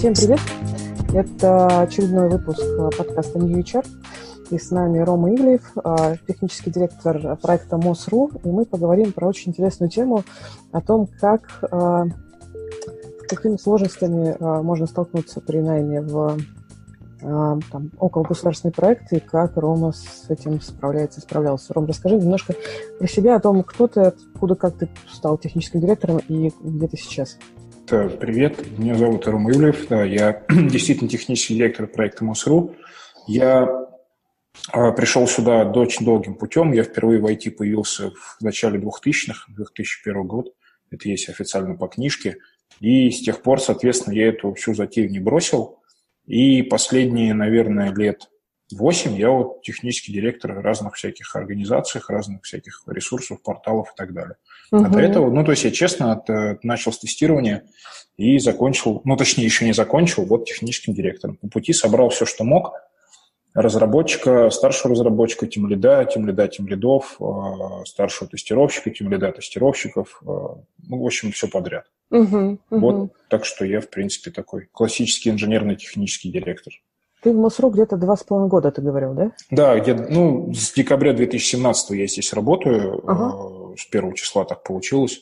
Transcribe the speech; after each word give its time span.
Всем 0.00 0.14
привет! 0.14 0.40
Это 1.12 1.82
очередной 1.82 2.30
выпуск 2.30 2.62
подкаста 2.96 3.38
New 3.38 3.58
HR. 3.58 3.86
И 4.48 4.58
с 4.58 4.70
нами 4.70 4.98
Рома 5.00 5.34
Ивлеев, 5.34 5.74
технический 6.26 6.70
директор 6.70 7.36
проекта 7.36 7.76
МОСРУ. 7.76 8.30
И 8.42 8.48
мы 8.48 8.64
поговорим 8.64 9.12
про 9.12 9.28
очень 9.28 9.50
интересную 9.50 9.90
тему 9.90 10.24
о 10.72 10.80
том, 10.80 11.06
как, 11.20 11.62
с 11.70 13.26
какими 13.28 13.58
сложностями 13.58 14.38
можно 14.40 14.86
столкнуться 14.86 15.42
при 15.42 15.58
найме 15.58 16.00
в 16.00 16.38
там, 17.20 17.90
около 17.98 18.22
государственные 18.22 18.72
проекты, 18.72 19.16
и 19.16 19.20
как 19.20 19.58
Рома 19.58 19.92
с 19.92 20.30
этим 20.30 20.62
справляется, 20.62 21.20
справлялся. 21.20 21.74
Ром, 21.74 21.84
расскажи 21.84 22.16
немножко 22.16 22.54
про 22.98 23.06
себя, 23.06 23.36
о 23.36 23.40
том, 23.40 23.62
кто 23.64 23.86
ты, 23.86 24.00
откуда, 24.00 24.54
как 24.54 24.78
ты 24.78 24.88
стал 25.12 25.36
техническим 25.36 25.80
директором 25.80 26.22
и 26.26 26.50
где 26.58 26.88
ты 26.88 26.96
сейчас. 26.96 27.36
Привет, 27.90 28.78
меня 28.78 28.94
зовут 28.94 29.26
Рома 29.26 29.50
Ивлев, 29.50 29.90
я 29.90 30.44
действительно 30.48 31.10
технический 31.10 31.56
директор 31.56 31.88
проекта 31.88 32.24
МОСРУ. 32.24 32.76
Я 33.26 33.68
а, 34.70 34.92
пришел 34.92 35.26
сюда 35.26 35.64
очень 35.64 36.06
долгим 36.06 36.36
путем, 36.36 36.70
я 36.70 36.84
впервые 36.84 37.18
в 37.18 37.26
IT 37.26 37.50
появился 37.50 38.12
в 38.12 38.42
начале 38.42 38.78
2000-х, 38.78 39.46
2001 39.48 40.24
год, 40.24 40.54
это 40.92 41.08
есть 41.08 41.28
официально 41.28 41.74
по 41.74 41.88
книжке, 41.88 42.36
и 42.78 43.10
с 43.10 43.22
тех 43.22 43.42
пор, 43.42 43.60
соответственно, 43.60 44.14
я 44.14 44.28
эту 44.28 44.54
всю 44.54 44.72
затею 44.72 45.10
не 45.10 45.18
бросил, 45.18 45.80
и 46.26 46.62
последние, 46.62 47.34
наверное, 47.34 47.92
лет 47.92 48.30
8 48.72 49.16
я 49.16 49.30
вот 49.30 49.62
технический 49.62 50.12
директор 50.12 50.52
разных 50.62 50.94
всяких 50.94 51.34
организаций, 51.34 52.00
разных 52.06 52.44
всяких 52.44 52.84
ресурсов, 52.86 53.42
порталов 53.42 53.88
и 53.88 53.96
так 53.96 54.12
далее. 54.12 54.36
Угу. 54.70 54.84
А 54.84 54.88
до 54.88 55.00
этого, 55.00 55.30
ну, 55.30 55.44
то 55.44 55.50
есть 55.50 55.64
я 55.64 55.70
честно 55.70 56.12
от, 56.12 56.30
э, 56.30 56.58
начал 56.62 56.92
с 56.92 56.98
тестирования 56.98 57.64
и 58.16 58.38
закончил, 58.38 59.02
ну, 59.04 59.16
точнее, 59.16 59.44
еще 59.44 59.64
не 59.64 59.72
закончил, 59.72 60.24
вот 60.24 60.44
техническим 60.44 60.94
директором. 60.94 61.36
По 61.36 61.48
пути 61.48 61.72
собрал 61.72 62.10
все, 62.10 62.24
что 62.24 62.44
мог, 62.44 62.72
разработчика, 63.54 64.48
старшего 64.50 64.94
разработчика, 64.94 65.46
тем 65.46 65.66
лида, 65.66 66.04
тем 66.04 66.26
лида, 66.26 66.46
тем 66.48 66.68
лидов, 66.68 67.16
э, 67.20 67.84
старшего 67.84 68.30
тестировщика, 68.30 68.90
тем 68.90 69.10
лида, 69.10 69.32
тестировщиков, 69.32 70.22
э, 70.22 70.26
ну, 70.26 71.02
в 71.02 71.04
общем, 71.04 71.32
все 71.32 71.48
подряд. 71.48 71.86
Угу, 72.10 72.22
угу. 72.26 72.58
Вот, 72.70 73.12
так 73.28 73.44
что 73.44 73.64
я, 73.64 73.80
в 73.80 73.88
принципе, 73.88 74.30
такой 74.30 74.68
классический 74.72 75.30
инженерный 75.30 75.76
технический 75.76 76.30
директор. 76.30 76.72
Ты 77.22 77.32
в 77.32 77.36
МОСРУ 77.36 77.70
где-то 77.70 77.96
два 77.96 78.16
с 78.16 78.24
половиной 78.24 78.48
года, 78.48 78.70
ты 78.70 78.80
говорил, 78.80 79.12
да? 79.12 79.32
Да, 79.50 79.78
где 79.78 79.94
ну, 79.94 80.52
с 80.54 80.72
декабря 80.72 81.12
2017 81.12 81.90
я 81.90 82.06
здесь 82.06 82.32
работаю, 82.32 83.02
ага. 83.06 83.59
С 83.76 83.84
первого 83.86 84.14
числа 84.14 84.44
так 84.44 84.62
получилось. 84.62 85.20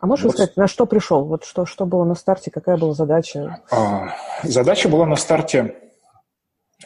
А 0.00 0.06
можешь 0.06 0.24
вот. 0.24 0.34
сказать, 0.34 0.56
на 0.56 0.66
что 0.66 0.86
пришел? 0.86 1.24
Вот 1.24 1.44
что, 1.44 1.66
что 1.66 1.84
было 1.84 2.04
на 2.04 2.14
старте, 2.14 2.50
какая 2.50 2.78
была 2.78 2.94
задача? 2.94 3.62
А, 3.70 4.14
задача 4.42 4.88
была 4.88 5.06
на 5.06 5.16
старте 5.16 5.76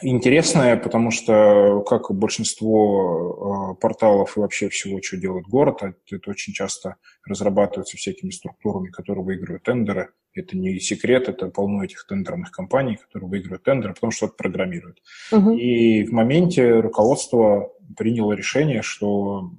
интересная, 0.01 0.75
потому 0.75 1.11
что, 1.11 1.81
как 1.87 2.13
большинство 2.13 3.73
э, 3.77 3.81
порталов 3.81 4.35
и 4.35 4.39
вообще 4.39 4.69
всего, 4.69 4.99
что 5.01 5.17
делает 5.17 5.45
город, 5.47 5.81
это, 5.81 5.95
это 6.11 6.29
очень 6.29 6.53
часто 6.53 6.97
разрабатывается 7.25 7.95
всякими 7.95 8.31
структурами, 8.31 8.89
которые 8.89 9.23
выигрывают 9.23 9.63
тендеры. 9.63 10.09
Это 10.33 10.57
не 10.57 10.79
секрет, 10.79 11.29
это 11.29 11.47
полно 11.47 11.85
этих 11.85 12.05
тендерных 12.07 12.51
компаний, 12.51 12.97
которые 12.97 13.29
выигрывают 13.29 13.63
тендеры, 13.63 13.93
потому 13.93 14.11
что 14.11 14.25
это 14.25 14.35
программируют. 14.35 15.01
Угу. 15.31 15.51
И 15.51 16.03
в 16.03 16.11
моменте 16.11 16.81
руководство 16.81 17.71
приняло 17.95 18.33
решение, 18.33 18.81
что 18.81 19.51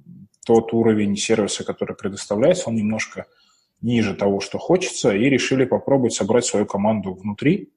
тот 0.47 0.73
уровень 0.73 1.17
сервиса, 1.17 1.65
который 1.65 1.95
предоставляется, 1.95 2.69
он 2.69 2.75
немножко 2.75 3.25
ниже 3.81 4.15
того, 4.15 4.39
что 4.39 4.57
хочется, 4.57 5.13
и 5.13 5.29
решили 5.29 5.65
попробовать 5.65 6.13
собрать 6.13 6.45
свою 6.45 6.65
команду 6.65 7.13
внутри. 7.13 7.73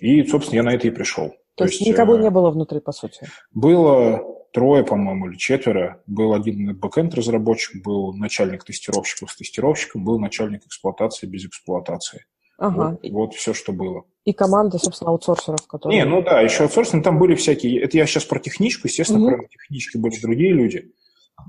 И, 0.00 0.24
собственно, 0.24 0.58
я 0.58 0.62
на 0.62 0.74
это 0.74 0.86
и 0.86 0.90
пришел. 0.90 1.30
То, 1.56 1.64
То 1.64 1.64
есть, 1.64 1.84
никого 1.84 2.14
э, 2.14 2.22
не 2.22 2.30
было 2.30 2.50
внутри, 2.50 2.78
по 2.78 2.92
сути? 2.92 3.26
Было 3.52 4.24
трое, 4.52 4.84
по-моему, 4.84 5.28
или 5.28 5.36
четверо. 5.36 6.00
Был 6.06 6.34
один 6.34 6.76
бэкенд 6.76 7.14
разработчик, 7.14 7.82
был 7.82 8.14
начальник 8.14 8.62
тестировщиков 8.62 9.32
с 9.32 9.36
тестировщиком, 9.36 10.04
был 10.04 10.20
начальник 10.20 10.64
эксплуатации 10.64 11.26
без 11.26 11.46
эксплуатации. 11.46 12.26
Ага. 12.58 12.98
Вот, 13.02 13.10
вот 13.10 13.34
все, 13.34 13.54
что 13.54 13.72
было. 13.72 14.04
И 14.24 14.32
команда, 14.32 14.78
собственно, 14.78 15.10
аутсорсеров, 15.10 15.66
которые... 15.66 15.98
Не, 15.98 16.04
ну 16.04 16.22
да, 16.22 16.42
еще 16.42 16.62
аутсорсинг, 16.62 17.02
там 17.02 17.18
были 17.18 17.34
всякие... 17.34 17.80
Это 17.80 17.96
я 17.96 18.06
сейчас 18.06 18.24
про 18.24 18.38
техничку, 18.38 18.86
естественно, 18.86 19.20
угу. 19.20 19.28
кроме 19.30 19.48
технички 19.48 19.96
были 19.96 20.20
другие 20.20 20.52
люди. 20.52 20.92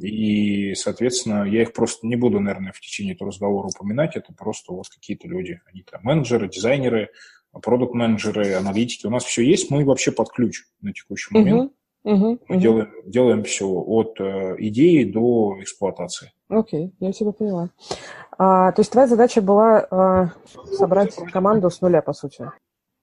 И, 0.02 0.74
соответственно, 0.76 1.44
я 1.44 1.62
их 1.62 1.74
просто 1.74 2.08
не 2.08 2.16
буду, 2.16 2.40
наверное, 2.40 2.72
в 2.72 2.80
течение 2.80 3.16
этого 3.16 3.30
разговора 3.30 3.68
упоминать. 3.68 4.16
Это 4.16 4.34
просто 4.34 4.74
вас 4.74 4.90
какие-то 4.90 5.28
люди. 5.28 5.62
Они 5.72 5.84
там 5.84 6.02
менеджеры, 6.04 6.50
дизайнеры, 6.50 7.10
продукт-менеджеры, 7.52 8.54
аналитики. 8.54 9.08
У 9.08 9.10
нас 9.10 9.24
все 9.24 9.44
есть, 9.44 9.72
мы 9.72 9.84
вообще 9.86 10.12
под 10.12 10.30
ключ 10.30 10.64
на 10.82 10.94
текущий 10.94 11.34
момент. 11.34 11.72
Uh-huh. 11.72 11.76
Uh-huh. 12.06 12.40
Мы. 12.48 12.58
Делаем, 12.58 12.92
делаем 13.06 13.44
все 13.44 13.68
от 13.68 14.20
э, 14.22 14.56
идеи 14.60 15.04
до 15.04 15.58
эксплуатации. 15.60 16.32
Окей, 16.48 16.88
okay, 16.88 16.92
я 17.00 17.12
тебя 17.12 17.32
поняла. 17.32 17.70
А, 18.38 18.72
то 18.72 18.80
есть 18.80 18.92
твоя 18.92 19.08
задача 19.08 19.42
была 19.42 19.86
а, 19.92 20.30
собрать 20.78 21.14
команду 21.32 21.70
с 21.70 21.82
нуля, 21.82 22.02
по 22.02 22.14
сути? 22.14 22.50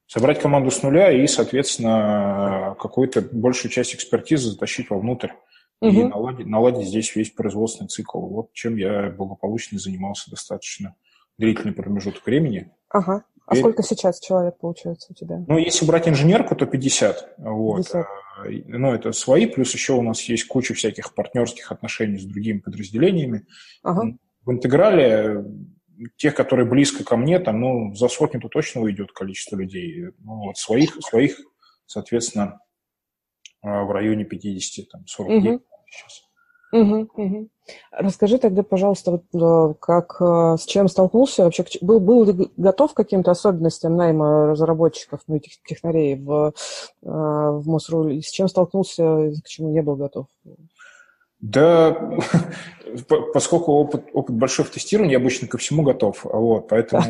Собрать 0.07 0.41
команду 0.41 0.71
с 0.71 0.83
нуля 0.83 1.13
и, 1.13 1.27
соответственно, 1.27 2.75
какую-то 2.81 3.23
большую 3.33 3.71
часть 3.71 3.95
экспертизы 3.95 4.51
затащить 4.51 4.89
вовнутрь 4.89 5.29
угу. 5.81 5.91
и 5.91 6.05
наладить, 6.05 6.47
наладить 6.47 6.89
здесь 6.89 7.15
весь 7.15 7.31
производственный 7.31 7.89
цикл. 7.89 8.21
Вот 8.21 8.53
чем 8.53 8.77
я 8.77 9.11
благополучно 9.11 9.79
занимался 9.79 10.31
достаточно 10.31 10.95
длительный 11.39 11.75
промежуток 11.75 12.25
времени. 12.25 12.71
Ага. 12.91 13.25
А 13.47 13.55
и... 13.55 13.61
сколько 13.61 13.83
сейчас 13.83 14.21
человек 14.21 14.59
получается 14.59 15.09
у 15.13 15.15
тебя? 15.15 15.45
Ну, 15.47 15.59
если 15.59 15.87
брать 15.87 16.09
инженерку, 16.09 16.57
то 16.57 16.67
50. 16.67 17.35
Вот. 17.39 17.77
50. 17.77 18.07
А, 18.07 18.09
ну, 18.67 18.93
это 18.93 19.13
свои, 19.13 19.47
плюс 19.47 19.73
еще 19.73 19.93
у 19.93 20.03
нас 20.03 20.23
есть 20.23 20.47
куча 20.49 20.75
всяких 20.75 21.15
партнерских 21.15 21.71
отношений 21.71 22.19
с 22.19 22.25
другими 22.25 22.59
подразделениями. 22.59 23.47
Ага. 23.83 24.17
В 24.45 24.53
интеграле 24.53 25.45
тех, 26.17 26.35
которые 26.35 26.69
близко 26.69 27.05
ко 27.05 27.17
мне, 27.17 27.39
там, 27.39 27.61
ну, 27.61 27.95
за 27.95 28.09
сотню-то 28.09 28.49
точно 28.49 28.83
уйдет 28.83 29.13
количество 29.13 29.57
людей. 29.57 30.09
Ну, 30.19 30.47
вот 30.47 30.59
своих, 30.59 30.97
своих, 31.01 31.39
соответственно, 31.87 32.61
в 33.67 33.91
районе 33.91 34.25
50, 34.25 34.89
там, 34.89 35.07
49 35.07 35.55
угу. 35.55 35.65
сейчас. 35.91 36.23
Угу, 36.73 37.09
угу. 37.15 37.49
Расскажи 37.91 38.39
тогда, 38.39 38.63
пожалуйста, 38.63 39.11
вот, 39.13 39.25
э, 39.35 39.75
как, 39.81 40.17
э, 40.21 40.57
с 40.59 40.65
чем 40.65 40.89
столкнулся 40.89 41.45
вообще, 41.45 41.65
был, 41.81 42.01
был 42.01 42.25
ли 42.25 42.51
готов 42.57 42.93
к 42.93 42.97
каким-то 42.97 43.31
особенностям 43.31 43.97
найма 43.97 44.49
разработчиков, 44.49 45.21
ну, 45.27 45.37
этих 45.37 45.63
технарей 45.63 46.17
в, 46.17 46.49
э, 46.49 46.53
в 47.03 47.63
МОСРУ, 47.67 48.09
и 48.09 48.21
с 48.21 48.31
чем 48.31 48.49
столкнулся, 48.49 49.33
к 49.45 49.49
чему 49.49 49.71
не 49.71 49.83
был 49.83 49.97
готов? 49.97 50.27
Да, 51.41 51.97
поскольку 53.35 53.73
опыт, 53.73 54.05
опыт 54.13 54.37
большой 54.37 54.65
в 54.65 54.71
тестировании, 54.71 55.13
я 55.13 55.19
обычно 55.19 55.49
ко 55.49 55.59
всему 55.59 55.83
готов, 55.83 56.25
вот, 56.25 56.69
поэтому 56.69 57.05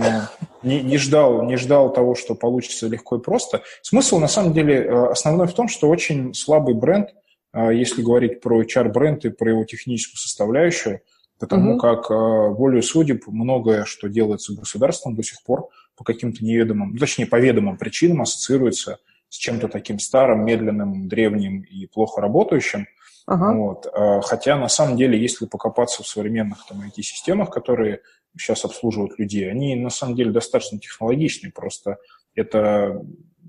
не, 0.62 0.80
не, 0.80 0.98
ждал, 0.98 1.42
не 1.42 1.56
ждал 1.56 1.92
того, 1.92 2.14
что 2.14 2.34
получится 2.34 2.88
легко 2.88 3.16
и 3.16 3.20
просто. 3.20 3.62
Смысл, 3.82 4.18
на 4.18 4.28
самом 4.28 4.52
деле, 4.52 4.88
основной 5.10 5.46
в 5.46 5.54
том, 5.54 5.68
что 5.68 5.88
очень 5.88 6.34
слабый 6.34 6.74
бренд– 6.74 7.10
а, 7.56 7.72
если 7.72 8.02
говорить 8.02 8.42
про 8.42 8.60
HR-бренд 8.62 9.24
и 9.24 9.30
про 9.30 9.50
его 9.50 9.64
техническую 9.64 10.18
составляющую, 10.18 11.00
потому 11.38 11.72
угу. 11.72 11.80
как 11.80 12.10
а, 12.10 12.48
волю 12.50 12.82
судеб 12.82 13.26
многое, 13.28 13.86
что 13.86 14.08
делается 14.08 14.54
государством 14.54 15.14
до 15.14 15.22
сих 15.22 15.42
пор 15.42 15.68
по 15.96 16.04
каким-то 16.04 16.44
неведомым, 16.44 16.92
ну, 16.92 16.98
точнее, 16.98 17.24
по 17.24 17.40
ведомым 17.40 17.78
причинам 17.78 18.20
ассоциируется 18.20 18.98
с 19.30 19.38
чем-то 19.38 19.68
таким 19.68 19.98
старым, 19.98 20.44
медленным, 20.44 21.08
древним 21.08 21.62
и 21.62 21.86
плохо 21.86 22.20
работающим. 22.20 22.88
Ага. 23.26 23.52
Вот. 23.54 23.86
А, 23.92 24.20
хотя, 24.20 24.56
на 24.56 24.68
самом 24.68 24.96
деле, 24.96 25.20
если 25.20 25.46
покопаться 25.46 26.02
в 26.02 26.08
современных 26.08 26.64
там, 26.66 26.80
IT-системах, 26.82 27.50
которые 27.50 28.00
сейчас 28.38 28.64
обслуживают 28.64 29.18
людей, 29.18 29.50
они 29.50 29.74
на 29.76 29.90
самом 29.90 30.14
деле 30.14 30.30
достаточно 30.30 30.78
технологичны. 30.78 31.50
Просто 31.50 31.98
это 32.34 33.02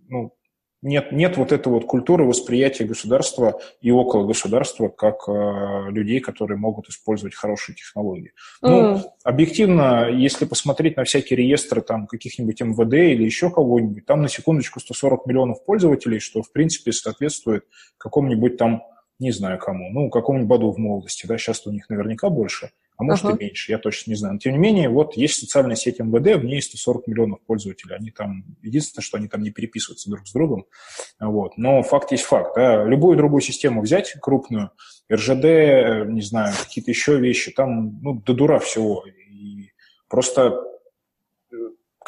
ну, 0.08 0.34
нет, 0.84 1.12
нет 1.12 1.38
вот 1.38 1.52
этой 1.52 1.70
вот 1.70 1.86
культуры 1.86 2.24
восприятия 2.24 2.86
государства 2.86 3.60
и 3.82 3.90
около 3.90 4.28
государства 4.28 4.90
как 4.90 5.28
э, 5.28 5.90
людей, 5.90 6.20
которые 6.20 6.58
могут 6.58 6.88
использовать 6.88 7.34
хорошие 7.34 7.76
технологии. 7.76 8.34
Mm. 8.64 8.70
Ну, 8.70 9.02
объективно, 9.24 10.08
если 10.10 10.46
посмотреть 10.46 10.96
на 10.96 11.04
всякие 11.04 11.38
реестры 11.38 11.82
там 11.82 12.06
каких-нибудь 12.06 12.62
МВД 12.62 12.94
или 12.94 13.24
еще 13.24 13.50
кого-нибудь, 13.50 14.06
там 14.06 14.22
на 14.22 14.30
секундочку 14.30 14.80
140 14.80 15.26
миллионов 15.26 15.66
пользователей, 15.66 16.20
что 16.20 16.44
в 16.44 16.52
принципе 16.52 16.92
соответствует 16.92 17.66
какому-нибудь 17.98 18.58
там, 18.58 18.84
не 19.20 19.32
знаю 19.32 19.60
кому, 19.60 19.90
ну, 19.92 20.10
какому-нибудь 20.10 20.50
Баду 20.50 20.72
в 20.72 20.78
молодости, 20.78 21.26
да, 21.26 21.38
сейчас 21.38 21.66
у 21.68 21.72
них 21.72 21.90
наверняка 21.90 22.30
больше– 22.30 22.72
а 22.98 23.04
может 23.04 23.26
uh-huh. 23.26 23.38
и 23.38 23.44
меньше, 23.44 23.72
я 23.72 23.78
точно 23.78 24.12
не 24.12 24.16
знаю. 24.16 24.34
Но 24.34 24.40
тем 24.40 24.54
не 24.54 24.58
менее, 24.58 24.90
вот 24.90 25.16
есть 25.16 25.40
социальная 25.40 25.76
сеть 25.76 26.00
МВД, 26.00 26.42
в 26.42 26.44
ней 26.44 26.62
140 26.62 27.06
миллионов 27.06 27.40
пользователей. 27.46 27.96
Они 27.96 28.10
там, 28.10 28.44
единственное, 28.64 29.04
что 29.04 29.18
они 29.18 29.28
там 29.28 29.44
не 29.44 29.52
переписываются 29.52 30.10
друг 30.10 30.28
с 30.28 30.34
другом. 30.34 30.66
Вот. 31.20 31.58
Но 31.58 31.84
факт 31.84 32.12
есть 32.12 32.24
факт. 32.24 32.54
Да. 32.56 32.84
Любую 32.86 33.16
другую 33.16 33.42
систему 33.42 33.82
взять, 33.82 34.16
крупную, 34.20 34.72
РЖД, 35.14 36.10
не 36.10 36.22
знаю, 36.22 36.56
какие-то 36.60 36.90
еще 36.90 37.20
вещи, 37.20 37.52
там 37.52 38.02
ну, 38.02 38.16
до 38.16 38.34
дура 38.34 38.58
всего. 38.58 39.06
И 39.06 39.70
просто 40.10 40.60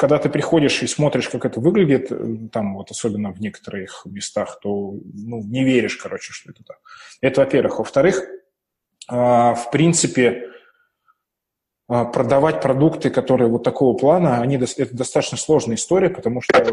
когда 0.00 0.18
ты 0.18 0.30
приходишь 0.30 0.82
и 0.82 0.86
смотришь, 0.86 1.28
как 1.28 1.44
это 1.44 1.60
выглядит, 1.60 2.10
там 2.52 2.74
вот 2.74 2.90
особенно 2.90 3.32
в 3.34 3.40
некоторых 3.40 4.06
местах, 4.06 4.58
то 4.62 4.94
ну, 5.12 5.42
не 5.42 5.62
веришь, 5.62 5.98
короче, 5.98 6.32
что 6.32 6.50
это 6.50 6.64
так. 6.64 6.78
Это, 7.20 7.42
во-первых. 7.42 7.80
Во-вторых, 7.80 8.22
а, 9.08 9.52
в 9.52 9.70
принципе, 9.70 10.48
а, 11.86 12.06
продавать 12.06 12.62
продукты, 12.62 13.10
которые 13.10 13.50
вот 13.50 13.62
такого 13.62 13.94
плана, 13.94 14.40
они, 14.40 14.56
это 14.56 14.96
достаточно 14.96 15.36
сложная 15.36 15.76
история, 15.76 16.08
потому 16.08 16.40
что 16.40 16.64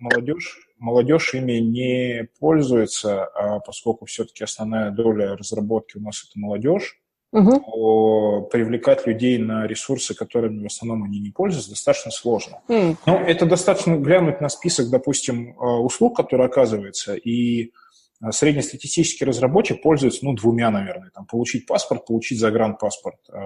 молодежь, 0.00 0.68
молодежь 0.78 1.34
ими 1.34 1.60
не 1.60 2.28
пользуется, 2.40 3.24
а 3.24 3.60
поскольку 3.60 4.06
все-таки 4.06 4.42
основная 4.42 4.90
доля 4.90 5.36
разработки 5.36 5.96
у 5.96 6.00
нас 6.00 6.26
это 6.28 6.40
молодежь, 6.40 7.01
угу. 7.32 8.48
привлекать 8.50 9.06
людей 9.06 9.38
на 9.38 9.66
ресурсы, 9.66 10.14
которыми 10.14 10.62
в 10.62 10.66
основном 10.66 11.04
они 11.04 11.18
не 11.18 11.30
пользуются, 11.30 11.70
достаточно 11.70 12.10
сложно. 12.10 12.60
Mm. 12.68 12.96
Но 13.06 13.16
это 13.16 13.46
достаточно 13.46 13.96
глянуть 13.96 14.40
на 14.40 14.48
список, 14.48 14.90
допустим, 14.90 15.54
а, 15.58 15.80
услуг, 15.80 16.16
которые 16.16 16.46
оказываются, 16.46 17.14
и 17.14 17.72
среднестатистический 18.30 19.24
разработчик 19.24 19.82
пользуется, 19.82 20.24
ну, 20.24 20.34
двумя, 20.34 20.70
наверное. 20.70 21.10
Там, 21.10 21.26
получить 21.26 21.66
паспорт, 21.66 22.06
получить 22.06 22.38
загранпаспорт. 22.38 23.18
А, 23.30 23.40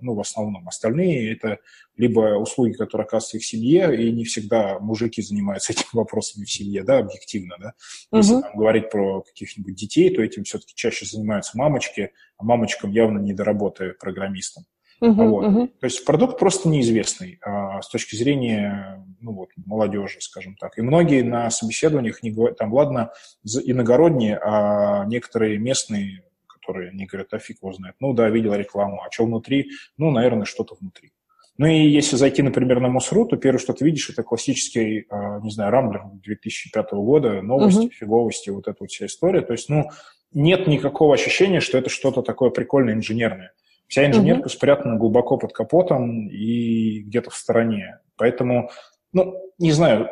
ну, 0.00 0.14
в 0.14 0.20
основном. 0.20 0.66
Остальные– 0.66 1.32
это 1.34 1.58
либо 1.96 2.38
услуги, 2.38 2.72
которые 2.72 3.04
оказываются 3.04 3.36
их 3.36 3.44
семье, 3.44 3.94
и 4.02 4.10
не 4.12 4.24
всегда 4.24 4.78
мужики 4.78 5.20
занимаются 5.20 5.72
этими 5.74 5.88
вопросами 5.92 6.44
в 6.44 6.50
семье, 6.50 6.82
да, 6.82 6.98
объективно, 6.98 7.56
да. 7.60 7.74
Если 8.12 8.40
там, 8.40 8.56
говорить 8.56 8.90
про 8.90 9.20
каких-нибудь 9.22 9.74
детей, 9.74 10.14
то 10.14 10.22
этим 10.22 10.44
все-таки 10.44 10.74
чаще 10.74 11.04
занимаются 11.04 11.58
мамочки, 11.58 12.12
а 12.38 12.44
мамочкам 12.44 12.92
явно 12.92 13.18
не 13.18 13.34
до 13.34 13.44
работы 13.44 13.94
программистам. 14.00 14.64
Uh-huh, 15.04 15.28
вот. 15.28 15.44
uh-huh. 15.44 15.68
То 15.80 15.84
есть 15.84 16.04
продукт 16.04 16.38
просто 16.38 16.68
неизвестный 16.68 17.38
а, 17.42 17.82
с 17.82 17.88
точки 17.88 18.16
зрения 18.16 19.04
ну, 19.20 19.32
вот, 19.32 19.48
молодежи, 19.64 20.20
скажем 20.20 20.56
так. 20.56 20.78
И 20.78 20.82
многие 20.82 21.22
на 21.22 21.50
собеседованиях 21.50 22.22
не 22.22 22.30
говорят, 22.30 22.58
там, 22.58 22.72
ладно, 22.72 23.12
иногородние, 23.44 24.38
а 24.38 25.04
некоторые 25.06 25.58
местные, 25.58 26.22
которые 26.46 26.92
не 26.92 27.06
говорят, 27.06 27.32
а 27.32 27.38
фиг 27.38 27.58
его 27.62 27.72
знает. 27.72 27.96
Ну 28.00 28.12
да, 28.12 28.28
видел 28.28 28.54
рекламу, 28.54 29.02
а 29.02 29.10
что 29.10 29.24
внутри? 29.24 29.70
Ну, 29.96 30.10
наверное, 30.10 30.44
что-то 30.44 30.74
внутри. 30.78 31.12
Ну 31.56 31.66
и 31.66 31.86
если 31.86 32.16
зайти, 32.16 32.42
например, 32.42 32.80
на 32.80 32.88
МОСРУ, 32.88 33.26
то 33.26 33.36
первое, 33.36 33.60
что 33.60 33.72
ты 33.72 33.84
видишь, 33.84 34.10
это 34.10 34.22
классический, 34.24 35.06
а, 35.08 35.40
не 35.40 35.50
знаю, 35.50 35.70
Рамблер 35.70 36.02
2005 36.22 36.92
года, 36.92 37.42
новости, 37.42 37.86
uh-huh. 37.86 37.90
фиговости, 37.90 38.50
вот 38.50 38.66
эта 38.66 38.76
вот 38.80 38.90
вся 38.90 39.06
история. 39.06 39.40
То 39.40 39.52
есть, 39.52 39.68
ну, 39.68 39.88
нет 40.32 40.66
никакого 40.66 41.14
ощущения, 41.14 41.60
что 41.60 41.78
это 41.78 41.90
что-то 41.90 42.22
такое 42.22 42.50
прикольное 42.50 42.94
инженерное. 42.94 43.52
Вся 43.88 44.06
инженерка 44.06 44.46
угу. 44.46 44.48
спрятана 44.48 44.96
глубоко 44.96 45.36
под 45.36 45.52
капотом 45.52 46.28
и 46.28 47.00
где-то 47.00 47.30
в 47.30 47.34
стороне. 47.34 48.00
Поэтому, 48.16 48.70
ну, 49.12 49.36
не 49.58 49.72
знаю, 49.72 50.08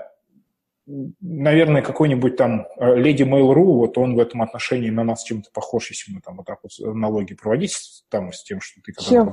наверное, 0.86 1.82
какой-нибудь 1.82 2.36
там 2.36 2.66
э, 2.76 2.96
леди 2.96 3.22
Mail.ru, 3.22 3.64
вот 3.64 3.96
он 3.98 4.14
в 4.14 4.18
этом 4.18 4.42
отношении 4.42 4.90
на 4.90 5.04
нас 5.04 5.22
чем-то 5.22 5.50
похож, 5.52 5.90
если 5.90 6.12
мы 6.12 6.20
там 6.20 6.36
вот 6.36 6.46
так 6.46 6.58
вот 6.62 6.72
налоги 6.94 7.34
проводить, 7.34 8.04
там 8.08 8.32
с 8.32 8.42
тем, 8.42 8.60
что 8.60 8.80
ты 8.82 8.92
когда, 8.92 9.32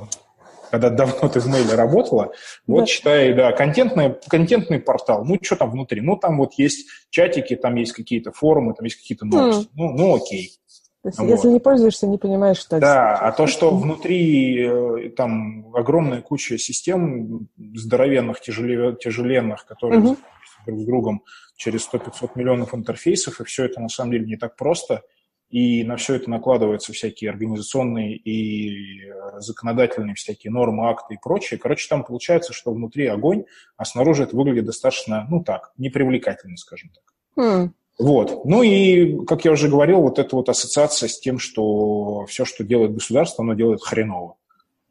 когда 0.69 0.89
давно 0.89 1.27
ты 1.27 1.39
в 1.39 1.47
мейле 1.47 1.73
работала, 1.73 2.31
вот 2.67 2.81
да. 2.81 2.85
считай, 2.85 3.33
да, 3.33 3.51
контентный, 3.51 4.15
контентный 4.27 4.79
портал, 4.79 5.25
ну, 5.25 5.37
что 5.41 5.55
там 5.55 5.71
внутри? 5.71 6.01
Ну, 6.01 6.15
там 6.17 6.37
вот 6.37 6.53
есть 6.53 6.87
чатики, 7.09 7.55
там 7.55 7.75
есть 7.75 7.93
какие-то 7.93 8.31
форумы, 8.31 8.73
там 8.73 8.85
есть 8.85 8.97
какие-то 8.97 9.25
новости, 9.25 9.65
mm. 9.65 9.71
ну, 9.73 9.89
ну, 9.91 10.15
окей. 10.15 10.51
То 11.01 11.09
есть, 11.09 11.19
вот. 11.19 11.29
если 11.29 11.47
не 11.47 11.59
пользуешься, 11.59 12.07
не 12.07 12.17
понимаешь, 12.17 12.57
что 12.57 12.75
это. 12.75 12.85
Да, 12.85 13.15
а 13.15 13.31
то, 13.31 13.47
что 13.47 13.73
внутри 13.73 14.65
э, 14.65 15.09
там 15.15 15.73
огромная 15.73 16.21
куча 16.21 16.57
систем 16.57 17.47
здоровенных, 17.57 18.41
тяжеленных, 18.41 19.65
которые 19.65 19.99
угу. 20.01 20.17
друг 20.65 20.79
с 20.79 20.85
другом 20.85 21.23
через 21.55 21.87
100-500 21.91 22.31
миллионов 22.35 22.75
интерфейсов, 22.75 23.39
и 23.39 23.45
все 23.45 23.65
это 23.65 23.79
на 23.79 23.87
самом 23.87 24.11
деле 24.11 24.25
не 24.25 24.35
так 24.35 24.57
просто, 24.57 25.03
и 25.49 25.83
на 25.83 25.95
все 25.95 26.15
это 26.15 26.29
накладываются 26.29 26.91
всякие 26.93 27.31
организационные 27.31 28.17
и 28.17 29.05
э, 29.05 29.39
законодательные 29.39 30.15
всякие 30.15 30.51
нормы, 30.51 30.89
акты 30.89 31.15
и 31.15 31.19
прочее. 31.21 31.59
Короче, 31.59 31.87
там 31.89 32.03
получается, 32.03 32.51
что 32.51 32.73
внутри 32.73 33.07
огонь, 33.07 33.45
а 33.77 33.85
снаружи 33.85 34.23
это 34.23 34.35
выглядит 34.35 34.65
достаточно, 34.65 35.25
ну 35.29 35.43
так, 35.43 35.71
непривлекательно, 35.77 36.57
скажем 36.57 36.91
так. 36.93 37.03
Mm. 37.43 37.69
Вот. 37.99 38.45
Ну 38.45 38.63
и, 38.63 39.25
как 39.25 39.43
я 39.43 39.51
уже 39.51 39.67
говорил, 39.67 40.01
вот 40.01 40.19
эта 40.19 40.33
вот 40.35 40.47
ассоциация 40.47 41.09
с 41.09 41.19
тем, 41.19 41.37
что 41.37 42.25
все, 42.27 42.45
что 42.45 42.63
делает 42.63 42.93
государство, 42.93 43.43
оно 43.43 43.53
делает 43.53 43.83
хреново. 43.83 44.37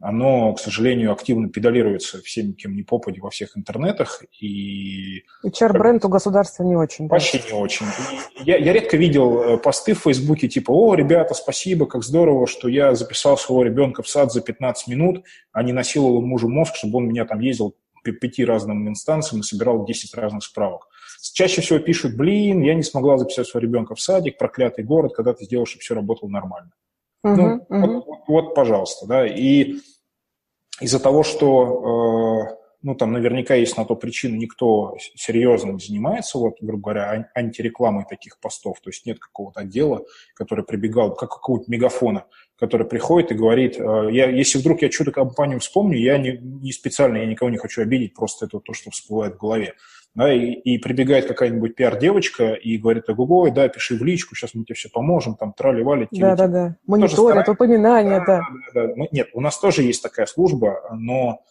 Оно, 0.00 0.52
к 0.52 0.60
сожалению, 0.60 1.12
активно 1.12 1.49
педалируется 1.49 2.22
всеми, 2.22 2.52
кем 2.52 2.76
не 2.76 2.84
попади 2.84 3.19
во 3.19 3.31
всех 3.31 3.56
интернетах. 3.56 4.22
И 4.38 5.25
HR-бренд 5.44 6.05
у 6.05 6.08
государства 6.08 6.62
не 6.62 6.76
очень. 6.76 7.08
Вообще 7.08 7.43
не 7.50 7.58
очень. 7.58 7.87
Я, 8.44 8.58
я 8.58 8.72
редко 8.72 8.96
видел 8.96 9.40
э, 9.40 9.58
посты 9.58 9.94
в 9.94 10.00
Фейсбуке 10.00 10.46
типа 10.46 10.70
«О, 10.70 10.94
ребята, 10.94 11.34
спасибо, 11.34 11.87
как 11.87 12.04
здорово, 12.04 12.46
что 12.46 12.69
я 12.69 12.94
записал 12.94 13.37
своего 13.37 13.64
ребенка 13.64 14.02
в 14.04 14.08
сад 14.08 14.32
за 14.32 14.40
15 14.40 14.87
минут, 14.87 15.25
а 15.50 15.64
не 15.64 15.72
насиловал 15.72 16.20
мужу 16.20 16.49
мозг, 16.49 16.76
чтобы 16.76 16.99
он 16.99 17.08
меня 17.08 17.25
там 17.25 17.40
ездил 17.40 17.75
по 18.04 18.12
пяти 18.12 18.44
разным 18.44 18.88
инстанциям 18.88 19.40
и 19.40 19.44
собирал 19.44 19.84
10 19.84 20.14
разных 20.14 20.44
справок». 20.44 20.88
Чаще 21.20 21.61
всего 21.61 21.79
пишут, 21.79 22.17
блин, 22.17 22.62
я 22.62 22.75
не 22.75 22.82
смогла 22.82 23.19
записать 23.19 23.47
своего 23.47 23.69
ребенка 23.69 23.94
в 23.94 24.00
садик, 24.00 24.38
проклятый 24.38 24.85
город, 24.85 25.15
когда 25.15 25.32
ты 25.32 25.44
сделал, 25.44 25.67
чтобы 25.67 25.82
все 25.82 25.94
работало 25.94 26.29
нормально. 26.31 26.70
Uh-huh, 27.26 27.35
ну, 27.35 27.56
uh-huh. 27.56 27.87
Вот, 27.87 28.06
вот, 28.06 28.19
вот, 28.29 28.55
пожалуйста, 28.55 29.06
да. 29.06 29.26
И 29.26 29.76
из-за 30.81 31.00
того, 31.00 31.25
что, 31.25 32.47
э, 32.50 32.56
ну, 32.82 32.94
там 32.94 33.12
наверняка 33.12 33.56
есть 33.56 33.76
на 33.76 33.85
то 33.85 33.97
причина, 33.97 34.37
никто 34.37 34.97
серьезно 35.17 35.73
не 35.73 35.81
занимается, 35.81 36.38
вот, 36.38 36.59
грубо 36.61 36.93
говоря, 36.93 37.29
антирекламой 37.35 38.05
таких 38.09 38.38
постов, 38.38 38.81
то 38.81 38.91
есть 38.91 39.05
нет 39.05 39.19
какого-то 39.19 39.61
отдела, 39.61 40.05
который 40.35 40.64
прибегал, 40.64 41.14
как 41.14 41.31
какого-то 41.31 41.69
мегафона, 41.69 42.26
который 42.56 42.87
приходит 42.87 43.32
и 43.32 43.35
говорит, 43.35 43.76
э, 43.79 44.09
я, 44.12 44.31
если 44.31 44.59
вдруг 44.59 44.82
я 44.82 44.91
что-то 44.91 45.11
компанию 45.11 45.59
вспомню, 45.59 45.99
я 45.99 46.19
не, 46.19 46.38
не 46.38 46.71
специально, 46.71 47.17
я 47.17 47.26
никого 47.26 47.50
не 47.50 47.59
хочу 47.59 47.82
обидеть, 47.82 48.14
просто 48.14 48.47
это 48.47 48.61
то, 48.61 48.73
что 48.73 48.91
всплывает 48.93 49.35
в 49.35 49.38
голове 49.38 49.75
да, 50.14 50.32
и, 50.32 50.52
и 50.52 50.78
прибегает 50.78 51.26
какая-нибудь 51.26 51.76
пиар-девочка 51.76 52.55
и 52.55 52.76
говорит, 52.76 53.08
ого, 53.08 53.50
да, 53.50 53.69
пиши 53.69 53.96
в 53.96 54.02
личку, 54.02 54.34
сейчас 54.34 54.55
мы 54.55 54.64
тебе 54.64 54.75
все 54.75 54.88
поможем, 54.88 55.37
там, 55.37 55.52
трали-вали. 55.52 56.09
Да-да-да, 56.11 56.76
мониторят, 56.87 57.49
упоминания, 57.49 58.18
да. 58.26 58.40
да. 58.40 58.42
да, 58.75 58.87
да. 58.88 59.06
Нет, 59.12 59.28
у 59.35 59.40
нас 59.40 59.59
тоже 59.59 59.83
есть 59.83 60.02
такая 60.02 60.26
служба, 60.26 60.80
но 60.92 61.44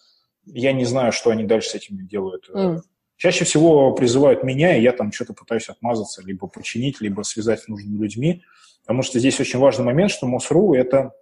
я 0.45 0.73
не 0.73 0.85
знаю, 0.85 1.11
что 1.11 1.29
они 1.29 1.43
дальше 1.43 1.69
с 1.69 1.75
этим 1.75 2.07
делают. 2.07 2.49
Mm. 2.53 2.79
Чаще 3.17 3.45
всего 3.45 3.93
призывают 3.93 4.43
меня, 4.43 4.77
и 4.77 4.81
я 4.81 4.91
там 4.91 5.11
что-то 5.11 5.33
пытаюсь 5.33 5.69
отмазаться, 5.69 6.21
либо 6.23 6.47
починить, 6.47 7.01
либо 7.01 7.23
связать 7.23 7.61
с 7.61 7.67
нужными 7.67 7.97
людьми, 7.97 8.43
потому 8.81 9.01
что 9.01 9.19
здесь 9.19 9.39
очень 9.39 9.59
важный 9.59 9.85
момент, 9.85 10.11
что 10.11 10.27
МОСРУ– 10.27 10.73
это, 10.75 11.13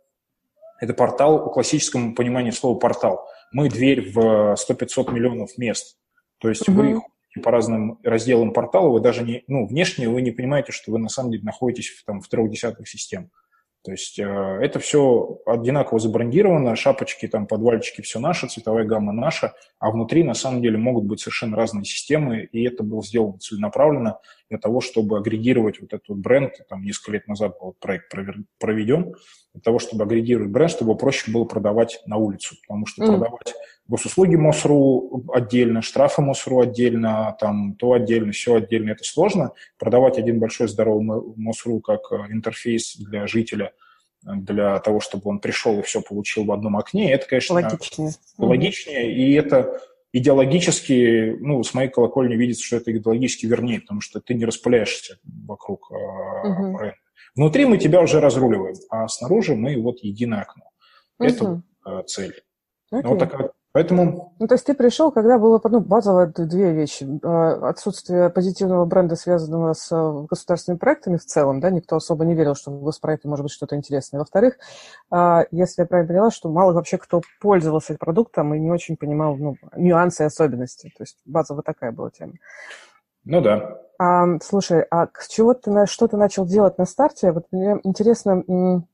это 0.81 0.93
портал, 0.93 1.49
в 1.49 1.53
классическом 1.53 2.15
понимании 2.15 2.51
слова 2.51 2.77
«портал». 2.77 3.27
Мы 3.51 3.69
дверь 3.69 4.11
в 4.11 4.55
100-500 4.55 5.13
миллионов 5.13 5.57
мест. 5.57 5.97
То 6.39 6.49
есть 6.49 6.67
mm-hmm. 6.67 6.73
вы 6.73 7.01
по 7.43 7.51
разным 7.51 7.99
разделам 8.03 8.53
портала, 8.53 8.89
вы 8.89 8.99
даже 8.99 9.23
не, 9.23 9.43
ну, 9.47 9.67
внешне 9.67 10.09
вы 10.09 10.21
не 10.21 10.31
понимаете, 10.31 10.71
что 10.71 10.91
вы 10.91 10.99
на 10.99 11.09
самом 11.09 11.31
деле 11.31 11.43
находитесь 11.43 11.89
в, 11.89 12.03
там, 12.05 12.21
в 12.21 12.27
трех 12.27 12.49
десятках 12.49 12.87
систем. 12.87 13.29
То 13.85 13.91
есть 13.91 14.17
э, 14.17 14.23
это 14.23 14.79
все 14.79 15.39
одинаково 15.45 15.99
забрендировано, 15.99 16.75
шапочки, 16.75 17.27
там, 17.27 17.45
подвальчики, 17.45 18.01
все 18.01 18.19
наше, 18.19 18.47
цветовая 18.47 18.83
гамма 18.83 19.13
наша, 19.13 19.53
а 19.77 19.91
внутри 19.91 20.23
на 20.23 20.33
самом 20.33 20.63
деле 20.63 20.79
могут 20.79 21.03
быть 21.03 21.19
совершенно 21.19 21.55
разные 21.55 21.85
системы, 21.85 22.49
и 22.51 22.63
это 22.63 22.81
было 22.83 23.03
сделано 23.03 23.37
целенаправленно 23.37 24.17
для 24.49 24.57
того, 24.57 24.81
чтобы 24.81 25.19
агрегировать 25.19 25.79
вот 25.79 25.93
этот 25.93 26.17
бренд. 26.17 26.53
Там 26.67 26.81
несколько 26.81 27.11
лет 27.11 27.27
назад 27.27 27.57
был 27.61 27.75
проект 27.79 28.11
проведен, 28.57 29.13
для 29.53 29.61
того, 29.61 29.77
чтобы 29.77 30.03
агрегировать 30.03 30.49
бренд, 30.51 30.71
чтобы 30.71 30.97
проще 30.97 31.31
было 31.31 31.45
продавать 31.45 32.01
на 32.07 32.17
улицу, 32.17 32.55
потому 32.67 32.87
что 32.87 33.03
mm. 33.03 33.07
продавать 33.07 33.53
госуслуги 33.87 34.35
МОСРУ 34.35 35.25
отдельно, 35.33 35.81
штрафы 35.81 36.21
МОСРУ 36.21 36.61
отдельно, 36.61 37.35
там 37.39 37.75
то 37.75 37.93
отдельно, 37.93 38.31
все 38.31 38.55
отдельно, 38.55 38.91
это 38.91 39.03
сложно. 39.03 39.51
Продавать 39.77 40.17
один 40.17 40.39
большой 40.39 40.67
здоровый 40.67 41.21
МОСРУ 41.35 41.81
как 41.81 42.11
э, 42.11 42.31
интерфейс 42.31 42.95
для 42.97 43.27
жителя, 43.27 43.73
э, 44.25 44.31
для 44.35 44.79
того, 44.79 44.99
чтобы 44.99 45.29
он 45.29 45.39
пришел 45.39 45.79
и 45.79 45.83
все 45.83 46.01
получил 46.01 46.45
в 46.45 46.51
одном 46.51 46.77
окне, 46.77 47.11
это, 47.11 47.27
конечно, 47.27 47.55
логичнее, 47.55 48.11
логичнее 48.37 49.13
и 49.13 49.33
это 49.33 49.79
идеологически, 50.13 51.35
ну, 51.39 51.61
с 51.63 51.73
моей 51.73 51.89
колокольни 51.89 52.35
видится, 52.35 52.63
что 52.63 52.77
это 52.77 52.91
идеологически 52.91 53.45
вернее, 53.45 53.81
потому 53.81 54.01
что 54.01 54.21
ты 54.21 54.33
не 54.33 54.45
распыляешься 54.45 55.19
вокруг 55.23 55.91
uh-huh. 55.91 56.71
бренда. 56.71 56.95
Внутри 57.35 57.65
мы 57.65 57.77
тебя 57.77 57.99
уже 57.99 58.21
разруливаем, 58.21 58.75
а 58.89 59.09
снаружи 59.09 59.55
мы 59.55 59.75
вот 59.81 59.99
единое 59.99 60.43
окно. 60.43 60.63
Uh-huh. 61.19 61.61
Это 61.83 62.03
цель. 62.07 62.33
Okay. 62.93 63.05
Вот 63.05 63.19
такая 63.19 63.51
Поэтому... 63.75 64.33
Ну, 64.39 64.47
то 64.47 64.55
есть 64.55 64.65
ты 64.65 64.73
пришел, 64.73 65.11
когда 65.11 65.37
было 65.37 65.59
ну, 65.65 65.81
базово 65.81 66.27
две 66.27 66.71
вещи. 66.71 67.05
А, 67.25 67.67
отсутствие 67.67 68.29
позитивного 68.29 68.85
бренда, 68.85 69.17
связанного 69.17 69.73
с 69.73 69.91
э, 69.91 70.25
государственными 70.29 70.79
проектами 70.79 71.17
в 71.17 71.25
целом, 71.25 71.59
да, 71.59 71.69
никто 71.69 71.97
особо 71.97 72.23
не 72.23 72.35
верил, 72.35 72.55
что 72.55 72.71
в 72.71 72.81
госпроекте 72.85 73.27
может 73.27 73.43
быть 73.43 73.51
что-то 73.51 73.75
интересное. 73.75 74.19
Во-вторых, 74.19 74.59
а, 75.11 75.43
если 75.51 75.81
я 75.81 75.87
правильно 75.87 76.07
поняла, 76.07 76.31
что 76.31 76.47
мало 76.47 76.71
вообще 76.71 76.97
кто 76.97 77.19
пользовался 77.41 77.97
продуктом 77.99 78.53
и 78.53 78.59
не 78.59 78.71
очень 78.71 78.95
понимал 78.95 79.35
ну, 79.35 79.57
нюансы 79.75 80.23
и 80.23 80.27
особенности. 80.27 80.93
То 80.95 81.03
есть 81.03 81.17
базово 81.25 81.61
такая 81.61 81.91
была 81.91 82.11
тема. 82.11 82.31
Ну 83.25 83.41
да. 83.41 83.81
А, 83.99 84.39
слушай, 84.41 84.85
а 84.89 85.09
с 85.19 85.27
чего 85.27 85.53
ты, 85.53 85.85
что 85.87 86.07
ты 86.07 86.15
начал 86.15 86.45
делать 86.45 86.77
на 86.77 86.85
старте? 86.85 87.33
Вот 87.33 87.47
мне 87.51 87.81
интересно, 87.83 88.85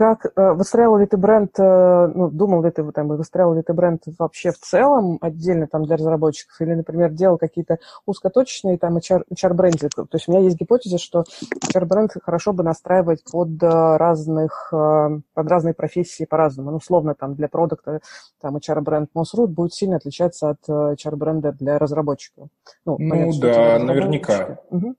как 0.00 0.24
э, 0.34 0.52
выстраивал 0.52 0.96
ли 0.96 1.04
ты 1.04 1.18
бренд, 1.18 1.50
э, 1.58 2.12
ну, 2.14 2.30
думал 2.30 2.62
ли 2.62 2.70
ты, 2.70 2.90
там, 2.90 3.08
выстраивал 3.08 3.52
ли 3.52 3.60
ты 3.60 3.74
бренд 3.74 4.02
вообще 4.18 4.50
в 4.50 4.56
целом 4.56 5.18
отдельно 5.20 5.66
там 5.66 5.84
для 5.84 5.96
разработчиков, 5.96 6.58
или, 6.62 6.72
например, 6.72 7.10
делал 7.10 7.36
какие-то 7.36 7.76
узкоточечные 8.06 8.78
там 8.78 8.96
HR, 8.96 9.24
HR-бренды? 9.30 9.90
То 9.90 10.06
есть 10.14 10.26
у 10.26 10.32
меня 10.32 10.40
есть 10.40 10.56
гипотеза, 10.56 10.96
что 10.96 11.24
HR-бренд 11.70 12.12
хорошо 12.22 12.54
бы 12.54 12.62
настраивать 12.62 13.22
под 13.30 13.62
разных, 13.62 14.70
э, 14.72 15.18
под 15.34 15.50
разные 15.50 15.74
профессии 15.74 16.24
по-разному. 16.24 16.70
Ну, 16.70 16.76
условно, 16.78 17.14
там, 17.14 17.34
для 17.34 17.48
продукта 17.48 18.00
там 18.40 18.56
HR-бренд 18.56 19.10
Mosroot 19.14 19.48
будет 19.48 19.74
сильно 19.74 19.96
отличаться 19.96 20.48
от 20.48 20.66
HR-бренда 20.66 21.52
для 21.52 21.78
разработчиков. 21.78 22.48
Ну, 22.86 22.96
ну 22.98 23.10
понятно, 23.10 23.40
да, 23.42 23.78
наверняка. 23.78 24.60
Угу. 24.70 24.94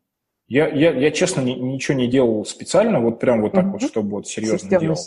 Я, 0.51 0.67
я, 0.67 0.91
я 0.91 1.11
честно, 1.11 1.39
ни, 1.39 1.51
ничего 1.51 1.97
не 1.97 2.09
делал 2.09 2.43
специально, 2.43 2.99
вот 2.99 3.21
прям 3.21 3.41
вот 3.41 3.53
так 3.53 3.67
mm-hmm. 3.67 3.71
вот, 3.71 3.81
чтобы 3.83 4.09
вот 4.09 4.27
серьезно 4.27 4.79
делал. 4.81 4.97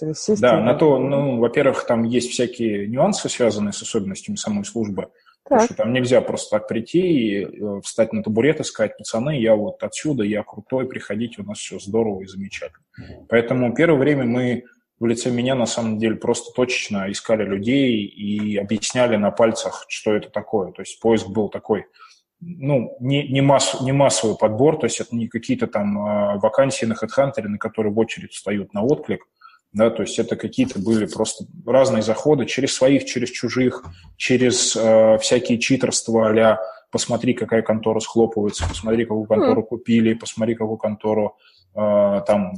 Да, 0.41 0.59
на 0.59 0.73
то, 0.73 0.99
ну, 0.99 1.39
во-первых, 1.39 1.85
там 1.85 2.05
есть 2.05 2.31
всякие 2.31 2.87
нюансы, 2.87 3.29
связанные 3.29 3.75
с 3.75 3.83
особенностями 3.83 4.37
самой 4.37 4.65
службы. 4.65 5.03
Так. 5.03 5.11
Потому 5.43 5.65
что 5.65 5.75
там 5.75 5.93
нельзя 5.93 6.23
просто 6.23 6.57
так 6.57 6.67
прийти 6.67 7.01
и 7.01 7.45
э, 7.45 7.81
встать 7.83 8.15
на 8.15 8.23
табурет 8.23 8.61
и 8.61 8.65
сказать, 8.65 8.97
пацаны, 8.97 9.39
я 9.39 9.55
вот 9.55 9.83
отсюда, 9.83 10.25
я 10.25 10.43
крутой, 10.43 10.87
приходите, 10.89 11.43
у 11.43 11.45
нас 11.45 11.59
все 11.59 11.79
здорово 11.79 12.23
и 12.23 12.27
замечательно. 12.27 12.83
Поэтому 13.29 13.75
первое 13.75 13.99
время 13.99 14.25
мы 14.25 14.65
в 14.99 15.05
лице 15.05 15.31
меня 15.31 15.55
на 15.55 15.67
самом 15.67 15.99
деле 15.99 16.17
просто 16.17 16.55
точечно 16.55 17.13
искали 17.13 17.45
людей 17.45 18.07
и 18.07 18.57
объясняли 18.57 19.17
на 19.17 19.31
пальцах, 19.31 19.85
что 19.89 20.15
это 20.15 20.31
такое. 20.31 20.73
То 20.73 20.81
есть 20.81 20.99
поиск 21.01 21.29
был 21.29 21.51
такой– 21.51 21.85
ну, 22.41 22.97
не, 23.01 23.29
не, 23.29 23.41
масс, 23.41 23.81
не 23.81 23.93
массовый 23.93 24.37
подбор, 24.37 24.79
то 24.79 24.87
есть 24.87 25.01
это 25.01 25.15
не 25.15 25.29
какие-то 25.29 25.67
там 25.67 25.99
э, 25.99 26.39
вакансии 26.39 26.85
на 26.85 26.95
HeadHunter, 26.95 27.43
на 27.43 27.59
которые 27.59 27.93
в 27.93 27.99
очередь 27.99 28.33
встают 28.33 28.75
на 28.75 28.83
отклик, 28.83 29.27
да, 29.73 29.91
то 29.91 30.03
есть 30.03 30.19
это 30.19 30.37
какие-то 30.37 30.79
были 30.79 31.07
просто 31.07 31.47
разные 31.67 32.03
заходы 32.03 32.47
через 32.47 32.75
своих, 32.75 33.05
через 33.07 33.31
чужих, 33.31 33.85
через 34.17 34.77
э, 34.77 35.19
всякие 35.19 35.59
читерства 35.59 36.29
а 36.29 36.59
посмотри, 36.91 37.35
какая 37.35 37.63
контора 37.63 37.99
схлопывается, 37.99 38.69
посмотри, 38.69 39.05
какую 39.05 39.27
контору 39.27 39.63
mm. 39.63 39.67
купили, 39.67 40.15
посмотри, 40.15 40.55
какую 40.55 40.77
контору 40.77 41.37
э, 41.75 42.23
там 42.25 42.53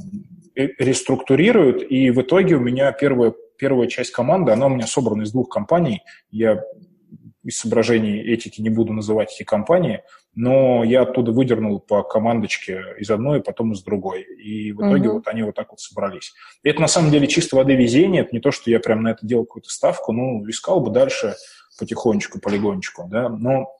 реструктурируют, 0.55 1.83
и 1.89 2.11
в 2.11 2.21
итоге 2.21 2.55
у 2.55 2.59
меня 2.59 2.91
первая, 2.91 3.33
первая 3.57 3.87
часть 3.87 4.11
команды, 4.11 4.51
она 4.51 4.67
у 4.67 4.69
меня 4.69 4.85
собрана 4.85 5.23
из 5.23 5.31
двух 5.31 5.49
компаний, 5.49 6.03
я 6.29 6.61
из 7.47 7.59
соображений 7.59 8.19
этики 8.19 8.59
не 8.59 8.69
буду 8.69 8.91
называть 8.91 9.33
эти 9.33 9.43
компании, 9.43 10.03
но 10.35 10.83
я 10.83 11.03
оттуда 11.03 11.31
выдернул 11.31 11.79
по 11.79 12.03
командочке 12.03 12.83
из 12.99 13.09
одной, 13.09 13.41
потом 13.41 13.71
из 13.71 13.81
другой. 13.83 14.23
И 14.23 14.73
в 14.73 14.79
итоге 14.79 15.07
угу. 15.07 15.17
вот 15.17 15.27
они 15.29 15.43
вот 15.43 15.55
так 15.55 15.71
вот 15.71 15.79
собрались. 15.79 16.33
И 16.63 16.69
это 16.69 16.81
на 16.81 16.87
самом 16.87 17.09
деле 17.09 17.25
чисто 17.25 17.55
воды 17.55 17.75
везение, 17.75 18.23
это 18.23 18.35
не 18.35 18.41
то, 18.41 18.51
что 18.51 18.69
я 18.69 18.81
прям 18.81 19.01
на 19.01 19.11
это 19.11 19.25
делал 19.25 19.45
какую-то 19.45 19.69
ставку, 19.69 20.11
ну, 20.11 20.47
искал 20.49 20.81
бы 20.81 20.91
дальше 20.91 21.35
потихонечку, 21.79 22.41
полигончику, 22.41 23.07
да, 23.09 23.29
но 23.29 23.71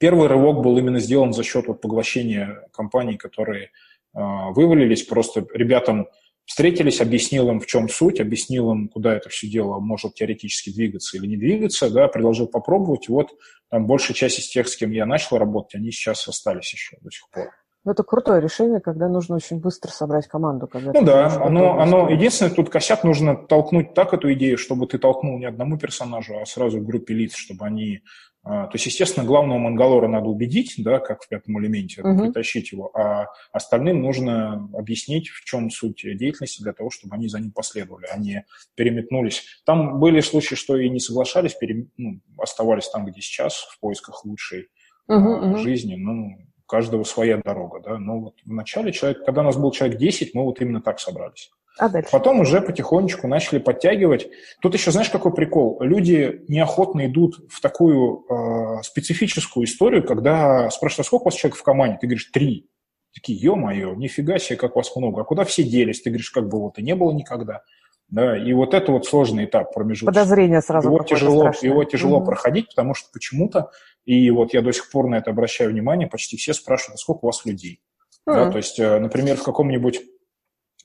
первый 0.00 0.26
рывок 0.26 0.60
был 0.60 0.76
именно 0.76 0.98
сделан 0.98 1.32
за 1.32 1.44
счет 1.44 1.68
вот 1.68 1.80
поглощения 1.80 2.66
компаний, 2.72 3.16
которые 3.16 3.66
э, 3.66 3.68
вывалились, 4.14 5.04
просто 5.04 5.46
ребятам 5.54 6.08
Встретились, 6.50 7.00
объяснил 7.00 7.48
им, 7.48 7.60
в 7.60 7.66
чем 7.66 7.88
суть, 7.88 8.18
объяснил 8.18 8.72
им, 8.72 8.88
куда 8.88 9.14
это 9.14 9.28
все 9.28 9.46
дело 9.46 9.78
может 9.78 10.14
теоретически 10.14 10.74
двигаться 10.74 11.16
или 11.16 11.28
не 11.28 11.36
двигаться, 11.36 11.88
да, 11.90 12.08
предложил 12.08 12.48
попробовать. 12.48 13.08
Вот 13.08 13.28
там 13.70 13.86
большая 13.86 14.16
часть 14.16 14.40
из 14.40 14.48
тех, 14.48 14.66
с 14.66 14.74
кем 14.74 14.90
я 14.90 15.06
начал 15.06 15.38
работать, 15.38 15.76
они 15.76 15.92
сейчас 15.92 16.26
остались 16.26 16.72
еще 16.72 16.96
до 17.02 17.10
сих 17.12 17.30
пор. 17.30 17.50
Ну, 17.84 17.92
это 17.92 18.02
крутое 18.02 18.42
решение, 18.42 18.80
когда 18.80 19.08
нужно 19.08 19.36
очень 19.36 19.60
быстро 19.60 19.92
собрать 19.92 20.26
команду. 20.26 20.66
Когда 20.66 20.90
ну 20.92 21.04
да, 21.04 21.26
оно, 21.40 21.78
оно, 21.78 22.10
единственное, 22.10 22.52
тут 22.52 22.68
косяк 22.68 23.04
нужно 23.04 23.36
толкнуть 23.36 23.94
так 23.94 24.12
эту 24.12 24.32
идею, 24.32 24.58
чтобы 24.58 24.88
ты 24.88 24.98
толкнул 24.98 25.38
не 25.38 25.46
одному 25.46 25.78
персонажу, 25.78 26.36
а 26.40 26.46
сразу 26.46 26.80
группе 26.80 27.14
лиц, 27.14 27.36
чтобы 27.36 27.64
они 27.64 28.00
то 28.42 28.70
есть, 28.72 28.86
естественно, 28.86 29.26
главного 29.26 29.58
Мангалора 29.58 30.08
надо 30.08 30.26
убедить, 30.26 30.74
да, 30.78 30.98
как 30.98 31.22
в 31.22 31.28
пятом 31.28 31.60
элементе, 31.60 32.00
uh-huh. 32.00 32.22
притащить 32.22 32.72
его, 32.72 32.90
а 32.96 33.26
остальным 33.52 34.00
нужно 34.00 34.70
объяснить, 34.72 35.28
в 35.28 35.44
чем 35.44 35.70
суть 35.70 36.02
деятельности 36.02 36.62
для 36.62 36.72
того, 36.72 36.88
чтобы 36.88 37.14
они 37.16 37.28
за 37.28 37.38
ним 37.38 37.52
последовали, 37.52 38.06
а 38.10 38.16
не 38.16 38.46
переметнулись. 38.76 39.44
Там 39.66 40.00
были 40.00 40.20
случаи, 40.20 40.54
что 40.54 40.78
и 40.78 40.88
не 40.88 41.00
соглашались, 41.00 41.54
пере, 41.54 41.86
ну, 41.98 42.20
оставались 42.38 42.88
там, 42.88 43.04
где 43.04 43.20
сейчас, 43.20 43.56
в 43.56 43.78
поисках 43.78 44.24
лучшей 44.24 44.68
uh-huh, 45.10 45.18
uh-huh. 45.18 45.56
жизни. 45.58 45.96
Ну, 45.96 46.38
каждого 46.70 47.02
своя 47.04 47.38
дорога, 47.38 47.80
да. 47.80 47.98
Но 47.98 48.20
вот 48.20 48.34
в 48.44 48.52
начале 48.52 48.92
человек, 48.92 49.24
когда 49.24 49.40
у 49.40 49.44
нас 49.44 49.56
был 49.56 49.72
человек 49.72 49.98
10, 49.98 50.34
мы 50.34 50.44
вот 50.44 50.60
именно 50.60 50.80
так 50.80 51.00
собрались. 51.00 51.50
А 51.78 51.88
дальше? 51.88 52.10
Потом 52.12 52.40
уже 52.40 52.60
потихонечку 52.60 53.26
начали 53.26 53.58
подтягивать. 53.58 54.28
Тут 54.60 54.74
еще, 54.74 54.92
знаешь, 54.92 55.10
какой 55.10 55.32
прикол? 55.32 55.80
Люди 55.82 56.42
неохотно 56.48 57.06
идут 57.06 57.40
в 57.48 57.60
такую 57.60 58.24
э, 58.28 58.82
специфическую 58.82 59.64
историю, 59.64 60.04
когда 60.04 60.70
спрашивают, 60.70 61.06
а 61.06 61.08
сколько 61.08 61.22
у 61.22 61.24
вас 61.26 61.34
человек 61.34 61.58
в 61.58 61.62
команде? 61.62 61.98
Ты 62.00 62.06
говоришь, 62.06 62.30
три. 62.32 62.68
Такие, 63.12 63.38
ё-моё, 63.40 63.94
нифига 63.94 64.38
себе, 64.38 64.56
как 64.56 64.76
вас 64.76 64.94
много. 64.94 65.22
А 65.22 65.24
куда 65.24 65.44
все 65.44 65.64
делись? 65.64 66.02
Ты 66.02 66.10
говоришь, 66.10 66.30
как 66.30 66.48
бы 66.48 66.60
вот 66.60 66.78
и 66.78 66.82
не 66.82 66.94
было 66.94 67.12
никогда. 67.12 67.62
Да, 68.10 68.36
и 68.36 68.52
вот 68.52 68.74
это 68.74 68.90
вот 68.90 69.06
сложный 69.06 69.44
этап 69.44 69.72
промежуточный. 69.72 70.06
Подозрение 70.06 70.60
сразу 70.60 70.88
его 70.88 71.02
тяжело, 71.04 71.40
страшное. 71.42 71.70
Его 71.70 71.84
тяжело 71.84 72.16
угу. 72.18 72.26
проходить, 72.26 72.68
потому 72.68 72.94
что 72.94 73.08
почему-то, 73.12 73.70
и 74.04 74.30
вот 74.30 74.52
я 74.52 74.62
до 74.62 74.72
сих 74.72 74.90
пор 74.90 75.06
на 75.06 75.16
это 75.16 75.30
обращаю 75.30 75.70
внимание, 75.70 76.08
почти 76.08 76.36
все 76.36 76.52
спрашивают, 76.52 76.96
а 76.96 76.98
сколько 76.98 77.20
у 77.22 77.26
вас 77.26 77.44
людей? 77.46 77.80
Угу. 78.26 78.34
Да, 78.34 78.50
то 78.50 78.56
есть, 78.56 78.80
э, 78.80 78.98
например, 78.98 79.36
в 79.36 79.44
каком-нибудь 79.44 80.00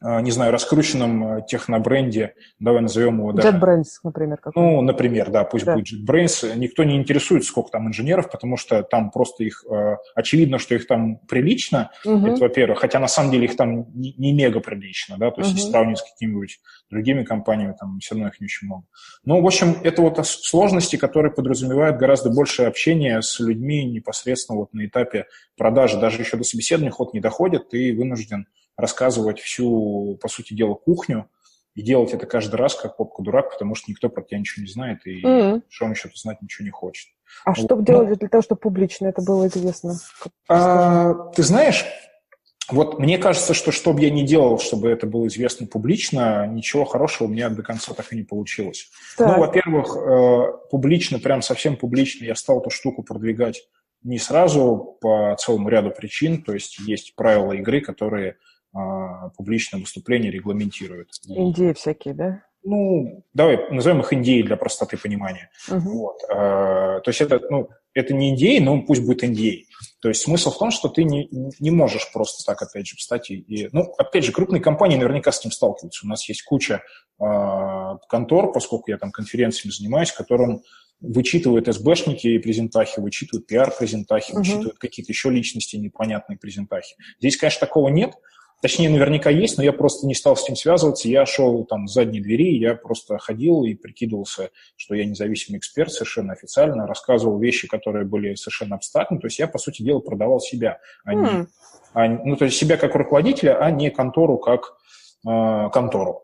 не 0.02 0.32
знаю, 0.32 0.52
раскрученном 0.52 1.38
э, 1.38 1.42
технобренде, 1.48 2.36
давай 2.60 2.82
назовем 2.82 3.20
его 3.20 3.32
даже... 3.32 3.48
JetBrains, 3.48 3.84
например. 4.04 4.38
Какой 4.38 4.62
ну, 4.62 4.82
например, 4.82 5.32
да, 5.32 5.46
пусть 5.46 5.66
да. 5.66 5.76
будет 5.76 5.88
JetBrains. 5.88 6.56
Никто 6.58 6.84
не 6.84 6.98
интересует, 6.98 7.46
сколько 7.46 7.72
там 7.72 7.88
инженеров, 7.88 8.30
потому 8.30 8.58
что 8.58 8.84
там 8.84 9.10
просто 9.10 9.46
их... 9.46 9.64
Э, 9.72 9.96
очевидно, 10.14 10.60
что 10.60 10.76
их 10.76 10.86
там 10.88 11.18
прилично, 11.28 11.92
угу. 12.04 12.28
это 12.28 12.42
во-первых, 12.42 12.80
хотя 12.80 13.00
на 13.00 13.08
самом 13.08 13.32
деле 13.32 13.46
их 13.46 13.56
там 13.56 13.88
не, 13.94 14.14
не 14.18 14.34
мега 14.34 14.60
прилично, 14.60 15.18
да, 15.18 15.32
то 15.32 15.42
есть 15.42 15.52
угу. 15.52 15.58
если 15.60 15.72
сравнивать 15.72 16.00
с 16.00 16.12
какими-нибудь 16.12 16.60
другими 16.90 17.24
компаниями, 17.24 17.76
там 17.80 18.00
все 18.00 18.16
равно 18.16 18.28
их 18.28 18.40
не 18.40 18.46
очень 18.46 18.68
много. 18.68 18.84
Ну, 19.24 19.42
в 19.42 19.46
общем, 19.46 19.78
это 19.84 20.02
вот 20.02 20.26
сложности, 20.28 20.98
которые 20.98 21.32
подразумевают 21.32 21.98
гораздо 21.98 22.30
больше 22.30 22.64
общения 22.64 23.22
с 23.22 23.40
людьми 23.40 23.86
непосредственно 23.86 24.60
вот 24.60 24.74
на 24.74 24.86
этапе 24.86 25.26
продажи. 25.58 26.00
Даже 26.00 26.22
еще 26.22 26.38
до 26.38 26.44
собеседования 26.44 26.92
ход 26.92 27.14
не 27.14 27.22
доходит, 27.22 27.70
ты 27.70 27.96
вынужден 27.96 28.48
рассказывать 28.78 29.40
всю, 29.40 30.18
по 30.22 30.28
сути 30.28 30.54
дела, 30.54 30.76
кухню, 30.76 31.30
и 31.76 31.82
делать 31.82 32.14
это 32.14 32.26
каждый 32.26 32.56
раз 32.56 32.76
как 32.76 32.96
попка-дурак, 32.96 33.52
потому 33.52 33.76
что 33.76 33.92
никто 33.92 34.10
про 34.10 34.24
тебя 34.24 34.40
ничего 34.40 34.64
не 34.64 34.72
знает, 34.72 35.06
и 35.06 35.22
mm-hmm. 35.22 35.64
что 35.70 35.86
он 35.86 35.92
еще 35.92 36.10
знать 36.16 36.42
ничего 36.42 36.64
не 36.64 36.72
хочет. 36.72 37.10
А 37.44 37.52
вот. 37.52 37.66
что 37.66 37.82
делать 37.82 38.10
ну, 38.10 38.16
для 38.16 38.30
того, 38.30 38.42
чтобы 38.42 38.62
публично 38.62 39.08
это 39.08 39.22
было 39.22 39.48
известно? 39.48 39.96
А, 40.48 41.14
ты 41.36 41.44
знаешь, 41.44 41.86
вот 42.70 42.98
мне 42.98 43.18
кажется, 43.18 43.54
что 43.54 43.72
что 43.72 43.94
бы 43.94 44.02
я 44.02 44.10
ни 44.10 44.24
делал, 44.24 44.58
чтобы 44.58 44.90
это 44.90 45.06
было 45.06 45.28
известно 45.28 45.68
публично, 45.68 46.48
ничего 46.48 46.86
хорошего 46.86 47.28
у 47.28 47.32
меня 47.32 47.50
до 47.50 47.62
конца 47.62 47.94
так 47.94 48.12
и 48.12 48.16
не 48.16 48.24
получилось. 48.24 48.90
Так. 49.18 49.28
Ну, 49.28 49.40
во-первых, 49.44 49.96
э, 49.96 50.70
публично, 50.72 51.20
прям 51.20 51.42
совсем 51.42 51.76
публично 51.76 52.26
я 52.26 52.36
стал 52.36 52.62
эту 52.62 52.70
штуку 52.70 53.04
продвигать 53.04 53.68
не 54.04 54.18
сразу 54.18 54.98
по 55.02 55.36
целому 55.40 55.68
ряду 55.68 55.92
причин, 55.92 56.44
то 56.44 56.54
есть 56.54 56.80
есть 56.80 57.16
правила 57.16 57.54
игры, 57.54 57.82
которые 57.82 58.38
а, 58.76 59.30
публичное 59.30 59.80
выступление 59.80 60.32
регламентирует. 60.32 61.10
Индии 61.28 61.72
всякие, 61.74 62.14
да? 62.14 62.44
Ну, 62.64 63.24
давай 63.34 63.70
назовем 63.72 64.02
их 64.02 64.12
Индией 64.12 64.44
для 64.44 64.58
простоты 64.58 64.98
понимания. 64.98 65.50
Uh-huh. 65.70 65.80
Вот. 65.80 66.18
А, 66.30 67.00
то 67.00 67.10
есть 67.10 67.22
это, 67.22 67.40
ну, 67.50 67.70
это 67.94 68.14
не 68.14 68.32
Индией, 68.32 68.60
но 68.60 68.82
пусть 68.82 69.06
будет 69.06 69.24
Индией. 69.24 69.68
То 70.02 70.10
есть 70.10 70.24
смысл 70.24 70.52
в 70.52 70.58
том, 70.58 70.72
что 70.72 70.90
ты 70.90 71.04
не, 71.04 71.30
не 71.60 71.72
можешь 71.72 72.12
просто 72.12 72.44
так, 72.44 72.62
опять 72.62 72.88
же, 72.88 72.98
встать 72.98 73.30
и, 73.32 73.36
и... 73.36 73.70
Ну, 73.72 73.94
опять 73.98 74.26
же, 74.26 74.32
крупные 74.32 74.62
компании 74.62 74.98
наверняка 74.98 75.32
с 75.32 75.40
этим 75.40 75.52
сталкиваются. 75.52 76.06
У 76.06 76.10
нас 76.10 76.28
есть 76.28 76.44
куча 76.44 76.82
э, 77.20 77.98
контор, 78.10 78.52
поскольку 78.52 78.92
я 78.92 78.98
там 78.98 79.12
конференциями 79.12 79.72
занимаюсь, 79.72 80.12
которым 80.12 80.64
вычитывают 81.00 81.74
СБшники 81.74 82.28
и 82.28 82.40
презентахи, 82.40 83.00
вычитывают 83.00 83.48
пиар-презентахи, 83.48 84.32
uh-huh. 84.32 84.40
вычитывают 84.40 84.80
какие-то 84.80 85.12
еще 85.12 85.30
личности 85.30 85.76
непонятные 85.76 86.38
презентахи. 86.38 86.96
Здесь, 87.20 87.38
конечно, 87.38 87.60
такого 87.60 87.90
нет, 87.90 88.16
Точнее, 88.62 88.90
наверняка 88.90 89.30
есть, 89.30 89.58
но 89.58 89.64
я 89.64 89.74
просто 89.74 90.08
не 90.08 90.16
стал 90.16 90.36
с 90.36 90.48
ним 90.48 90.56
связываться. 90.56 91.08
Я 91.08 91.26
шел 91.26 91.66
там 91.66 91.88
с 91.88 91.94
задней 91.94 92.22
двери, 92.22 92.58
я 92.58 92.76
просто 92.76 93.18
ходил 93.18 93.64
и 93.64 93.76
прикидывался, 93.76 94.50
что 94.76 94.96
я 94.96 95.06
независимый 95.06 95.60
эксперт 95.60 95.92
совершенно 95.92 96.34
официально, 96.34 96.88
рассказывал 96.88 97.38
вещи, 97.38 97.68
которые 97.68 98.06
были 98.06 98.36
совершенно 98.36 98.76
абстрактны. 98.76 99.20
То 99.20 99.28
есть 99.28 99.40
я, 99.40 99.48
по 99.48 99.60
сути 99.60 99.84
дела, 99.84 100.00
продавал 100.00 100.40
себя, 100.40 100.80
а 101.04 101.14
не, 101.14 101.28
mm. 101.28 101.48
а, 101.94 102.08
ну, 102.08 102.36
то 102.38 102.46
есть 102.46 102.58
себя 102.58 102.78
как 102.78 102.96
руководителя, 102.96 103.60
а 103.60 103.70
не 103.72 103.92
контору 103.92 104.38
как 104.38 104.78
э, 105.28 105.70
контору. 105.72 106.22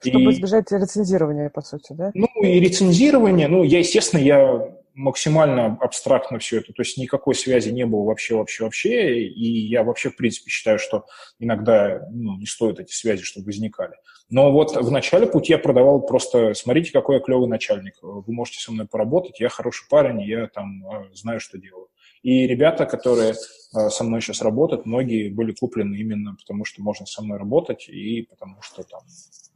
Чтобы 0.00 0.24
и, 0.24 0.30
избежать 0.30 0.70
рецензирования, 0.72 1.50
по 1.50 1.62
сути, 1.62 1.92
да? 1.92 2.10
Ну, 2.14 2.26
и 2.42 2.58
рецензирование, 2.58 3.48
ну, 3.48 3.62
я, 3.62 3.78
естественно, 3.80 4.20
я 4.20 4.72
максимально 4.94 5.78
абстрактно 5.80 6.38
все 6.38 6.58
это, 6.58 6.72
то 6.72 6.82
есть 6.82 6.98
никакой 6.98 7.34
связи 7.34 7.70
не 7.70 7.86
было 7.86 8.04
вообще, 8.04 8.36
вообще, 8.36 8.64
вообще, 8.64 9.22
и 9.22 9.66
я 9.68 9.84
вообще, 9.84 10.10
в 10.10 10.16
принципе, 10.16 10.50
считаю, 10.50 10.78
что 10.78 11.06
иногда 11.38 12.06
ну, 12.10 12.36
не 12.38 12.46
стоит 12.46 12.80
эти 12.80 12.92
связи, 12.92 13.22
чтобы 13.22 13.46
возникали. 13.46 13.94
Но 14.30 14.50
вот 14.52 14.76
в 14.76 14.90
начале 14.90 15.26
пути 15.26 15.52
я 15.52 15.58
продавал 15.58 16.00
просто, 16.00 16.54
смотрите, 16.54 16.92
какой 16.92 17.16
я 17.16 17.20
клевый 17.20 17.48
начальник, 17.48 17.94
вы 18.02 18.32
можете 18.32 18.60
со 18.60 18.72
мной 18.72 18.86
поработать, 18.86 19.40
я 19.40 19.48
хороший 19.48 19.86
парень, 19.88 20.22
я 20.22 20.46
там 20.48 20.86
э, 20.86 21.14
знаю, 21.14 21.40
что 21.40 21.58
делаю. 21.58 21.88
И 22.22 22.46
ребята, 22.46 22.86
которые 22.86 23.32
э, 23.32 23.88
со 23.90 24.04
мной 24.04 24.20
сейчас 24.20 24.42
работают, 24.42 24.86
многие 24.86 25.28
были 25.28 25.52
куплены 25.52 25.96
именно 25.96 26.36
потому, 26.36 26.64
что 26.64 26.82
можно 26.82 27.04
со 27.04 27.22
мной 27.22 27.38
работать 27.38 27.88
и 27.88 28.22
потому 28.22 28.62
что 28.62 28.84
там 28.84 29.00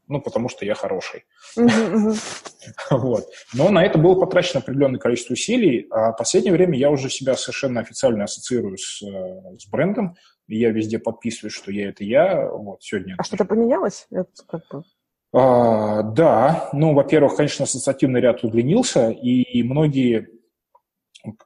ну, 0.09 0.21
потому 0.21 0.49
что 0.49 0.65
я 0.65 0.75
хороший. 0.75 1.25
вот. 2.91 3.27
Но 3.55 3.71
на 3.71 3.85
это 3.85 3.99
было 3.99 4.15
потрачено 4.15 4.61
определенное 4.61 5.01
количество 5.01 5.35
усилий, 5.35 5.87
а 5.91 6.13
в 6.13 6.17
последнее 6.17 6.53
время 6.53 6.79
я 6.79 6.91
уже 6.91 7.11
себя 7.11 7.37
совершенно 7.37 7.81
официально 7.81 8.25
ассоциирую 8.25 8.77
с, 8.79 9.03
э, 9.03 9.59
с 9.59 9.69
брендом, 9.69 10.17
и 10.49 10.59
я 10.59 10.71
везде 10.71 10.99
подписываю, 10.99 11.51
что 11.51 11.73
я– 11.73 11.89
это 11.91 12.05
я. 12.05 12.49
Вот, 12.49 12.83
сегодня... 12.83 13.15
А 13.19 13.25
что-то 13.25 13.45
поменялось? 13.45 14.07
Это 14.11 14.31
как 14.47 14.63
бы... 14.71 14.83
а, 15.33 16.03
да, 16.03 16.69
ну, 16.73 16.95
во-первых, 16.95 17.37
конечно, 17.37 17.65
ассоциативный 17.65 18.21
ряд 18.21 18.45
удлинился, 18.45 19.11
и 19.11 19.63
многие 19.63 20.29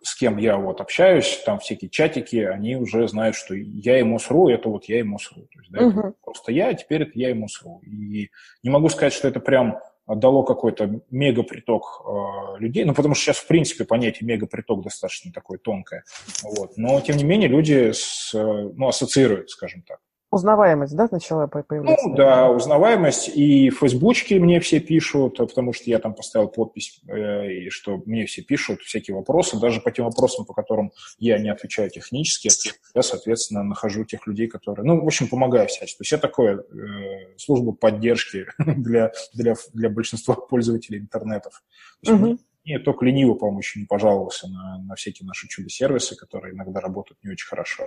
с 0.02 0.14
кем 0.16 0.36
я 0.38 0.56
вот 0.56 0.80
общаюсь, 0.80 1.42
там 1.44 1.58
всякие 1.58 1.90
чатики, 1.90 2.36
они 2.36 2.76
уже 2.76 3.06
знают, 3.08 3.36
что 3.36 3.54
я 3.54 3.98
ему 3.98 4.18
сру, 4.18 4.48
это 4.48 4.68
вот 4.68 4.84
я 4.86 4.98
ему 4.98 5.18
сру. 5.18 5.42
То 5.52 5.58
есть, 5.60 5.70
да, 5.70 5.80
uh-huh. 5.80 6.08
это 6.08 6.14
просто 6.22 6.52
я, 6.52 6.68
а 6.68 6.74
теперь 6.74 7.02
это 7.02 7.12
я 7.14 7.30
ему 7.30 7.48
сру. 7.48 7.80
И 7.84 8.30
не 8.62 8.70
могу 8.70 8.88
сказать, 8.88 9.12
что 9.12 9.28
это 9.28 9.40
прям 9.40 9.78
дало 10.06 10.42
какой-то 10.42 11.00
мегаприток 11.10 11.82
э, 12.04 12.58
людей, 12.58 12.84
ну, 12.84 12.94
потому 12.94 13.14
что 13.14 13.24
сейчас, 13.24 13.36
в 13.38 13.46
принципе, 13.46 13.84
понятие 13.84 14.26
мегаприток 14.26 14.82
достаточно 14.82 15.32
такое 15.32 15.58
тонкое, 15.58 16.04
вот. 16.42 16.76
но, 16.76 17.00
тем 17.00 17.16
не 17.16 17.24
менее, 17.24 17.48
люди 17.48 17.92
с, 17.92 18.32
ну, 18.34 18.88
ассоциируют, 18.88 19.50
скажем 19.50 19.82
так. 19.82 20.00
Узнаваемость, 20.30 20.94
да, 20.94 21.08
начала 21.10 21.48
появляться? 21.48 22.08
Ну, 22.08 22.14
да, 22.14 22.48
узнаваемость. 22.50 23.30
И 23.34 23.68
в 23.70 23.80
Фейсбучке 23.80 24.38
мне 24.38 24.60
все 24.60 24.78
пишут, 24.78 25.38
потому 25.38 25.72
что 25.72 25.90
я 25.90 25.98
там 25.98 26.14
поставил 26.14 26.46
подпись, 26.46 27.00
э, 27.08 27.52
и 27.52 27.70
что 27.70 28.00
мне 28.06 28.26
все 28.26 28.42
пишут 28.42 28.80
всякие 28.82 29.16
вопросы, 29.16 29.58
даже 29.58 29.80
по 29.80 29.90
тем 29.90 30.04
вопросам, 30.04 30.44
по 30.44 30.54
которым 30.54 30.92
я 31.18 31.38
не 31.40 31.48
отвечаю 31.48 31.90
технически, 31.90 32.48
я, 32.94 33.02
соответственно, 33.02 33.64
нахожу 33.64 34.04
тех 34.04 34.24
людей, 34.28 34.46
которые, 34.46 34.86
ну, 34.86 35.02
в 35.02 35.06
общем, 35.06 35.26
помогаю 35.26 35.66
всячески. 35.66 35.98
То 35.98 36.02
есть 36.02 36.12
я 36.12 36.18
такое, 36.18 36.58
э, 36.58 37.36
служба 37.36 37.72
поддержки 37.72 38.46
для, 38.58 39.10
для, 39.34 39.54
для 39.74 39.90
большинства 39.90 40.36
пользователей 40.36 41.00
интернетов. 41.00 41.60
То 42.04 42.12
есть, 42.12 42.22
угу. 42.22 42.38
И 42.70 42.78
только 42.78 43.04
лениво, 43.04 43.34
по-моему, 43.34 43.58
еще 43.58 43.80
не 43.80 43.86
пожаловался 43.86 44.48
на, 44.48 44.78
на 44.78 44.94
всякие 44.94 45.26
наши 45.26 45.48
чудо-сервисы, 45.48 46.16
которые 46.16 46.54
иногда 46.54 46.80
работают 46.80 47.18
не 47.24 47.32
очень 47.32 47.48
хорошо. 47.48 47.84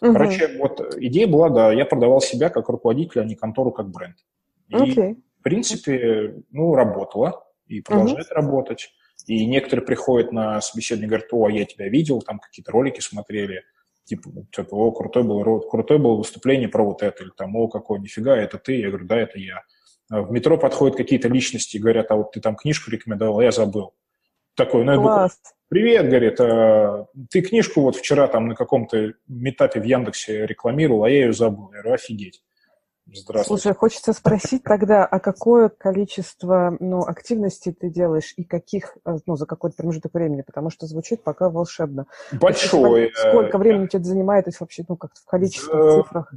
Угу. 0.00 0.12
Короче, 0.12 0.58
вот 0.58 0.96
идея 0.98 1.28
была, 1.28 1.50
да, 1.50 1.72
я 1.72 1.86
продавал 1.86 2.20
себя 2.20 2.50
как 2.50 2.68
руководитель, 2.68 3.20
а 3.20 3.24
не 3.24 3.36
контору 3.36 3.70
как 3.70 3.90
бренд. 3.90 4.16
И, 4.68 4.74
okay. 4.74 5.14
в 5.38 5.42
принципе, 5.42 6.34
ну, 6.50 6.74
работало 6.74 7.46
и 7.68 7.80
продолжает 7.80 8.26
угу. 8.26 8.34
работать. 8.34 8.90
И 9.26 9.46
некоторые 9.46 9.86
приходят 9.86 10.32
на 10.32 10.60
собеседование 10.60 11.06
и 11.06 11.10
говорят, 11.10 11.32
о, 11.32 11.48
я 11.48 11.64
тебя 11.64 11.88
видел, 11.88 12.20
там 12.20 12.40
какие-то 12.40 12.72
ролики 12.72 13.00
смотрели, 13.00 13.62
типа, 14.04 14.30
типа 14.50 14.74
о, 14.74 14.90
крутой 14.90 15.22
был, 15.22 15.60
крутой 15.60 15.98
было 15.98 16.16
выступление 16.16 16.68
про 16.68 16.84
вот 16.84 17.02
это, 17.02 17.22
или 17.22 17.30
там, 17.36 17.54
о, 17.54 17.68
какой, 17.68 18.00
нифига, 18.00 18.36
это 18.36 18.58
ты? 18.58 18.80
Я 18.80 18.88
говорю, 18.88 19.06
да, 19.06 19.16
это 19.18 19.38
я. 19.38 19.62
В 20.10 20.30
метро 20.32 20.58
подходят 20.58 20.96
какие-то 20.96 21.28
личности 21.28 21.76
и 21.76 21.80
говорят, 21.80 22.10
а 22.10 22.16
вот 22.16 22.32
ты 22.32 22.40
там 22.40 22.56
книжку 22.56 22.90
рекомендовал, 22.90 23.38
а 23.38 23.44
я 23.44 23.52
забыл 23.52 23.94
такой, 24.54 24.84
ну, 24.84 25.02
говорю, 25.02 25.30
привет, 25.68 26.08
говорит, 26.08 26.40
а, 26.40 27.06
ты 27.30 27.42
книжку 27.42 27.82
вот 27.82 27.96
вчера 27.96 28.26
там 28.28 28.48
на 28.48 28.54
каком-то 28.54 29.14
метапе 29.28 29.80
в 29.80 29.84
Яндексе 29.84 30.46
рекламировал, 30.46 31.04
а 31.04 31.10
я 31.10 31.26
ее 31.26 31.32
забыл. 31.32 31.72
Я 31.72 31.82
говорю, 31.82 31.94
офигеть. 31.94 32.42
Здравствуйте. 33.06 33.62
Слушай, 33.62 33.76
хочется 33.76 34.12
спросить 34.14 34.62
тогда, 34.62 35.04
а 35.04 35.20
какое 35.20 35.68
количество 35.68 36.74
ну, 36.80 37.02
активностей 37.02 37.72
ты 37.72 37.90
делаешь 37.90 38.32
и 38.36 38.44
каких, 38.44 38.96
э, 39.04 39.18
ну, 39.26 39.36
за 39.36 39.44
какой-то 39.44 39.76
промежуток 39.76 40.14
времени, 40.14 40.40
потому 40.40 40.70
что 40.70 40.86
звучит 40.86 41.22
пока 41.22 41.50
волшебно. 41.50 42.06
Большое. 42.32 43.04
Есть, 43.04 43.18
сколько 43.18 43.58
времени 43.58 43.88
тебе 43.88 44.00
это 44.00 44.08
занимает, 44.08 44.46
есть 44.46 44.60
вообще, 44.60 44.84
ну, 44.88 44.96
как 44.96 45.10
в 45.14 45.24
количественных 45.26 46.04
цифрах? 46.04 46.32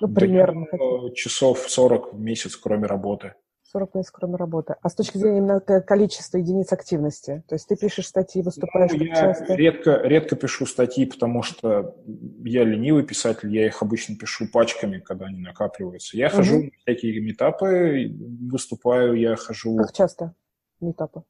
Ну, 0.00 0.08
примерно. 0.08 0.66
Да, 0.72 1.14
часов 1.14 1.60
40 1.70 2.14
в 2.14 2.18
месяц, 2.18 2.56
кроме 2.56 2.86
работы. 2.86 3.34
40 3.72 3.94
месяцев, 3.94 4.14
кроме 4.14 4.36
работы. 4.36 4.76
А 4.80 4.88
с 4.88 4.94
точки 4.94 5.18
зрения 5.18 5.38
именно 5.38 5.60
количества 5.60 6.38
единиц 6.38 6.72
активности? 6.72 7.42
То 7.48 7.54
есть 7.54 7.68
ты 7.68 7.76
пишешь 7.76 8.06
статьи, 8.06 8.42
выступаешь 8.42 8.92
ну, 8.92 9.04
я 9.04 9.14
часто? 9.14 9.54
Редко, 9.54 10.00
редко 10.02 10.36
пишу 10.36 10.66
статьи, 10.66 11.06
потому 11.06 11.42
что 11.42 11.96
я 12.44 12.64
ленивый 12.64 13.04
писатель, 13.04 13.54
я 13.54 13.66
их 13.66 13.82
обычно 13.82 14.16
пишу 14.16 14.46
пачками, 14.52 14.98
когда 14.98 15.26
они 15.26 15.40
накапливаются. 15.40 16.16
Я 16.16 16.28
угу. 16.28 16.36
хожу 16.36 16.62
на 16.64 16.70
всякие 16.84 17.20
метапы, 17.20 18.14
выступаю, 18.50 19.14
я 19.14 19.36
хожу... 19.36 19.76
Как 19.76 19.92
часто 19.92 20.34
метапы? 20.80 21.22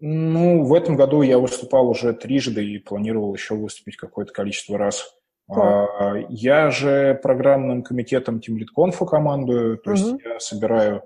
Ну, 0.00 0.64
в 0.64 0.74
этом 0.74 0.96
году 0.96 1.22
я 1.22 1.38
выступал 1.38 1.88
уже 1.88 2.14
трижды 2.14 2.64
и 2.64 2.78
планировал 2.78 3.34
еще 3.34 3.54
выступить 3.54 3.96
какое-то 3.96 4.32
количество 4.32 4.78
раз. 4.78 5.14
А, 5.48 6.14
я 6.28 6.70
же 6.70 7.18
программным 7.22 7.82
комитетом 7.82 8.38
TeamLead 8.38 9.06
командую, 9.06 9.78
то 9.78 9.90
угу. 9.90 9.98
есть 9.98 10.14
я 10.24 10.40
собираю 10.40 11.02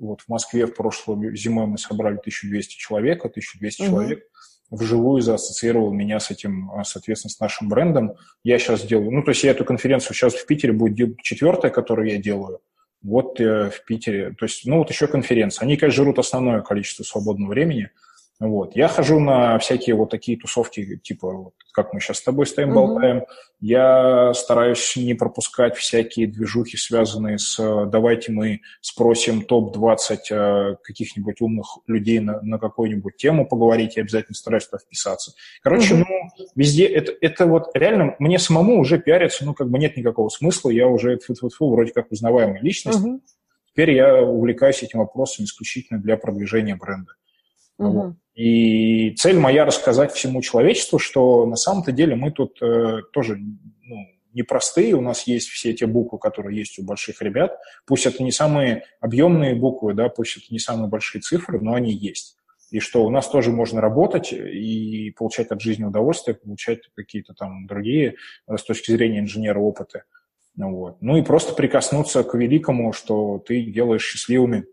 вот 0.00 0.22
в 0.22 0.28
Москве 0.28 0.66
в 0.66 0.74
прошлом 0.74 1.36
зимой 1.36 1.66
мы 1.66 1.78
собрали 1.78 2.16
1200 2.16 2.76
человек, 2.76 3.24
а 3.24 3.28
1200 3.28 3.82
угу. 3.82 3.90
человек 3.90 4.24
вживую 4.70 5.20
заассоциировал 5.20 5.92
меня 5.92 6.20
с 6.20 6.30
этим, 6.30 6.70
а, 6.72 6.84
соответственно, 6.84 7.30
с 7.30 7.40
нашим 7.40 7.68
брендом. 7.68 8.14
Я 8.44 8.58
сейчас 8.58 8.82
делаю, 8.82 9.10
ну, 9.10 9.22
то 9.22 9.30
есть 9.30 9.42
я 9.42 9.50
эту 9.50 9.64
конференцию 9.64 10.14
сейчас 10.14 10.34
в 10.34 10.46
Питере 10.46 10.72
будет 10.72 11.20
четвертая, 11.22 11.70
которую 11.70 12.08
я 12.08 12.18
делаю. 12.18 12.60
Вот 13.02 13.40
э, 13.40 13.70
в 13.70 13.84
Питере, 13.84 14.32
то 14.38 14.44
есть, 14.44 14.66
ну, 14.66 14.78
вот 14.78 14.90
еще 14.90 15.06
конференция. 15.06 15.64
Они, 15.64 15.76
конечно, 15.76 16.04
жрут 16.04 16.18
основное 16.18 16.60
количество 16.62 17.02
свободного 17.02 17.50
времени– 17.50 17.90
вот. 18.40 18.74
Я 18.74 18.88
хожу 18.88 19.20
на 19.20 19.58
всякие 19.58 19.94
вот 19.94 20.08
такие 20.08 20.38
тусовки, 20.38 20.96
типа, 20.96 21.30
вот, 21.30 21.54
как 21.74 21.92
мы 21.92 22.00
сейчас 22.00 22.18
с 22.18 22.22
тобой 22.22 22.46
стоим, 22.46 22.70
mm-hmm. 22.70 22.74
болтаем. 22.74 23.22
Я 23.60 24.32
стараюсь 24.32 24.96
не 24.96 25.12
пропускать 25.12 25.76
всякие 25.76 26.26
движухи, 26.26 26.78
связанные 26.78 27.38
с 27.38 27.58
«давайте 27.86 28.32
мы 28.32 28.62
спросим 28.80 29.42
топ-20 29.42 30.16
э, 30.30 30.76
каких-нибудь 30.82 31.42
умных 31.42 31.66
людей 31.86 32.20
на, 32.20 32.40
на 32.40 32.58
какую-нибудь 32.58 33.18
тему 33.18 33.46
поговорить, 33.46 33.96
я 33.96 34.02
обязательно 34.04 34.34
стараюсь 34.34 34.64
туда 34.64 34.78
вписаться. 34.78 35.32
Короче, 35.62 35.94
mm-hmm. 35.94 36.04
ну, 36.08 36.46
везде 36.54 36.86
это, 36.86 37.12
это 37.20 37.44
вот 37.44 37.68
реально 37.74 38.16
мне 38.18 38.38
самому 38.38 38.80
уже 38.80 38.98
пиариться, 38.98 39.44
ну, 39.44 39.52
как 39.52 39.68
бы 39.68 39.78
нет 39.78 39.98
никакого 39.98 40.30
смысла, 40.30 40.70
я 40.70 40.88
уже 40.88 41.18
фу 41.18 41.34
-фу 41.34 41.48
-фу, 41.48 41.70
вроде 41.70 41.92
как 41.92 42.10
узнаваемая 42.10 42.62
личность. 42.62 43.04
Mm-hmm. 43.04 43.20
Теперь 43.72 43.90
я 43.90 44.22
увлекаюсь 44.22 44.82
этим 44.82 45.00
вопросом 45.00 45.44
исключительно 45.44 46.00
для 46.00 46.16
продвижения 46.16 46.74
бренда. 46.74 47.12
Угу. 47.80 47.90
Вот. 47.90 48.14
И 48.40 49.10
цель 49.16 49.38
моя 49.38 49.66
рассказать 49.66 50.12
всему 50.12 50.40
человечеству, 50.40 50.98
что 50.98 51.44
на 51.44 51.56
самом-то 51.56 51.92
деле 51.92 52.16
мы 52.16 52.30
тут 52.30 52.56
э, 52.62 53.02
тоже 53.12 53.36
ну, 53.36 53.96
непростые, 54.32 54.94
у 54.94 55.02
нас 55.02 55.26
есть 55.26 55.50
все 55.50 55.74
те 55.74 55.84
буквы, 55.84 56.18
которые 56.18 56.56
есть 56.56 56.78
у 56.78 56.82
больших 56.82 57.20
ребят. 57.20 57.58
Пусть 57.84 58.06
это 58.06 58.22
не 58.22 58.32
самые 58.32 58.84
объемные 58.98 59.54
буквы, 59.54 59.92
да, 59.92 60.08
пусть 60.08 60.38
это 60.38 60.46
не 60.48 60.58
самые 60.58 60.88
большие 60.88 61.20
цифры, 61.20 61.60
но 61.60 61.74
они 61.74 61.92
есть. 61.92 62.38
И 62.70 62.80
что 62.80 63.04
у 63.04 63.10
нас 63.10 63.28
тоже 63.28 63.50
можно 63.50 63.82
работать 63.82 64.32
и 64.32 65.10
получать 65.18 65.48
от 65.48 65.60
жизни 65.60 65.84
удовольствие, 65.84 66.34
получать 66.34 66.78
какие-то 66.96 67.34
там 67.34 67.66
другие 67.66 68.14
э, 68.48 68.56
с 68.56 68.64
точки 68.64 68.90
зрения 68.90 69.18
инженера 69.18 69.58
опыты. 69.58 70.04
Вот. 70.56 70.96
ну 71.02 71.18
и 71.18 71.22
просто 71.22 71.52
прикоснуться 71.52 72.24
к 72.24 72.34
великому, 72.34 72.94
что 72.94 73.38
ты 73.46 73.62
делаешь 73.64 74.02
счастливыми 74.02 74.64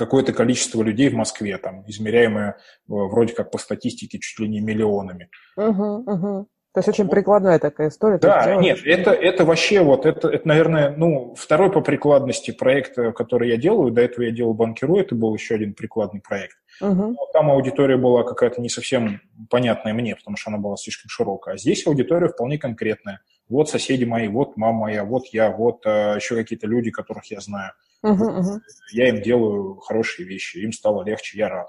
какое-то 0.00 0.32
количество 0.32 0.82
людей 0.82 1.10
в 1.10 1.14
Москве, 1.14 1.58
там, 1.58 1.84
измеряемое 1.86 2.48
э, 2.50 2.54
вроде 2.86 3.34
как 3.34 3.50
по 3.50 3.58
статистике 3.58 4.18
чуть 4.18 4.38
ли 4.40 4.48
не 4.48 4.60
миллионами. 4.60 5.28
Угу, 5.56 5.84
угу. 6.06 6.48
То 6.72 6.78
есть 6.78 6.88
очень 6.88 7.08
прикладная 7.08 7.58
такая 7.58 7.88
история. 7.88 8.18
Да, 8.18 8.54
нет, 8.56 8.78
это, 8.84 9.10
это 9.10 9.44
вообще 9.44 9.82
вот, 9.82 10.06
это, 10.06 10.28
это, 10.28 10.48
наверное, 10.48 10.94
ну, 10.96 11.34
второй 11.34 11.70
по 11.70 11.80
прикладности 11.82 12.50
проект, 12.52 12.96
э, 12.96 13.12
который 13.12 13.50
я 13.50 13.58
делаю. 13.58 13.92
До 13.92 14.00
этого 14.00 14.24
я 14.24 14.30
делал 14.30 14.54
банкиру, 14.54 14.96
это 14.96 15.14
был 15.14 15.34
еще 15.34 15.56
один 15.56 15.74
прикладный 15.74 16.22
проект. 16.22 16.56
Угу. 16.80 17.16
Там 17.34 17.50
аудитория 17.50 17.98
была 17.98 18.22
какая-то 18.22 18.62
не 18.62 18.70
совсем 18.70 19.20
понятная 19.50 19.92
мне, 19.92 20.16
потому 20.16 20.38
что 20.38 20.50
она 20.50 20.58
была 20.58 20.76
слишком 20.76 21.10
широкая. 21.10 21.56
А 21.56 21.58
здесь 21.58 21.86
аудитория 21.86 22.28
вполне 22.28 22.56
конкретная. 22.56 23.20
вот 23.50 23.68
соседи 23.68 24.04
мои, 24.04 24.28
вот 24.28 24.56
мама 24.56 24.78
моя, 24.78 25.04
вот 25.04 25.26
я, 25.32 25.50
вот 25.50 25.84
э, 25.84 26.14
еще 26.16 26.36
какие-то 26.36 26.66
люди, 26.66 26.90
которых 26.90 27.30
я 27.30 27.40
знаю. 27.40 27.72
Uh-huh, 28.04 28.40
uh-huh. 28.40 28.58
Я 28.92 29.08
им 29.10 29.20
делаю 29.20 29.76
хорошие 29.76 30.26
вещи, 30.26 30.58
им 30.58 30.72
стало 30.72 31.02
легче, 31.04 31.38
я 31.38 31.48
рад. 31.48 31.68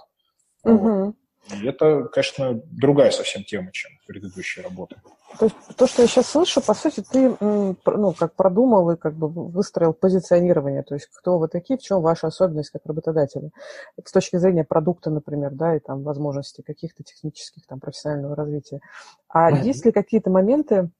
Uh-huh. 0.65 1.05
Вот. 1.05 1.15
И 1.49 1.65
это, 1.65 2.03
конечно, 2.05 2.61
другая 2.71 3.11
совсем 3.11 3.43
тема, 3.43 3.71
чем 3.71 3.91
предыдущая 4.07 4.63
работа. 4.63 5.01
То 5.39 5.45
есть 5.45 5.55
то, 5.75 5.87
что 5.87 6.03
я 6.03 6.07
сейчас 6.07 6.27
слышу, 6.27 6.61
по 6.61 6.73
сути, 6.73 7.01
ты 7.01 7.35
ну, 7.39 8.13
как 8.17 8.35
продумал 8.35 8.91
и 8.91 8.97
как 8.97 9.15
бы 9.15 9.27
выстроил 9.27 9.93
позиционирование, 9.93 10.83
то 10.83 10.93
есть 10.93 11.07
кто 11.07 11.39
вы 11.39 11.47
такие, 11.47 11.77
в 11.77 11.81
чем 11.81 12.01
ваша 12.01 12.27
особенность 12.27 12.69
как 12.69 12.85
работодателя. 12.85 13.49
Это 13.97 14.07
с 14.07 14.11
точки 14.11 14.37
зрения 14.37 14.63
продукта, 14.63 15.09
например, 15.09 15.51
да, 15.51 15.75
и 15.75 15.79
там 15.79 16.03
возможностей 16.03 16.63
каких-то 16.63 17.03
технических, 17.03 17.65
там, 17.65 17.79
профессионального 17.79 18.35
развития. 18.35 18.79
А 19.27 19.51
mm-hmm. 19.51 19.63
есть 19.63 19.85
ли 19.85 19.91
какие-то 19.91 20.29
моменты 20.29 20.91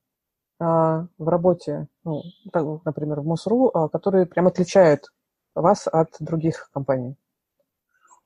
а, 0.60 1.08
в 1.17 1.28
работе, 1.28 1.88
ну, 2.04 2.24
например, 2.86 3.22
в 3.22 3.26
МОСРУ, 3.26 3.72
а, 3.74 3.89
которые 3.89 4.26
прям 4.26 4.48
отличают 4.48 5.12
вас 5.55 5.87
от 5.87 6.09
других 6.19 6.69
компаний? 6.73 7.15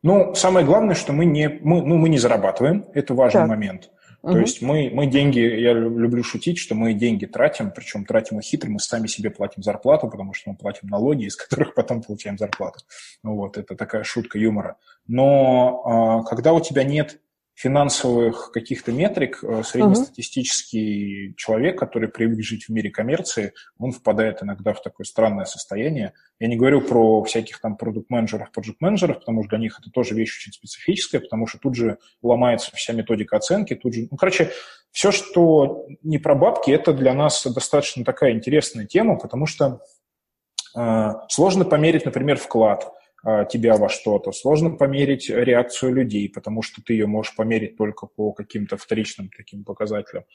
Ну, 0.03 0.35
самое 0.35 0.65
главное, 0.65 0.95
что 0.95 1.13
мы 1.13 1.25
не, 1.25 1.49
мы, 1.49 1.81
ну, 1.81 1.97
мы 1.97 2.09
не 2.09 2.19
зарабатываем, 2.19 2.85
это 2.93 3.13
важный 3.13 3.41
так. 3.41 3.49
момент. 3.49 3.89
Угу. 4.21 4.33
То 4.33 4.39
есть 4.39 4.61
мы, 4.61 4.91
мы 4.93 5.05
деньги, 5.07 5.39
я 5.39 5.73
люблю 5.73 6.23
шутить, 6.23 6.57
что 6.57 6.73
мы 6.73 6.93
деньги 6.93 7.25
тратим, 7.25 7.71
причем 7.71 8.05
тратим 8.05 8.39
их 8.39 8.45
хитро, 8.45 8.69
мы 8.69 8.79
сами 8.79 9.07
себе 9.07 9.29
платим 9.29 9.61
зарплату, 9.61 10.07
потому 10.07 10.33
что 10.33 10.51
мы 10.51 10.57
платим 10.57 10.89
налоги, 10.89 11.25
из 11.25 11.35
которых 11.35 11.73
потом 11.75 12.01
получаем 12.01 12.37
зарплату. 12.37 12.79
Вот, 13.23 13.57
это 13.57 13.75
такая 13.75 14.03
шутка 14.03 14.39
юмора. 14.39 14.77
Но 15.07 15.81
а, 15.85 16.23
когда 16.23 16.53
у 16.53 16.59
тебя 16.59 16.83
нет 16.83 17.19
финансовых 17.55 18.51
каких-то 18.51 18.91
метрик 18.91 19.41
э, 19.41 19.63
среднестатистический 19.63 21.29
uh-huh. 21.29 21.35
человек, 21.37 21.79
который 21.79 22.09
привык 22.09 22.43
жить 22.43 22.65
в 22.65 22.69
мире 22.69 22.91
коммерции, 22.91 23.53
он 23.77 23.93
впадает 23.93 24.43
иногда 24.43 24.73
в 24.73 24.81
такое 24.81 25.05
странное 25.05 25.45
состояние. 25.45 26.11
Я 26.37 26.47
не 26.49 26.57
говорю 26.57 26.81
про 26.81 27.23
всяких 27.23 27.61
там 27.61 27.77
продукт-менеджеров, 27.77 28.51
проект-менеджеров, 28.51 29.19
потому 29.19 29.43
что 29.43 29.51
для 29.51 29.59
них 29.59 29.79
это 29.79 29.89
тоже 29.89 30.15
вещь 30.15 30.37
очень 30.37 30.51
специфическая, 30.51 31.21
потому 31.21 31.47
что 31.47 31.57
тут 31.57 31.75
же 31.75 31.97
ломается 32.21 32.75
вся 32.75 32.91
методика 32.91 33.37
оценки, 33.37 33.73
тут 33.73 33.93
же, 33.93 34.09
ну, 34.11 34.17
короче, 34.17 34.51
все, 34.91 35.11
что 35.11 35.87
не 36.03 36.17
про 36.17 36.35
бабки, 36.35 36.71
это 36.71 36.91
для 36.91 37.13
нас 37.13 37.47
достаточно 37.47 38.03
такая 38.03 38.33
интересная 38.33 38.85
тема, 38.85 39.17
потому 39.17 39.45
что 39.45 39.79
э, 40.75 41.09
сложно 41.29 41.63
померить, 41.63 42.03
например, 42.03 42.37
вклад– 42.37 42.91
тебя 43.49 43.75
во 43.75 43.89
что-то. 43.89 44.31
Сложно 44.31 44.71
померить 44.71 45.29
реакцию 45.29 45.95
людей, 45.95 46.29
потому 46.29 46.61
что 46.61 46.81
ты 46.83 46.93
ее 46.93 47.07
можешь 47.07 47.35
померить 47.35 47.75
только 47.77 48.05
по 48.05 48.31
каким-то 48.33 48.77
вторичным 48.77 49.29
таким 49.35 49.63
показателям. 49.63 50.25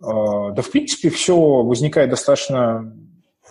А, 0.00 0.50
да, 0.50 0.62
в 0.62 0.70
принципе, 0.70 1.10
все 1.10 1.36
возникает 1.36 2.10
достаточно, 2.10 2.92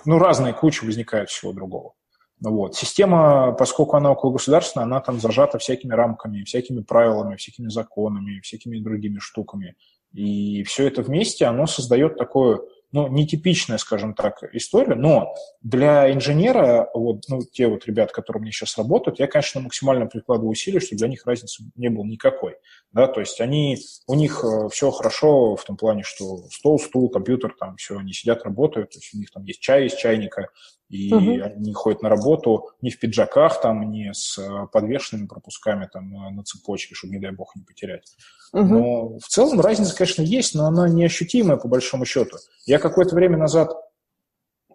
ну, 0.05 0.19
разные 0.19 0.53
кучи 0.53 0.83
возникает 0.83 1.29
всего 1.29 1.53
другого. 1.53 1.93
Вот. 2.41 2.75
Система, 2.75 3.53
поскольку 3.53 3.95
она 3.95 4.11
около 4.11 4.33
государственная, 4.33 4.85
она 4.85 4.99
там 4.99 5.19
зажата 5.19 5.59
всякими 5.59 5.93
рамками, 5.93 6.43
всякими 6.43 6.81
правилами, 6.81 7.37
всякими 7.37 7.69
законами, 7.69 8.41
всякими 8.41 8.79
другими 8.79 9.19
штуками. 9.19 9.75
И 10.11 10.63
все 10.63 10.87
это 10.87 11.01
вместе, 11.03 11.45
оно 11.45 11.67
создает 11.67 12.17
такое 12.17 12.59
ну, 12.93 13.07
нетипичная, 13.07 13.79
скажем 13.79 14.13
так, 14.13 14.43
история, 14.53 14.95
но 14.95 15.33
для 15.61 16.13
инженера, 16.13 16.89
вот, 16.93 17.23
ну, 17.27 17.41
те 17.41 17.67
вот 17.67 17.85
ребят, 17.87 18.11
которые 18.11 18.41
мне 18.41 18.51
сейчас 18.51 18.77
работают, 18.77 19.19
я, 19.19 19.27
конечно, 19.27 19.61
максимально 19.61 20.05
прикладываю 20.05 20.51
усилия, 20.51 20.79
чтобы 20.79 20.99
для 20.99 21.07
них 21.07 21.25
разницы 21.25 21.63
не 21.75 21.89
было 21.89 22.05
никакой, 22.05 22.55
да, 22.91 23.07
то 23.07 23.19
есть 23.19 23.41
они, 23.41 23.79
у 24.07 24.13
них 24.13 24.45
э, 24.45 24.69
все 24.69 24.91
хорошо 24.91 25.55
в 25.55 25.63
том 25.65 25.75
плане, 25.75 26.03
что 26.03 26.47
стол, 26.51 26.79
стул, 26.79 27.09
компьютер, 27.09 27.55
там 27.59 27.75
все, 27.77 27.97
они 27.97 28.13
сидят, 28.13 28.43
работают, 28.43 28.91
то 28.91 28.99
есть 28.99 29.13
у 29.15 29.17
них 29.17 29.31
там 29.31 29.43
есть 29.43 29.59
чай 29.59 29.87
из 29.87 29.95
чайника, 29.95 30.49
и 30.93 31.11
угу. 31.11 31.43
они 31.43 31.73
ходят 31.73 32.03
на 32.03 32.09
работу 32.09 32.69
не 32.81 32.91
в 32.91 32.99
пиджаках, 32.99 33.59
там, 33.61 33.89
не 33.89 34.13
с 34.13 34.37
э, 34.37 34.67
подвешенными 34.71 35.25
пропусками 35.25 35.89
там, 35.91 36.11
на 36.35 36.43
цепочке, 36.43 36.93
чтобы, 36.93 37.15
не 37.15 37.19
дай 37.19 37.31
бог, 37.31 37.55
не 37.55 37.63
потерять. 37.63 38.15
Угу. 38.53 38.63
Но 38.63 39.17
в 39.17 39.27
целом 39.27 39.59
разница, 39.59 39.95
конечно, 39.95 40.21
есть, 40.21 40.53
но 40.53 40.67
она 40.67 40.87
неощутимая 40.87 41.57
по 41.57 41.67
большому 41.67 42.05
счету. 42.05 42.37
Я 42.67 42.77
какое-то 42.77 43.15
время 43.15 43.37
назад 43.37 43.71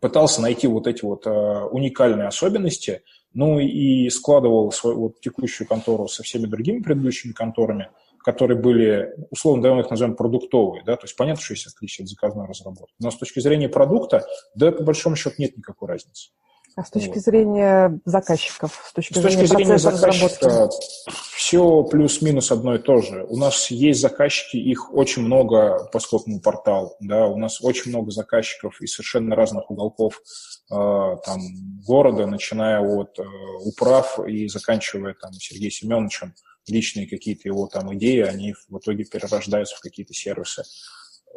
пытался 0.00 0.42
найти 0.42 0.66
вот 0.66 0.88
эти 0.88 1.04
вот 1.04 1.24
э, 1.26 1.30
уникальные 1.30 2.26
особенности, 2.26 3.02
ну 3.32 3.60
и 3.60 4.10
складывал 4.10 4.72
свою 4.72 5.00
вот, 5.00 5.20
текущую 5.20 5.68
контору 5.68 6.08
со 6.08 6.24
всеми 6.24 6.46
другими 6.46 6.82
предыдущими 6.82 7.32
конторами– 7.32 7.90
которые 8.24 8.58
были, 8.58 9.14
условно 9.30 9.62
давай 9.62 9.80
их 9.80 9.90
назовем 9.90 10.16
продуктовые, 10.16 10.82
да, 10.84 10.96
то 10.96 11.04
есть 11.04 11.16
понятно, 11.16 11.42
что 11.42 11.54
есть 11.54 11.66
отличие 11.66 12.04
от 12.04 12.10
заказной 12.10 12.46
разработки. 12.46 12.94
Но 12.98 13.10
с 13.10 13.16
точки 13.16 13.40
зрения 13.40 13.68
продукта, 13.68 14.26
да, 14.54 14.72
по 14.72 14.82
большому 14.82 15.16
счету 15.16 15.36
нет 15.38 15.56
никакой 15.56 15.88
разницы. 15.88 16.30
А 16.78 16.84
с 16.84 16.90
точки 16.90 17.14
вот. 17.14 17.24
зрения 17.24 18.00
заказчиков, 18.04 18.80
с 18.86 18.92
точки, 18.92 19.12
с 19.12 19.20
точки 19.20 19.46
зрения, 19.46 19.78
зрения 19.78 19.78
заказчика, 19.78 20.68
все 21.34 21.82
плюс-минус 21.82 22.52
одно 22.52 22.76
и 22.76 22.78
то 22.78 23.00
же. 23.02 23.26
У 23.28 23.36
нас 23.36 23.68
есть 23.72 24.00
заказчики, 24.00 24.58
их 24.58 24.94
очень 24.94 25.22
много, 25.22 25.88
поскольку 25.92 26.30
мы 26.30 26.40
портал, 26.40 26.94
да, 27.00 27.26
у 27.26 27.36
нас 27.36 27.60
очень 27.60 27.90
много 27.90 28.12
заказчиков 28.12 28.80
из 28.80 28.92
совершенно 28.92 29.34
разных 29.34 29.68
уголков 29.72 30.22
э, 30.70 30.74
там, 31.24 31.40
города, 31.84 32.26
начиная 32.26 32.80
от 32.80 33.18
э, 33.18 33.24
управ 33.64 34.20
и 34.24 34.46
заканчивая 34.46 35.16
там 35.20 35.32
Сергеем 35.32 35.72
Семеновичем, 35.72 36.34
личные 36.68 37.08
какие-то 37.08 37.48
его 37.48 37.66
там 37.66 37.94
идеи, 37.96 38.20
они 38.20 38.54
в 38.68 38.78
итоге 38.78 39.04
перерождаются 39.04 39.76
в 39.76 39.80
какие-то 39.80 40.14
сервисы. 40.14 40.64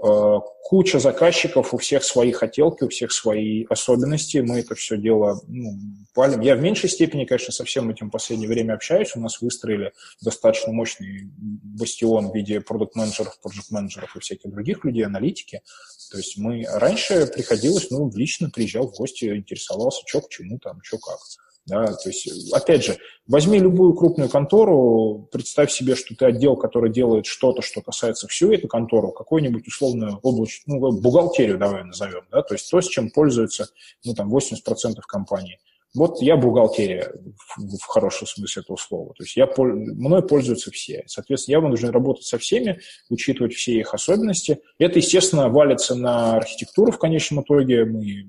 Э, 0.04 0.40
куча 0.64 1.00
заказчиков, 1.00 1.74
у 1.74 1.78
всех 1.78 2.04
свои 2.04 2.32
хотелки, 2.32 2.84
у 2.84 2.90
всех 2.90 3.12
свои 3.12 3.66
особенности. 3.70 4.38
Мы 4.38 4.62
это 4.62 4.74
все 4.74 4.98
дело 4.98 5.40
ну, 5.48 5.78
палим. 6.16 6.40
Я 6.40 6.56
в 6.56 6.62
меньшей 6.62 6.90
степени, 6.90 7.26
конечно, 7.26 7.52
со 7.52 7.66
всем 7.66 7.90
этим 7.90 8.08
в 8.08 8.12
последнее 8.12 8.50
время 8.50 8.74
общаюсь. 8.74 9.16
У 9.16 9.20
нас 9.20 9.42
выстроили 9.42 9.94
достаточно 10.22 10.72
мощный 10.74 11.30
бастион 11.38 12.32
в 12.32 12.36
виде 12.36 12.62
продукт-менеджеров, 12.62 13.40
проект-менеджеров 13.42 14.16
и 14.16 14.20
всяких 14.20 14.50
других 14.50 14.84
людей, 14.86 15.06
аналитики. 15.06 15.62
То 16.10 16.18
есть 16.18 16.36
мы 16.38 16.66
раньше 16.68 17.28
приходилось, 17.28 17.92
ну, 17.92 18.12
лично 18.16 18.50
приезжал 18.50 18.88
в 18.88 18.96
гости, 18.96 19.26
интересовался, 19.26 20.02
что 20.08 20.22
к 20.22 20.30
чему 20.30 20.58
там, 20.58 20.80
что 20.82 20.98
как. 20.98 21.20
Да, 21.68 21.86
то 21.86 22.10
есть, 22.10 22.52
опять 22.52 22.84
же, 22.84 22.98
возьми 23.28 23.60
любую 23.60 23.94
крупную 23.94 24.30
контору, 24.30 25.30
представь 25.32 25.72
себе, 25.72 25.96
что 25.96 26.16
ты 26.16 26.26
отдел, 26.26 26.56
который 26.56 26.92
делает 26.92 27.28
что-то, 27.28 27.62
что 27.62 27.82
касается 27.82 28.28
всю 28.28 28.52
эту 28.52 28.68
контору, 28.68 29.12
какую-нибудь 29.12 29.68
условную 29.68 30.18
область, 30.24 30.64
ну, 30.66 30.92
бухгалтерию 30.92 31.60
давай 31.60 31.84
назовем, 31.84 32.24
да, 32.32 32.42
то 32.42 32.56
есть 32.56 32.70
то, 32.70 32.82
с 32.82 32.88
чем 32.88 33.12
пользуются, 33.12 33.68
ну, 34.04 34.16
там, 34.16 34.34
80% 34.36 34.96
компаний. 35.08 35.60
Вот 35.94 36.22
я 36.22 36.38
бухгалтерия 36.38 37.12
в, 37.58 37.78
в 37.78 37.86
хорошем 37.86 38.26
смысле 38.26 38.62
этого 38.62 38.78
слова. 38.78 39.14
То 39.14 39.24
есть 39.24 39.36
я, 39.36 39.48
мной 39.58 40.26
пользуются 40.26 40.72
все. 40.72 41.04
Соответственно, 41.06 41.56
я 41.56 41.60
вынужден 41.60 41.90
работать 41.90 42.26
со 42.26 42.38
всеми, 42.38 42.80
учитывать 43.10 43.54
все 43.54 43.74
их 43.74 43.94
особенности. 43.94 44.60
Это, 44.80 45.00
естественно, 45.00 45.50
валится 45.50 45.96
на 45.96 46.38
архитектуру 46.38 46.94
в 46.94 46.98
конечном 46.98 47.44
итоге. 47.44 47.84
Мы 47.84 48.26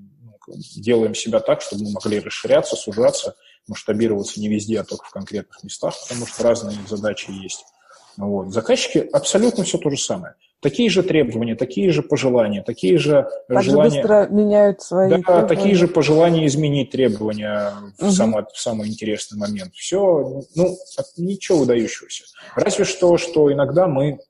делаем 0.49 1.15
себя 1.15 1.41
так, 1.41 1.61
чтобы 1.63 1.85
мы 1.85 1.93
могли 1.93 2.21
расширяться, 2.21 2.77
сужаться, 2.77 3.37
масштабироваться 3.69 4.41
не 4.41 4.49
везде, 4.49 4.81
а 4.81 4.85
только 4.85 5.05
в 5.05 5.11
конкретных 5.11 5.63
местах, 5.63 5.95
потому 6.03 6.27
что 6.27 6.43
разные 6.43 6.77
задачи 6.89 7.31
есть. 7.31 7.65
Вот. 8.17 8.53
Заказчики 8.53 8.99
абсолютно 9.13 9.65
все 9.65 9.79
то 9.79 9.91
же 9.91 9.97
самое. 9.97 10.35
Такие 10.61 10.89
же 10.91 11.03
требования, 11.03 11.57
такие 11.57 11.91
же 11.91 12.03
пожелания, 12.03 12.63
такие 12.63 12.97
же 12.97 13.29
так 13.49 13.65
желания... 13.65 14.01
быстро 14.01 14.29
меняют 14.29 14.81
свои 14.81 15.11
Да, 15.11 15.17
требования. 15.17 15.49
такие 15.49 15.75
же 15.75 15.89
пожелания 15.89 16.47
изменить 16.47 16.91
требования 16.91 17.73
угу. 17.99 18.07
в, 18.07 18.13
самый, 18.13 18.45
в 18.45 18.59
самый 18.61 18.89
интересный 18.89 19.39
момент. 19.39 19.75
Все, 19.75 20.43
ну, 20.55 20.77
ничего 21.17 21.59
выдающегося. 21.59 22.25
Разве 22.55 22.85
что, 22.85 23.17
что 23.17 23.53
иногда 23.53 23.89
мы 23.89 24.21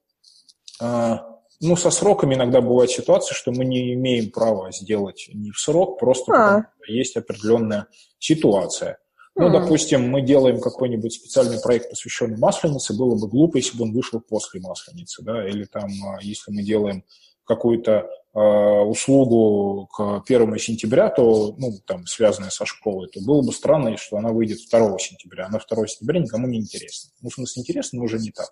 а, 0.80 1.31
ну, 1.62 1.76
со 1.76 1.90
сроками 1.90 2.34
иногда 2.34 2.60
бывает 2.60 2.90
ситуация, 2.90 3.34
что 3.34 3.52
мы 3.52 3.64
не 3.64 3.94
имеем 3.94 4.30
права 4.30 4.72
сделать 4.72 5.30
не 5.32 5.52
в 5.52 5.58
срок, 5.58 5.98
просто 5.98 6.32
а. 6.32 6.66
есть 6.88 7.16
определенная 7.16 7.86
ситуация. 8.18 8.98
Ну, 9.36 9.48
mm. 9.48 9.52
допустим, 9.52 10.10
мы 10.10 10.22
делаем 10.22 10.60
какой-нибудь 10.60 11.14
специальный 11.14 11.60
проект, 11.60 11.88
посвященный 11.88 12.36
Масленице, 12.36 12.94
было 12.94 13.14
бы 13.14 13.28
глупо, 13.28 13.56
если 13.56 13.78
бы 13.78 13.84
он 13.84 13.92
вышел 13.92 14.20
после 14.20 14.60
Масленицы, 14.60 15.22
да, 15.22 15.48
или 15.48 15.64
там, 15.64 15.88
а, 16.04 16.18
если 16.20 16.52
мы 16.52 16.62
делаем 16.62 17.04
какую-то 17.44 18.08
э, 18.34 18.38
услугу 18.38 19.88
к 19.92 20.22
1 20.26 20.58
сентября, 20.58 21.10
то, 21.10 21.54
ну, 21.58 21.72
там, 21.86 22.06
связанная 22.06 22.50
со 22.50 22.64
школой, 22.64 23.08
то 23.08 23.20
было 23.20 23.42
бы 23.42 23.52
странно, 23.52 23.96
что 23.96 24.16
она 24.16 24.30
выйдет 24.30 24.58
2 24.70 24.98
сентября, 24.98 25.46
а 25.46 25.48
на 25.50 25.58
2 25.58 25.86
сентября 25.86 26.20
никому 26.20 26.46
не 26.46 26.58
интересно. 26.58 27.10
Ну, 27.20 27.30
в 27.30 27.34
смысле, 27.34 27.62
интересно, 27.62 27.98
но 27.98 28.04
уже 28.04 28.18
не 28.18 28.30
так. 28.30 28.48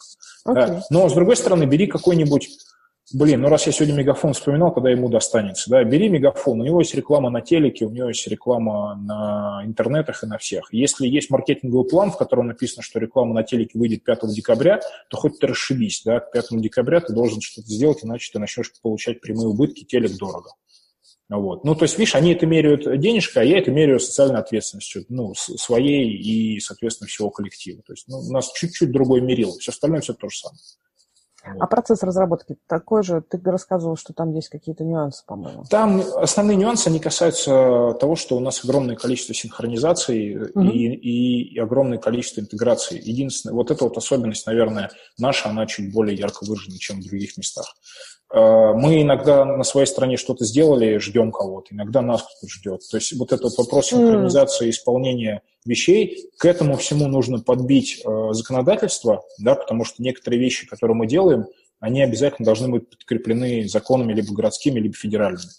Okay. 0.47 0.55
Да. 0.55 0.83
Но, 0.91 1.09
с 1.09 1.13
другой 1.13 1.37
стороны, 1.37 1.65
бери 1.65 1.87
какой-нибудь 1.87 2.49
Блин, 3.13 3.41
ну 3.41 3.49
раз 3.49 3.67
я 3.67 3.73
сегодня 3.73 3.95
мегафон 3.95 4.35
вспоминал, 4.35 4.73
когда 4.73 4.91
ему 4.91 5.09
достанется, 5.09 5.69
да, 5.69 5.83
бери 5.83 6.09
мегафон, 6.09 6.61
у 6.61 6.65
него 6.65 6.79
есть 6.79 6.95
реклама 6.95 7.29
на 7.29 7.41
телеке, 7.41 7.85
у 7.85 7.91
него 7.91 8.09
есть 8.09 8.25
реклама 8.29 8.95
на 8.95 9.63
интернетах 9.65 10.23
и 10.23 10.27
на 10.27 10.39
всех. 10.39 10.73
Если 10.73 11.09
есть 11.09 11.29
маркетинговый 11.29 11.89
план, 11.89 12.13
в 12.13 12.17
котором 12.17 12.47
написано, 12.47 12.85
что 12.85 13.01
реклама 13.01 13.35
на 13.35 13.43
телеке 13.43 13.77
выйдет 13.77 14.05
5 14.05 14.33
декабря, 14.33 14.81
то 15.09 15.17
хоть 15.17 15.41
ты 15.41 15.49
расшибись, 15.49 16.03
да, 16.05 16.21
к 16.21 16.31
5 16.31 16.61
декабря 16.61 17.01
ты 17.01 17.13
должен 17.13 17.41
что-то 17.41 17.67
сделать, 17.67 18.05
иначе 18.05 18.31
ты 18.33 18.39
начнешь 18.39 18.73
получать 18.81 19.21
прямые 19.21 19.49
убытки, 19.49 19.83
телек 19.83 20.17
дорого. 20.17 20.53
Вот. 21.29 21.65
Ну, 21.65 21.75
то 21.75 21.85
есть, 21.85 21.99
видишь, 21.99 22.15
они 22.15 22.33
это 22.33 22.47
меряют 22.47 22.85
денежкой, 23.01 23.43
а 23.43 23.47
я 23.47 23.59
это 23.59 23.73
меряю 23.73 23.99
социальной 24.01 24.41
ответственностью, 24.41 25.05
ну, 25.09 25.35
своей 25.35 26.13
и, 26.13 26.61
соответственно, 26.61 27.09
всего 27.09 27.31
коллектива. 27.31 27.83
То 27.85 27.93
есть, 27.93 28.07
ну, 28.09 28.19
у 28.19 28.33
нас 28.33 28.53
чуть-чуть 28.53 28.91
другой 28.91 29.21
мерил, 29.21 29.57
все 29.59 29.71
остальное 29.71 30.01
все 30.01 30.13
то 30.15 30.29
же 30.29 30.39
самое. 30.39 30.61
А 31.43 31.67
процесс 31.67 32.03
разработки 32.03 32.57
такой 32.67 33.03
же? 33.03 33.23
Ты 33.23 33.41
рассказывал, 33.45 33.97
что 33.97 34.13
там 34.13 34.33
есть 34.33 34.49
какие-то 34.49 34.85
нюансы, 34.85 35.25
по-моему. 35.27 35.65
Там 35.71 36.03
основные 36.17 36.57
нюансы, 36.57 36.89
они 36.89 37.01
касаются 37.01 37.97
того, 37.99 38.17
что 38.17 38.37
у 38.37 38.41
нас 38.41 38.65
огромное 38.65 38.97
количество 38.97 39.35
синхронизаций 39.35 40.37
угу. 40.37 40.63
и, 40.63 40.87
и, 40.87 41.55
и 41.55 41.59
огромное 41.59 41.99
количество 41.99 42.41
интеграций. 42.41 42.99
Единственное, 42.99 43.55
вот 43.55 43.71
эта 43.71 43.85
вот 43.85 43.97
особенность, 43.97 44.47
наверное, 44.47 44.91
наша, 45.19 45.49
она 45.49 45.67
чуть 45.67 45.93
более 45.93 46.17
ярко 46.17 46.45
выражена, 46.45 46.79
чем 46.79 47.01
в 47.01 47.05
других 47.07 47.37
местах. 47.37 47.75
Э, 48.33 48.73
мы 48.75 49.03
иногда 49.03 49.45
на 49.45 49.65
своей 49.65 49.87
стороне 49.87 50.17
что-то 50.17 50.45
сделали, 50.45 50.99
ждем 50.99 51.33
кого-то, 51.33 51.75
иногда 51.75 52.01
нас 52.01 52.23
кто-то 52.23 52.53
ждет. 52.53 52.81
То 52.89 52.97
есть 52.97 53.13
вот 53.19 53.33
этот 53.33 53.57
вопрос 53.59 53.89
синхронизации 53.89 54.69
mm. 54.69 54.71
исполнения 54.71 55.43
вещей, 55.65 56.31
к 56.39 56.45
этому 56.45 56.77
всему 56.77 57.09
нужно 57.09 57.41
подбить 57.41 58.03
э, 58.05 58.29
законодательство, 58.33 59.23
да, 59.39 59.55
потому 59.55 59.85
что 59.85 60.03
некоторые 60.03 60.41
вещи, 60.41 60.67
которые 60.67 60.97
мы 60.97 61.07
делаем, 61.07 61.47
они 61.81 62.03
обязательно 62.03 62.47
должны 62.47 62.69
быть 62.69 62.89
подкреплены 62.89 63.67
законами 63.69 64.13
либо 64.13 64.33
городскими, 64.33 64.79
либо 64.79 64.95
федеральными. 64.95 65.51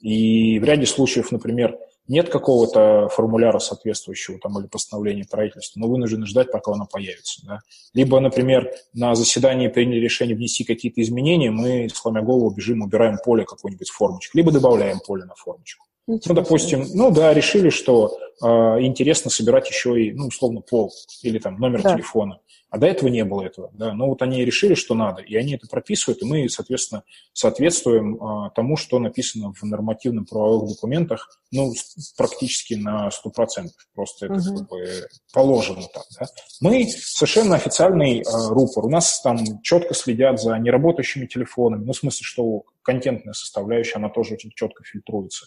И 0.00 0.58
в 0.58 0.64
ряде 0.64 0.86
случаев, 0.86 1.32
например, 1.32 1.76
нет 2.08 2.28
какого-то 2.28 3.08
формуляра 3.08 3.58
соответствующего 3.58 4.38
там, 4.38 4.58
или 4.58 4.66
постановления 4.66 5.24
правительства, 5.30 5.80
мы 5.80 5.88
вынуждены 5.88 6.26
ждать, 6.26 6.50
пока 6.50 6.72
оно 6.72 6.86
появится. 6.86 7.46
Да? 7.46 7.60
Либо, 7.94 8.18
например, 8.20 8.70
на 8.92 9.14
заседании 9.14 9.68
приняли 9.68 10.00
решение 10.00 10.36
внести 10.36 10.64
какие-то 10.64 11.00
изменения, 11.02 11.50
мы, 11.50 11.88
сломя 11.94 12.22
голову, 12.22 12.50
бежим, 12.50 12.82
убираем 12.82 13.18
поле 13.24 13.44
какой-нибудь 13.44 13.90
формочку, 13.90 14.36
либо 14.36 14.50
добавляем 14.50 14.98
поле 15.00 15.24
на 15.24 15.34
формочку. 15.34 15.86
Ничего 16.06 16.34
ну, 16.34 16.42
допустим, 16.42 16.84
ну 16.94 17.10
да, 17.10 17.32
решили, 17.32 17.70
что 17.70 18.18
э, 18.42 18.46
интересно 18.46 19.30
собирать 19.30 19.68
еще 19.68 20.02
и, 20.02 20.12
ну, 20.12 20.26
условно, 20.26 20.60
пол 20.60 20.92
или 21.22 21.38
там 21.38 21.58
номер 21.58 21.82
да. 21.82 21.94
телефона. 21.94 22.40
А 22.72 22.78
до 22.78 22.86
этого 22.86 23.10
не 23.10 23.22
было 23.22 23.42
этого. 23.42 23.70
Да? 23.74 23.92
Но 23.92 24.08
вот 24.08 24.22
они 24.22 24.46
решили, 24.46 24.72
что 24.72 24.94
надо, 24.94 25.20
и 25.20 25.36
они 25.36 25.56
это 25.56 25.66
прописывают, 25.68 26.22
и 26.22 26.24
мы, 26.24 26.48
соответственно, 26.48 27.04
соответствуем 27.34 28.16
а, 28.22 28.48
тому, 28.48 28.78
что 28.78 28.98
написано 28.98 29.52
в 29.52 29.62
нормативных 29.62 30.26
правовых 30.26 30.70
документах, 30.70 31.38
ну, 31.50 31.70
практически 32.16 32.72
на 32.72 33.10
100%. 33.10 33.66
Просто 33.94 34.24
это 34.24 34.36
угу. 34.36 34.56
как 34.56 34.68
бы 34.70 34.88
положено 35.34 35.82
так. 35.92 36.04
Да? 36.18 36.26
Мы 36.62 36.88
совершенно 36.88 37.56
официальный 37.56 38.22
а, 38.22 38.48
рупор. 38.48 38.86
У 38.86 38.90
нас 38.90 39.20
там 39.20 39.60
четко 39.62 39.92
следят 39.92 40.40
за 40.40 40.56
неработающими 40.56 41.26
телефонами. 41.26 41.84
Ну, 41.84 41.92
в 41.92 41.96
смысле, 41.96 42.24
что 42.24 42.62
контентная 42.80 43.34
составляющая, 43.34 43.96
она 43.96 44.08
тоже 44.08 44.32
очень 44.32 44.50
четко 44.54 44.82
фильтруется. 44.82 45.44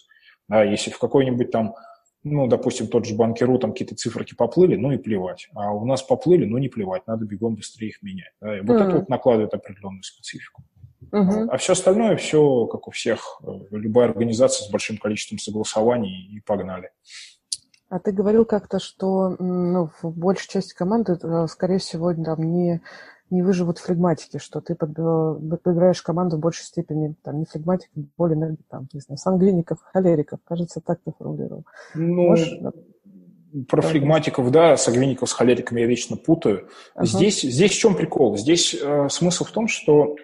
Да, 0.48 0.64
если 0.64 0.92
в 0.92 1.00
какой-нибудь 1.00 1.52
там 1.52 1.76
ну, 2.28 2.48
допустим, 2.48 2.88
тот 2.88 3.06
же 3.06 3.14
банкиру, 3.14 3.60
там 3.60 3.72
какие-то 3.72 3.96
циферки 3.96 4.34
поплыли, 4.34 4.76
ну 4.76 4.92
и 4.92 4.98
плевать. 4.98 5.48
А 5.54 5.72
у 5.72 5.86
нас 5.86 6.02
поплыли, 6.02 6.46
ну 6.46 6.58
не 6.58 6.70
плевать, 6.70 7.06
надо 7.06 7.24
бегом 7.24 7.54
быстрее 7.54 7.90
их 7.90 8.02
менять. 8.02 8.34
Да? 8.42 8.58
И 8.58 8.62
вот 8.62 8.82
mm. 8.82 8.84
это 8.84 8.98
вот 8.98 9.10
накладывает 9.10 9.54
определенную 9.54 10.02
специфику. 10.02 10.64
Uh-huh. 11.12 11.48
А 11.52 11.58
все 11.58 11.74
остальное, 11.74 12.16
все, 12.16 12.66
как 12.66 12.88
у 12.88 12.92
всех, 12.92 13.40
э, 13.44 13.48
любая 13.70 14.10
организация 14.10 14.66
с 14.66 14.72
большим 14.72 14.98
количеством 14.98 15.38
согласований 15.38 16.36
и 16.36 16.40
погнали. 16.42 16.90
А 17.90 18.00
ты 18.00 18.12
говорил 18.12 18.46
как-то, 18.46 18.80
что 18.80 19.36
ну, 19.38 19.92
в 20.02 20.10
большей 20.18 20.50
части 20.50 20.74
команды, 20.74 21.18
э, 21.22 21.46
скорее 21.48 21.78
всего, 21.78 22.12
там 22.14 22.42
не 22.42 22.82
не 23.30 23.42
выживут 23.42 23.80
флегматики, 23.80 24.38
что 24.38 24.62
ты 24.62 24.76
подбираешь 24.76 26.02
команду 26.02 26.38
в 26.38 26.40
большей 26.40 26.66
степени, 26.66 27.16
там, 27.24 27.40
не 27.40 27.46
флегматик, 27.46 27.90
более, 28.18 28.58
там, 28.70 28.88
не 28.94 29.00
знаю, 29.00 29.18
сангвиников, 29.18 29.80
холериков. 29.82 30.40
Кажется, 30.44 30.82
так 30.82 31.00
ты 31.04 31.12
формулировал. 31.18 31.66
Ну, 31.96 32.30
Можешь, 32.30 32.60
про 33.68 33.82
да, 33.82 33.88
флегматиков, 33.88 34.52
да, 34.52 34.78
сангвиников 34.78 35.30
с 35.30 35.34
холериками 35.34 35.82
я 35.82 35.88
вечно 35.88 36.18
путаю. 36.18 36.68
Ага. 36.94 37.06
Здесь, 37.06 37.42
здесь 37.42 37.72
в 37.72 37.78
чем 37.80 37.96
прикол? 37.96 38.38
Здесь 38.38 38.76
э, 38.76 39.08
смысл 39.10 39.46
в 39.46 39.52
том, 39.52 39.68
что 39.68 40.16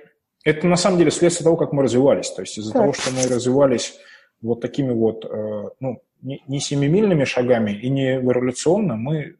это 0.43 0.67
на 0.67 0.75
самом 0.75 0.97
деле 0.97 1.11
следствие 1.11 1.45
того, 1.45 1.55
как 1.55 1.71
мы 1.71 1.83
развивались. 1.83 2.29
То 2.31 2.41
есть 2.41 2.57
из-за 2.57 2.73
того, 2.73 2.93
что 2.93 3.11
мы 3.11 3.27
развивались 3.33 3.95
вот 4.41 4.59
такими 4.59 4.91
вот, 4.91 5.25
э, 5.25 5.69
ну, 5.79 6.01
не, 6.21 6.43
не 6.47 6.59
семимильными 6.59 7.23
шагами 7.23 7.71
и 7.71 7.89
не 7.89 8.17
эволюционно, 8.17 8.95
мы 8.95 9.37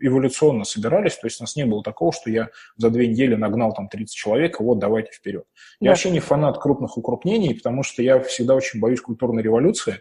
эволюционно 0.00 0.64
собирались, 0.64 1.16
то 1.16 1.26
есть 1.26 1.40
у 1.40 1.44
нас 1.44 1.56
не 1.56 1.64
было 1.64 1.82
такого, 1.82 2.12
что 2.12 2.30
я 2.30 2.50
за 2.76 2.90
две 2.90 3.08
недели 3.08 3.34
нагнал 3.34 3.72
там 3.72 3.88
30 3.88 4.14
человек, 4.14 4.60
и 4.60 4.62
вот 4.62 4.78
давайте 4.78 5.12
вперед. 5.12 5.44
Я 5.80 5.86
да. 5.86 5.90
вообще 5.90 6.10
не 6.10 6.20
фанат 6.20 6.58
крупных 6.58 6.96
укрупнений, 6.96 7.54
потому 7.54 7.82
что 7.82 8.02
я 8.02 8.20
всегда 8.20 8.54
очень 8.54 8.80
боюсь 8.80 9.00
культурной 9.00 9.42
революции, 9.42 10.00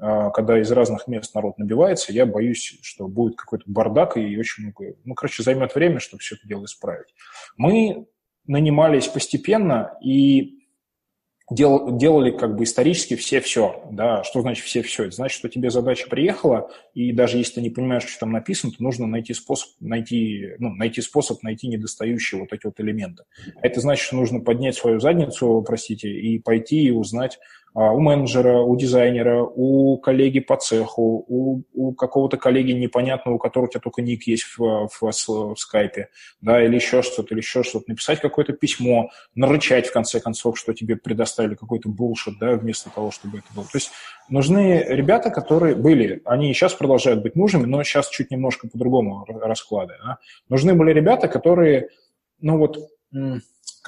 а, 0.00 0.30
когда 0.30 0.60
из 0.60 0.70
разных 0.70 1.08
мест 1.08 1.34
народ 1.34 1.58
набивается, 1.58 2.12
я 2.12 2.24
боюсь, 2.24 2.78
что 2.82 3.08
будет 3.08 3.36
какой-то 3.36 3.64
бардак 3.66 4.16
и 4.16 4.38
очень 4.38 4.64
много... 4.64 4.94
Ну, 5.04 5.14
короче, 5.14 5.42
займет 5.42 5.74
время, 5.74 5.98
чтобы 5.98 6.20
все 6.20 6.36
это 6.36 6.46
дело 6.46 6.64
исправить. 6.66 7.08
Мы 7.56 8.06
нанимались 8.46 9.08
постепенно, 9.08 9.98
и 10.00 10.57
дел, 11.50 11.96
делали 11.96 12.30
как 12.30 12.56
бы 12.56 12.64
исторически 12.64 13.16
все 13.16 13.40
все. 13.40 13.82
Да? 13.90 14.22
Что 14.24 14.42
значит 14.42 14.64
все 14.64 14.82
все? 14.82 15.04
Это 15.04 15.16
значит, 15.16 15.38
что 15.38 15.48
тебе 15.48 15.70
задача 15.70 16.08
приехала, 16.08 16.70
и 16.94 17.12
даже 17.12 17.38
если 17.38 17.54
ты 17.54 17.60
не 17.62 17.70
понимаешь, 17.70 18.04
что 18.04 18.20
там 18.20 18.32
написано, 18.32 18.72
то 18.72 18.82
нужно 18.82 19.06
найти 19.06 19.34
способ 19.34 19.68
найти, 19.80 20.54
ну, 20.58 20.70
найти 20.74 21.00
способ 21.00 21.42
найти 21.42 21.68
недостающие 21.68 22.40
вот 22.40 22.52
эти 22.52 22.66
вот 22.66 22.78
элементы. 22.80 23.24
Это 23.62 23.80
значит, 23.80 24.04
что 24.04 24.16
нужно 24.16 24.40
поднять 24.40 24.76
свою 24.76 25.00
задницу, 25.00 25.62
простите, 25.66 26.10
и 26.10 26.38
пойти 26.38 26.82
и 26.82 26.90
узнать, 26.90 27.38
а, 27.38 27.67
у 27.74 28.00
менеджера, 28.00 28.58
у 28.60 28.76
дизайнера, 28.76 29.42
у 29.42 29.98
коллеги 29.98 30.40
по 30.40 30.56
цеху, 30.56 31.24
у, 31.28 31.62
у 31.74 31.92
какого-то 31.94 32.36
коллеги 32.36 32.72
непонятного, 32.72 33.36
у 33.36 33.38
которого 33.38 33.68
у 33.68 33.70
тебя 33.70 33.80
только 33.80 34.02
ник 34.02 34.26
есть 34.26 34.44
в, 34.44 34.88
в, 34.88 35.00
в, 35.00 35.56
скайпе, 35.56 36.08
да, 36.40 36.64
или 36.64 36.74
еще 36.74 37.02
что-то, 37.02 37.34
или 37.34 37.40
еще 37.40 37.62
что-то, 37.62 37.84
написать 37.88 38.20
какое-то 38.20 38.52
письмо, 38.52 39.10
нарычать, 39.34 39.86
в 39.86 39.92
конце 39.92 40.20
концов, 40.20 40.58
что 40.58 40.72
тебе 40.72 40.96
предоставили 40.96 41.54
какой-то 41.54 41.88
булшит, 41.88 42.38
да, 42.38 42.52
вместо 42.52 42.90
того, 42.90 43.10
чтобы 43.10 43.38
это 43.38 43.46
было. 43.54 43.64
То 43.64 43.78
есть 43.78 43.90
нужны 44.28 44.84
ребята, 44.88 45.30
которые 45.30 45.74
были, 45.74 46.22
они 46.24 46.52
сейчас 46.54 46.74
продолжают 46.74 47.22
быть 47.22 47.36
нужными, 47.36 47.66
но 47.66 47.82
сейчас 47.82 48.08
чуть 48.08 48.30
немножко 48.30 48.68
по-другому 48.68 49.24
расклады. 49.26 49.94
Да? 50.04 50.18
Нужны 50.48 50.74
были 50.74 50.92
ребята, 50.92 51.28
которые, 51.28 51.88
ну 52.40 52.58
вот, 52.58 52.78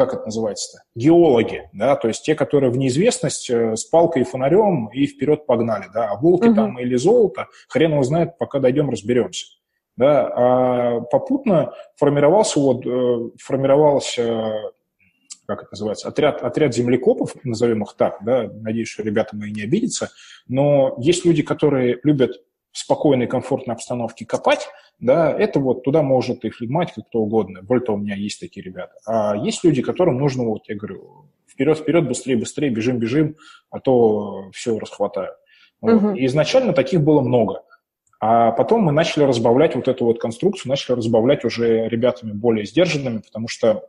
как 0.01 0.15
это 0.15 0.25
называется-то, 0.25 0.83
геологи, 0.95 1.69
да, 1.75 1.95
то 1.95 2.09
есть 2.09 2.25
те, 2.25 2.35
которые 2.35 2.71
в 2.71 2.79
неизвестность 2.79 3.51
э, 3.51 3.77
с 3.77 3.85
палкой 3.85 4.23
и 4.23 4.25
фонарем 4.25 4.87
и 4.89 5.07
вперед 5.07 5.45
погнали, 5.45 5.89
да, 5.93 6.09
а 6.09 6.17
волки 6.17 6.49
угу. 6.49 6.55
там 6.55 6.79
или 6.79 6.97
золото, 6.97 7.49
хрен 7.69 7.93
его 7.93 8.03
знает, 8.03 8.39
пока 8.39 8.61
дойдем, 8.61 8.89
разберемся. 8.89 9.47
Да, 9.99 10.33
а 10.35 11.01
попутно 11.03 11.75
формировался 11.97 12.61
вот, 12.61 12.87
э, 12.87 13.31
формировался 13.39 14.73
как 15.47 15.65
это 15.65 15.73
называется, 15.73 16.09
отряд, 16.09 16.43
отряд 16.43 16.75
землекопов, 16.75 17.35
назовем 17.43 17.83
их 17.83 17.95
так, 17.95 18.19
да, 18.25 18.45
надеюсь, 18.45 18.89
что 18.89 19.03
ребята 19.03 19.37
мои 19.37 19.51
не 19.51 19.63
обидятся, 19.63 20.11
но 20.47 20.95
есть 20.99 21.27
люди, 21.27 21.43
которые 21.43 21.99
любят 22.05 22.41
в 22.71 22.79
спокойной, 22.79 23.27
комфортной 23.27 23.75
обстановке 23.75 24.25
копать, 24.25 24.69
да, 25.01 25.33
это 25.33 25.61
вот 25.61 25.83
туда 25.83 26.03
может 26.03 26.45
и 26.45 26.51
флегматика, 26.51 27.03
кто 27.03 27.21
угодно. 27.21 27.63
Более 27.63 27.85
того, 27.85 27.99
у 27.99 28.01
меня 28.01 28.15
есть 28.15 28.39
такие 28.39 28.63
ребята. 28.63 28.93
А 29.07 29.37
есть 29.37 29.65
люди, 29.65 29.83
которым 29.83 30.19
нужно, 30.19 30.45
вот 30.45 30.63
я 30.69 30.77
говорю, 30.77 31.27
вперед-вперед, 31.49 32.07
быстрее-быстрее, 32.07 32.71
бежим-бежим, 32.71 33.37
а 33.71 33.81
то 33.81 34.51
все 34.53 34.79
расхватаю. 34.79 35.33
Вот. 35.81 35.95
Угу. 35.95 36.15
И 36.15 36.27
изначально 36.27 36.73
таких 36.73 37.01
было 37.01 37.21
много. 37.21 37.63
А 38.21 38.53
потом 38.53 38.83
мы 38.83 38.93
начали 38.93 39.25
разбавлять 39.25 39.75
вот 39.75 39.89
эту 39.89 40.05
вот 40.05 40.21
конструкцию, 40.21 40.71
начали 40.71 40.97
разбавлять 40.97 41.45
уже 41.45 41.89
ребятами 41.89 42.33
более 42.33 42.67
сдержанными, 42.67 43.19
потому 43.19 43.49
что 43.49 43.87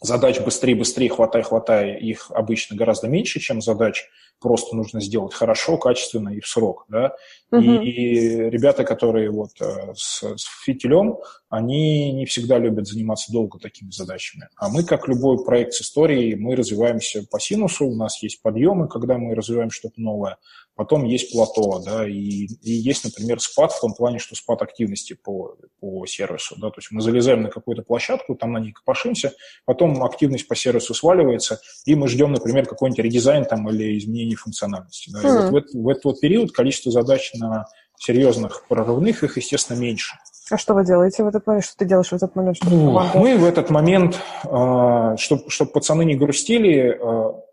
задач 0.00 0.40
быстрее-быстрее, 0.40 1.08
хватай-хватай, 1.08 1.98
их 1.98 2.30
обычно 2.30 2.76
гораздо 2.76 3.08
меньше, 3.08 3.40
чем 3.40 3.60
задач 3.60 4.08
просто 4.40 4.76
нужно 4.76 5.00
сделать 5.00 5.34
хорошо, 5.34 5.78
качественно 5.78 6.28
и 6.28 6.40
в 6.40 6.46
срок. 6.46 6.84
Да? 6.88 7.16
Угу. 7.50 7.60
И, 7.60 7.90
и 7.90 8.50
ребята, 8.50 8.84
которые 8.84 9.30
вот 9.30 9.50
э, 9.60 9.94
с, 9.96 10.22
с 10.22 10.44
фитилем, 10.64 11.16
они 11.48 12.12
не 12.12 12.26
всегда 12.26 12.58
любят 12.58 12.86
заниматься 12.86 13.32
долго 13.32 13.58
такими 13.58 13.90
задачами. 13.90 14.48
А 14.56 14.68
мы, 14.68 14.84
как 14.84 15.08
любой 15.08 15.44
проект 15.44 15.72
с 15.72 15.82
историей, 15.82 16.36
мы 16.36 16.54
развиваемся 16.54 17.24
по 17.28 17.40
синусу, 17.40 17.86
у 17.86 17.96
нас 17.96 18.22
есть 18.22 18.40
подъемы, 18.42 18.88
когда 18.88 19.18
мы 19.18 19.34
развиваем 19.34 19.70
что-то 19.70 20.00
новое, 20.00 20.36
потом 20.78 21.04
есть 21.04 21.32
плато, 21.32 21.82
да, 21.84 22.08
и, 22.08 22.46
и 22.62 22.70
есть, 22.70 23.02
например, 23.02 23.40
спад 23.40 23.72
в 23.72 23.80
том 23.80 23.94
плане, 23.94 24.20
что 24.20 24.36
спад 24.36 24.62
активности 24.62 25.12
по, 25.12 25.56
по 25.80 26.06
сервису, 26.06 26.54
да, 26.56 26.68
то 26.70 26.78
есть 26.78 26.92
мы 26.92 27.02
залезаем 27.02 27.42
на 27.42 27.50
какую-то 27.50 27.82
площадку, 27.82 28.36
там 28.36 28.52
на 28.52 28.58
ней 28.58 28.70
копошимся, 28.70 29.32
потом 29.64 30.04
активность 30.04 30.46
по 30.46 30.54
сервису 30.54 30.94
сваливается, 30.94 31.60
и 31.84 31.96
мы 31.96 32.06
ждем, 32.06 32.32
например, 32.32 32.64
какой-нибудь 32.64 33.04
редизайн 33.04 33.44
там 33.44 33.68
или 33.68 33.98
изменение 33.98 34.36
функциональности. 34.36 35.10
Да, 35.10 35.18
mm. 35.18 35.22
и 35.22 35.30
вот 35.30 35.42
хм. 35.42 35.50
в, 35.50 35.56
этот, 35.56 35.74
в 35.74 35.88
этот 35.88 36.04
вот 36.04 36.20
период 36.20 36.52
количество 36.52 36.92
задач 36.92 37.32
на 37.34 37.66
серьезных 37.98 38.64
прорывных 38.68 39.24
их, 39.24 39.36
естественно, 39.36 39.76
меньше. 39.78 40.14
А 40.48 40.56
что 40.56 40.74
вы 40.74 40.84
делаете 40.84 41.24
в 41.24 41.26
этот 41.26 41.44
момент? 41.46 41.64
Что 41.64 41.76
ты 41.78 41.84
делаешь 41.86 42.08
в 42.08 42.12
этот 42.12 42.36
момент? 42.36 42.56
Чтобы 42.56 42.76
ну, 42.76 43.00
мы 43.14 43.36
в 43.36 43.44
этот 43.44 43.68
момент, 43.68 44.16
чтобы, 44.42 45.50
чтобы 45.50 45.72
пацаны 45.72 46.04
не 46.04 46.14
грустили, 46.14 46.96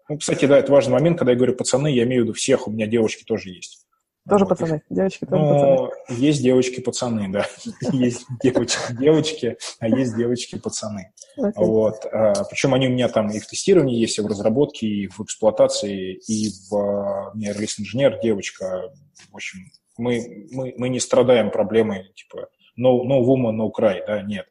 Ну, 0.08 0.18
кстати, 0.18 0.46
да, 0.46 0.60
это 0.60 0.72
важный 0.72 0.94
момент, 0.94 1.18
когда 1.18 1.32
я 1.32 1.38
говорю 1.38 1.56
пацаны, 1.56 1.88
я 1.88 2.04
имею 2.04 2.22
в 2.22 2.26
виду 2.26 2.34
всех, 2.34 2.68
у 2.68 2.72
меня 2.72 2.86
девушки 2.88 3.24
тоже 3.24 3.50
есть. 3.50 3.86
Тоже 4.28 4.46
вот. 4.46 4.50
пацаны, 4.50 4.82
девочки 4.90 5.26
тоже 5.26 5.44
ну, 5.44 5.50
пацаны. 5.50 6.20
Есть 6.20 6.42
девочки-пацаны, 6.42 7.28
да. 7.30 7.46
Есть 7.92 8.26
девочки-девочки, 8.42 9.58
а 9.80 9.88
есть 9.88 10.18
девочки-пацаны. 10.18 11.12
Вот. 11.56 12.06
А, 12.12 12.34
Причем 12.50 12.74
они 12.74 12.88
у 12.88 12.90
меня 12.90 13.08
там 13.08 13.30
и 13.30 13.40
в 13.40 13.46
тестировании 13.46 14.00
есть, 14.00 14.18
и 14.18 14.22
в 14.22 14.26
разработке, 14.26 14.88
и 14.88 15.08
в 15.08 15.20
эксплуатации, 15.22 16.14
и 16.28 16.50
в... 16.70 16.76
А, 16.76 17.32
у 17.34 17.38
меня 17.38 17.54
релиз-инженер, 17.54 18.20
девочка. 18.20 18.92
В 19.32 19.36
общем, 19.36 19.60
мы, 19.98 20.48
мы, 20.52 20.74
мы 20.76 20.90
не 20.90 21.00
страдаем 21.00 21.52
проблемой, 21.52 22.12
типа, 22.16 22.48
no, 22.80 23.04
no 23.04 23.24
woman, 23.24 23.56
no 23.56 23.70
cry, 23.72 24.00
да, 24.08 24.24
нет. 24.24 24.48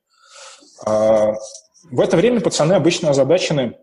А, 0.87 1.33
в 1.91 2.01
это 2.01 2.17
время 2.17 2.41
пацаны 2.41 2.75
обычно 2.75 3.11
озадачены 3.11 3.77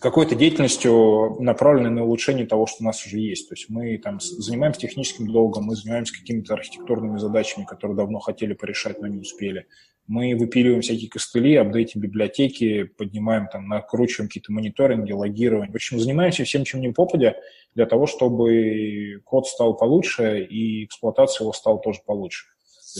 какой-то 0.00 0.34
деятельностью, 0.34 1.36
направленной 1.40 1.90
на 1.90 2.04
улучшение 2.04 2.46
того, 2.46 2.66
что 2.66 2.78
у 2.82 2.86
нас 2.86 3.04
уже 3.06 3.18
есть. 3.18 3.48
То 3.48 3.54
есть 3.54 3.68
мы 3.68 3.98
там 3.98 4.18
занимаемся 4.20 4.80
техническим 4.80 5.30
долгом, 5.30 5.64
мы 5.64 5.76
занимаемся 5.76 6.18
какими-то 6.18 6.54
архитектурными 6.54 7.18
задачами, 7.18 7.64
которые 7.64 7.96
давно 7.96 8.18
хотели 8.18 8.54
порешать, 8.54 9.00
но 9.00 9.06
не 9.06 9.18
успели. 9.18 9.66
Мы 10.06 10.34
выпиливаем 10.34 10.80
всякие 10.80 11.10
костыли, 11.10 11.54
апдейтим 11.54 12.00
библиотеки, 12.00 12.84
поднимаем 12.84 13.46
там, 13.46 13.68
накручиваем 13.68 14.28
какие-то 14.28 14.52
мониторинги, 14.52 15.12
логирование. 15.12 15.70
В 15.70 15.74
общем, 15.74 16.00
занимаемся 16.00 16.44
всем, 16.44 16.64
чем 16.64 16.80
не 16.80 16.92
попадя, 16.92 17.36
для 17.74 17.86
того, 17.86 18.06
чтобы 18.06 19.20
код 19.24 19.46
стал 19.46 19.76
получше 19.76 20.42
и 20.42 20.84
эксплуатация 20.86 21.44
его 21.44 21.52
стала 21.52 21.78
тоже 21.78 22.00
получше. 22.04 22.46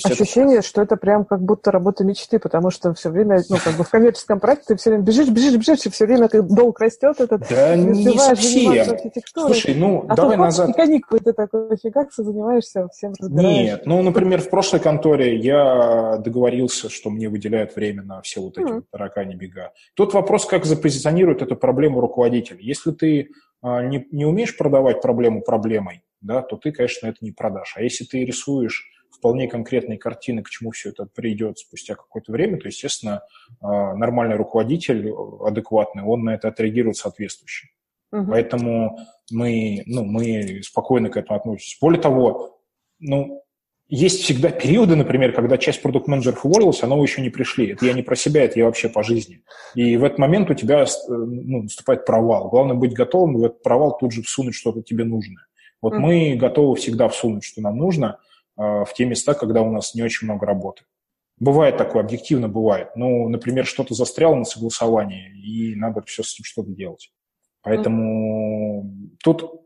Ощущение, 0.05 0.59
это... 0.59 0.67
что 0.67 0.83
это 0.83 0.97
прям 0.97 1.25
как 1.25 1.41
будто 1.43 1.71
работа 1.71 2.05
мечты, 2.05 2.39
потому 2.39 2.71
что 2.71 2.95
все 2.95 3.11
время, 3.11 3.43
ну, 3.49 3.57
как 3.63 3.75
бы 3.75 3.85
в 3.85 3.91
коммерческом 3.91 4.41
проекте 4.41 4.67
ты 4.69 4.77
все 4.77 4.91
время 4.91 5.05
бежишь, 5.05 5.29
бежишь, 5.29 5.57
бежишь, 5.57 5.87
и 5.87 5.91
все 5.91 6.07
время 6.07 6.29
как 6.29 6.47
долг 6.47 6.81
растет 6.81 7.21
этот. 7.21 7.49
Да 7.49 7.77
не 7.77 8.19
совсем. 8.19 8.97
Слушай, 9.35 9.75
ну, 9.75 10.05
а 10.09 10.15
давай 10.15 10.37
назад. 10.37 10.71
И 10.71 10.73
каникулы 10.73 11.21
ты 11.21 11.33
такой 11.33 11.77
фигакса 11.77 12.23
занимаешься 12.23 12.89
всем 12.89 13.13
разбираешь. 13.19 13.57
Нет, 13.57 13.87
ну, 13.87 14.03
например, 14.03 14.41
в 14.41 14.51
прошлой 14.51 14.81
конторе 14.81 15.37
я 15.37 16.19
договорился, 16.19 16.89
что 16.89 17.11
мне 17.11 17.29
выделяют 17.29 17.75
время 17.75 18.03
на 18.03 18.23
все 18.23 18.41
вот 18.41 18.59
эти 18.59 18.67
mm. 18.67 18.75
вот 18.75 18.91
таракани 18.91 19.35
бега. 19.35 19.73
Тут 19.95 20.15
вопрос, 20.15 20.47
как 20.47 20.65
запозиционирует 20.65 21.43
эту 21.43 21.57
проблему 21.57 22.01
руководитель. 22.01 22.59
Если 22.61 22.93
ты 22.93 23.31
а, 23.63 23.83
не, 23.83 24.07
не 24.11 24.25
умеешь 24.25 24.57
продавать 24.57 25.03
проблему 25.03 25.43
проблемой, 25.43 26.03
да, 26.21 26.43
то 26.43 26.57
ты, 26.57 26.73
конечно, 26.73 27.07
это 27.07 27.19
не 27.21 27.33
продашь. 27.33 27.75
А 27.77 27.83
если 27.83 28.05
ты 28.05 28.25
рисуешь 28.25 28.87
вполне 29.11 29.49
конкретные 29.49 29.99
картины, 29.99 30.43
к 30.43 30.51
чему 30.51 30.71
все 30.71 30.91
это 30.91 31.07
придет 31.07 31.59
спустя 31.59 31.95
какое-то 31.95 32.33
время, 32.33 32.59
то, 32.59 32.69
естественно, 32.69 33.23
а, 33.61 33.95
нормальный 33.95 34.37
руководитель, 34.37 35.13
адекватный, 35.45 36.03
он 36.03 36.25
на 36.25 36.35
это 36.35 36.49
отреагирует 36.49 36.97
соответствующе. 36.97 37.69
Угу. 38.13 38.27
Поэтому 38.31 38.99
мы, 39.31 39.83
ну, 39.87 40.05
мы 40.05 40.63
спокойно 40.63 41.11
к 41.11 41.17
этому 41.17 41.39
относимся. 41.39 41.77
Более 41.81 42.01
того, 42.01 42.61
ну, 42.99 43.43
есть 43.89 44.23
всегда 44.23 44.51
периоды, 44.51 44.95
например, 44.95 45.33
когда 45.33 45.59
часть 45.59 45.83
продукт-менеджеров 45.83 46.47
уволилась, 46.47 46.83
а 46.83 46.87
новые 46.87 47.05
еще 47.05 47.23
не 47.23 47.31
пришли. 47.31 47.73
Это 47.73 47.87
я 47.87 47.93
не 47.93 48.03
про 48.03 48.15
себя, 48.15 48.45
это 48.45 48.57
я 48.59 48.67
вообще 48.67 48.89
по 48.89 49.03
жизни. 49.03 49.43
И 49.75 49.97
в 49.97 50.05
этот 50.05 50.19
момент 50.19 50.49
у 50.49 50.55
тебя 50.55 50.87
ну, 51.09 51.65
наступает 51.65 52.07
провал. 52.07 52.49
Главное 52.51 52.77
быть 52.77 52.95
готовым 52.95 53.35
в 53.35 53.45
этот 53.45 53.63
провал 53.63 53.99
тут 53.99 54.13
же 54.13 54.23
всунуть 54.23 54.55
что-то 54.55 54.83
тебе 54.83 55.05
нужное. 55.05 55.45
Вот 55.83 55.95
mm 55.95 55.99
мы 55.99 56.37
готовы 56.37 56.77
всегда 56.77 57.09
всунуть, 57.09 57.43
что 57.43 57.63
нам 57.63 57.79
нужно, 57.79 58.19
в 58.61 58.89
те 58.95 59.07
места, 59.07 59.35
когда 59.35 59.63
у 59.63 59.73
нас 59.73 59.95
не 59.95 60.03
очень 60.03 60.27
много 60.27 60.45
работы. 60.45 60.83
Бывает 61.39 61.79
такое, 61.79 62.03
объективно 62.03 62.49
бывает. 62.49 62.91
Ну, 62.97 63.27
например, 63.31 63.65
что-то 63.65 63.95
застряло 63.95 64.35
на 64.35 64.45
согласовании, 64.45 65.33
и 65.43 65.75
надо 65.75 66.03
все 66.03 66.23
с 66.23 66.35
этим 66.35 66.45
что-то 66.45 66.71
делать. 66.71 67.11
Поэтому 67.63 68.85
mm. 68.85 69.17
тут 69.25 69.63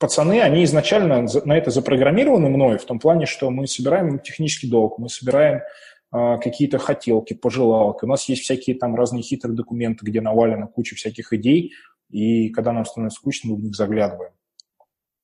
пацаны, 0.00 0.40
они 0.40 0.64
изначально 0.64 1.24
на 1.44 1.56
это 1.56 1.70
запрограммированы 1.70 2.48
мной, 2.48 2.78
в 2.78 2.84
том 2.84 2.98
плане, 2.98 3.26
что 3.26 3.50
мы 3.50 3.68
собираем 3.68 4.18
технический 4.18 4.68
долг, 4.68 4.98
мы 4.98 5.08
собираем 5.08 5.60
э, 6.12 6.38
какие-то 6.42 6.78
хотелки, 6.78 7.34
пожелалки. 7.34 8.04
У 8.04 8.08
нас 8.08 8.28
есть 8.28 8.42
всякие 8.42 8.76
там 8.76 8.96
разные 8.96 9.22
хитрые 9.22 9.56
документы, 9.56 10.04
где 10.04 10.20
навалена 10.20 10.66
куча 10.66 10.96
всяких 10.96 11.32
идей, 11.32 11.72
и 12.10 12.48
когда 12.48 12.72
нам 12.72 12.84
становится 12.84 13.20
скучно, 13.20 13.50
мы 13.52 13.56
в 13.58 13.60
них 13.60 13.76
заглядываем. 13.76 14.32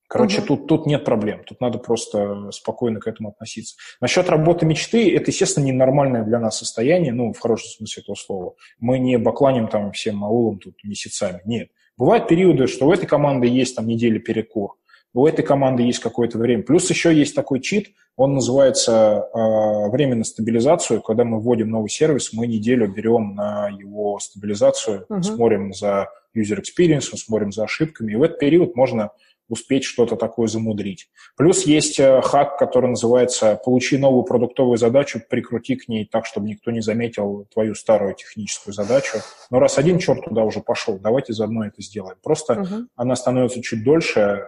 Короче, 0.09 0.39
угу. 0.39 0.47
тут, 0.47 0.67
тут 0.67 0.87
нет 0.87 1.05
проблем, 1.05 1.43
тут 1.45 1.61
надо 1.61 1.79
просто 1.79 2.51
спокойно 2.51 2.99
к 2.99 3.07
этому 3.07 3.29
относиться. 3.29 3.77
Насчет 4.01 4.31
работы 4.31 4.65
мечты, 4.65 5.15
это, 5.15 5.31
естественно, 5.31 5.65
ненормальное 5.65 6.25
для 6.25 6.39
нас 6.41 6.59
состояние, 6.59 7.13
ну, 7.13 7.35
в 7.35 7.39
хорошем 7.39 7.69
смысле 7.69 8.03
этого 8.03 8.17
слова. 8.17 8.55
Мы 8.81 8.99
не 8.99 9.19
бакланим 9.19 9.69
там 9.69 9.93
всем 9.93 10.25
аулом 10.25 10.61
тут 10.61 10.83
месяцами, 10.83 11.43
нет. 11.45 11.69
Бывают 11.99 12.27
периоды, 12.27 12.69
что 12.69 12.87
у 12.87 12.93
этой 12.93 13.07
команды 13.07 13.49
есть 13.49 13.77
там 13.77 13.87
неделя 13.87 14.19
перекур, 14.19 14.77
у 15.13 15.27
этой 15.27 15.45
команды 15.45 15.83
есть 15.83 15.99
какое-то 15.99 16.39
время. 16.39 16.63
Плюс 16.63 16.89
еще 16.89 17.15
есть 17.15 17.35
такой 17.35 17.61
чит, 17.61 17.89
он 18.17 18.35
называется 18.35 19.29
э, 19.33 19.91
время 19.91 20.17
на 20.17 20.25
стабилизацию. 20.25 21.03
Когда 21.03 21.25
мы 21.25 21.39
вводим 21.39 21.71
новый 21.71 21.89
сервис, 21.89 22.33
мы 22.33 22.47
неделю 22.47 22.89
берем 22.89 23.35
на 23.35 23.69
его 23.69 24.19
стабилизацию, 24.19 25.07
uh 25.09 25.23
смотрим 25.23 25.73
за 25.73 26.09
user 26.37 26.61
experience, 26.61 27.17
смотрим 27.17 27.53
за 27.53 27.65
ошибками. 27.65 28.13
И 28.13 28.17
в 28.17 28.23
этот 28.23 28.39
период 28.39 28.75
можно 28.75 29.11
успеть 29.49 29.85
что-то 29.85 30.17
такое 30.17 30.47
замудрить. 30.47 31.09
Плюс 31.37 31.65
есть 31.65 31.99
э, 31.99 32.21
хак, 32.23 32.59
который 32.59 32.91
называется 32.91 33.61
«Получи 33.65 33.97
новую 33.97 34.25
продуктовую 34.25 34.77
задачу, 34.77 35.21
прикрути 35.29 35.77
к 35.77 35.89
ней 35.89 36.05
так, 36.05 36.27
чтобы 36.27 36.49
никто 36.49 36.71
не 36.71 36.81
заметил 36.81 37.47
твою 37.53 37.75
старую 37.75 38.15
техническую 38.15 38.75
задачу». 38.75 39.19
Но 39.51 39.59
раз 39.59 39.79
один 39.79 39.99
черт 39.99 40.25
туда 40.25 40.43
уже 40.45 40.61
пошел, 40.61 40.99
давайте 40.99 41.33
заодно 41.33 41.67
это 41.67 41.83
сделаем. 41.83 42.17
Просто 42.23 42.61
угу. 42.61 42.89
она 42.95 43.17
становится 43.17 43.63
чуть 43.63 43.83
дольше, 43.83 44.45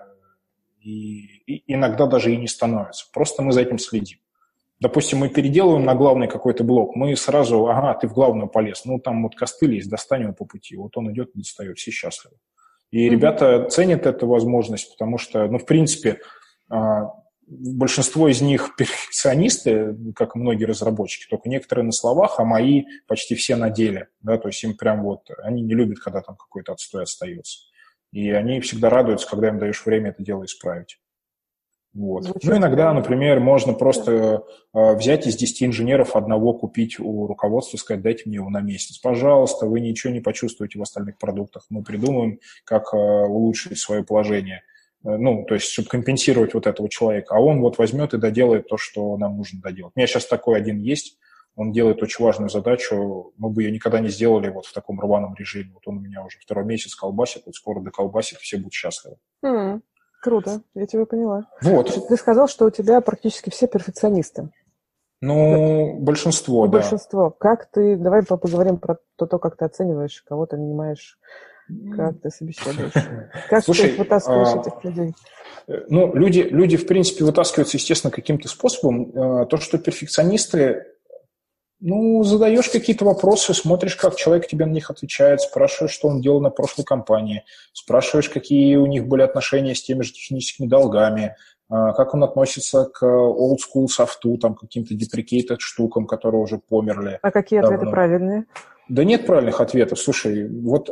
и, 0.80 1.42
и 1.46 1.74
иногда 1.74 2.06
даже 2.06 2.32
и 2.32 2.36
не 2.36 2.48
становится. 2.48 3.06
Просто 3.12 3.42
мы 3.42 3.52
за 3.52 3.62
этим 3.62 3.78
следим. 3.78 4.18
Допустим, 4.80 5.18
мы 5.18 5.28
переделываем 5.28 5.84
на 5.84 5.94
главный 5.94 6.26
какой-то 6.26 6.64
блок, 6.64 6.96
мы 6.96 7.14
сразу, 7.14 7.68
ага, 7.68 7.92
ты 7.94 8.08
в 8.08 8.14
главную 8.14 8.48
полез, 8.48 8.86
ну 8.86 8.98
там 8.98 9.22
вот 9.22 9.36
костыль 9.36 9.74
есть, 9.74 9.90
достанем 9.90 10.26
его 10.26 10.34
по 10.34 10.46
пути, 10.46 10.74
вот 10.74 10.96
он 10.96 11.12
идет 11.12 11.30
и 11.34 11.38
достает, 11.38 11.76
все 11.76 11.90
счастливы. 11.90 12.36
И 12.90 13.06
mm-hmm. 13.06 13.10
ребята 13.10 13.66
ценят 13.70 14.06
эту 14.06 14.26
возможность, 14.26 14.90
потому 14.92 15.18
что, 15.18 15.46
ну, 15.46 15.58
в 15.58 15.66
принципе, 15.66 16.20
а, 16.68 17.10
большинство 17.46 18.28
из 18.28 18.40
них 18.40 18.74
перфекционисты, 18.78 19.96
как 20.14 20.36
и 20.36 20.38
многие 20.38 20.64
разработчики, 20.64 21.28
только 21.28 21.48
некоторые 21.48 21.84
на 21.84 21.92
словах, 21.92 22.38
а 22.38 22.44
мои 22.44 22.84
почти 23.06 23.34
все 23.34 23.56
на 23.56 23.70
деле. 23.70 24.08
Да, 24.20 24.38
то 24.38 24.48
есть 24.48 24.62
им 24.64 24.76
прям 24.76 25.02
вот, 25.02 25.28
они 25.42 25.62
не 25.62 25.74
любят, 25.74 26.00
когда 26.00 26.20
там 26.20 26.36
какой-то 26.36 26.72
отстой 26.72 27.04
остается. 27.04 27.60
И 28.12 28.30
они 28.30 28.60
всегда 28.60 28.90
радуются, 28.90 29.28
когда 29.28 29.48
им 29.48 29.58
даешь 29.58 29.84
время 29.84 30.10
это 30.10 30.22
дело 30.22 30.44
исправить. 30.44 30.98
Вот. 31.92 32.24
Ну, 32.42 32.56
иногда, 32.56 32.92
например, 32.94 33.40
можно 33.40 33.72
просто 33.72 34.44
э, 34.72 34.94
взять 34.94 35.26
из 35.26 35.36
10 35.36 35.64
инженеров 35.64 36.14
одного 36.14 36.52
купить 36.54 37.00
у 37.00 37.26
руководства, 37.26 37.78
сказать, 37.78 38.02
дайте 38.02 38.24
мне 38.26 38.36
его 38.36 38.48
на 38.48 38.60
месяц. 38.60 38.98
Пожалуйста, 38.98 39.66
вы 39.66 39.80
ничего 39.80 40.12
не 40.12 40.20
почувствуете 40.20 40.78
в 40.78 40.82
остальных 40.82 41.18
продуктах. 41.18 41.66
Мы 41.68 41.82
придумаем, 41.82 42.38
как 42.64 42.94
э, 42.94 42.96
улучшить 42.96 43.78
свое 43.78 44.04
положение. 44.04 44.62
Э, 45.04 45.16
ну, 45.16 45.44
то 45.48 45.54
есть, 45.54 45.66
чтобы 45.66 45.88
компенсировать 45.88 46.54
вот 46.54 46.68
этого 46.68 46.88
человека. 46.88 47.34
А 47.34 47.40
он 47.40 47.60
вот 47.60 47.78
возьмет 47.78 48.14
и 48.14 48.18
доделает 48.18 48.68
то, 48.68 48.76
что 48.76 49.16
нам 49.16 49.36
нужно 49.36 49.60
доделать. 49.60 49.92
У 49.96 49.98
меня 49.98 50.06
сейчас 50.06 50.26
такой 50.26 50.58
один 50.58 50.78
есть, 50.78 51.18
он 51.56 51.72
делает 51.72 52.02
очень 52.02 52.24
важную 52.24 52.48
задачу. 52.50 53.32
Мы 53.36 53.50
бы 53.50 53.64
ее 53.64 53.72
никогда 53.72 53.98
не 53.98 54.08
сделали 54.08 54.48
вот 54.48 54.66
в 54.66 54.72
таком 54.72 55.00
рваном 55.00 55.34
режиме. 55.34 55.72
Вот 55.74 55.82
он 55.86 55.98
у 55.98 56.00
меня 56.00 56.22
уже 56.22 56.38
второй 56.38 56.64
месяц 56.64 56.94
колбасит, 56.94 57.42
вот 57.46 57.54
скоро 57.56 57.80
доколбасит, 57.80 58.38
все 58.38 58.58
будут 58.58 58.74
счастливы. 58.74 59.16
Mm. 59.44 59.80
Круто, 60.20 60.60
я 60.74 60.86
тебя 60.86 61.06
поняла. 61.06 61.46
Вот. 61.62 62.06
Ты 62.08 62.16
сказал, 62.16 62.46
что 62.46 62.66
у 62.66 62.70
тебя 62.70 63.00
практически 63.00 63.50
все 63.50 63.66
перфекционисты. 63.66 64.50
Ну, 65.22 65.98
большинство, 65.98 66.66
да. 66.66 66.78
Большинство. 66.78 67.30
Как 67.30 67.70
ты, 67.70 67.96
давай 67.96 68.22
поговорим 68.22 68.78
про 68.78 68.98
то, 69.16 69.26
то 69.26 69.38
как 69.38 69.56
ты 69.56 69.64
оцениваешь, 69.64 70.22
кого 70.26 70.46
ты 70.46 70.56
нанимаешь, 70.56 71.18
как 71.96 72.20
ты 72.20 72.30
собеседуешь. 72.30 72.92
Как 73.48 73.64
Слушай, 73.64 73.90
ты 73.90 73.98
вытаскиваешь 73.98 74.48
а, 74.54 74.60
этих 74.60 74.84
людей? 74.84 75.14
Ну, 75.88 76.14
люди, 76.14 76.40
люди, 76.40 76.76
в 76.76 76.86
принципе, 76.86 77.24
вытаскиваются, 77.24 77.76
естественно, 77.76 78.10
каким-то 78.10 78.48
способом. 78.48 79.12
А, 79.14 79.46
то, 79.46 79.58
что 79.58 79.78
перфекционисты 79.78 80.86
ну, 81.80 82.22
задаешь 82.24 82.68
какие-то 82.68 83.04
вопросы, 83.04 83.54
смотришь, 83.54 83.96
как 83.96 84.16
человек 84.16 84.46
тебе 84.46 84.66
на 84.66 84.72
них 84.72 84.90
отвечает, 84.90 85.40
спрашиваешь, 85.40 85.92
что 85.92 86.08
он 86.08 86.20
делал 86.20 86.40
на 86.40 86.50
прошлой 86.50 86.84
компании, 86.84 87.44
спрашиваешь, 87.72 88.28
какие 88.28 88.76
у 88.76 88.86
них 88.86 89.06
были 89.06 89.22
отношения 89.22 89.74
с 89.74 89.82
теми 89.82 90.02
же 90.02 90.12
техническими 90.12 90.66
долгами, 90.66 91.36
а, 91.70 91.92
как 91.92 92.14
он 92.14 92.24
относится 92.24 92.84
к 92.84 93.04
old 93.04 93.58
school 93.58 93.86
софту, 93.86 94.36
там, 94.36 94.54
каким-то 94.54 94.94
deprecated 94.94 95.56
штукам, 95.58 96.06
которые 96.06 96.42
уже 96.42 96.58
померли. 96.58 97.18
А 97.22 97.30
какие 97.30 97.60
давно. 97.60 97.76
ответы 97.76 97.90
правильные? 97.90 98.44
Да 98.88 99.04
нет 99.04 99.24
правильных 99.24 99.60
ответов. 99.60 100.00
Слушай, 100.00 100.48
вот 100.48 100.90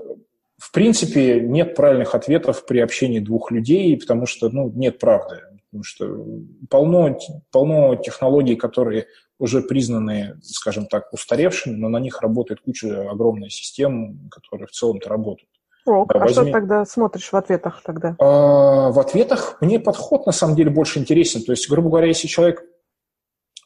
в 0.56 0.72
принципе 0.72 1.40
нет 1.40 1.74
правильных 1.74 2.14
ответов 2.14 2.64
при 2.64 2.78
общении 2.78 3.18
двух 3.18 3.50
людей, 3.50 3.96
потому 3.98 4.26
что 4.26 4.48
ну, 4.48 4.70
нет 4.74 4.98
правды. 4.98 5.40
Потому 5.70 5.84
что 5.84 6.26
полно, 6.70 7.18
полно 7.50 7.96
технологий, 7.96 8.56
которые 8.56 9.06
уже 9.38 9.62
признаны, 9.62 10.38
скажем 10.42 10.86
так, 10.86 11.12
устаревшими, 11.12 11.76
но 11.76 11.88
на 11.88 11.98
них 11.98 12.20
работает 12.20 12.60
куча 12.60 13.08
огромных 13.10 13.52
систем, 13.52 14.28
которые 14.30 14.66
в 14.66 14.72
целом-то 14.72 15.08
работают. 15.08 15.50
Ок, 15.86 16.12
да, 16.12 16.20
а 16.20 16.24
возьми... 16.24 16.44
что 16.44 16.52
тогда 16.52 16.84
смотришь 16.84 17.32
в 17.32 17.36
ответах 17.36 17.82
тогда? 17.82 18.16
А, 18.18 18.90
в 18.90 18.98
ответах 18.98 19.56
мне 19.60 19.80
подход 19.80 20.26
на 20.26 20.32
самом 20.32 20.56
деле 20.56 20.70
больше 20.70 20.98
интересен. 20.98 21.42
То 21.42 21.52
есть, 21.52 21.68
грубо 21.70 21.88
говоря, 21.88 22.08
если 22.08 22.26
человек 22.26 22.62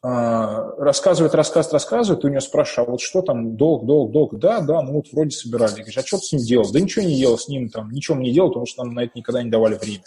а, 0.04 0.70
рассказывает, 0.78 1.34
рассказывает, 1.34 1.72
рассказывает, 1.72 2.22
ты 2.22 2.28
у 2.28 2.30
него 2.30 2.40
спрашиваешь, 2.40 2.88
а 2.88 2.90
вот 2.90 3.00
что 3.00 3.22
там, 3.22 3.56
долг, 3.56 3.86
долг, 3.86 4.12
долг, 4.12 4.38
да, 4.38 4.60
да, 4.60 4.82
ну 4.82 4.94
вот 4.94 5.06
вроде 5.12 5.30
собирали. 5.30 5.72
Говоришь, 5.72 5.98
а 5.98 6.06
что 6.06 6.18
ты 6.18 6.24
с 6.24 6.32
ним 6.32 6.42
делал? 6.42 6.70
Да 6.72 6.80
ничего 6.80 7.04
не 7.04 7.16
делал 7.16 7.38
с 7.38 7.48
ним, 7.48 7.68
там, 7.68 7.90
ничего 7.90 8.16
не 8.16 8.32
делал, 8.32 8.48
потому 8.48 8.66
что 8.66 8.84
нам 8.84 8.94
на 8.94 9.04
это 9.04 9.12
никогда 9.14 9.42
не 9.42 9.50
давали 9.50 9.76
время. 9.76 10.04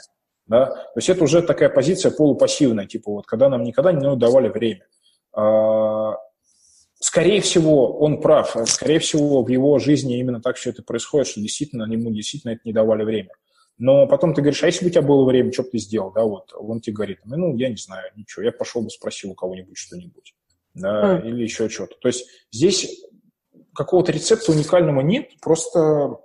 Да? 0.47 0.67
То 0.67 0.97
есть 0.97 1.09
это 1.09 1.23
уже 1.23 1.41
такая 1.41 1.69
позиция 1.69 2.11
полупассивная, 2.11 2.85
типа 2.85 3.11
вот, 3.11 3.25
когда 3.25 3.49
нам 3.49 3.63
никогда 3.63 3.91
не 3.91 4.15
давали 4.15 4.49
время. 4.49 4.85
А, 5.35 6.15
скорее 6.99 7.41
всего, 7.41 7.97
он 7.97 8.21
прав. 8.21 8.55
Скорее 8.65 8.99
всего, 8.99 9.43
в 9.43 9.49
его 9.49 9.77
жизни 9.79 10.19
именно 10.19 10.41
так 10.41 10.55
все 10.55 10.71
это 10.71 10.83
происходит, 10.83 11.27
что 11.27 11.41
действительно 11.41 11.91
ему 11.91 12.11
действительно 12.11 12.51
это 12.51 12.61
не 12.63 12.73
давали 12.73 13.03
время. 13.03 13.29
Но 13.77 14.07
потом 14.07 14.33
ты 14.33 14.41
говоришь, 14.41 14.63
а 14.63 14.67
если 14.67 14.85
бы 14.85 14.89
у 14.89 14.91
тебя 14.91 15.01
было 15.01 15.25
время, 15.25 15.51
что 15.51 15.63
бы 15.63 15.69
ты 15.71 15.79
сделал? 15.79 16.11
Да, 16.13 16.23
вот 16.23 16.53
он 16.53 16.79
тебе 16.79 16.95
говорит, 16.95 17.19
ну, 17.25 17.55
я 17.57 17.69
не 17.69 17.75
знаю, 17.75 18.09
ничего, 18.15 18.43
я 18.43 18.53
пошел 18.53 18.81
бы 18.81 18.89
спросил 18.89 19.31
у 19.31 19.35
кого-нибудь 19.35 19.77
что-нибудь. 19.77 20.33
Да, 20.73 21.19
mm. 21.19 21.27
или 21.27 21.43
еще 21.43 21.69
что-то. 21.69 21.95
То 21.99 22.07
есть 22.07 22.25
здесь 22.51 23.05
какого-то 23.73 24.11
рецепта 24.11 24.51
уникального 24.51 25.01
нет, 25.01 25.29
просто 25.41 26.17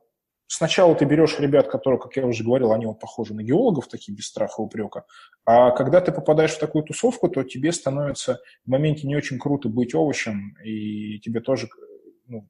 сначала 0.50 0.94
ты 0.94 1.04
берешь 1.04 1.38
ребят, 1.38 1.68
которые, 1.68 2.00
как 2.00 2.16
я 2.16 2.26
уже 2.26 2.42
говорил, 2.42 2.72
они 2.72 2.84
вот 2.84 2.98
похожи 2.98 3.34
на 3.34 3.42
геологов, 3.42 3.86
такие 3.86 4.14
без 4.14 4.26
страха 4.26 4.60
и 4.60 4.64
упрека, 4.64 5.04
а 5.44 5.70
когда 5.70 6.00
ты 6.00 6.12
попадаешь 6.12 6.52
в 6.52 6.58
такую 6.58 6.84
тусовку, 6.84 7.28
то 7.28 7.44
тебе 7.44 7.72
становится 7.72 8.40
в 8.66 8.70
моменте 8.70 9.06
не 9.06 9.16
очень 9.16 9.38
круто 9.38 9.68
быть 9.68 9.94
овощем, 9.94 10.56
и 10.64 11.20
тебе 11.20 11.40
тоже, 11.40 11.68
ну, 12.26 12.48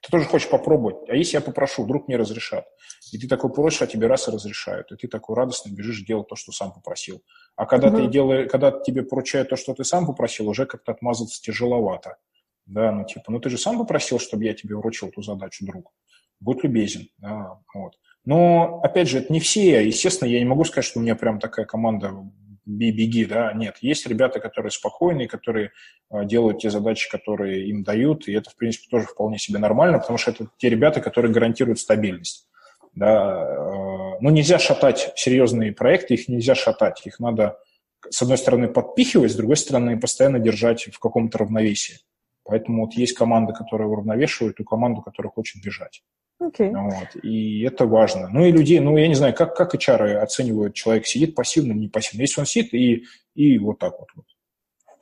ты 0.00 0.10
тоже 0.10 0.26
хочешь 0.26 0.48
попробовать. 0.48 1.08
А 1.08 1.16
если 1.16 1.36
я 1.36 1.40
попрошу, 1.40 1.82
вдруг 1.82 2.06
мне 2.06 2.16
разрешат? 2.16 2.66
И 3.10 3.18
ты 3.18 3.26
такой 3.26 3.52
просишь, 3.52 3.82
а 3.82 3.86
тебе 3.86 4.06
раз 4.06 4.28
и 4.28 4.30
разрешают. 4.30 4.92
И 4.92 4.96
ты 4.96 5.08
такой 5.08 5.34
радостно 5.34 5.70
бежишь 5.70 6.04
делать 6.04 6.28
то, 6.28 6.36
что 6.36 6.52
сам 6.52 6.72
попросил. 6.72 7.22
А 7.56 7.66
когда, 7.66 7.88
mm-hmm. 7.88 8.04
ты 8.04 8.12
делаешь, 8.12 8.50
когда 8.50 8.70
тебе 8.70 9.02
поручают 9.02 9.48
то, 9.48 9.56
что 9.56 9.74
ты 9.74 9.82
сам 9.82 10.06
попросил, 10.06 10.48
уже 10.48 10.66
как-то 10.66 10.92
отмазаться 10.92 11.40
тяжеловато. 11.42 12.16
Да, 12.66 12.92
ну 12.92 13.04
типа, 13.04 13.32
ну 13.32 13.40
ты 13.40 13.50
же 13.50 13.58
сам 13.58 13.78
попросил, 13.78 14.18
чтобы 14.18 14.44
я 14.44 14.54
тебе 14.54 14.76
вручил 14.76 15.10
ту 15.10 15.22
задачу, 15.22 15.66
друг 15.66 15.90
будь 16.44 16.62
любезен. 16.62 17.08
Да, 17.18 17.58
вот. 17.74 17.94
Но, 18.24 18.80
опять 18.82 19.08
же, 19.08 19.18
это 19.18 19.32
не 19.32 19.40
все. 19.40 19.84
Естественно, 19.86 20.28
я 20.28 20.38
не 20.38 20.44
могу 20.44 20.64
сказать, 20.64 20.84
что 20.84 20.98
у 20.98 21.02
меня 21.02 21.14
прям 21.14 21.40
такая 21.40 21.66
команда 21.66 22.12
беги, 22.66 23.24
да, 23.26 23.52
нет. 23.52 23.76
Есть 23.80 24.06
ребята, 24.06 24.40
которые 24.40 24.70
спокойные, 24.70 25.28
которые 25.28 25.72
а, 26.08 26.24
делают 26.24 26.60
те 26.60 26.70
задачи, 26.70 27.10
которые 27.10 27.68
им 27.68 27.82
дают, 27.82 28.26
и 28.26 28.32
это, 28.32 28.50
в 28.50 28.56
принципе, 28.56 28.88
тоже 28.90 29.06
вполне 29.06 29.38
себе 29.38 29.58
нормально, 29.58 29.98
потому 29.98 30.18
что 30.18 30.30
это 30.30 30.48
те 30.56 30.70
ребята, 30.70 31.02
которые 31.02 31.32
гарантируют 31.32 31.78
стабильность. 31.78 32.48
Да. 32.94 33.42
А, 33.42 34.18
ну, 34.20 34.30
нельзя 34.30 34.58
шатать 34.58 35.12
серьезные 35.16 35.72
проекты, 35.72 36.14
их 36.14 36.28
нельзя 36.28 36.54
шатать, 36.54 37.02
их 37.06 37.20
надо, 37.20 37.58
с 38.08 38.22
одной 38.22 38.38
стороны, 38.38 38.68
подпихивать, 38.68 39.32
с 39.32 39.36
другой 39.36 39.58
стороны, 39.58 40.00
постоянно 40.00 40.38
держать 40.38 40.84
в 40.84 40.98
каком-то 40.98 41.38
равновесии. 41.38 41.98
Поэтому 42.44 42.84
вот 42.84 42.94
есть 42.94 43.14
команда, 43.14 43.52
которая 43.52 43.88
уравновешивает, 43.88 44.60
и 44.60 44.64
команду, 44.64 45.02
которая 45.02 45.30
хочет 45.30 45.62
бежать. 45.62 46.02
Okay. 46.42 46.70
Вот. 46.72 47.24
И 47.24 47.62
это 47.62 47.86
важно. 47.86 48.28
Ну 48.28 48.44
и 48.44 48.52
людей, 48.52 48.80
ну 48.80 48.96
я 48.96 49.08
не 49.08 49.14
знаю, 49.14 49.34
как, 49.34 49.56
как 49.56 49.74
HR 49.74 50.16
оценивают, 50.16 50.74
человек 50.74 51.06
сидит 51.06 51.34
пассивно, 51.34 51.72
не 51.72 51.88
пассивно. 51.88 52.22
Если 52.22 52.40
он 52.40 52.46
сидит 52.46 52.74
и, 52.74 53.04
и 53.34 53.58
вот 53.58 53.78
так 53.78 53.94
вот. 53.98 54.08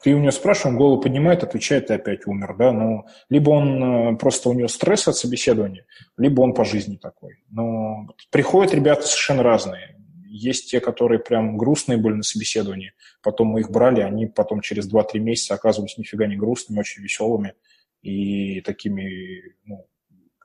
Ты 0.03 0.15
у 0.15 0.19
него 0.19 0.33
спрашиваешь, 0.33 0.73
он 0.73 0.79
голову 0.79 1.01
поднимает, 1.01 1.45
отвечает, 1.45 1.91
и 1.91 1.95
опять 1.95 2.27
умер, 2.27 2.57
да, 2.59 2.73
ну, 2.73 3.07
либо 3.29 3.51
он 3.51 4.15
э, 4.15 4.17
просто 4.17 4.49
у 4.49 4.53
него 4.53 4.67
стресс 4.67 5.07
от 5.07 5.17
собеседования, 5.17 5.87
либо 6.19 6.41
он 6.41 6.55
по 6.55 6.65
жизни 6.65 6.97
такой. 6.97 7.39
Но 7.51 8.09
приходят 8.31 8.75
ребята 8.75 9.03
совершенно 9.03 9.45
разные. 9.45 9.97
Есть 10.27 10.73
те, 10.73 10.81
которые 10.81 11.21
прям 11.21 11.57
грустные 11.57 11.99
были 11.99 12.15
на 12.15 12.25
собеседовании, 12.25 12.95
потом 13.23 13.49
мы 13.49 13.61
их 13.61 13.71
брали, 13.71 14.01
они 14.01 14.27
потом 14.27 14.61
через 14.61 14.93
2-3 14.93 15.21
месяца 15.21 15.55
оказывались 15.55 15.97
нифига 15.97 16.27
не 16.27 16.37
грустными, 16.37 16.81
очень 16.81 17.03
веселыми 17.03 17.55
и 18.03 18.61
такими, 18.63 19.55
ну, 19.65 19.87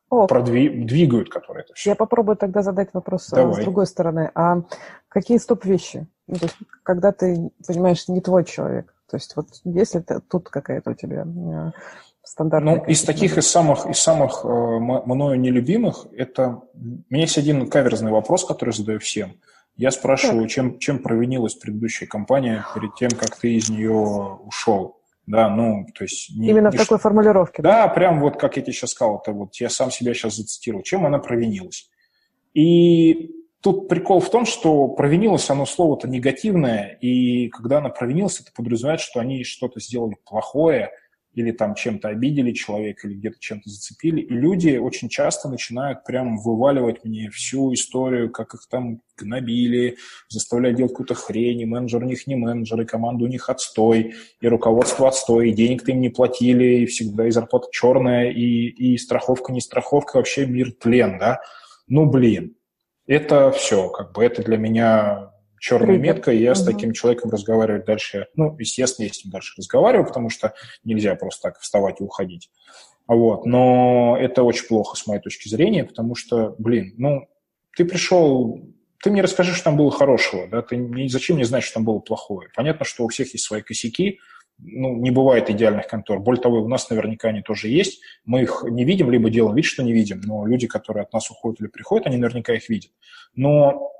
о, 0.09 0.27
продвигают, 0.27 1.29
которые 1.29 1.63
это 1.63 1.73
все. 1.73 1.91
Я 1.91 1.95
попробую 1.95 2.37
тогда 2.37 2.61
задать 2.61 2.89
вопрос 2.93 3.31
а, 3.31 3.35
Давай. 3.35 3.61
с 3.61 3.63
другой 3.63 3.87
стороны. 3.87 4.31
А 4.35 4.61
какие 5.09 5.37
стоп-вещи? 5.37 6.07
Ну, 6.27 6.35
то 6.35 6.45
есть, 6.45 6.57
когда 6.83 7.11
ты 7.11 7.51
понимаешь, 7.65 8.07
не 8.07 8.21
твой 8.21 8.45
человек. 8.45 8.93
То 9.09 9.17
есть, 9.17 9.35
вот 9.35 9.47
если 9.63 9.99
ты, 9.99 10.19
тут 10.19 10.49
какая-то 10.49 10.91
у 10.91 10.93
тебя 10.93 11.25
э, 11.25 11.71
стандартная... 12.23 12.77
Ну, 12.77 12.85
из 12.85 13.03
таких, 13.03 13.37
из 13.37 13.47
самых, 13.47 13.85
из 13.85 13.99
самых 13.99 14.43
э, 14.43 14.47
мною 14.47 15.39
нелюбимых, 15.39 16.07
это... 16.15 16.61
У 16.73 17.13
меня 17.13 17.23
есть 17.23 17.37
один 17.37 17.69
каверзный 17.69 18.11
вопрос, 18.11 18.45
который 18.45 18.73
задаю 18.73 18.99
всем. 18.99 19.39
Я 19.75 19.91
спрашиваю, 19.91 20.47
чем, 20.47 20.79
чем 20.79 20.99
провинилась 20.99 21.53
предыдущая 21.53 22.07
компания 22.07 22.65
перед 22.73 22.95
тем, 22.95 23.11
как 23.11 23.35
ты 23.35 23.55
из 23.55 23.69
нее 23.69 23.93
ушел. 23.93 24.96
Да, 25.27 25.49
ну, 25.49 25.85
то 25.93 26.05
есть... 26.05 26.35
Не, 26.35 26.49
Именно 26.49 26.69
не 26.69 26.77
в 26.77 26.79
такой 26.79 26.97
формулировке. 26.97 27.61
Да, 27.61 27.87
да, 27.87 27.93
прям 27.93 28.21
вот, 28.21 28.37
как 28.37 28.55
я 28.55 28.63
тебе 28.63 28.71
сейчас 28.71 28.91
сказал, 28.91 29.19
это 29.21 29.33
вот 29.33 29.55
я 29.55 29.69
сам 29.69 29.91
себя 29.91 30.13
сейчас 30.13 30.37
зацитировал, 30.37 30.83
чем 30.83 31.05
она 31.05 31.19
провинилась. 31.19 31.89
И 32.53 33.35
тут 33.61 33.89
прикол 33.89 34.21
в 34.21 34.31
том, 34.31 34.45
что 34.45 34.87
провинилась 34.87 35.49
оно 35.49 35.65
слово-то 35.65 36.07
негативное, 36.07 36.97
и 37.01 37.49
когда 37.49 37.79
она 37.79 37.89
провинилась, 37.89 38.39
это 38.39 38.51
подразумевает, 38.55 39.01
что 39.01 39.19
они 39.19 39.43
что-то 39.43 39.81
сделали 39.81 40.15
плохое, 40.25 40.91
или 41.33 41.51
там 41.51 41.75
чем-то 41.75 42.09
обидели 42.09 42.51
человека, 42.51 43.07
или 43.07 43.15
где-то 43.15 43.37
чем-то 43.39 43.69
зацепили. 43.69 44.21
И 44.21 44.33
люди 44.33 44.77
очень 44.77 45.07
часто 45.07 45.49
начинают 45.49 46.03
прям 46.03 46.37
вываливать 46.37 47.03
мне 47.03 47.29
всю 47.29 47.73
историю, 47.73 48.31
как 48.31 48.55
их 48.55 48.67
там 48.69 49.01
гнобили, 49.17 49.97
заставляют 50.29 50.77
делать 50.77 50.93
какую-то 50.93 51.13
хрень, 51.13 51.61
и 51.61 51.65
менеджер 51.65 52.03
у 52.03 52.07
них 52.07 52.25
не 52.27 52.35
менеджер, 52.35 52.81
и 52.81 52.85
команда 52.85 53.25
у 53.25 53.27
них 53.27 53.49
отстой, 53.49 54.15
и 54.41 54.47
руководство 54.47 55.07
отстой, 55.07 55.49
и 55.49 55.53
денег-то 55.53 55.91
им 55.91 56.01
не 56.01 56.09
платили, 56.09 56.81
и 56.81 56.85
всегда 56.85 57.27
и 57.27 57.31
зарплата 57.31 57.67
черная, 57.71 58.31
и, 58.31 58.67
и 58.67 58.97
страховка 58.97 59.51
не 59.53 59.61
страховка, 59.61 60.17
вообще 60.17 60.45
мир 60.45 60.71
тлен, 60.71 61.17
да. 61.19 61.39
Ну, 61.87 62.05
блин, 62.05 62.55
это 63.05 63.51
все, 63.51 63.89
как 63.89 64.13
бы 64.13 64.23
это 64.23 64.43
для 64.43 64.57
меня 64.57 65.31
черная 65.59 65.97
метка, 65.97 66.31
и 66.31 66.41
я 66.41 66.51
угу. 66.51 66.59
с 66.59 66.63
таким 66.63 66.93
человеком 66.93 67.31
разговаривать 67.31 67.85
дальше, 67.85 68.27
ну, 68.35 68.55
естественно, 68.57 69.05
я 69.05 69.13
с 69.13 69.23
ним 69.23 69.31
дальше 69.31 69.53
разговариваю, 69.57 70.07
потому 70.07 70.29
что 70.29 70.53
нельзя 70.83 71.15
просто 71.15 71.49
так 71.49 71.59
вставать 71.59 71.99
и 71.99 72.03
уходить. 72.03 72.49
Вот, 73.07 73.45
но 73.45 74.17
это 74.19 74.43
очень 74.43 74.67
плохо 74.67 74.97
с 74.97 75.07
моей 75.07 75.21
точки 75.21 75.47
зрения, 75.47 75.85
потому 75.85 76.15
что, 76.15 76.55
блин, 76.57 76.93
ну, 76.97 77.27
ты 77.75 77.85
пришел, 77.85 78.59
ты 79.01 79.11
мне 79.11 79.21
расскажи, 79.21 79.53
что 79.53 79.65
там 79.65 79.77
было 79.77 79.91
хорошего, 79.91 80.47
да, 80.47 80.61
ты 80.61 81.07
зачем 81.07 81.37
мне 81.37 81.45
знать, 81.45 81.63
что 81.63 81.75
там 81.75 81.85
было 81.85 81.99
плохое? 81.99 82.49
Понятно, 82.55 82.85
что 82.85 83.05
у 83.05 83.07
всех 83.07 83.31
есть 83.33 83.45
свои 83.45 83.61
косяки, 83.61 84.19
ну, 84.59 84.95
не 84.95 85.11
бывает 85.11 85.49
идеальных 85.49 85.87
контор. 85.87 86.19
Более 86.19 86.41
того, 86.41 86.63
у 86.63 86.67
нас 86.67 86.89
наверняка 86.89 87.29
они 87.29 87.41
тоже 87.41 87.67
есть. 87.67 88.01
Мы 88.25 88.41
их 88.41 88.63
не 88.67 88.85
видим, 88.85 89.11
либо 89.11 89.29
делаем 89.29 89.55
вид, 89.55 89.65
что 89.65 89.83
не 89.83 89.93
видим, 89.93 90.19
но 90.21 90.47
люди, 90.47 90.65
которые 90.65 91.03
от 91.03 91.13
нас 91.13 91.29
уходят 91.29 91.61
или 91.61 91.67
приходят, 91.67 92.07
они 92.07 92.17
наверняка 92.17 92.53
их 92.53 92.67
видят. 92.67 92.91
Но 93.35 93.91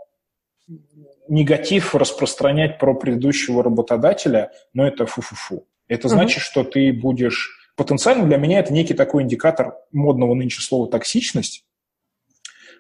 негатив 1.28 1.96
распространять 1.96 2.80
про 2.80 2.94
предыдущего 2.94 3.64
работодателя, 3.64 4.52
но 4.74 4.88
это 4.88 5.06
фу-фу-фу. 5.06 5.66
Это 5.88 6.10
значит, 6.10 6.42
что 6.42 6.64
ты 6.64 6.92
будешь... 6.92 7.54
Потенциально 7.76 8.26
для 8.26 8.38
меня 8.38 8.60
это 8.60 8.74
некий 8.74 8.94
такой 8.94 9.24
индикатор 9.24 9.76
модного 9.92 10.34
нынче 10.34 10.62
слова 10.62 10.90
«токсичность», 10.90 11.64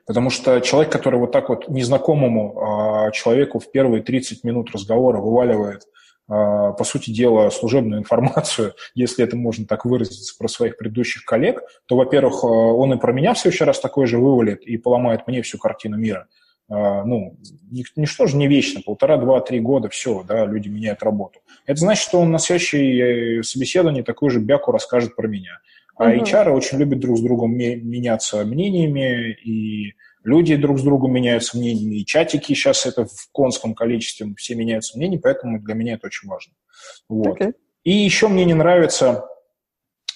Потому 0.07 0.29
что 0.29 0.61
человек, 0.61 0.89
который 0.89 1.19
вот 1.19 1.33
так 1.33 1.49
вот 1.49 1.67
незнакомому 1.67 3.07
э, 3.09 3.11
человеку 3.11 3.59
в 3.59 3.69
первые 3.69 4.01
30 4.01 4.45
минут 4.45 4.71
разговора 4.71 5.19
вываливает, 5.19 5.81
э, 5.81 5.87
по 6.29 6.83
сути 6.85 7.11
дела, 7.11 7.49
служебную 7.49 7.99
информацию, 7.99 8.73
если 8.95 9.25
это 9.25 9.35
можно 9.35 9.67
так 9.67 9.83
выразиться, 9.83 10.33
про 10.39 10.47
своих 10.47 10.77
предыдущих 10.77 11.25
коллег, 11.25 11.61
то, 11.87 11.97
во-первых, 11.97 12.45
он 12.45 12.93
и 12.93 12.97
про 12.97 13.11
меня 13.11 13.33
в 13.33 13.39
следующий 13.39 13.65
раз 13.65 13.81
такой 13.81 14.07
же 14.07 14.17
вывалит 14.17 14.61
и 14.61 14.77
поломает 14.77 15.27
мне 15.27 15.41
всю 15.41 15.57
картину 15.57 15.97
мира. 15.97 16.29
А, 16.69 17.03
ну, 17.05 17.37
ничто 17.71 18.27
же 18.27 18.35
не 18.35 18.47
вечно, 18.47 18.81
полтора, 18.85 19.17
два, 19.17 19.39
три 19.39 19.59
года, 19.59 19.89
все, 19.89 20.23
да, 20.23 20.45
люди 20.45 20.67
меняют 20.67 21.01
работу. 21.01 21.39
Это 21.65 21.79
значит, 21.79 22.03
что 22.03 22.19
он 22.19 22.31
на 22.31 22.39
следующей 22.39 23.39
э, 23.39 23.43
собеседовании 23.43 24.01
такую 24.01 24.31
же 24.31 24.39
бяку 24.39 24.71
расскажет 24.71 25.15
про 25.15 25.27
меня. 25.27 25.59
А 25.95 26.09
угу. 26.09 26.23
HR 26.23 26.51
очень 26.51 26.77
любят 26.77 26.99
друг 26.99 27.17
с 27.17 27.21
другом 27.21 27.55
меняться 27.55 28.45
мнениями, 28.45 29.31
и 29.31 29.95
люди 30.23 30.55
друг 30.55 30.79
с 30.79 30.83
другом 30.83 31.13
меняются 31.13 31.57
мнениями, 31.57 31.95
и 31.95 32.05
чатики 32.05 32.53
сейчас 32.53 32.85
это 32.85 33.05
в 33.05 33.29
конском 33.31 33.73
количестве, 33.73 34.27
все 34.37 34.55
меняются 34.55 34.97
мнениями, 34.97 35.21
поэтому 35.21 35.59
для 35.59 35.73
меня 35.73 35.93
это 35.93 36.07
очень 36.07 36.27
важно. 36.27 36.53
Вот. 37.07 37.39
Okay. 37.39 37.53
И 37.83 37.91
еще 37.91 38.27
мне 38.27 38.43
не 38.43 38.53
нравится, 38.53 39.25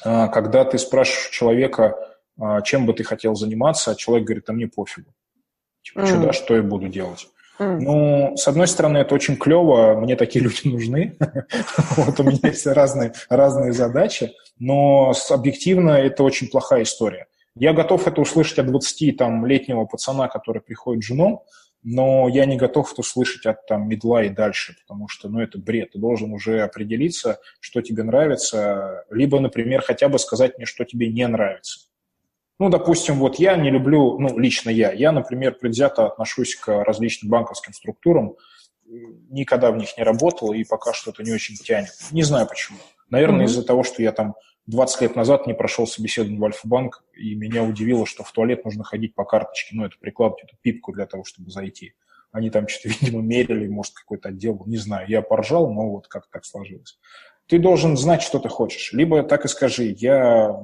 а, 0.03 0.27
когда 0.27 0.65
ты 0.65 0.77
спрашиваешь 0.77 1.29
человека, 1.29 1.95
а, 2.37 2.61
чем 2.61 2.85
бы 2.85 2.93
ты 2.93 3.03
хотел 3.03 3.35
заниматься, 3.35 3.91
а 3.91 3.95
человек 3.95 4.27
говорит, 4.27 4.49
а 4.49 4.53
мне 4.53 4.67
пофигу. 4.67 5.13
Типа, 5.83 5.99
mm. 5.99 6.05
что, 6.05 6.21
да, 6.21 6.33
что 6.33 6.55
я 6.55 6.63
буду 6.63 6.87
делать? 6.87 7.27
Mm. 7.59 7.79
Ну, 7.79 8.37
с 8.37 8.47
одной 8.47 8.67
стороны, 8.67 8.97
это 8.99 9.13
очень 9.13 9.37
клево, 9.37 9.99
мне 9.99 10.15
такие 10.15 10.41
люди 10.43 10.67
нужны. 10.67 11.17
вот 11.97 12.19
у 12.19 12.23
меня 12.23 12.39
есть 12.43 12.65
разные, 12.65 13.13
разные 13.29 13.73
задачи, 13.73 14.33
но 14.59 15.13
объективно 15.29 15.91
это 15.91 16.23
очень 16.23 16.47
плохая 16.47 16.83
история. 16.83 17.27
Я 17.55 17.73
готов 17.73 18.07
это 18.07 18.21
услышать 18.21 18.59
от 18.59 18.67
20-летнего 18.67 19.85
пацана, 19.85 20.29
который 20.29 20.61
приходит 20.61 21.03
с 21.03 21.07
женом, 21.07 21.43
но 21.83 22.29
я 22.29 22.45
не 22.45 22.57
готов 22.57 22.91
это 22.91 23.01
услышать 23.01 23.45
от 23.45 23.65
там 23.65 23.89
медла 23.89 24.23
и 24.23 24.29
дальше, 24.29 24.75
потому 24.81 25.07
что, 25.07 25.29
ну, 25.29 25.39
это 25.41 25.57
бред. 25.57 25.91
Ты 25.91 25.99
должен 25.99 26.31
уже 26.31 26.61
определиться, 26.61 27.39
что 27.59 27.81
тебе 27.81 28.03
нравится, 28.03 29.03
либо, 29.09 29.39
например, 29.39 29.81
хотя 29.81 30.07
бы 30.07 30.19
сказать 30.19 30.57
мне, 30.57 30.65
что 30.65 30.85
тебе 30.85 31.09
не 31.09 31.27
нравится. 31.27 31.90
Ну, 32.61 32.69
допустим, 32.69 33.15
вот 33.15 33.37
я 33.39 33.55
не 33.55 33.71
люблю, 33.71 34.19
ну, 34.19 34.37
лично 34.37 34.69
я, 34.69 34.91
я, 34.91 35.11
например, 35.11 35.55
предвзято 35.55 36.05
отношусь 36.05 36.55
к 36.55 36.83
различным 36.83 37.31
банковским 37.31 37.73
структурам, 37.73 38.35
никогда 39.31 39.71
в 39.71 39.77
них 39.77 39.97
не 39.97 40.03
работал 40.03 40.53
и 40.53 40.63
пока 40.63 40.93
что-то 40.93 41.23
не 41.23 41.31
очень 41.31 41.55
тянет. 41.55 41.89
Не 42.11 42.21
знаю 42.21 42.45
почему. 42.45 42.77
Наверное, 43.09 43.45
mm-hmm. 43.45 43.49
из-за 43.49 43.63
того, 43.63 43.81
что 43.81 44.03
я 44.03 44.11
там 44.11 44.35
20 44.67 45.01
лет 45.01 45.15
назад 45.15 45.47
не 45.47 45.55
прошел 45.55 45.87
собеседование 45.87 46.39
в 46.39 46.45
Альфа-банк, 46.45 47.03
и 47.15 47.33
меня 47.33 47.63
удивило, 47.63 48.05
что 48.05 48.23
в 48.23 48.31
туалет 48.31 48.63
нужно 48.63 48.83
ходить 48.83 49.15
по 49.15 49.25
карточке, 49.25 49.75
ну, 49.75 49.85
это 49.85 49.95
прикладывать 49.99 50.43
эту 50.43 50.55
пипку 50.61 50.93
для 50.93 51.07
того, 51.07 51.23
чтобы 51.23 51.49
зайти. 51.49 51.95
Они 52.31 52.51
там 52.51 52.67
что-то, 52.67 52.93
видимо, 53.01 53.23
мерили, 53.23 53.67
может, 53.69 53.95
какой-то 53.95 54.29
отдел, 54.29 54.61
не 54.67 54.77
знаю. 54.77 55.09
Я 55.09 55.23
поржал, 55.23 55.73
но 55.73 55.89
вот 55.89 56.07
как 56.07 56.29
так 56.29 56.45
сложилось. 56.45 56.99
Ты 57.47 57.57
должен 57.57 57.97
знать, 57.97 58.21
что 58.21 58.37
ты 58.37 58.49
хочешь. 58.49 58.93
Либо 58.93 59.23
так 59.23 59.45
и 59.45 59.47
скажи, 59.47 59.95
я 59.97 60.55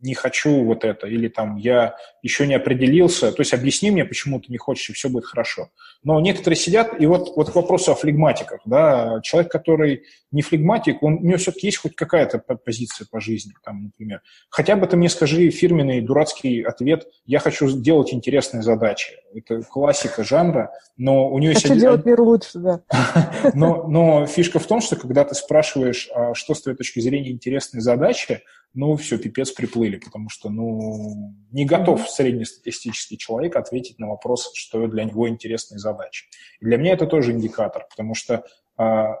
не 0.00 0.14
хочу 0.14 0.64
вот 0.64 0.84
это, 0.84 1.06
или 1.06 1.28
там 1.28 1.56
я 1.56 1.96
еще 2.22 2.46
не 2.46 2.54
определился, 2.54 3.32
то 3.32 3.40
есть 3.40 3.54
объясни 3.54 3.90
мне, 3.90 4.04
почему 4.04 4.40
ты 4.40 4.50
не 4.50 4.58
хочешь, 4.58 4.90
и 4.90 4.92
все 4.92 5.08
будет 5.08 5.24
хорошо. 5.24 5.70
Но 6.02 6.20
некоторые 6.20 6.56
сидят, 6.56 7.00
и 7.00 7.06
вот, 7.06 7.34
вот 7.36 7.50
к 7.50 7.54
вопросу 7.54 7.92
о 7.92 7.94
флегматиках, 7.94 8.60
да, 8.64 9.20
человек, 9.22 9.50
который 9.50 10.04
не 10.30 10.42
флегматик, 10.42 11.02
он, 11.02 11.14
у 11.14 11.22
него 11.22 11.38
все-таки 11.38 11.68
есть 11.68 11.78
хоть 11.78 11.96
какая-то 11.96 12.38
позиция 12.38 13.06
по 13.10 13.20
жизни, 13.20 13.52
там, 13.64 13.84
например. 13.84 14.22
Хотя 14.50 14.76
бы 14.76 14.86
ты 14.86 14.96
мне 14.96 15.08
скажи 15.08 15.50
фирменный 15.50 16.00
дурацкий 16.00 16.62
ответ, 16.62 17.06
я 17.24 17.38
хочу 17.38 17.68
делать 17.70 18.12
интересные 18.12 18.62
задачи. 18.62 19.14
Это 19.34 19.62
классика 19.62 20.24
жанра, 20.24 20.72
но 20.96 21.28
у 21.28 21.38
него 21.38 21.54
хочу 21.54 21.68
есть... 21.68 21.80
делать 21.80 22.04
мир 22.04 22.20
лучше, 22.20 22.58
да. 22.58 22.82
Но, 23.54 23.86
но 23.86 24.26
фишка 24.26 24.58
в 24.58 24.66
том, 24.66 24.80
что 24.80 24.96
когда 24.96 25.24
ты 25.24 25.34
спрашиваешь, 25.34 26.08
а 26.14 26.34
что 26.34 26.54
с 26.54 26.62
твоей 26.62 26.76
точки 26.76 27.00
зрения 27.00 27.30
интересные 27.30 27.80
задачи, 27.80 28.42
ну, 28.76 28.94
все, 28.96 29.18
пипец, 29.18 29.50
приплыли, 29.52 29.96
потому 29.96 30.28
что, 30.28 30.50
ну, 30.50 31.34
не 31.50 31.64
готов 31.64 32.08
среднестатистический 32.10 33.16
человек 33.16 33.56
ответить 33.56 33.98
на 33.98 34.06
вопрос, 34.06 34.52
что 34.54 34.86
для 34.86 35.04
него 35.04 35.28
интересные 35.28 35.78
задачи. 35.78 36.26
И 36.60 36.66
для 36.66 36.76
меня 36.76 36.92
это 36.92 37.06
тоже 37.06 37.32
индикатор, 37.32 37.86
потому 37.88 38.14
что, 38.14 38.44
а, 38.76 39.16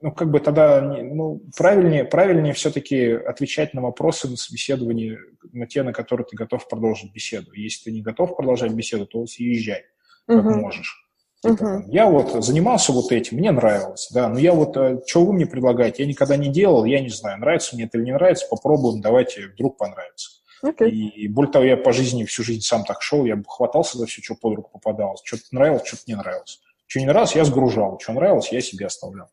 ну, 0.00 0.12
как 0.12 0.30
бы 0.30 0.40
тогда, 0.40 0.80
ну, 0.80 1.42
правильнее, 1.54 2.04
правильнее 2.04 2.54
все-таки 2.54 3.10
отвечать 3.10 3.74
на 3.74 3.82
вопросы 3.82 4.30
на 4.30 4.36
собеседовании, 4.36 5.18
на 5.52 5.66
те, 5.66 5.82
на 5.82 5.92
которые 5.92 6.26
ты 6.26 6.34
готов 6.34 6.66
продолжить 6.66 7.12
беседу. 7.12 7.52
Если 7.52 7.84
ты 7.84 7.92
не 7.92 8.00
готов 8.00 8.34
продолжать 8.34 8.72
беседу, 8.72 9.06
то 9.06 9.26
съезжай, 9.26 9.84
как 10.26 10.42
угу. 10.42 10.54
можешь. 10.54 11.03
Типа, 11.44 11.62
uh 11.62 11.82
Я 11.88 12.06
вот 12.06 12.42
занимался 12.42 12.92
вот 12.92 13.12
этим, 13.12 13.36
мне 13.36 13.50
нравилось, 13.50 14.08
да, 14.12 14.28
но 14.28 14.38
я 14.38 14.54
вот, 14.54 14.76
э, 14.76 15.00
что 15.06 15.24
вы 15.24 15.34
мне 15.34 15.46
предлагаете, 15.46 16.02
я 16.02 16.08
никогда 16.08 16.36
не 16.36 16.48
делал, 16.48 16.84
я 16.84 17.00
не 17.00 17.10
знаю, 17.10 17.38
нравится 17.38 17.74
мне 17.74 17.84
это 17.84 17.98
или 17.98 18.06
не 18.06 18.12
нравится, 18.12 18.46
попробуем, 18.48 19.02
давайте, 19.02 19.48
вдруг 19.48 19.76
понравится. 19.76 20.30
Okay. 20.64 20.88
И, 20.88 21.28
более 21.28 21.52
того, 21.52 21.64
я 21.66 21.76
по 21.76 21.92
жизни 21.92 22.24
всю 22.24 22.42
жизнь 22.42 22.62
сам 22.62 22.84
так 22.84 23.02
шел, 23.02 23.26
я 23.26 23.36
бы 23.36 23.44
хватался 23.46 23.98
за 23.98 24.06
все, 24.06 24.22
что 24.22 24.34
под 24.34 24.56
руку 24.56 24.70
попадалось, 24.72 25.20
что-то 25.22 25.44
нравилось, 25.52 25.82
что-то 25.84 26.04
не 26.06 26.14
нравилось. 26.14 26.60
Что 26.86 27.00
не 27.00 27.06
нравилось, 27.06 27.36
я 27.36 27.44
сгружал, 27.44 27.98
что 28.00 28.12
нравилось, 28.12 28.50
я 28.50 28.62
себе 28.62 28.86
оставлял. 28.86 29.28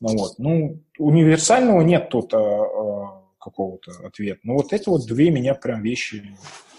Ну 0.00 0.16
вот, 0.16 0.38
ну, 0.38 0.80
универсального 0.98 1.80
нет 1.80 2.08
тут 2.10 2.32
а, 2.34 2.38
а, 2.38 3.22
какого-то 3.40 3.92
ответа. 4.06 4.40
Но 4.44 4.54
вот 4.54 4.72
эти 4.72 4.88
вот 4.88 5.06
две 5.06 5.30
меня 5.30 5.54
прям 5.54 5.82
вещи 5.82 6.36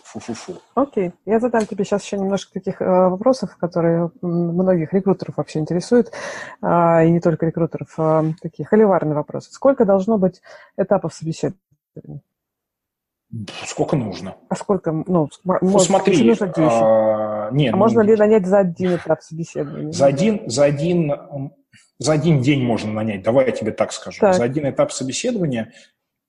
фу-фу-фу. 0.07 0.61
Окей. 0.75 1.11
Я 1.25 1.39
задам 1.39 1.65
тебе 1.65 1.83
сейчас 1.83 2.03
еще 2.03 2.17
немножко 2.17 2.53
таких 2.53 2.81
э, 2.81 2.85
вопросов, 2.85 3.57
которые 3.57 4.11
многих 4.21 4.93
рекрутеров 4.93 5.37
вообще 5.37 5.59
интересуют, 5.59 6.11
э, 6.61 7.05
и 7.05 7.11
не 7.11 7.19
только 7.19 7.45
рекрутеров, 7.45 7.93
а 7.97 8.25
такие 8.41 8.65
холиварные 8.65 9.15
вопросы. 9.15 9.51
Сколько 9.51 9.85
должно 9.85 10.17
быть 10.17 10.41
этапов 10.77 11.13
собеседования? 11.13 12.21
Сколько 13.65 13.97
нужно? 13.97 14.37
А 14.47 14.55
сколько? 14.55 14.91
Ну, 14.91 15.29
ну 15.43 15.79
смотри. 15.79 16.23
Нужно 16.23 16.47
10. 16.47 16.57
А, 16.57 17.49
нет, 17.51 17.73
а 17.73 17.77
ну, 17.77 17.83
можно 17.83 17.99
ли 17.99 18.15
нанять 18.15 18.45
за 18.45 18.59
один 18.59 18.95
этап 18.95 19.21
собеседования? 19.21 19.91
За 19.91 20.05
один, 20.05 20.49
за 20.49 20.63
один, 20.63 21.11
за 21.99 22.13
один 22.13 22.41
день 22.41 22.63
можно 22.63 22.93
нанять. 22.93 23.23
Давай 23.23 23.47
я 23.47 23.51
тебе 23.51 23.71
так 23.71 23.91
скажу. 23.91 24.21
Так. 24.21 24.35
За 24.35 24.45
один 24.45 24.69
этап 24.69 24.93
собеседования 24.93 25.73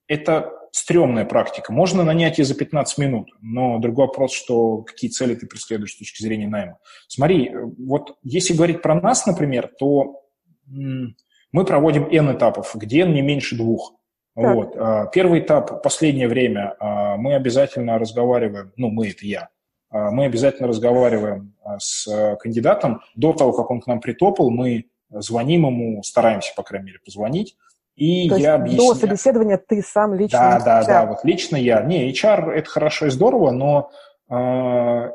это 0.08 0.50
стрёмная 0.78 1.24
практика. 1.24 1.72
Можно 1.72 2.04
нанять 2.04 2.38
и 2.38 2.42
за 2.42 2.54
15 2.54 2.98
минут, 2.98 3.30
но 3.40 3.78
другой 3.78 4.06
вопрос, 4.06 4.32
что 4.32 4.82
какие 4.82 5.10
цели 5.10 5.34
ты 5.34 5.46
преследуешь 5.46 5.92
с 5.92 5.98
точки 5.98 6.22
зрения 6.22 6.48
найма. 6.48 6.78
Смотри, 7.08 7.52
вот 7.78 8.16
если 8.22 8.54
говорить 8.54 8.82
про 8.82 8.94
нас, 8.94 9.26
например, 9.26 9.70
то 9.78 10.22
мы 10.66 11.64
проводим 11.64 12.08
N 12.10 12.36
этапов, 12.36 12.74
где 12.74 13.00
N 13.00 13.14
не 13.14 13.22
меньше 13.22 13.56
двух. 13.56 13.94
Вот. 14.34 14.76
А, 14.76 15.06
первый 15.06 15.40
этап, 15.40 15.82
последнее 15.82 16.28
время, 16.28 16.76
а, 16.78 17.16
мы 17.16 17.34
обязательно 17.34 17.98
разговариваем, 17.98 18.72
ну, 18.76 18.88
мы, 18.88 19.08
это 19.08 19.26
я, 19.26 19.48
а, 19.90 20.12
мы 20.12 20.26
обязательно 20.26 20.68
разговариваем 20.68 21.54
с 21.78 22.36
кандидатом 22.38 23.00
до 23.16 23.32
того, 23.32 23.52
как 23.52 23.70
он 23.72 23.80
к 23.80 23.88
нам 23.88 24.00
притопал, 24.00 24.50
мы 24.50 24.84
звоним 25.10 25.66
ему, 25.66 26.02
стараемся, 26.04 26.52
по 26.54 26.62
крайней 26.62 26.86
мере, 26.86 26.98
позвонить, 27.04 27.56
и 27.98 28.28
То 28.28 28.36
я 28.36 28.54
объясняю. 28.54 28.94
До 28.94 28.98
собеседования 28.98 29.56
ты 29.58 29.82
сам 29.82 30.14
лично. 30.14 30.38
Да, 30.38 30.60
да, 30.60 30.84
да, 30.84 31.06
вот 31.06 31.24
лично 31.24 31.56
я. 31.56 31.82
Не, 31.82 32.10
HR 32.12 32.50
это 32.52 32.70
хорошо 32.70 33.06
и 33.06 33.10
здорово, 33.10 33.50
но 33.50 33.90
э, 34.30 35.10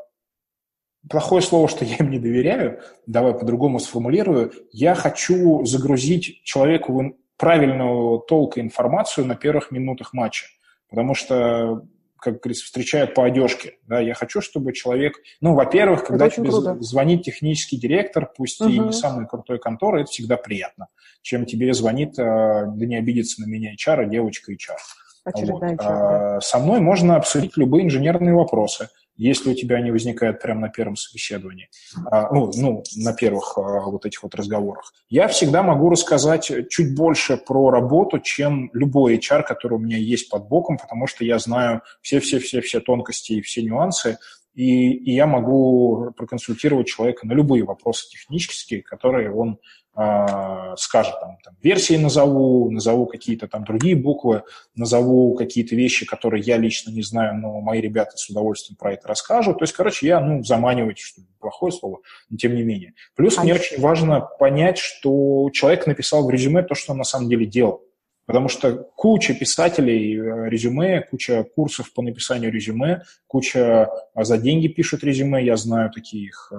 плохое 1.09 1.41
слово, 1.41 1.69
что 1.69 1.85
я 1.85 1.95
им 1.95 2.11
не 2.11 2.19
доверяю, 2.19 2.81
давай 3.07 3.33
по-другому 3.33 3.79
сформулирую. 3.79 4.51
Я 4.71 4.95
хочу 4.95 5.63
загрузить 5.63 6.43
человеку 6.43 6.93
в 6.93 7.13
правильную 7.37 8.19
толку 8.19 8.59
информацию 8.59 9.25
на 9.27 9.35
первых 9.35 9.71
минутах 9.71 10.11
матча. 10.13 10.47
Потому 10.89 11.15
что 11.15 11.87
как 12.23 12.39
говорится, 12.39 12.65
встречают 12.65 13.13
по 13.13 13.25
одежке. 13.25 13.77
Да, 13.87 13.99
я 13.99 14.13
хочу, 14.13 14.39
чтобы 14.39 14.71
человек... 14.71 15.17
Ну, 15.41 15.53
во-первых, 15.53 16.05
когда 16.05 16.29
тебе 16.29 16.49
круто. 16.49 16.77
звонит 16.79 17.23
технический 17.23 17.77
директор, 17.77 18.31
пусть 18.35 18.61
угу. 18.61 18.69
и 18.69 18.79
не 18.79 18.93
самый 18.93 19.27
крутой 19.27 19.59
конторы, 19.59 20.01
это 20.01 20.11
всегда 20.11 20.37
приятно, 20.37 20.87
чем 21.21 21.45
тебе 21.45 21.73
звонит, 21.73 22.17
э, 22.17 22.23
да 22.23 22.85
не 22.85 22.95
обидеться 22.95 23.41
на 23.41 23.45
меня 23.45 23.73
HR, 23.73 24.03
а 24.03 24.05
девочка 24.05 24.53
HR. 24.53 24.77
Очередная 25.25 25.71
вот. 25.71 25.79
HR, 25.79 25.87
да. 25.87 26.37
А, 26.37 26.41
со 26.41 26.59
мной 26.59 26.79
можно 26.79 27.17
обсудить 27.17 27.57
любые 27.57 27.85
инженерные 27.85 28.33
вопросы 28.33 28.89
если 29.15 29.51
у 29.51 29.53
тебя 29.55 29.77
они 29.77 29.91
возникают 29.91 30.41
прямо 30.41 30.61
на 30.61 30.69
первом 30.69 30.95
собеседовании, 30.95 31.69
а, 32.09 32.33
ну, 32.33 32.51
ну, 32.55 32.83
на 32.95 33.13
первых 33.13 33.57
а, 33.57 33.81
вот 33.81 34.05
этих 34.05 34.23
вот 34.23 34.35
разговорах, 34.35 34.93
я 35.09 35.27
всегда 35.27 35.63
могу 35.63 35.89
рассказать 35.89 36.51
чуть 36.69 36.95
больше 36.95 37.37
про 37.37 37.69
работу, 37.69 38.19
чем 38.19 38.69
любой 38.73 39.17
HR, 39.17 39.43
который 39.43 39.75
у 39.75 39.79
меня 39.79 39.97
есть 39.97 40.29
под 40.29 40.47
боком, 40.47 40.77
потому 40.77 41.07
что 41.07 41.23
я 41.23 41.39
знаю 41.39 41.81
все-все-все-все 42.01 42.79
тонкости 42.79 43.33
и 43.33 43.41
все 43.41 43.61
нюансы, 43.61 44.17
и, 44.53 44.93
и 44.93 45.13
я 45.13 45.25
могу 45.25 46.11
проконсультировать 46.15 46.87
человека 46.87 47.25
на 47.25 47.33
любые 47.33 47.63
вопросы 47.63 48.09
технические, 48.09 48.83
которые 48.83 49.33
он 49.33 49.59
э, 49.95 50.75
скажет, 50.77 51.19
там, 51.19 51.37
там, 51.43 51.55
версии 51.61 51.95
назову, 51.95 52.69
назову 52.69 53.07
какие-то 53.07 53.47
там 53.47 53.63
другие 53.63 53.95
буквы, 53.95 54.43
назову 54.75 55.35
какие-то 55.35 55.75
вещи, 55.75 56.05
которые 56.05 56.43
я 56.43 56.57
лично 56.57 56.91
не 56.91 57.01
знаю, 57.01 57.35
но 57.37 57.61
мои 57.61 57.81
ребята 57.81 58.15
с 58.15 58.29
удовольствием 58.29 58.77
про 58.77 58.93
это 58.93 59.07
расскажут. 59.07 59.57
То 59.57 59.63
есть, 59.63 59.73
короче, 59.73 60.07
я, 60.07 60.19
ну, 60.19 60.43
заманивать, 60.43 60.99
что 60.99 61.21
плохое 61.39 61.71
слово, 61.71 61.99
но 62.29 62.37
тем 62.37 62.55
не 62.55 62.63
менее. 62.63 62.93
Плюс 63.15 63.37
а 63.37 63.43
мне 63.43 63.55
очень 63.55 63.79
важно 63.79 64.21
понять, 64.21 64.77
что 64.77 65.49
человек 65.51 65.87
написал 65.87 66.25
в 66.25 66.29
резюме 66.29 66.61
то, 66.61 66.75
что 66.75 66.91
он 66.91 66.99
на 66.99 67.03
самом 67.03 67.29
деле 67.29 67.45
делал. 67.45 67.83
Потому 68.25 68.47
что 68.47 68.73
куча 68.95 69.33
писателей 69.33 70.17
э, 70.17 70.49
резюме, 70.49 71.01
куча 71.01 71.43
курсов 71.43 71.93
по 71.93 72.01
написанию 72.01 72.51
резюме, 72.51 73.03
куча 73.27 73.89
а, 74.13 74.23
за 74.23 74.37
деньги 74.37 74.67
пишут 74.67 75.03
резюме. 75.03 75.43
Я 75.43 75.57
знаю 75.57 75.91
таких 75.91 76.51
э, 76.53 76.55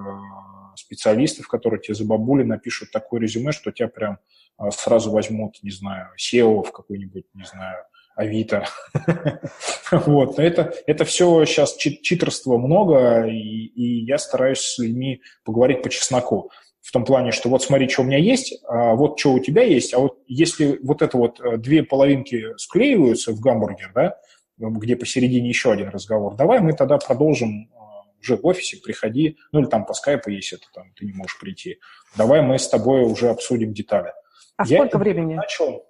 специалистов, 0.76 1.48
которые 1.48 1.80
тебе 1.80 1.94
за 1.94 2.04
бабули 2.04 2.42
напишут 2.42 2.90
такое 2.90 3.20
резюме, 3.20 3.52
что 3.52 3.72
тебя 3.72 3.88
прям 3.88 4.18
а, 4.58 4.70
сразу 4.70 5.10
возьмут, 5.10 5.62
не 5.62 5.70
знаю, 5.70 6.08
SEO 6.20 6.64
в 6.64 6.70
какой-нибудь, 6.70 7.24
не 7.32 7.44
знаю, 7.44 7.78
Авито. 8.14 8.66
вот. 9.90 10.36
Но 10.36 10.44
это, 10.44 10.74
это 10.86 11.04
все 11.06 11.44
сейчас 11.46 11.76
читерства 11.76 12.58
много, 12.58 13.26
и, 13.26 13.32
и 13.34 14.04
я 14.04 14.18
стараюсь 14.18 14.60
с 14.60 14.78
людьми 14.78 15.22
поговорить 15.44 15.82
по 15.82 15.88
чесноку 15.88 16.50
в 16.84 16.92
том 16.92 17.04
плане, 17.06 17.32
что 17.32 17.48
вот 17.48 17.62
смотри, 17.62 17.88
что 17.88 18.02
у 18.02 18.04
меня 18.04 18.18
есть, 18.18 18.62
а 18.68 18.94
вот 18.94 19.18
что 19.18 19.32
у 19.32 19.38
тебя 19.38 19.62
есть, 19.62 19.94
а 19.94 20.00
вот 20.00 20.18
если 20.26 20.78
вот 20.82 21.00
это 21.00 21.16
вот 21.16 21.40
э, 21.40 21.56
две 21.56 21.82
половинки 21.82 22.54
склеиваются 22.58 23.32
в 23.32 23.40
гамбургер, 23.40 23.90
да, 23.94 24.18
где 24.58 24.94
посередине 24.94 25.48
еще 25.48 25.72
один 25.72 25.88
разговор, 25.88 26.36
давай 26.36 26.60
мы 26.60 26.74
тогда 26.74 26.98
продолжим 26.98 27.70
э, 27.72 27.76
уже 28.20 28.36
в 28.36 28.44
офисе, 28.44 28.76
приходи, 28.84 29.38
ну 29.50 29.60
или 29.60 29.66
там 29.66 29.86
по 29.86 29.94
скайпу, 29.94 30.28
если 30.28 30.58
это 30.58 30.66
там 30.74 30.92
ты 30.94 31.06
не 31.06 31.12
можешь 31.14 31.38
прийти, 31.40 31.78
давай 32.18 32.42
мы 32.42 32.58
с 32.58 32.68
тобой 32.68 33.02
уже 33.02 33.30
обсудим 33.30 33.72
детали. 33.72 34.12
А 34.58 34.66
Я 34.66 34.76
сколько 34.76 34.98
времени? 34.98 35.36
Начал, 35.36 35.86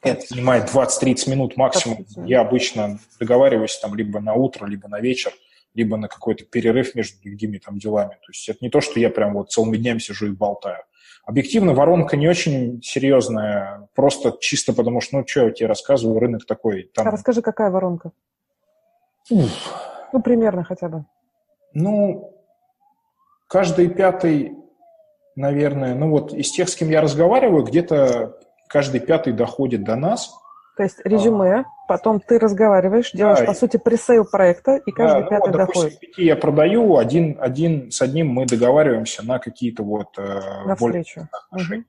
Это 0.00 0.24
занимает 0.28 0.70
20-30 0.72 1.28
минут 1.28 1.56
максимум. 1.56 2.06
Я 2.24 2.42
обычно 2.42 3.00
договариваюсь 3.18 3.76
там 3.78 3.96
либо 3.96 4.20
на 4.20 4.34
утро, 4.34 4.66
либо 4.66 4.86
на 4.86 5.00
вечер, 5.00 5.32
либо 5.74 5.96
на 5.96 6.08
какой-то 6.08 6.44
перерыв 6.44 6.94
между 6.94 7.20
другими 7.22 7.58
там 7.58 7.78
делами. 7.78 8.14
То 8.14 8.32
есть 8.32 8.48
это 8.48 8.58
не 8.62 8.70
то, 8.70 8.80
что 8.80 8.98
я 9.00 9.10
прям 9.10 9.34
вот 9.34 9.50
целыми 9.50 9.76
днями 9.76 9.98
сижу 9.98 10.26
и 10.26 10.30
болтаю. 10.30 10.82
Объективно 11.24 11.74
воронка 11.74 12.16
не 12.16 12.28
очень 12.28 12.82
серьезная, 12.82 13.88
просто 13.94 14.36
чисто 14.40 14.72
потому 14.72 15.00
что, 15.00 15.18
ну, 15.18 15.26
что 15.26 15.46
я 15.46 15.50
тебе 15.50 15.68
рассказываю, 15.68 16.18
рынок 16.18 16.46
такой. 16.46 16.90
Там... 16.94 17.06
А 17.06 17.10
расскажи, 17.10 17.42
какая 17.42 17.70
воронка? 17.70 18.12
Уф. 19.30 19.50
Ну, 20.12 20.22
примерно 20.22 20.64
хотя 20.64 20.88
бы. 20.88 21.04
Ну, 21.72 22.34
каждый 23.46 23.88
пятый, 23.88 24.56
наверное, 25.36 25.94
ну 25.94 26.10
вот 26.10 26.32
из 26.32 26.50
тех, 26.50 26.68
с 26.68 26.74
кем 26.74 26.88
я 26.88 27.00
разговариваю, 27.00 27.64
где-то 27.64 28.38
каждый 28.68 29.00
пятый 29.00 29.32
доходит 29.32 29.84
до 29.84 29.96
нас. 29.96 30.32
То 30.76 30.84
есть 30.84 31.00
резюме, 31.04 31.60
а, 31.60 31.64
потом 31.90 32.20
ты 32.20 32.38
разговариваешь, 32.38 33.10
делаешь, 33.10 33.40
да, 33.40 33.46
по 33.46 33.52
сути, 33.52 33.76
пресейл 33.76 34.24
проекта, 34.24 34.76
и 34.76 34.92
каждый 34.92 35.24
да, 35.24 35.28
пятый 35.28 35.50
ну, 35.50 35.58
вот, 35.58 35.58
допустим, 35.58 35.82
доходит. 35.82 35.98
пяти 35.98 36.24
я 36.24 36.36
продаю, 36.36 36.96
один, 36.98 37.36
один 37.40 37.90
с 37.90 38.00
одним 38.00 38.28
мы 38.28 38.46
договариваемся 38.46 39.26
на 39.26 39.40
какие-то 39.40 39.82
вот... 39.82 40.16
Э, 40.16 40.66
на 40.66 40.76
встречу. 40.76 41.28
Угу. 41.50 41.82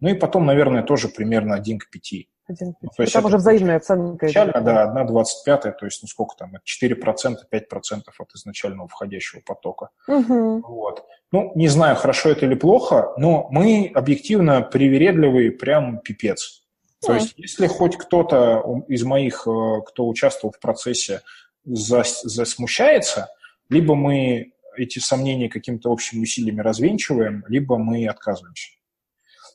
Ну 0.00 0.08
и 0.10 0.12
потом, 0.12 0.44
наверное, 0.44 0.82
тоже 0.82 1.08
примерно 1.08 1.54
один 1.54 1.78
к 1.78 1.88
пяти. 1.88 2.28
Один 2.46 2.74
к 2.74 2.80
пяти. 2.80 2.92
Ну, 2.98 3.06
там 3.06 3.24
уже 3.24 3.38
взаимная 3.38 3.78
оценка. 3.78 4.26
Изначально, 4.26 4.60
да, 4.60 4.82
одна 4.82 5.04
двадцать 5.04 5.42
пятая, 5.46 5.72
то 5.72 5.86
есть, 5.86 6.02
ну 6.02 6.06
сколько 6.06 6.36
там, 6.36 6.52
4%, 6.56 7.36
5% 7.50 8.00
от 8.18 8.34
изначального 8.34 8.88
входящего 8.88 9.40
потока. 9.40 9.88
Угу. 10.06 10.64
Вот. 10.68 11.02
Ну, 11.32 11.52
не 11.54 11.68
знаю, 11.68 11.96
хорошо 11.96 12.28
это 12.28 12.44
или 12.44 12.56
плохо, 12.56 13.14
но 13.16 13.48
мы 13.50 13.90
объективно 13.94 14.60
привередливые 14.60 15.50
прям 15.50 16.00
пипец. 16.00 16.65
То 17.06 17.14
есть, 17.14 17.34
если 17.36 17.66
хоть 17.66 17.96
кто-то 17.96 18.84
из 18.88 19.04
моих, 19.04 19.46
э, 19.46 19.80
кто 19.86 20.08
участвовал 20.08 20.52
в 20.52 20.60
процессе, 20.60 21.22
засмущается, 21.64 23.28
либо 23.68 23.94
мы 23.94 24.52
эти 24.76 24.98
сомнения 24.98 25.48
каким-то 25.48 25.90
общими 25.90 26.22
усилиями 26.22 26.60
развенчиваем, 26.60 27.44
либо 27.48 27.78
мы 27.78 28.06
отказываемся. 28.06 28.70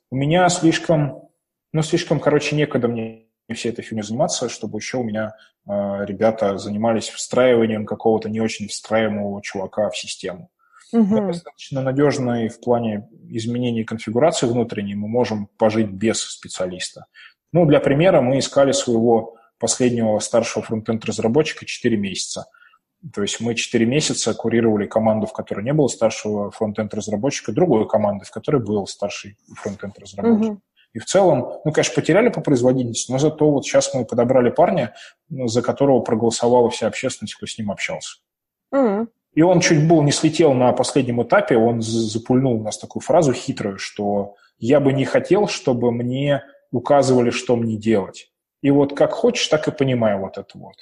У 0.10 0.16
меня 0.16 0.50
слишком, 0.50 1.30
ну, 1.72 1.82
слишком, 1.84 2.20
короче, 2.20 2.56
некогда 2.56 2.88
мне 2.88 3.28
все 3.54 3.70
этой 3.70 3.84
фигней 3.84 4.04
заниматься, 4.04 4.50
чтобы 4.50 4.80
еще 4.80 4.98
у 4.98 5.04
меня 5.04 5.34
э, 5.68 5.72
ребята 6.06 6.58
занимались 6.58 7.10
встраиванием 7.10 7.86
какого-то 7.86 8.30
не 8.30 8.40
очень 8.40 8.68
встраиваемого 8.68 9.42
чувака 9.42 9.90
в 9.90 9.98
систему. 9.98 10.50
Угу. 10.94 11.28
Достаточно 11.28 11.82
надежно 11.82 12.46
и 12.46 12.50
в 12.50 12.60
плане 12.60 13.08
изменения 13.30 13.86
конфигурации 13.86 14.48
внутренней 14.48 14.96
мы 14.96 15.08
можем 15.08 15.48
пожить 15.58 15.88
без 15.88 16.20
специалиста. 16.22 17.06
Ну, 17.54 17.66
для 17.66 17.80
примера, 17.80 18.22
мы 18.22 18.40
искали 18.40 18.72
своего 18.72 19.36
последнего 19.60 20.20
старшего 20.20 20.64
фронтенд-разработчика 20.64 21.66
4 21.66 21.98
месяца. 21.98 22.48
То 23.14 23.22
есть 23.22 23.40
мы 23.42 23.56
4 23.56 23.86
месяца 23.86 24.34
курировали 24.34 24.88
команду, 24.88 25.28
в 25.28 25.34
которой 25.34 25.64
не 25.64 25.74
было 25.74 25.88
старшего 25.88 26.52
фронтенд-разработчика, 26.52 27.52
другой 27.52 27.88
команды, 27.88 28.26
в 28.26 28.32
которой 28.32 28.62
был 28.62 28.88
старший 28.88 29.38
фронтенд-разработчик. 29.56 30.52
Угу. 30.52 30.62
И 30.94 31.00
в 31.00 31.06
целом, 31.06 31.54
ну, 31.64 31.72
конечно, 31.72 31.96
потеряли 31.96 32.30
по 32.30 32.42
производительности, 32.42 33.12
но 33.12 33.18
зато 33.18 33.50
вот 33.50 33.66
сейчас 33.66 33.94
мы 33.94 34.06
подобрали 34.06 34.50
парня, 34.50 34.94
за 35.30 35.62
которого 35.62 36.02
проголосовала 36.02 36.70
вся 36.70 36.88
общественность, 36.88 37.36
кто 37.36 37.46
с 37.46 37.58
ним 37.58 37.72
общался. 37.72 38.18
Mm. 38.74 39.08
И 39.34 39.42
он 39.42 39.62
чуть 39.62 39.88
был 39.88 40.02
не 40.02 40.12
слетел 40.12 40.54
на 40.54 40.74
последнем 40.74 41.24
этапе, 41.24 41.56
он 41.56 41.82
запульнул 41.82 42.56
у 42.56 42.64
нас 42.64 42.78
такую 42.78 43.02
фразу 43.02 43.32
хитрую, 43.32 43.78
что 43.78 44.36
я 44.60 44.82
бы 44.82 44.92
не 44.92 45.06
хотел, 45.06 45.48
чтобы 45.48 45.94
мне 45.94 46.44
указывали, 46.72 47.30
что 47.30 47.56
мне 47.56 47.76
делать. 47.76 48.32
И 48.62 48.70
вот 48.72 48.96
как 48.96 49.12
хочешь, 49.12 49.48
так 49.48 49.68
и 49.68 49.72
понимаю 49.72 50.20
вот 50.20 50.38
это 50.38 50.58
вот. 50.58 50.76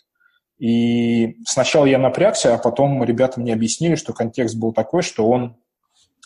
И 0.58 1.38
сначала 1.46 1.86
я 1.86 1.98
напрягся, 1.98 2.54
а 2.54 2.58
потом 2.58 3.04
ребята 3.04 3.40
мне 3.40 3.54
объяснили, 3.54 3.96
что 3.96 4.14
контекст 4.14 4.58
был 4.58 4.74
такой, 4.74 5.02
что 5.02 5.28
он 5.28 5.56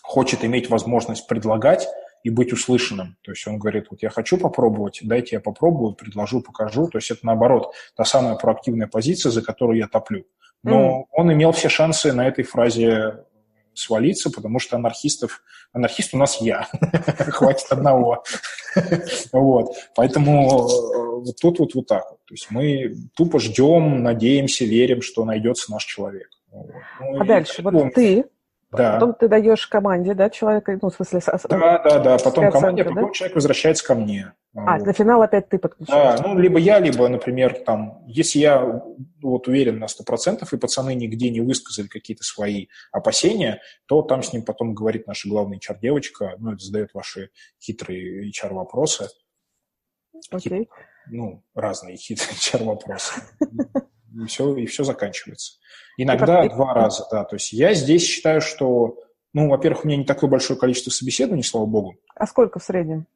хочет 0.02 0.44
иметь 0.44 0.70
возможность 0.70 1.28
предлагать 1.28 1.88
и 2.24 2.30
быть 2.30 2.52
услышанным. 2.52 3.18
То 3.22 3.32
есть 3.32 3.46
он 3.48 3.60
говорит, 3.60 3.88
вот 3.92 4.02
я 4.02 4.10
хочу 4.10 4.38
попробовать, 4.38 5.00
дайте 5.04 5.36
я 5.36 5.40
попробую, 5.40 5.94
предложу, 5.94 6.42
покажу. 6.42 6.88
То 6.88 6.98
есть 6.98 7.12
это 7.12 7.26
наоборот, 7.26 7.74
та 7.96 8.06
самая 8.06 8.36
проактивная 8.36 8.88
позиция, 8.88 9.32
за 9.32 9.44
которую 9.44 9.78
я 9.78 9.88
топлю. 9.88 10.26
Но 10.64 11.02
mm. 11.02 11.06
он 11.12 11.34
имел 11.34 11.52
все 11.52 11.70
шансы 11.70 12.12
на 12.14 12.28
этой 12.28 12.44
фразе 12.44 13.26
свалиться, 13.76 14.30
потому 14.30 14.60
что 14.60 14.76
анархистов... 14.76 15.42
Анархист 15.72 16.14
у 16.14 16.18
нас 16.18 16.40
я. 16.42 16.68
Хватит 17.30 17.72
одного. 17.72 18.24
вот. 19.32 19.76
Поэтому 19.96 20.68
э, 20.68 21.22
вот 21.26 21.36
тут 21.42 21.60
вот 21.60 21.76
вот 21.76 21.88
так 21.88 22.10
вот. 22.10 22.20
То 22.26 22.34
есть 22.34 22.48
мы 22.52 22.96
тупо 23.16 23.40
ждем, 23.40 24.04
надеемся, 24.04 24.66
верим, 24.66 25.02
что 25.02 25.26
найдется 25.26 25.72
наш 25.72 25.86
человек. 25.86 26.30
Ну, 26.52 27.20
а 27.20 27.26
дальше, 27.26 27.62
вот 27.64 27.94
ты 27.94 28.26
да. 28.78 28.94
Потом 28.94 29.14
ты 29.14 29.28
даешь 29.28 29.68
команде, 29.68 30.14
да, 30.14 30.30
человека, 30.30 30.78
ну, 30.82 30.90
в 30.90 30.96
смысле... 30.96 31.22
Да, 31.50 31.80
да, 31.80 32.00
да, 32.00 32.18
потом 32.18 32.52
команде, 32.52 32.84
а 32.84 32.86
потом 32.86 33.08
да? 33.08 33.12
человек 33.12 33.36
возвращается 33.36 33.86
ко 33.86 33.96
мне. 33.96 34.34
А, 34.56 34.78
вот. 34.78 34.86
на 34.86 34.94
финал 34.94 35.22
опять 35.22 35.50
ты 35.50 35.58
подключаешься. 35.58 36.24
Да, 36.24 36.30
ну, 36.30 36.40
либо 36.40 36.60
я, 36.60 36.80
либо, 36.80 37.08
например, 37.08 37.64
там, 37.66 38.04
если 38.08 38.40
я 38.40 38.84
вот 39.22 39.48
уверен 39.48 39.80
на 39.80 39.86
100%, 39.86 40.48
и 40.52 40.58
пацаны 40.58 40.94
нигде 40.94 41.30
не 41.30 41.42
высказали 41.42 41.88
какие-то 41.88 42.24
свои 42.24 42.68
опасения, 42.92 43.62
то 43.88 44.02
там 44.02 44.22
с 44.22 44.34
ним 44.34 44.44
потом 44.44 44.74
говорит 44.74 45.08
наша 45.08 45.28
главная 45.28 45.58
HR-девочка, 45.58 46.36
ну, 46.38 46.54
это 46.54 46.64
задает 46.64 46.94
ваши 46.94 47.30
хитрые 47.60 48.30
HR-вопросы. 48.30 49.08
Окей. 50.32 50.64
Okay. 50.64 50.68
Ну, 51.08 51.44
разные 51.54 51.98
хитрые 51.98 52.34
HR-вопросы. 52.38 53.22
И 54.14 54.26
все, 54.26 54.56
и 54.56 54.66
все 54.66 54.84
заканчивается. 54.84 55.60
Иногда 55.98 56.48
два 56.50 56.74
раза, 56.74 57.06
да. 57.12 57.24
То 57.24 57.36
есть 57.36 57.54
я 57.54 57.74
здесь 57.74 58.04
считаю, 58.04 58.42
что, 58.42 58.98
ну, 59.34 59.50
во-первых, 59.50 59.86
у 59.86 59.88
меня 59.88 59.98
не 59.98 60.06
такое 60.06 60.30
большое 60.30 60.60
количество 60.60 60.92
собеседований, 60.92 61.44
слава 61.44 61.66
богу. 61.66 61.96
А 62.16 62.26
сколько 62.26 62.60
в 62.60 62.64
среднем? 62.64 63.08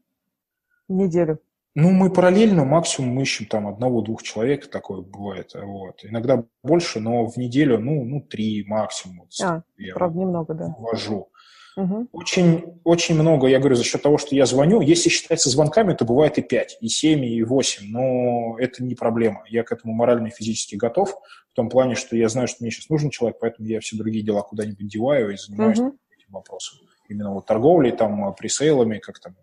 В 0.87 0.93
неделю? 0.93 1.39
Ну, 1.79 1.91
мы 1.91 2.11
параллельно 2.11 2.65
максимум 2.65 3.11
мы 3.11 3.21
ищем 3.21 3.45
там 3.45 3.67
одного-двух 3.67 4.23
человек, 4.23 4.67
такое 4.67 5.01
бывает. 5.01 5.51
Вот. 5.53 6.03
Иногда 6.03 6.43
больше, 6.63 6.99
но 6.99 7.27
в 7.27 7.37
неделю, 7.37 7.77
ну, 7.77 8.03
ну 8.03 8.19
три 8.21 8.65
максимум. 8.65 9.27
А, 9.43 9.61
я 9.77 9.93
правда, 9.93 10.17
немного, 10.17 10.53
да. 10.55 10.75
Ввожу. 10.79 11.29
Угу. 11.77 12.07
Очень, 12.11 12.79
очень 12.83 13.13
много, 13.13 13.45
я 13.47 13.59
говорю, 13.59 13.75
за 13.75 13.83
счет 13.83 14.01
того, 14.01 14.17
что 14.17 14.35
я 14.35 14.47
звоню. 14.47 14.81
Если 14.81 15.09
считается 15.09 15.51
звонками, 15.51 15.93
то 15.93 16.05
бывает 16.05 16.39
и 16.39 16.41
5, 16.41 16.79
и 16.81 16.89
7, 16.89 17.23
и 17.23 17.43
8, 17.43 17.87
но 17.91 18.57
это 18.57 18.83
не 18.83 18.95
проблема. 18.95 19.43
Я 19.47 19.63
к 19.63 19.71
этому 19.71 19.93
морально 19.93 20.27
и 20.27 20.31
физически 20.31 20.75
готов, 20.75 21.11
в 21.51 21.53
том 21.53 21.69
плане, 21.69 21.93
что 21.93 22.17
я 22.17 22.29
знаю, 22.29 22.47
что 22.47 22.57
мне 22.61 22.71
сейчас 22.71 22.89
нужен 22.89 23.11
человек, 23.11 23.37
поэтому 23.39 23.67
я 23.67 23.79
все 23.79 23.95
другие 23.95 24.25
дела 24.25 24.41
куда-нибудь 24.41 24.87
деваю 24.87 25.29
и 25.29 25.37
занимаюсь 25.37 25.77
угу. 25.77 25.97
этим 26.09 26.33
вопросом. 26.33 26.79
Именно 27.09 27.35
вот 27.35 27.45
торговлей, 27.45 27.91
там, 27.91 28.33
пресейлами, 28.33 28.97
как 28.97 29.19
там, 29.19 29.35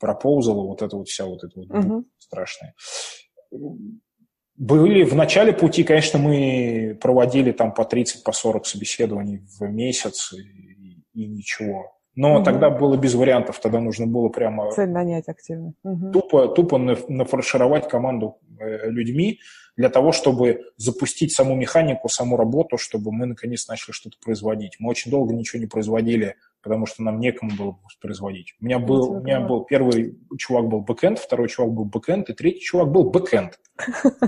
пропоузал, 0.00 0.66
вот 0.66 0.82
это 0.82 0.96
вот 0.96 1.08
вся 1.08 1.26
вот 1.26 1.44
это 1.44 1.52
вот 1.54 1.70
угу. 1.70 2.04
страшное. 2.18 2.74
Были 4.56 5.04
в 5.04 5.14
начале 5.14 5.52
пути, 5.52 5.84
конечно, 5.84 6.18
мы 6.18 6.98
проводили 7.00 7.52
там 7.52 7.72
по 7.72 7.84
30, 7.84 8.24
по 8.24 8.32
40 8.32 8.66
собеседований 8.66 9.38
в 9.58 9.62
месяц, 9.62 10.32
и 10.32 10.71
ничего. 11.14 11.96
Но 12.14 12.36
угу. 12.36 12.44
тогда 12.44 12.68
было 12.68 12.96
без 12.96 13.14
вариантов, 13.14 13.58
тогда 13.60 13.80
нужно 13.80 14.06
было 14.06 14.28
прямо... 14.28 14.70
Цель 14.72 14.90
нанять 14.90 15.28
активно. 15.28 15.72
Угу. 15.82 16.12
Тупо, 16.12 16.48
тупо 16.48 16.78
нафаршировать 16.78 17.88
команду 17.88 18.38
э, 18.60 18.90
людьми 18.90 19.40
для 19.76 19.88
того, 19.88 20.12
чтобы 20.12 20.60
запустить 20.76 21.32
саму 21.32 21.54
механику, 21.56 22.08
саму 22.10 22.36
работу, 22.36 22.76
чтобы 22.76 23.12
мы 23.12 23.24
наконец 23.24 23.66
начали 23.68 23.92
что-то 23.92 24.18
производить. 24.22 24.76
Мы 24.78 24.90
очень 24.90 25.10
долго 25.10 25.34
ничего 25.34 25.60
не 25.60 25.66
производили, 25.66 26.36
потому 26.62 26.84
что 26.84 27.02
нам 27.02 27.18
некому 27.18 27.52
было 27.56 27.78
производить. 28.00 28.54
У 28.60 28.66
меня 28.66 28.78
был, 28.78 29.12
у 29.12 29.20
меня 29.22 29.40
был 29.40 29.64
первый 29.64 30.18
чувак 30.38 30.66
был 30.66 30.80
бэкэнд, 30.80 31.18
второй 31.18 31.48
чувак 31.48 31.72
был 31.72 31.86
бэкэнд, 31.86 32.28
и 32.28 32.34
третий 32.34 32.60
чувак 32.60 32.90
был 32.92 33.10
бэкэнд. 33.10 33.58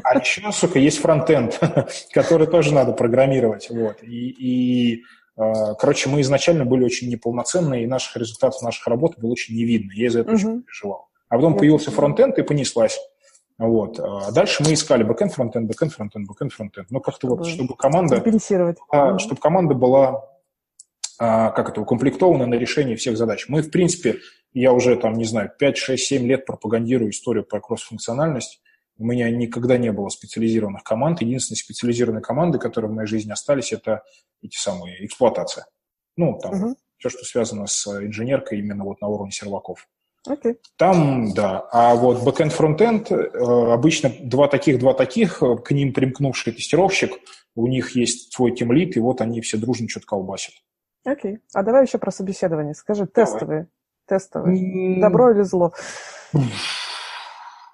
А 0.03 0.18
еще, 0.18 0.51
сука, 0.53 0.78
есть 0.78 0.99
фронтенд, 0.99 1.61
который 2.12 2.47
тоже 2.47 2.72
надо 2.72 2.93
программировать. 2.93 3.68
Вот. 3.68 4.03
И, 4.03 4.30
и 4.30 5.05
короче, 5.37 6.09
мы 6.09 6.20
изначально 6.20 6.64
были 6.64 6.85
очень 6.85 7.09
неполноценные, 7.09 7.85
и 7.85 7.87
наших 7.87 8.16
результатов 8.16 8.62
наших 8.62 8.87
работ 8.87 9.18
было 9.18 9.32
очень 9.32 9.57
не 9.57 9.64
видно. 9.64 9.93
Я 9.95 10.07
из-за 10.07 10.20
этого 10.20 10.35
uh-huh. 10.35 10.39
очень 10.39 10.62
переживал. 10.62 11.09
А 11.28 11.37
потом 11.37 11.57
появился 11.57 11.91
фронтенд, 11.91 12.39
и 12.39 12.43
понеслась. 12.43 12.99
Вот. 13.59 14.01
А 14.01 14.32
дальше 14.32 14.64
мы 14.64 14.74
искали 14.74 15.05
бэкэнд, 15.05 15.32
фронтенд, 15.32 15.68
бэкэнд, 15.68 15.93
фронтенд, 15.93 16.28
бэкэнд, 16.28 16.53
фронтенд. 16.53 16.91
Ну, 16.91 17.01
как-то 17.01 17.28
вот, 17.28 17.47
чтобы 17.47 17.76
команда... 17.76 18.16
Компенсировать. 18.16 18.78
А, 18.91 19.18
чтобы 19.18 19.41
команда 19.41 19.74
была, 19.74 20.24
а, 21.18 21.51
как 21.51 21.70
это, 21.70 21.80
укомплектована 21.80 22.47
на 22.47 22.55
решение 22.55 22.97
всех 22.97 23.16
задач. 23.16 23.47
Мы, 23.49 23.62
в 23.62 23.70
принципе, 23.70 24.18
я 24.53 24.72
уже, 24.72 24.97
там, 24.97 25.14
не 25.14 25.24
знаю, 25.24 25.51
5, 25.57 25.76
6, 25.76 26.05
7 26.05 26.26
лет 26.26 26.47
пропагандирую 26.47 27.11
историю 27.11 27.45
про 27.45 27.61
кросс-функциональность. 27.61 28.61
У 28.97 29.05
меня 29.05 29.30
никогда 29.30 29.76
не 29.76 29.90
было 29.92 30.09
специализированных 30.09 30.84
команд. 30.84 31.20
Единственные 31.20 31.59
специализированные 31.59 32.22
команды, 32.22 32.59
которые 32.59 32.90
в 32.90 32.95
моей 32.95 33.09
жизни 33.09 33.32
остались, 33.32 33.72
это 33.72 34.03
эти 34.42 34.57
самые 34.57 35.05
эксплуатация. 35.05 35.66
Ну, 36.16 36.38
там, 36.40 36.53
uh-huh. 36.55 36.74
все, 36.99 37.09
что 37.09 37.24
связано 37.24 37.66
с 37.66 37.86
инженеркой 37.86 38.61
именно 38.61 38.84
вот 38.84 39.01
на 39.01 39.09
уровне 39.09 39.32
серваков. 39.32 39.88
Okay. 40.28 40.57
Там, 40.78 41.34
да. 41.34 41.68
А 41.70 41.95
вот 41.95 42.22
backend 42.22 42.51
фронтенд 42.51 43.12
обычно 43.12 44.11
два 44.20 44.49
таких, 44.49 44.78
два 44.78 44.95
таких, 44.95 45.40
к 45.40 45.70
ним 45.70 45.92
примкнувший 45.92 46.53
тестировщик, 46.53 47.12
у 47.55 47.66
них 47.66 47.95
есть 47.95 48.32
свой 48.32 48.55
тимлит, 48.55 48.97
и 48.97 49.01
вот 49.01 49.20
они 49.20 49.40
все 49.42 49.59
дружно 49.59 49.88
что-то 49.88 50.07
колбасят. 50.07 50.55
Окей. 51.05 51.34
Okay. 51.34 51.38
А 51.53 51.62
давай 51.62 51.84
еще 51.84 51.99
про 51.99 52.11
собеседование. 52.11 52.74
Скажи, 52.74 53.07
давай. 53.12 53.26
тестовые. 53.26 53.68
Тестовые. 54.07 55.01
Добро 55.01 55.30
или 55.30 55.42
зло? 55.42 55.72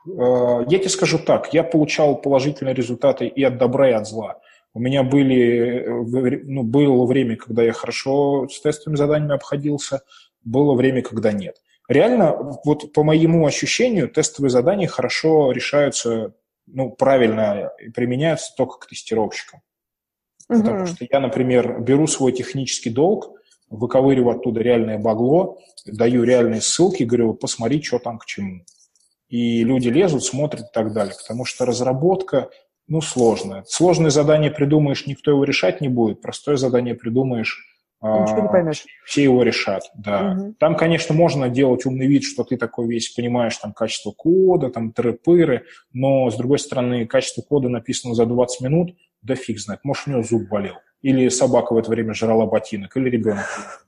Я 0.07 0.64
тебе 0.66 0.88
скажу 0.88 1.18
так. 1.18 1.53
Я 1.53 1.62
получал 1.62 2.20
положительные 2.20 2.74
результаты 2.74 3.26
и 3.26 3.42
от 3.42 3.59
добра, 3.59 3.90
и 3.90 3.92
от 3.92 4.07
зла. 4.07 4.40
У 4.72 4.80
меня 4.80 5.03
были, 5.03 5.84
ну, 6.44 6.62
было 6.62 7.05
время, 7.05 7.36
когда 7.36 7.62
я 7.62 7.72
хорошо 7.72 8.48
с 8.48 8.61
тестовыми 8.61 8.96
заданиями 8.96 9.34
обходился, 9.34 10.03
было 10.44 10.74
время, 10.74 11.03
когда 11.03 11.32
нет. 11.32 11.57
Реально, 11.88 12.61
вот 12.64 12.92
по 12.92 13.03
моему 13.03 13.46
ощущению, 13.46 14.09
тестовые 14.09 14.51
задания 14.51 14.86
хорошо 14.86 15.51
решаются, 15.51 16.34
ну, 16.66 16.90
правильно 16.90 17.72
применяются 17.94 18.55
только 18.57 18.78
к 18.78 18.86
тестировщикам. 18.86 19.61
Угу. 20.48 20.59
Потому 20.61 20.86
что 20.86 21.07
я, 21.11 21.18
например, 21.18 21.80
беру 21.80 22.07
свой 22.07 22.32
технический 22.32 22.90
долг, 22.90 23.36
выковыриваю 23.70 24.36
оттуда 24.36 24.61
реальное 24.61 24.98
багло, 24.98 25.59
даю 25.84 26.22
реальные 26.22 26.61
ссылки, 26.61 27.03
говорю, 27.03 27.34
посмотри, 27.34 27.82
что 27.82 27.98
там 27.98 28.18
к 28.18 28.24
чему. 28.24 28.64
И 29.31 29.64
люди 29.64 29.89
лезут, 29.89 30.24
смотрят 30.24 30.66
и 30.66 30.72
так 30.72 30.93
далее. 30.93 31.14
Потому 31.16 31.47
что 31.47 31.64
разработка, 31.64 32.51
ну, 32.87 33.01
сложная. 33.01 33.64
Сложное 33.66 34.11
задание 34.11 34.51
придумаешь, 34.51 35.07
никто 35.07 35.31
его 35.31 35.45
решать 35.45 35.81
не 35.81 35.89
будет. 35.89 36.20
Простое 36.20 36.57
задание 36.57 36.95
придумаешь, 36.95 37.64
Ничего 38.03 38.41
не 38.41 38.49
а, 38.49 38.51
поймешь. 38.51 38.85
Все 39.05 39.22
его 39.22 39.43
решат, 39.43 39.83
да. 39.95 40.33
Угу. 40.33 40.55
Там, 40.59 40.74
конечно, 40.74 41.14
можно 41.14 41.51
делать 41.51 41.85
умный 41.85 42.07
вид, 42.07 42.24
что 42.24 42.45
ты 42.45 42.57
такой 42.57 42.89
весь 42.89 43.11
понимаешь 43.11 43.57
там 43.59 43.74
качество 43.74 44.11
кода, 44.11 44.70
там 44.70 44.93
тыры 44.93 45.64
но, 45.93 46.31
с 46.31 46.37
другой 46.37 46.59
стороны, 46.59 47.07
качество 47.07 47.43
кода 47.43 47.68
написано 47.68 48.14
за 48.14 48.24
20 48.24 48.62
минут, 48.62 48.97
да 49.20 49.35
фиг 49.35 49.59
знает, 49.59 49.81
может, 49.85 50.07
у 50.07 50.12
него 50.12 50.22
зуб 50.22 50.49
болел, 50.49 50.76
или 51.03 51.28
собака 51.28 51.74
в 51.74 51.76
это 51.76 51.91
время 51.91 52.14
жрала 52.14 52.47
ботинок, 52.47 52.97
или 52.97 53.11
ребенок. 53.11 53.45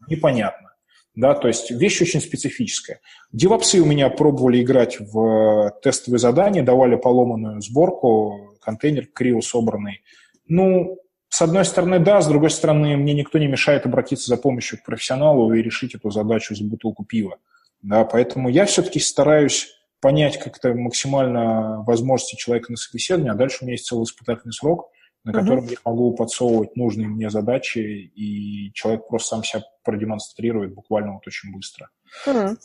Непонятно. 0.07 0.72
Да, 1.15 1.35
то 1.35 1.49
есть 1.49 1.71
вещь 1.71 2.01
очень 2.01 2.21
специфическая. 2.21 3.01
Девопсы 3.33 3.81
у 3.81 3.85
меня 3.85 4.09
пробовали 4.09 4.63
играть 4.63 4.99
в 4.99 5.71
тестовые 5.83 6.19
задания, 6.19 6.63
давали 6.63 6.97
поломанную 6.97 7.61
сборку, 7.61 8.57
контейнер 8.63 9.07
криво 9.07 9.41
собранный. 9.41 10.03
Ну, 10.49 10.99
с 11.29 11.43
одной 11.43 11.67
стороны, 11.67 11.99
да, 11.99 12.23
с 12.23 12.27
другой 12.27 12.51
стороны, 12.51 12.97
мне 12.97 13.13
никто 13.13 13.39
не 13.39 13.47
мешает 13.47 13.85
обратиться 13.85 14.29
за 14.29 14.39
помощью 14.39 14.79
к 14.79 14.85
профессионалу 14.85 15.53
и 15.53 15.63
решить 15.63 15.95
эту 15.95 16.11
задачу 16.11 16.55
за 16.55 16.65
бутылку 16.65 17.05
пива. 17.05 17.37
Да, 17.83 18.05
поэтому 18.05 18.49
я 18.49 18.65
все-таки 18.65 18.99
стараюсь 18.99 19.69
понять 20.01 20.39
как-то 20.39 20.73
максимально 20.75 21.83
возможности 21.87 22.37
человека 22.37 22.73
на 22.73 22.77
собеседование, 22.77 23.33
а 23.33 23.37
дальше 23.37 23.59
у 23.61 23.65
меня 23.65 23.75
есть 23.75 23.87
целый 23.87 24.05
испытательный 24.05 24.53
срок– 24.53 24.89
на 25.25 25.33
котором 25.33 25.65
uh-huh. 25.65 25.71
я 25.71 25.77
могу 25.85 26.15
подсовывать 26.15 26.77
нужные 26.77 27.09
мне 27.09 27.31
задачи, 27.31 27.79
и 27.79 28.73
человек 28.73 29.07
просто 29.09 29.37
сам 29.37 29.45
себя 29.45 29.63
продемонстрирует 29.85 30.75
буквально 30.75 31.15
вот 31.15 31.27
очень 31.27 31.53
быстро. 31.53 31.89
Uh-huh. 32.27 32.57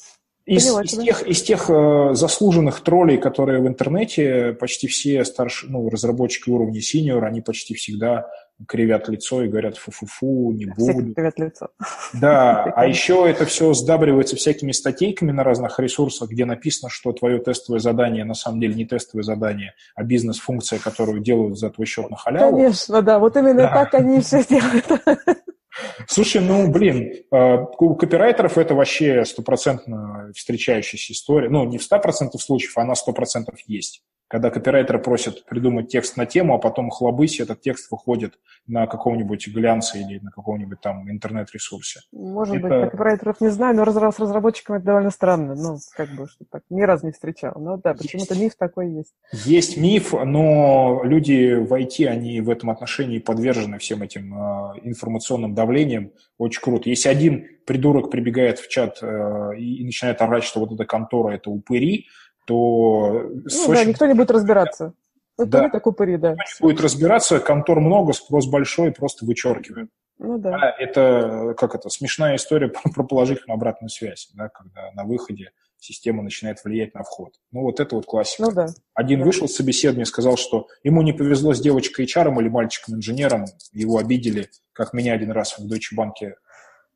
Из, 0.46 0.66
из 0.66 0.92
тех, 0.92 1.24
из 1.24 1.44
тех 1.44 1.70
э, 1.70 2.14
заслуженных 2.14 2.80
троллей, 2.80 3.18
которые 3.18 3.62
в 3.62 3.68
интернете, 3.68 4.54
почти 4.54 4.88
все 4.88 5.26
старшие, 5.26 5.70
ну, 5.70 5.90
разработчики 5.90 6.50
уровня 6.50 6.82
синьор, 6.82 7.26
они 7.26 7.42
почти 7.42 7.74
всегда 7.74 8.30
кривят 8.68 9.08
лицо 9.08 9.44
и 9.44 9.48
говорят 9.48 9.78
фу-фу-фу, 9.78 10.52
не 10.54 10.66
буду. 10.66 11.14
кривят 11.14 11.38
лицо. 11.38 11.70
Да, 12.14 12.64
а 12.76 12.88
еще 12.88 13.26
это 13.28 13.46
все 13.46 13.74
сдабривается 13.74 14.36
всякими 14.36 14.72
статейками 14.72 15.32
на 15.32 15.44
разных 15.44 15.80
ресурсах, 15.80 16.30
где 16.30 16.46
написано, 16.46 16.90
что 16.90 17.12
твое 17.12 17.40
тестовое 17.40 17.80
задание 17.80 18.26
на 18.26 18.34
самом 18.34 18.60
деле 18.60 18.74
не 18.76 18.86
тестовое 18.86 19.24
задание, 19.24 19.74
а 19.96 20.04
бизнес-функция, 20.04 20.80
которую 20.80 21.22
делают 21.22 21.60
за 21.60 21.70
твой 21.70 21.86
счет 21.86 22.10
на 22.10 22.18
халяву. 22.18 22.58
Конечно, 22.58 23.02
да, 23.02 23.20
вот 23.20 23.36
именно 23.38 23.64
да. 23.64 23.74
так 23.74 23.94
они 23.94 24.22
все 24.22 24.44
делают. 24.44 24.86
Слушай, 26.08 26.42
ну, 26.42 26.72
блин, 26.72 27.14
э, 27.32 27.58
у 27.78 27.96
копирайтеров 27.96 28.58
это 28.58 28.74
вообще 28.74 29.24
стопроцентно 29.26 30.32
встречающаяся 30.36 31.14
история. 31.14 31.50
Ну, 31.50 31.66
не 31.66 31.78
в 31.78 31.82
100% 31.82 32.32
случаев, 32.40 32.78
а 32.78 32.84
на 32.84 32.94
100% 32.94 33.46
есть 33.68 34.04
когда 34.28 34.50
копирайтер 34.50 35.00
просит 35.02 35.46
придумать 35.46 35.88
текст 35.88 36.18
на 36.18 36.26
тему, 36.26 36.56
а 36.56 36.58
потом 36.58 36.90
хлобысь, 36.90 37.40
этот 37.40 37.62
текст 37.62 37.90
выходит 37.92 38.38
на 38.68 38.86
каком-нибудь 38.86 39.48
глянце 39.48 40.00
или 40.00 40.20
на 40.20 40.32
каком-нибудь 40.32 40.82
там 40.82 41.10
интернет-ресурсе. 41.10 42.02
Может 42.12 42.58
это... 42.58 42.62
быть, 42.62 42.72
про 42.72 42.90
копирайтеров 42.90 43.42
не 43.42 43.50
знаю, 43.50 43.76
но 43.76 43.86
раз, 43.86 44.16
с 44.16 44.20
разработчиком 44.20 44.76
это 44.76 44.86
довольно 44.86 45.12
странно. 45.12 45.56
Ну, 45.56 45.78
как 45.96 46.10
бы, 46.10 46.28
что 46.28 46.46
так 46.52 46.64
ни 46.70 46.82
разу 46.82 47.06
не 47.06 47.14
встречал. 47.14 47.54
Но 47.58 47.78
да, 47.78 47.94
почему-то 47.94 48.36
миф 48.36 48.56
такой 48.58 48.92
есть. 48.92 49.14
Есть 49.32 49.78
миф, 49.78 50.12
но 50.14 51.02
люди 51.04 51.54
в 51.56 51.74
IT, 51.74 52.06
они 52.06 52.42
в 52.42 52.50
этом 52.50 52.70
отношении 52.70 53.20
подвержены 53.20 53.78
всем 53.78 54.04
этим 54.04 54.34
э, 54.34 54.80
информационным 54.84 55.54
давлениям. 55.54 56.12
Очень 56.38 56.62
круто. 56.62 56.90
Если 56.90 57.08
один 57.08 57.48
придурок 57.66 58.12
прибегает 58.12 58.60
в 58.60 58.68
чат 58.68 59.00
э, 59.02 59.52
и, 59.58 59.82
и 59.82 59.86
начинает 59.86 60.22
орать, 60.22 60.44
что 60.44 60.60
вот 60.60 60.74
эта 60.74 60.86
контора– 60.86 61.32
это 61.36 61.50
упыри, 61.50 62.08
то... 62.48 63.30
Ну 63.30 63.74
да, 63.74 63.84
никто 63.84 64.06
не 64.06 64.14
будет 64.14 64.32
разбираться. 64.32 64.94
Это 65.38 65.50
да. 65.50 65.70
так 65.70 65.86
упыри, 65.86 66.18
да. 66.18 66.32
Никто 66.32 66.44
не 66.62 66.72
будет 66.72 66.82
разбираться, 66.82 67.40
контор 67.40 67.80
много, 67.82 68.14
спрос 68.14 68.48
большой, 68.48 68.92
просто 68.92 69.26
вычеркивают. 69.26 69.92
Ну 70.18 70.40
да. 70.40 70.56
А, 70.56 70.70
это, 70.80 71.54
как 71.58 71.76
это, 71.76 71.90
смешная 71.90 72.38
история 72.38 72.68
про, 72.70 72.90
про 72.90 73.04
положительную 73.04 73.56
обратную 73.56 73.90
связь, 73.90 74.32
да, 74.34 74.50
когда 74.50 74.92
на 74.94 75.04
выходе 75.04 75.52
система 75.78 76.24
начинает 76.24 76.64
влиять 76.64 76.96
на 76.96 77.04
вход. 77.04 77.34
Ну, 77.52 77.62
вот 77.62 77.80
это 77.80 77.96
вот 77.96 78.06
классика. 78.06 78.44
Ну, 78.44 78.52
да. 78.52 78.68
Один 78.96 79.20
да. 79.20 79.26
вышел 79.26 79.48
с 79.48 79.56
собеседования 79.56 80.04
и 80.04 80.08
сказал, 80.08 80.38
что 80.38 80.68
ему 80.84 81.02
не 81.02 81.14
повезло 81.14 81.54
с 81.54 81.62
девочкой 81.62 82.06
HR 82.06 82.34
или 82.40 82.50
мальчиком-инженером, 82.50 83.46
его 83.74 83.98
обидели, 83.98 84.50
как 84.74 84.94
меня 84.94 85.14
один 85.14 85.32
раз 85.32 85.60
в 85.60 85.72
Deutsche 85.72 85.96
Bank 85.96 86.34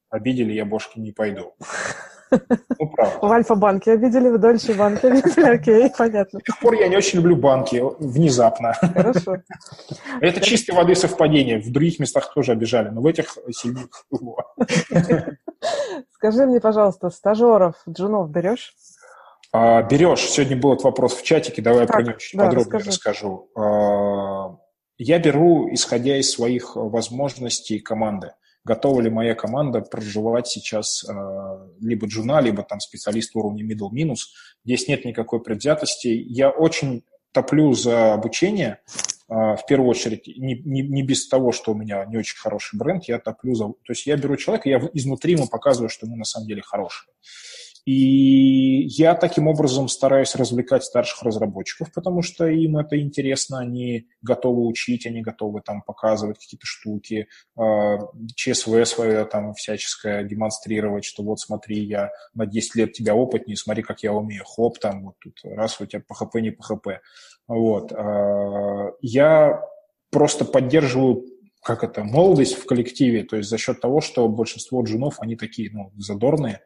обидели, 0.10 0.54
я 0.54 0.66
больше 0.66 0.90
не 0.96 1.12
пойду. 1.12 1.54
Ну. 2.32 2.94
В 3.22 3.32
Альфа-банке 3.32 3.92
обидели, 3.92 4.30
в 4.30 4.38
Дольче 4.40 4.74
банке 4.74 5.08
обидели, 5.08 5.56
окей, 5.56 5.92
понятно. 5.98 6.40
С 6.40 6.44
тех 6.44 6.60
пор 6.60 6.74
я 6.76 6.88
не 6.88 6.96
очень 6.96 7.20
люблю 7.20 7.36
банки, 7.36 7.84
внезапно. 8.00 8.74
Хорошо. 8.74 9.38
Это 10.22 10.40
чистой 10.42 10.76
воды 10.76 10.96
совпадение. 10.96 11.60
В 11.60 11.72
других 11.72 12.00
местах 12.00 12.34
тоже 12.34 12.54
обижали, 12.54 12.90
но 12.90 13.02
в 13.02 13.06
этих 13.06 13.38
сильно 13.52 13.82
Скажи 16.12 16.46
мне, 16.46 16.60
пожалуйста, 16.60 17.10
стажеров, 17.10 17.76
джунов 17.90 18.30
берешь? 18.30 18.74
А, 19.54 19.82
берешь. 19.84 20.22
Сегодня 20.22 20.58
был 20.58 20.74
этот 20.74 20.86
вопрос 20.86 21.14
в 21.14 21.24
чатике, 21.24 21.62
давай 21.62 21.86
так, 21.86 21.96
про 21.96 22.04
него 22.04 22.14
чуть 22.14 22.38
да, 22.38 22.46
подробнее 22.46 22.80
расскажу. 22.80 22.90
расскажу. 22.90 23.50
А, 23.56 24.58
я 24.98 25.20
беру, 25.20 25.68
исходя 25.74 26.18
из 26.18 26.32
своих 26.32 26.76
возможностей 26.76 27.80
команды 27.80 28.34
готова 28.64 29.02
ли 29.02 29.10
моя 29.10 29.36
команда 29.36 29.82
проживать 29.82 30.48
сейчас 30.48 31.04
э, 31.04 31.14
либо 31.80 32.08
джуна, 32.08 32.42
либо 32.42 32.64
там 32.64 32.80
специалист 32.80 33.36
уровня 33.36 33.66
middle 33.66 33.90
минус. 33.92 34.34
Здесь 34.64 34.88
нет 34.88 35.06
никакой 35.06 35.42
предвзятости. 35.42 36.08
Я 36.08 36.50
очень 36.50 37.04
топлю 37.32 37.74
за 37.74 38.14
обучение, 38.14 38.80
э, 39.30 39.34
в 39.34 39.62
первую 39.68 39.90
очередь, 39.90 40.28
не, 40.28 40.56
не, 40.64 40.82
не 40.82 41.04
без 41.04 41.28
того, 41.28 41.52
что 41.52 41.72
у 41.72 41.76
меня 41.76 42.06
не 42.06 42.18
очень 42.18 42.38
хороший 42.38 42.78
бренд, 42.78 43.06
я 43.06 43.20
топлю 43.20 43.56
за... 43.56 43.66
То 43.66 43.90
есть 43.90 44.06
я 44.06 44.18
беру 44.18 44.36
человека, 44.36 44.70
я 44.70 44.80
изнутри 44.94 45.34
ему 45.34 45.48
показываю, 45.48 45.90
что 45.90 46.08
мы 46.08 46.18
на 46.18 46.26
самом 46.26 46.48
деле 46.48 46.62
хорошие. 46.62 47.12
И 47.86 48.84
я 48.84 49.16
таким 49.16 49.48
образом 49.48 49.88
стараюсь 49.88 50.36
развлекать 50.36 50.84
старших 50.84 51.24
разработчиков, 51.24 51.92
потому 51.94 52.22
что 52.22 52.46
им 52.46 52.78
это 52.78 53.00
интересно, 53.00 53.60
они 53.60 54.08
готовы 54.22 54.66
учить, 54.68 55.08
они 55.08 55.22
готовы 55.22 55.62
там 55.62 55.82
показывать 55.82 56.38
какие-то 56.38 56.66
штуки, 56.66 57.28
а, 57.58 57.98
ЧСВ 58.36 58.86
свое 58.86 59.26
там 59.26 59.54
всяческое 59.54 60.24
демонстрировать, 60.24 61.06
что 61.06 61.24
вот 61.24 61.40
смотри, 61.40 61.84
я 61.84 62.12
на 62.36 62.46
10 62.46 62.76
лет 62.76 62.94
тебя 62.94 63.16
опытнее, 63.16 63.58
смотри, 63.58 63.82
как 63.82 64.04
я 64.04 64.14
умею, 64.14 64.44
хоп, 64.46 64.78
там 64.78 65.06
вот 65.06 65.16
тут 65.20 65.40
раз 65.44 65.82
у 65.82 65.86
тебя 65.86 66.04
ПХП, 66.08 66.36
не 66.36 66.52
ПХП. 66.52 67.02
Вот. 67.48 67.92
А, 67.94 68.92
я 69.02 69.62
просто 70.12 70.46
поддерживаю 70.46 71.26
как 71.64 71.84
это, 71.84 72.04
молодость 72.04 72.56
в 72.56 72.66
коллективе, 72.66 73.24
то 73.24 73.38
есть 73.38 73.50
за 73.50 73.58
счет 73.58 73.80
того, 73.82 74.02
что 74.02 74.28
большинство 74.28 74.84
джунов, 74.84 75.20
они 75.20 75.36
такие, 75.36 75.70
ну, 75.72 75.92
задорные, 75.96 76.62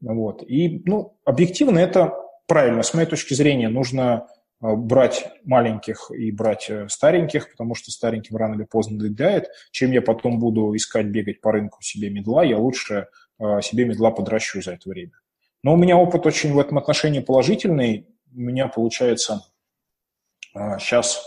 вот. 0.00 0.42
И, 0.42 0.82
ну, 0.84 1.18
объективно 1.24 1.78
это 1.78 2.14
правильно. 2.46 2.82
С 2.82 2.94
моей 2.94 3.08
точки 3.08 3.34
зрения, 3.34 3.68
нужно 3.68 4.28
э, 4.60 4.74
брать 4.74 5.30
маленьких 5.44 6.10
и 6.10 6.30
брать 6.30 6.66
э, 6.68 6.88
стареньких, 6.88 7.50
потому 7.50 7.74
что 7.74 7.90
стареньким 7.90 8.36
рано 8.36 8.54
или 8.54 8.64
поздно 8.64 8.98
доедает. 8.98 9.48
Чем 9.70 9.92
я 9.92 10.02
потом 10.02 10.38
буду 10.38 10.74
искать, 10.76 11.06
бегать 11.06 11.40
по 11.40 11.52
рынку 11.52 11.82
себе 11.82 12.10
медла, 12.10 12.44
я 12.44 12.58
лучше 12.58 13.08
э, 13.38 13.60
себе 13.62 13.86
медла 13.86 14.10
подращу 14.10 14.62
за 14.62 14.72
это 14.72 14.88
время. 14.88 15.12
Но 15.62 15.74
у 15.74 15.76
меня 15.76 15.96
опыт 15.96 16.26
очень 16.26 16.52
в 16.52 16.58
этом 16.58 16.78
отношении 16.78 17.20
положительный. 17.20 18.06
У 18.34 18.40
меня 18.40 18.68
получается 18.68 19.42
сейчас 20.78 21.22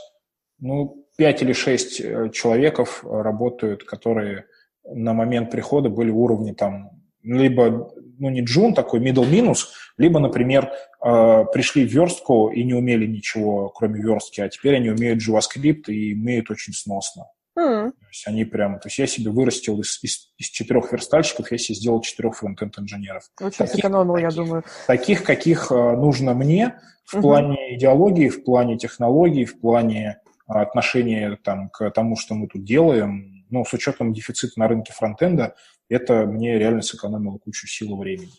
ну, 0.60 1.06
5 1.18 1.42
или 1.44 1.54
6 1.54 1.98
человеков 2.32 3.04
работают, 3.04 3.84
которые 3.84 4.46
на 4.84 5.14
момент 5.14 5.52
прихода 5.52 5.90
были 5.90 6.10
в 6.10 6.18
уровне 6.18 6.54
там 6.54 6.99
либо, 7.24 7.92
ну, 8.18 8.30
не 8.30 8.42
джун, 8.42 8.74
такой 8.74 9.00
middle 9.00 9.30
минус, 9.30 9.74
либо, 9.98 10.20
например, 10.20 10.72
э, 11.04 11.46
пришли 11.52 11.86
в 11.86 11.92
верстку 11.92 12.50
и 12.50 12.64
не 12.64 12.74
умели 12.74 13.06
ничего, 13.06 13.70
кроме 13.70 14.02
верстки, 14.02 14.42
а 14.42 14.50
теперь 14.50 14.76
они 14.76 14.90
умеют 14.90 15.22
JavaScript 15.22 15.86
и 15.88 16.14
умеют 16.14 16.50
очень 16.50 16.74
сносно. 16.74 17.26
Mm. 17.58 17.92
То 17.92 18.08
есть 18.08 18.28
они 18.28 18.46
прям, 18.46 18.80
то 18.80 18.88
есть 18.88 19.00
я 19.00 19.08
себе 19.08 19.32
вырастил 19.32 19.82
из, 19.82 20.00
из, 20.02 20.30
из 20.38 20.48
четырех 20.48 20.92
верстальщиков, 20.92 21.52
я 21.52 21.58
себе 21.58 21.76
сделал 21.76 22.02
четырех 22.02 22.38
фронтенд 22.38 22.80
инженеров. 22.80 23.24
Очень 23.42 23.58
таких, 23.58 23.76
сэкономил, 23.76 24.18
я 24.18 24.30
думаю. 24.30 24.64
Таких, 24.88 25.24
каких 25.24 25.72
э, 25.72 25.76
нужно 25.76 26.34
мне 26.34 26.80
в 27.06 27.16
uh 27.16 27.22
плане 27.22 27.76
идеологии, 27.76 28.30
в 28.30 28.44
плане 28.44 28.78
технологий, 28.78 29.44
в 29.44 29.60
плане 29.60 30.22
э, 30.48 30.54
отношения 30.54 31.38
там, 31.44 31.70
к 31.70 31.90
тому, 31.92 32.16
что 32.16 32.36
мы 32.36 32.48
тут 32.48 32.64
делаем. 32.64 33.46
Но 33.50 33.66
с 33.66 33.74
учетом 33.74 34.14
дефицита 34.14 34.54
на 34.58 34.68
рынке 34.68 34.94
фронтенда, 34.94 35.56
это 35.90 36.26
мне 36.26 36.58
реально 36.58 36.82
сэкономило 36.82 37.38
кучу 37.38 37.68
сил 37.68 37.96
и 37.96 38.00
времени. 38.00 38.32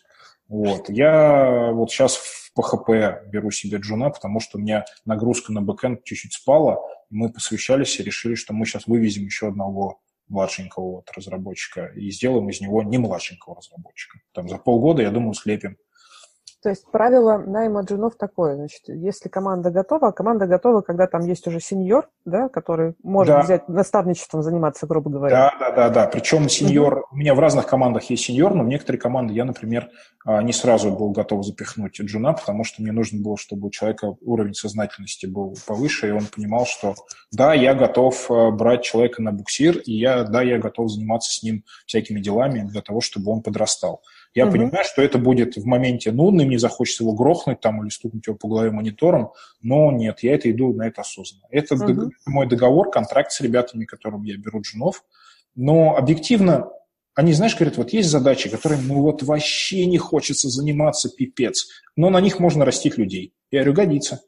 Вот. 0.47 0.89
Я 0.89 1.71
вот 1.71 1.91
сейчас 1.91 2.15
в 2.15 2.51
PHP 2.57 3.29
беру 3.29 3.51
себе 3.51 3.77
джуна, 3.77 4.09
потому 4.09 4.39
что 4.39 4.57
у 4.57 4.61
меня 4.61 4.85
нагрузка 5.05 5.53
на 5.53 5.61
бэкэнд 5.61 6.03
чуть-чуть 6.03 6.33
спала. 6.33 6.79
Мы 7.09 7.31
посвящались 7.31 7.99
и 7.99 8.03
решили, 8.03 8.35
что 8.35 8.53
мы 8.53 8.65
сейчас 8.65 8.87
вывезем 8.87 9.23
еще 9.23 9.47
одного 9.47 10.01
младшенького 10.27 10.91
вот 10.95 11.11
разработчика 11.15 11.87
и 11.87 12.09
сделаем 12.09 12.49
из 12.49 12.61
него 12.61 12.83
не 12.83 12.97
младшенького 12.97 13.57
разработчика. 13.57 14.19
Там 14.33 14.49
за 14.49 14.57
полгода, 14.57 15.01
я 15.01 15.11
думаю, 15.11 15.33
слепим 15.33 15.77
то 16.61 16.69
есть 16.69 16.85
правило 16.91 17.37
найма 17.39 17.81
джунов 17.81 18.15
такое, 18.15 18.55
значит, 18.55 18.81
если 18.87 19.29
команда 19.29 19.71
готова, 19.71 20.09
а 20.09 20.11
команда 20.11 20.45
готова, 20.45 20.81
когда 20.81 21.07
там 21.07 21.21
есть 21.21 21.47
уже 21.47 21.59
сеньор, 21.59 22.07
да, 22.23 22.49
который 22.49 22.93
может 23.01 23.35
да. 23.35 23.41
взять 23.41 23.67
наставничеством 23.67 24.43
заниматься, 24.43 24.85
грубо 24.85 25.09
говоря. 25.09 25.35
Да, 25.35 25.53
да, 25.59 25.71
да, 25.71 25.89
да. 25.89 26.07
Причем 26.07 26.49
сеньор, 26.49 26.99
угу. 26.99 27.07
у 27.13 27.15
меня 27.15 27.33
в 27.33 27.39
разных 27.39 27.65
командах 27.65 28.03
есть 28.11 28.25
сеньор, 28.25 28.53
но 28.53 28.63
в 28.63 28.67
некоторые 28.67 28.99
команды 28.99 29.33
я, 29.33 29.43
например, 29.43 29.89
а, 30.23 30.43
не 30.43 30.53
сразу 30.53 30.91
был 30.91 31.09
готов 31.09 31.43
запихнуть 31.43 31.99
джуна, 31.99 32.33
потому 32.33 32.63
что 32.63 32.83
мне 32.83 32.91
нужно 32.91 33.21
было, 33.21 33.37
чтобы 33.37 33.67
у 33.67 33.71
человека 33.71 34.15
уровень 34.21 34.53
сознательности 34.53 35.25
был 35.25 35.55
повыше, 35.65 36.09
и 36.09 36.11
он 36.11 36.27
понимал, 36.27 36.67
что 36.67 36.93
да, 37.31 37.55
я 37.55 37.73
готов 37.73 38.29
а, 38.29 38.51
брать 38.51 38.83
человека 38.83 39.21
на 39.23 39.31
буксир, 39.31 39.79
и 39.79 39.93
я, 39.93 40.23
да, 40.25 40.43
я 40.43 40.59
готов 40.59 40.91
заниматься 40.91 41.31
с 41.31 41.41
ним 41.41 41.63
всякими 41.87 42.19
делами 42.19 42.67
для 42.67 42.81
того, 42.81 43.01
чтобы 43.01 43.31
он 43.31 43.41
подрастал. 43.41 44.01
Я 44.33 44.45
угу. 44.45 44.53
понимаю, 44.53 44.85
что 44.85 45.01
это 45.01 45.17
будет 45.17 45.57
в 45.57 45.65
моменте 45.65 46.11
нудно, 46.11 46.45
мне 46.45 46.57
захочется 46.57 47.03
его 47.03 47.13
грохнуть 47.13 47.59
там 47.59 47.81
или 47.83 47.89
стукнуть 47.89 48.25
его 48.27 48.37
по 48.37 48.47
голове 48.47 48.71
монитором, 48.71 49.31
но 49.61 49.91
нет, 49.91 50.19
я 50.21 50.35
это 50.35 50.49
иду 50.49 50.73
на 50.73 50.87
это 50.87 51.01
осознанно. 51.01 51.43
Это 51.49 51.75
угу. 51.75 52.11
мой 52.25 52.47
договор, 52.47 52.89
контракт 52.89 53.31
с 53.31 53.41
ребятами, 53.41 53.85
которым 53.85 54.23
я 54.23 54.37
беру 54.37 54.61
джунов, 54.61 55.03
но 55.55 55.95
объективно 55.97 56.69
они, 57.13 57.33
знаешь, 57.33 57.55
говорят, 57.57 57.77
вот 57.77 57.91
есть 57.91 58.09
задачи, 58.09 58.49
которыми 58.49 58.83
ну 58.83 59.01
вот 59.01 59.21
вообще 59.21 59.85
не 59.85 59.97
хочется 59.97 60.47
заниматься, 60.47 61.09
пипец, 61.09 61.67
но 61.97 62.09
на 62.09 62.21
них 62.21 62.39
можно 62.39 62.63
растить 62.63 62.97
людей. 62.97 63.33
Я 63.51 63.59
говорю, 63.59 63.73
годится. 63.73 64.21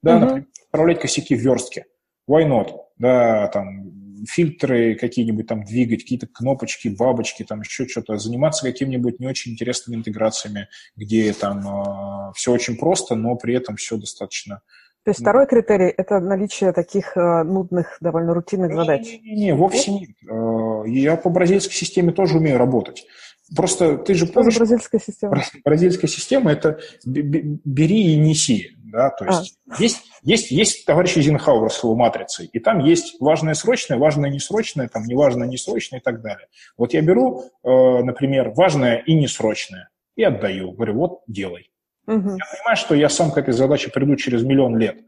Да, 0.00 0.16
угу. 0.16 0.20
например, 0.20 0.46
управлять 0.68 1.00
косяки 1.00 1.34
в 1.34 1.40
верстке. 1.40 1.86
Why 2.30 2.48
not? 2.48 2.70
Да, 2.98 3.48
там, 3.48 4.03
фильтры 4.26 4.94
какие-нибудь 4.94 5.46
там 5.46 5.64
двигать, 5.64 6.02
какие-то 6.02 6.26
кнопочки, 6.26 6.88
бабочки, 6.88 7.44
там 7.44 7.60
еще 7.60 7.86
что-то, 7.86 8.18
заниматься 8.18 8.64
какими-нибудь 8.64 9.20
не 9.20 9.26
очень 9.26 9.52
интересными 9.52 9.96
интеграциями, 9.96 10.68
где 10.96 11.32
там 11.32 11.60
э, 11.60 12.32
все 12.34 12.52
очень 12.52 12.76
просто, 12.76 13.14
но 13.14 13.36
при 13.36 13.54
этом 13.54 13.76
все 13.76 13.96
достаточно 13.96 14.60
то 15.04 15.10
есть 15.10 15.20
второй 15.20 15.46
критерий– 15.46 15.92
это 15.98 16.18
наличие 16.18 16.72
таких 16.72 17.14
э, 17.14 17.42
нудных, 17.42 17.98
довольно 18.00 18.32
рутинных 18.32 18.70
не, 18.70 18.74
задач? 18.74 19.02
Не, 19.22 19.34
не, 19.34 19.54
вовсе 19.54 19.92
нет. 19.92 20.10
Э, 20.26 20.84
я 20.86 21.16
по 21.16 21.28
бразильской 21.28 21.74
системе 21.74 22.10
тоже 22.10 22.38
умею 22.38 22.56
работать. 22.56 23.06
Просто 23.54 23.98
ты 23.98 24.14
же 24.14 24.26
помнишь... 24.26 24.54
Что 24.54 24.60
бразильская 24.60 25.00
система? 25.04 25.42
Бразильская 25.62 26.08
система– 26.08 26.52
это 26.52 26.80
бери 27.04 28.14
и 28.14 28.16
неси. 28.16 28.70
Да? 28.94 29.10
То 29.10 29.24
есть, 29.24 29.58
а. 29.68 29.82
есть, 29.82 30.02
есть, 30.22 30.50
есть 30.52 30.86
товарищ 30.86 31.16
Эйзенхауэр 31.16 31.68
с 31.68 31.82
его 31.82 31.96
матрицей, 31.96 32.46
и 32.46 32.60
там 32.60 32.78
есть 32.78 33.20
важное 33.20 33.54
срочное, 33.54 33.98
важное 33.98 34.30
несрочное, 34.30 34.88
там 34.88 35.02
неважное 35.02 35.48
несрочное 35.48 35.98
и 35.98 36.02
так 36.02 36.22
далее. 36.22 36.46
Вот 36.78 36.94
я 36.94 37.02
беру, 37.02 37.42
э, 37.64 37.68
например, 38.04 38.50
важное 38.50 38.98
и 38.98 39.14
несрочное 39.14 39.88
и 40.14 40.22
отдаю. 40.22 40.70
Говорю, 40.70 40.94
вот 40.94 41.20
делай. 41.26 41.72
Угу. 42.06 42.14
Я 42.14 42.44
понимаю, 42.52 42.76
что 42.76 42.94
я 42.94 43.08
сам 43.08 43.32
к 43.32 43.38
этой 43.38 43.52
задаче 43.52 43.90
приду 43.90 44.14
через 44.14 44.44
миллион 44.44 44.78
лет, 44.78 44.98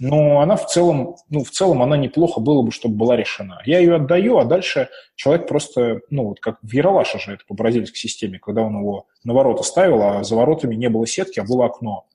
но 0.00 0.40
она 0.40 0.56
в 0.56 0.64
целом, 0.64 1.16
ну, 1.28 1.44
в 1.44 1.50
целом 1.50 1.82
она 1.82 1.98
неплохо 1.98 2.40
было 2.40 2.62
бы, 2.62 2.72
чтобы 2.72 2.96
была 2.96 3.14
решена. 3.14 3.60
Я 3.66 3.80
ее 3.80 3.96
отдаю, 3.96 4.38
а 4.38 4.46
дальше 4.46 4.88
человек 5.16 5.46
просто, 5.46 6.00
ну, 6.08 6.28
вот 6.28 6.40
как 6.40 6.56
в 6.62 6.72
Яралаше 6.72 7.18
же 7.18 7.34
это 7.34 7.44
по 7.46 7.52
бразильской 7.52 7.98
системе, 7.98 8.38
когда 8.38 8.62
он 8.62 8.78
его 8.78 9.06
на 9.22 9.34
ворота 9.34 9.64
ставил, 9.64 10.00
а 10.00 10.24
за 10.24 10.34
воротами 10.34 10.76
не 10.76 10.88
было 10.88 11.06
сетки, 11.06 11.40
а 11.40 11.44
было 11.44 11.66
окно 11.66 12.06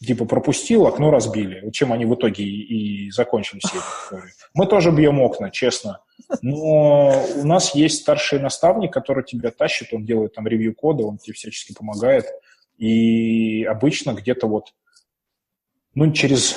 типа 0.00 0.24
пропустил, 0.24 0.86
окно 0.86 1.10
разбили. 1.10 1.60
Вот 1.62 1.72
чем 1.72 1.92
они 1.92 2.04
в 2.04 2.14
итоге 2.14 2.44
и, 2.44 3.06
и 3.06 3.10
закончили 3.10 3.60
все 3.60 3.78
эти. 3.78 4.22
Мы 4.54 4.66
тоже 4.66 4.90
бьем 4.90 5.20
окна, 5.20 5.50
честно. 5.50 6.00
Но 6.42 7.24
у 7.36 7.44
нас 7.46 7.74
есть 7.74 8.02
старший 8.02 8.40
наставник, 8.40 8.92
который 8.92 9.24
тебя 9.24 9.50
тащит, 9.50 9.92
он 9.92 10.04
делает 10.04 10.34
там 10.34 10.46
ревью 10.46 10.74
кода, 10.74 11.04
он 11.04 11.18
тебе 11.18 11.34
всячески 11.34 11.72
помогает. 11.72 12.26
И 12.78 13.64
обычно 13.64 14.12
где-то 14.12 14.46
вот, 14.46 14.74
ну, 15.94 16.12
через 16.12 16.56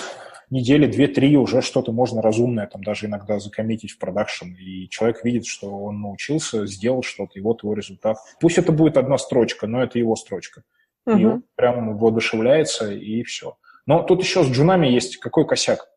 недели 0.49 0.85
две-три 0.85 1.37
уже 1.37 1.61
что-то 1.61 1.91
можно 1.91 2.21
разумное 2.21 2.67
там 2.67 2.83
даже 2.83 3.05
иногда 3.05 3.39
закоммитить 3.39 3.91
в 3.91 3.99
продакшн, 3.99 4.47
и 4.47 4.89
человек 4.89 5.23
видит, 5.23 5.45
что 5.45 5.69
он 5.69 6.01
научился, 6.01 6.65
сделал 6.65 7.03
что-то, 7.03 7.37
и 7.37 7.41
вот 7.41 7.63
его 7.63 7.73
результат. 7.73 8.17
Пусть 8.41 8.57
это 8.57 8.71
будет 8.71 8.97
одна 8.97 9.17
строчка, 9.17 9.67
но 9.67 9.83
это 9.83 9.99
его 9.99 10.15
строчка 10.15 10.63
угу. 11.09 11.19
и 11.19 11.25
он 11.25 11.43
прям 11.55 11.97
воодушевляется, 11.97 12.91
и 12.91 13.23
все. 13.23 13.57
Но 13.85 14.03
тут 14.03 14.21
еще 14.21 14.43
с 14.43 14.47
джунами 14.47 14.87
есть 14.87 15.17
какой 15.17 15.47
косяк. 15.47 15.87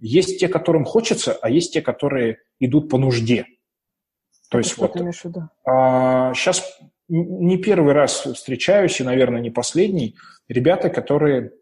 Есть 0.00 0.38
те, 0.38 0.48
которым 0.48 0.84
хочется, 0.84 1.36
а 1.42 1.50
есть 1.50 1.72
те, 1.72 1.82
которые 1.82 2.38
идут 2.60 2.88
по 2.88 2.96
нужде. 2.96 3.46
То 4.50 4.58
есть 4.58 4.78
вот 4.78 4.96
а, 5.66 6.32
сейчас 6.34 6.78
не 7.08 7.58
первый 7.58 7.92
раз 7.92 8.24
встречаюсь, 8.24 9.00
и, 9.00 9.04
наверное, 9.04 9.40
не 9.40 9.50
последний, 9.50 10.16
ребята, 10.48 10.90
которые 10.90 11.52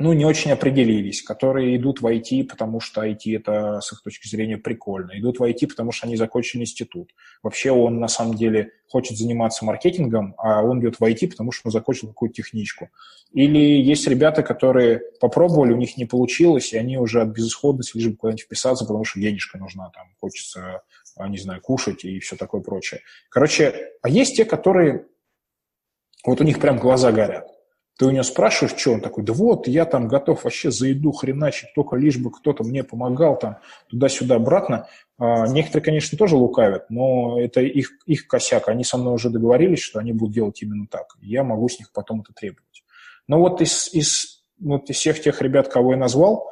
ну, 0.00 0.12
не 0.12 0.24
очень 0.24 0.50
определились, 0.50 1.22
которые 1.22 1.76
идут 1.76 2.00
в 2.00 2.06
IT, 2.06 2.44
потому 2.48 2.80
что 2.80 3.06
IT 3.06 3.36
это, 3.36 3.80
с 3.80 3.92
их 3.92 4.02
точки 4.02 4.26
зрения, 4.26 4.58
прикольно. 4.58 5.12
Идут 5.16 5.38
в 5.38 5.44
IT, 5.44 5.68
потому 5.68 5.92
что 5.92 6.06
они 6.06 6.16
закончили 6.16 6.62
институт. 6.62 7.12
Вообще 7.44 7.70
он, 7.70 8.00
на 8.00 8.08
самом 8.08 8.34
деле, 8.34 8.72
хочет 8.88 9.16
заниматься 9.16 9.64
маркетингом, 9.64 10.34
а 10.36 10.64
он 10.64 10.80
идет 10.80 10.98
в 10.98 11.04
IT, 11.04 11.28
потому 11.28 11.52
что 11.52 11.68
он 11.68 11.72
закончил 11.72 12.08
какую-то 12.08 12.34
техничку. 12.34 12.90
Или 13.32 13.58
есть 13.58 14.08
ребята, 14.08 14.42
которые 14.42 15.00
попробовали, 15.20 15.72
у 15.72 15.76
них 15.76 15.96
не 15.96 16.06
получилось, 16.06 16.72
и 16.72 16.76
они 16.76 16.98
уже 16.98 17.22
от 17.22 17.28
безысходности 17.28 17.96
лишь 17.96 18.08
бы 18.08 18.16
куда-нибудь 18.16 18.42
вписаться, 18.42 18.84
потому 18.84 19.04
что 19.04 19.20
денежка 19.20 19.58
нужна, 19.58 19.90
там, 19.90 20.08
хочется, 20.18 20.82
а, 21.16 21.28
не 21.28 21.38
знаю, 21.38 21.60
кушать 21.60 22.04
и 22.04 22.18
все 22.18 22.34
такое 22.34 22.62
прочее. 22.62 23.02
Короче, 23.30 23.92
а 24.02 24.08
есть 24.08 24.36
те, 24.36 24.44
которые, 24.44 25.06
вот 26.26 26.40
у 26.40 26.44
них 26.44 26.58
прям 26.58 26.78
глаза 26.78 27.12
горят 27.12 27.53
ты 27.96 28.06
у 28.06 28.10
него 28.10 28.24
спрашиваешь, 28.24 28.76
что 28.76 28.92
он 28.92 29.00
такой, 29.00 29.22
да 29.24 29.32
вот, 29.32 29.68
я 29.68 29.84
там 29.84 30.08
готов 30.08 30.44
вообще 30.44 30.70
за 30.70 30.88
еду 30.88 31.12
хреначить, 31.12 31.68
только 31.74 31.96
лишь 31.96 32.18
бы 32.18 32.32
кто-то 32.32 32.64
мне 32.64 32.82
помогал 32.82 33.38
там 33.38 33.58
туда-сюда, 33.88 34.36
обратно. 34.36 34.88
А, 35.16 35.46
некоторые, 35.46 35.84
конечно, 35.84 36.18
тоже 36.18 36.34
лукавят, 36.36 36.90
но 36.90 37.40
это 37.40 37.60
их, 37.60 37.92
их 38.06 38.26
косяк. 38.26 38.68
Они 38.68 38.82
со 38.82 38.98
мной 38.98 39.14
уже 39.14 39.30
договорились, 39.30 39.78
что 39.78 40.00
они 40.00 40.12
будут 40.12 40.34
делать 40.34 40.60
именно 40.60 40.88
так. 40.88 41.16
Я 41.20 41.44
могу 41.44 41.68
с 41.68 41.78
них 41.78 41.92
потом 41.92 42.22
это 42.22 42.32
требовать. 42.32 42.82
Но 43.28 43.38
вот 43.38 43.60
из, 43.60 43.92
из, 43.92 44.42
вот 44.58 44.90
из 44.90 44.96
всех 44.96 45.22
тех 45.22 45.40
ребят, 45.40 45.68
кого 45.68 45.92
я 45.92 45.96
назвал, 45.96 46.50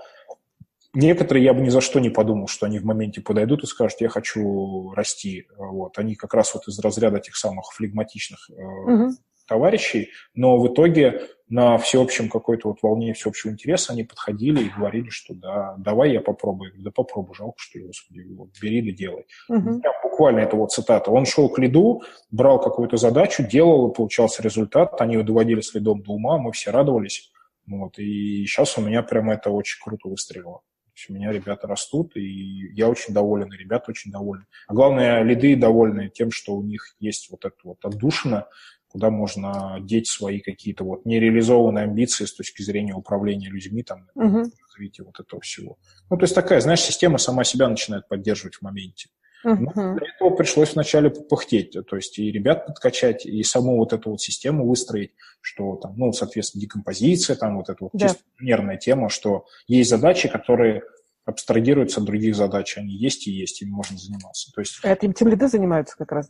некоторые 0.94 1.44
я 1.44 1.54
бы 1.54 1.60
ни 1.60 1.70
за 1.70 1.80
что 1.80 1.98
не 1.98 2.10
подумал, 2.10 2.46
что 2.46 2.66
они 2.66 2.78
в 2.78 2.84
моменте 2.84 3.20
подойдут 3.20 3.64
и 3.64 3.66
скажут, 3.66 4.00
я 4.00 4.08
хочу 4.08 4.92
расти. 4.92 5.48
Вот. 5.58 5.98
Они 5.98 6.14
как 6.14 6.34
раз 6.34 6.54
вот 6.54 6.68
из 6.68 6.78
разряда 6.78 7.18
тех 7.18 7.34
самых 7.34 7.72
флегматичных 7.72 8.48
угу 8.48 9.10
товарищей, 9.52 10.10
но 10.34 10.58
в 10.58 10.72
итоге 10.72 11.20
на 11.52 11.76
всеобщем 11.76 12.30
какой-то 12.30 12.68
вот 12.68 12.78
волне 12.82 13.12
всеобщего 13.12 13.50
интереса 13.50 13.92
они 13.92 14.04
подходили 14.04 14.62
и 14.64 14.70
говорили, 14.70 15.10
что 15.10 15.34
да, 15.34 15.74
давай 15.76 16.12
я 16.12 16.22
попробую. 16.22 16.72
Да 16.76 16.90
попробуй, 16.90 17.34
жалко, 17.36 17.56
что 17.58 17.78
ли, 17.78 17.84
господи, 17.84 18.22
вот, 18.30 18.48
бери 18.62 18.80
да 18.80 18.96
делай. 18.96 19.26
Угу. 19.50 19.80
Прям 19.80 19.94
буквально 20.02 20.40
это 20.40 20.56
вот 20.56 20.72
цитата. 20.72 21.10
Он 21.10 21.26
шел 21.26 21.50
к 21.50 21.58
лиду, 21.58 22.02
брал 22.30 22.58
какую-то 22.58 22.96
задачу, 22.96 23.46
делал, 23.46 23.90
и 23.90 23.94
получался 23.94 24.42
результат, 24.42 24.98
они 25.02 25.14
его 25.14 25.24
доводили 25.24 25.60
с 25.60 25.74
лидом 25.74 26.02
до 26.02 26.12
ума, 26.12 26.38
мы 26.38 26.52
все 26.52 26.70
радовались. 26.70 27.30
Вот, 27.66 27.98
и 27.98 28.46
сейчас 28.46 28.78
у 28.78 28.80
меня 28.80 29.02
прям 29.02 29.30
это 29.30 29.50
очень 29.50 29.78
круто 29.82 30.08
выстрелило. 30.08 30.60
То 30.60 30.96
есть 30.96 31.10
у 31.10 31.12
меня 31.12 31.32
ребята 31.32 31.66
растут, 31.66 32.16
и 32.16 32.72
я 32.74 32.88
очень 32.88 33.12
доволен, 33.12 33.52
и 33.52 33.58
ребята 33.58 33.90
очень 33.90 34.10
довольны. 34.10 34.46
А 34.68 34.74
главное, 34.74 35.22
лиды 35.22 35.54
довольны 35.56 36.08
тем, 36.08 36.30
что 36.30 36.54
у 36.54 36.62
них 36.62 36.96
есть 36.98 37.30
вот 37.30 37.44
эта 37.44 37.56
вот 37.64 37.78
отдушина, 37.82 38.46
куда 38.92 39.10
можно 39.10 39.78
деть 39.80 40.06
свои 40.06 40.40
какие-то 40.40 40.84
вот 40.84 41.06
нереализованные 41.06 41.84
амбиции 41.84 42.26
с 42.26 42.34
точки 42.34 42.62
зрения 42.62 42.94
управления 42.94 43.48
людьми, 43.48 43.82
там, 43.82 44.08
угу. 44.14 44.44
развития 44.68 45.02
вот 45.02 45.18
этого 45.18 45.40
всего. 45.40 45.78
Ну, 46.10 46.18
то 46.18 46.24
есть 46.24 46.34
такая, 46.34 46.60
знаешь, 46.60 46.82
система 46.82 47.16
сама 47.16 47.42
себя 47.44 47.68
начинает 47.68 48.06
поддерживать 48.06 48.56
в 48.56 48.62
моменте. 48.62 49.08
Но 49.44 49.72
для 49.74 50.06
этого 50.14 50.30
пришлось 50.36 50.74
вначале 50.74 51.10
попыхтеть, 51.10 51.76
то 51.88 51.96
есть 51.96 52.16
и 52.18 52.30
ребят 52.30 52.66
подкачать, 52.66 53.26
и 53.26 53.42
саму 53.42 53.76
вот 53.78 53.92
эту 53.92 54.10
вот 54.10 54.20
систему 54.20 54.68
выстроить, 54.68 55.12
что 55.40 55.76
там, 55.76 55.94
ну, 55.96 56.12
соответственно, 56.12 56.62
декомпозиция, 56.62 57.34
там 57.34 57.56
вот 57.56 57.68
эта 57.68 57.78
вот 57.82 57.90
да. 57.92 58.06
чисто 58.06 58.22
нервная 58.40 58.76
тема, 58.76 59.08
что 59.08 59.46
есть 59.66 59.90
задачи, 59.90 60.28
которые 60.28 60.82
абстрагируются 61.24 62.00
от 62.00 62.06
других 62.06 62.34
задач, 62.34 62.76
они 62.76 62.94
есть 62.94 63.26
и 63.28 63.30
есть, 63.30 63.62
ими 63.62 63.70
можно 63.70 63.96
заниматься. 63.96 64.50
То 64.52 64.60
есть, 64.60 64.80
Это 64.82 65.06
им 65.06 65.12
тем 65.12 65.28
лиды 65.28 65.48
занимаются 65.48 65.96
как 65.96 66.10
раз? 66.12 66.28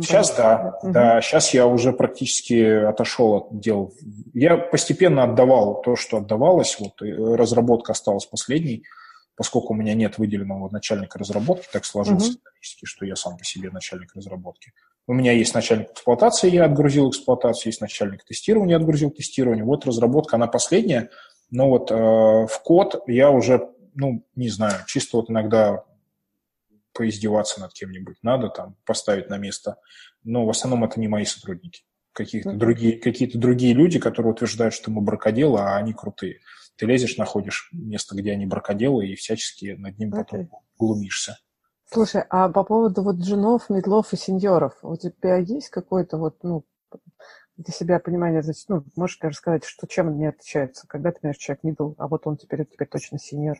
Сейчас 0.00 0.34
да, 0.34 0.78
угу. 0.82 0.92
да, 0.92 1.20
сейчас 1.20 1.52
я 1.52 1.66
уже 1.66 1.92
практически 1.92 2.84
отошел 2.84 3.34
от 3.34 3.60
дел. 3.60 3.92
Я 4.32 4.56
постепенно 4.56 5.24
отдавал 5.24 5.82
то, 5.82 5.96
что 5.96 6.18
отдавалось, 6.18 6.78
вот 6.80 7.00
разработка 7.02 7.92
осталась 7.92 8.24
последней, 8.24 8.84
поскольку 9.36 9.74
у 9.74 9.76
меня 9.76 9.94
нет 9.94 10.18
выделенного 10.18 10.70
начальника 10.70 11.18
разработки, 11.18 11.68
так 11.72 11.84
сложилось 11.84 12.28
угу. 12.28 12.32
исторически, 12.32 12.84
что 12.86 13.04
я 13.04 13.16
сам 13.16 13.36
по 13.36 13.44
себе 13.44 13.70
начальник 13.70 14.14
разработки. 14.14 14.72
У 15.06 15.12
меня 15.12 15.32
есть 15.32 15.54
начальник 15.54 15.90
эксплуатации, 15.90 16.50
я 16.50 16.64
отгрузил 16.64 17.10
эксплуатацию, 17.10 17.70
есть 17.70 17.80
начальник 17.80 18.24
тестирования, 18.24 18.76
я 18.76 18.80
отгрузил 18.80 19.10
тестирование. 19.10 19.64
Вот 19.64 19.84
разработка, 19.84 20.36
она 20.36 20.46
последняя, 20.46 21.10
но 21.50 21.68
вот 21.68 21.90
э, 21.90 21.94
в 21.94 22.62
код 22.62 23.02
я 23.06 23.30
уже 23.30 23.68
ну, 23.94 24.26
не 24.34 24.48
знаю, 24.48 24.84
чисто 24.86 25.16
вот 25.16 25.30
иногда 25.30 25.84
поиздеваться 26.92 27.60
над 27.60 27.72
кем-нибудь 27.72 28.16
надо, 28.22 28.48
там, 28.48 28.76
поставить 28.84 29.30
на 29.30 29.38
место. 29.38 29.76
Но 30.24 30.44
в 30.44 30.50
основном 30.50 30.84
это 30.84 30.98
не 31.00 31.08
мои 31.08 31.24
сотрудники. 31.24 31.82
Какие-то, 32.12 32.50
mm-hmm. 32.50 32.56
другие, 32.56 32.98
какие-то 32.98 33.38
другие 33.38 33.72
люди, 33.72 33.98
которые 33.98 34.32
утверждают, 34.32 34.74
что 34.74 34.90
мы 34.90 35.00
бракоделы, 35.00 35.60
а 35.60 35.76
они 35.76 35.92
крутые. 35.92 36.40
Ты 36.76 36.86
лезешь, 36.86 37.16
находишь 37.16 37.68
место, 37.72 38.16
где 38.16 38.32
они 38.32 38.46
бракоделы, 38.46 39.06
и 39.06 39.14
всячески 39.14 39.76
над 39.78 39.98
ним 39.98 40.12
okay. 40.12 40.16
потом 40.16 40.50
глумишься. 40.78 41.38
Слушай, 41.92 42.24
а 42.30 42.48
по 42.48 42.64
поводу 42.64 43.02
вот 43.02 43.16
джунов, 43.16 43.68
медлов 43.68 44.12
и 44.12 44.16
сеньоров, 44.16 44.74
у 44.82 44.96
тебя 44.96 45.36
есть 45.36 45.70
какой-то 45.70 46.18
вот, 46.18 46.38
ну, 46.42 46.64
для 47.60 47.74
себя 47.74 47.98
понимание, 47.98 48.42
значит, 48.42 48.64
ну, 48.68 48.82
можешь 48.96 49.18
ли 49.22 49.28
рассказать, 49.28 49.64
что, 49.64 49.86
чем 49.86 50.08
они 50.08 50.26
отличаются? 50.26 50.86
Когда 50.86 51.12
ты 51.12 51.20
понимаешь, 51.20 51.38
человек 51.38 51.64
middle, 51.64 51.94
а 51.98 52.08
вот 52.08 52.26
он 52.26 52.36
теперь, 52.36 52.64
теперь 52.64 52.88
точно 52.88 53.18
сеньор. 53.18 53.58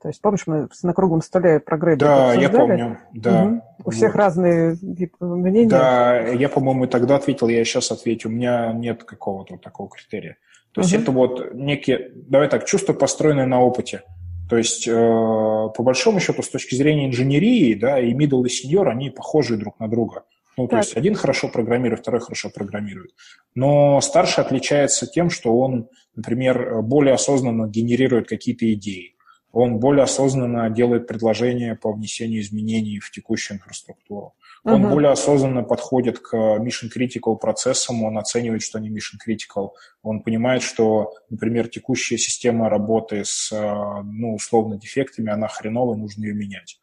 То 0.00 0.08
есть, 0.08 0.20
помнишь, 0.20 0.46
мы 0.46 0.68
на 0.82 0.92
круглом 0.92 1.22
столе 1.22 1.60
про 1.60 1.78
грейды 1.78 2.04
Да, 2.04 2.34
я 2.34 2.50
помню, 2.50 2.98
да. 3.14 3.44
Угу. 3.44 3.62
У 3.86 3.90
всех 3.90 4.12
вот. 4.12 4.18
разные 4.18 4.76
мнения. 5.20 5.68
Да, 5.70 6.18
я, 6.18 6.48
по-моему, 6.48 6.86
тогда 6.86 7.16
ответил, 7.16 7.48
я 7.48 7.64
сейчас 7.64 7.90
ответил. 7.90 8.28
У 8.28 8.32
меня 8.32 8.72
нет 8.72 9.04
какого-то 9.04 9.56
такого 9.56 9.88
критерия. 9.88 10.36
То 10.72 10.82
есть 10.82 10.92
угу. 10.92 11.02
это 11.02 11.12
вот 11.12 11.54
некие, 11.54 12.10
давай 12.14 12.48
так, 12.48 12.66
чувство, 12.66 12.92
построенное 12.92 13.46
на 13.46 13.62
опыте. 13.62 14.02
То 14.50 14.58
есть, 14.58 14.86
э, 14.86 14.92
по 14.92 15.82
большому 15.82 16.20
счету, 16.20 16.42
с 16.42 16.50
точки 16.50 16.74
зрения 16.74 17.06
инженерии, 17.06 17.72
да, 17.72 17.98
и 17.98 18.12
middle, 18.12 18.44
и 18.46 18.50
senior, 18.50 18.88
они 18.88 19.08
похожи 19.08 19.56
друг 19.56 19.80
на 19.80 19.88
друга. 19.88 20.24
Ну, 20.56 20.68
то 20.68 20.76
есть 20.76 20.96
один 20.96 21.14
хорошо 21.14 21.48
программирует, 21.48 22.00
второй 22.00 22.20
хорошо 22.20 22.50
программирует. 22.50 23.12
Но 23.54 24.00
старший 24.00 24.44
отличается 24.44 25.06
тем, 25.06 25.30
что 25.30 25.56
он, 25.56 25.88
например, 26.14 26.82
более 26.82 27.14
осознанно 27.14 27.66
генерирует 27.66 28.28
какие-то 28.28 28.72
идеи. 28.74 29.14
Он 29.52 29.78
более 29.78 30.02
осознанно 30.02 30.68
делает 30.68 31.06
предложения 31.06 31.76
по 31.76 31.92
внесению 31.92 32.40
изменений 32.40 32.98
в 32.98 33.10
текущую 33.12 33.58
инфраструктуру. 33.58 34.34
Он 34.64 34.84
uh-huh. 34.84 34.90
более 34.90 35.12
осознанно 35.12 35.62
подходит 35.62 36.18
к 36.18 36.34
mission 36.34 36.90
critical 36.94 37.36
процессам, 37.36 38.02
он 38.02 38.18
оценивает, 38.18 38.62
что 38.62 38.78
они 38.78 38.88
mission 38.88 39.18
critical. 39.24 39.70
Он 40.02 40.22
понимает, 40.22 40.62
что, 40.62 41.12
например, 41.30 41.68
текущая 41.68 42.18
система 42.18 42.68
работы 42.68 43.22
с, 43.24 43.52
ну, 43.52 44.34
условно, 44.34 44.76
дефектами, 44.76 45.30
она 45.30 45.46
хреновая, 45.46 45.96
нужно 45.96 46.24
ее 46.24 46.34
менять. 46.34 46.80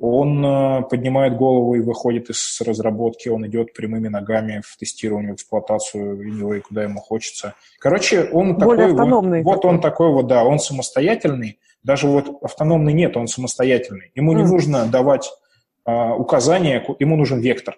Он 0.00 0.44
э, 0.44 0.82
поднимает 0.82 1.36
голову 1.36 1.76
и 1.76 1.80
выходит 1.80 2.28
из 2.28 2.60
разработки, 2.60 3.28
он 3.28 3.46
идет 3.46 3.72
прямыми 3.72 4.08
ногами 4.08 4.60
в 4.64 4.76
тестирование, 4.76 5.32
в 5.32 5.36
эксплуатацию 5.36 6.56
и 6.56 6.60
куда 6.60 6.82
ему 6.82 7.00
хочется. 7.00 7.54
Короче, 7.78 8.24
он 8.32 8.56
Более 8.56 8.88
такой 8.88 8.92
автономный. 8.92 9.42
Вот, 9.42 9.56
вот 9.56 9.64
он 9.64 9.80
такой 9.80 10.10
вот, 10.10 10.26
да, 10.26 10.44
он 10.44 10.58
самостоятельный. 10.58 11.58
Даже 11.84 12.08
вот 12.08 12.42
автономный 12.42 12.92
нет, 12.92 13.16
он 13.16 13.28
самостоятельный. 13.28 14.10
Ему 14.14 14.32
mm. 14.32 14.36
не 14.36 14.42
нужно 14.44 14.86
давать 14.86 15.30
а, 15.84 16.14
указания, 16.14 16.84
ему 16.98 17.16
нужен 17.16 17.38
вектор. 17.40 17.76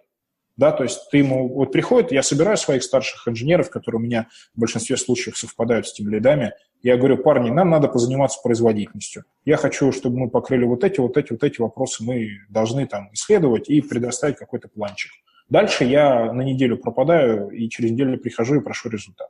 Да, 0.57 0.73
то 0.73 0.85
есть 0.85 1.11
ты 1.11 1.19
ему 1.19 1.49
вот 1.49 1.71
приходит, 1.71 2.13
я 2.13 2.23
собираю 2.23 2.57
своих 2.57 2.83
старших 2.83 3.29
инженеров, 3.29 3.69
которые 3.69 4.01
у 4.01 4.03
меня 4.03 4.29
в 4.55 4.61
большинстве 4.61 4.97
случаев 4.97 5.37
совпадают 5.37 5.87
с 5.87 5.93
тем 5.93 6.09
лидами, 6.09 6.53
я 6.83 6.97
говорю, 6.97 7.19
парни, 7.19 7.51
нам 7.51 7.69
надо 7.69 7.89
позаниматься 7.89 8.41
производительностью. 8.43 9.25
Я 9.45 9.57
хочу, 9.57 9.93
чтобы 9.93 10.19
мы 10.19 10.31
покрыли 10.31 10.65
вот 10.65 10.85
эти, 10.85 11.01
вот 11.01 11.17
эти, 11.17 11.33
вот 11.33 11.43
эти 11.43 11.61
вопросы, 11.61 12.05
мы 12.05 12.29
должны 12.49 12.87
там 12.87 13.11
исследовать 13.13 13.69
и 13.69 13.81
предоставить 13.83 14.37
какой-то 14.37 14.69
планчик. 14.69 15.11
Дальше 15.49 15.85
я 15.85 16.33
на 16.33 16.43
неделю 16.43 16.79
пропадаю 16.79 17.51
и 17.51 17.69
через 17.69 17.91
неделю 17.91 18.19
прихожу 18.19 18.57
и 18.57 18.65
прошу 18.65 18.89
результат. 18.89 19.29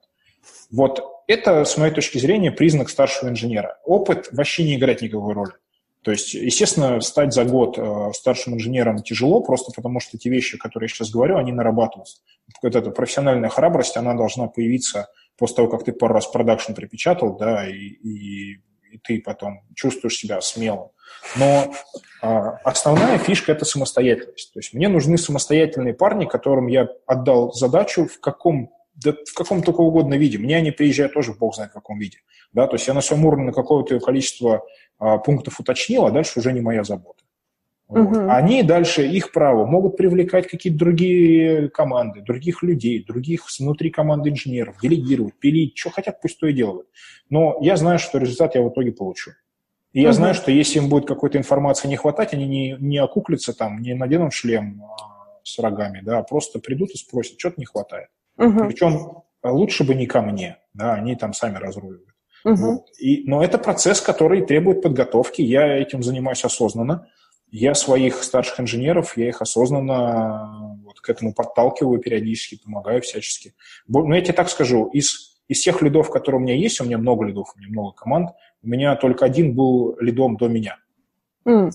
Вот 0.71 1.03
это, 1.27 1.65
с 1.65 1.77
моей 1.77 1.93
точки 1.93 2.19
зрения, 2.19 2.53
признак 2.53 2.89
старшего 2.89 3.29
инженера. 3.29 3.79
Опыт 3.85 4.29
вообще 4.33 4.65
не 4.65 4.77
играет 4.77 5.03
никакой 5.03 5.35
роли. 5.35 5.53
То 6.07 6.13
есть, 6.13 6.35
естественно, 6.35 7.01
стать 7.01 7.35
за 7.35 7.45
год 7.45 7.77
э, 7.77 8.13
старшим 8.15 8.55
инженером 8.55 9.03
тяжело, 9.03 9.43
просто 9.43 9.73
потому 9.75 9.99
что 9.99 10.17
те 10.17 10.31
вещи, 10.31 10.57
которые 10.57 10.87
я 10.87 10.89
сейчас 10.95 11.11
говорю, 11.11 11.37
они 11.37 11.51
нарабатываются. 11.51 12.19
Вот 12.63 12.77
эта 12.77 12.93
профессиональная 12.93 13.49
храбрость, 13.49 13.97
она 13.97 14.15
должна 14.15 14.47
появиться 14.47 15.09
после 15.37 15.57
того, 15.57 15.69
как 15.69 15.83
ты 15.83 15.93
пару 15.93 16.15
раз 16.15 16.29
продакшн 16.29 16.75
припечатал, 16.75 17.37
да, 17.37 17.69
и, 17.69 17.73
и, 17.75 18.53
и 18.93 18.99
ты 19.03 19.21
потом 19.21 19.63
чувствуешь 19.75 20.15
себя 20.15 20.41
смелым. 20.41 20.91
Но 21.35 21.75
а, 22.23 22.51
основная 22.63 23.19
фишка– 23.19 23.51
это 23.53 23.65
самостоятельность. 23.65 24.53
То 24.53 24.61
есть 24.61 24.75
мне 24.75 24.89
нужны 24.89 25.19
самостоятельные 25.19 25.95
парни, 25.95 26.27
которым 26.27 26.69
я 26.69 26.89
отдал 27.07 27.53
задачу 27.53 28.07
в 28.07 28.21
каком 28.21 28.71
да 28.97 29.13
в 29.13 29.35
каком 29.35 29.63
только 29.63 29.81
угодно 29.81 30.15
виде. 30.15 30.39
Мне 30.39 30.57
они 30.57 30.71
приезжают 30.71 31.15
тоже, 31.15 31.35
бог 31.35 31.55
знает 31.55 31.71
в 31.73 31.75
каком 31.75 31.99
виде. 31.99 32.19
Да? 32.53 32.67
То 32.67 32.77
есть 32.77 32.87
я 32.87 32.95
на 32.95 33.03
своем 33.03 33.25
уровне 33.27 33.47
на 33.47 33.53
какое-то 33.53 34.01
количество 34.01 34.65
пунктов 34.99 35.61
уточнил, 35.61 36.07
а 36.07 36.11
дальше 36.11 36.39
уже 36.39 36.53
не 36.53 36.61
моя 36.61 36.85
забота. 36.85 37.23
Вот. 37.89 38.01
Угу. 38.01 38.31
Они 38.31 38.63
дальше, 38.63 39.07
их 39.07 39.33
право, 39.33 39.65
могут 39.65 39.97
привлекать 39.97 40.49
какие-то 40.49 40.79
другие 40.79 41.69
команды, 41.69 42.21
других 42.21 42.63
людей, 42.63 43.05
других 43.05 43.45
внутри 43.59 43.91
команды 43.91 44.31
инженеров, 44.31 44.77
делегировать, 44.83 45.35
пилить, 45.39 45.79
что 45.79 45.91
хотят, 45.91 46.21
пусть 46.21 46.41
то 46.41 46.49
и 46.49 46.53
делают. 46.53 46.89
Но 47.31 47.59
я 47.61 47.77
знаю, 47.77 47.99
что 47.99 48.19
результат 48.19 48.57
я 48.57 48.63
в 48.63 48.71
итоге 48.71 48.93
получу. 48.93 49.33
И 49.93 50.01
я 50.01 50.09
угу. 50.09 50.17
знаю, 50.17 50.35
что 50.35 50.51
если 50.51 50.79
им 50.79 50.89
будет 50.89 51.07
какой-то 51.07 51.39
информации 51.39 51.89
не 51.89 51.97
хватать, 51.97 52.35
они 52.35 52.47
не, 52.47 52.77
не 52.81 52.99
окуклятся 52.99 53.55
там, 53.55 53.79
не 53.79 53.95
наденут 53.95 54.33
шлем 54.33 54.83
а, 54.83 55.39
с 55.45 55.59
рогами, 55.59 56.01
да, 56.05 56.19
а 56.19 56.23
просто 56.23 56.59
придут 56.59 56.91
и 56.91 56.99
спросят, 56.99 57.39
что-то 57.39 57.55
не 57.59 57.67
хватает. 57.67 58.09
Угу. 58.37 58.67
Причем 58.67 59.23
лучше 59.45 59.85
бы 59.85 59.95
не 59.95 60.07
ко 60.07 60.23
мне, 60.23 60.59
да, 60.75 60.95
они 60.95 61.15
там 61.15 61.33
сами 61.33 61.57
разруливают. 61.57 62.16
Угу. 62.47 62.55
Вот. 62.55 62.87
И, 63.01 63.25
но 63.27 63.43
это 63.43 63.59
процесс, 63.59 64.01
который 64.01 64.47
требует 64.47 64.81
подготовки, 64.81 65.43
я 65.43 65.67
этим 65.79 66.05
занимаюсь 66.05 66.45
осознанно. 66.45 67.09
Я 67.51 67.75
своих 67.75 68.23
старших 68.23 68.61
инженеров, 68.61 69.17
я 69.17 69.29
их 69.29 69.43
осознанно 69.43 70.79
вот 70.85 71.01
к 71.01 71.11
этому 71.11 71.35
подталкиваю 71.35 72.01
периодически, 72.01 72.61
помогаю 72.63 73.03
всячески. 73.03 73.55
Но 73.89 74.15
я 74.15 74.21
тебе 74.21 74.33
так 74.33 74.49
скажу, 74.49 74.87
из, 74.93 75.41
из 75.49 75.61
тех 75.61 75.83
лидов, 75.83 76.11
которые 76.11 76.41
у 76.41 76.45
меня 76.45 76.55
есть, 76.55 76.81
у 76.81 76.85
меня 76.85 76.99
много 76.99 77.25
лидов, 77.25 77.53
у 77.55 77.59
меня 77.59 77.69
много 77.69 77.93
команд, 77.93 78.31
у 78.63 78.69
меня 78.69 78.95
только 78.95 79.25
один 79.25 79.55
был 79.55 79.97
лидом 79.99 80.37
до 80.37 80.47
меня. 80.47 80.77
Mm. 81.49 81.71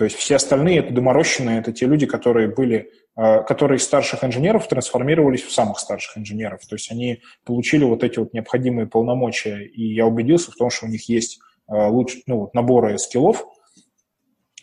То 0.00 0.04
есть 0.04 0.16
все 0.16 0.36
остальные 0.36 0.78
это 0.78 0.94
доморощенные, 0.94 1.60
это 1.60 1.72
те 1.72 1.84
люди, 1.84 2.06
которые 2.06 2.48
были, 2.48 2.90
а, 3.14 3.42
которые 3.42 3.76
из 3.76 3.82
старших 3.82 4.24
инженеров 4.24 4.66
трансформировались 4.66 5.42
в 5.42 5.52
самых 5.52 5.78
старших 5.78 6.16
инженеров. 6.16 6.62
То 6.66 6.76
есть 6.76 6.90
они 6.90 7.20
получили 7.44 7.84
вот 7.84 8.02
эти 8.02 8.18
вот 8.18 8.32
необходимые 8.32 8.86
полномочия, 8.86 9.62
и 9.62 9.92
я 9.92 10.06
убедился 10.06 10.52
в 10.52 10.54
том, 10.54 10.70
что 10.70 10.86
у 10.86 10.88
них 10.88 11.06
есть 11.10 11.38
а, 11.66 11.88
луч, 11.88 12.16
ну, 12.26 12.38
вот 12.38 12.54
наборы 12.54 12.96
скиллов, 12.96 13.44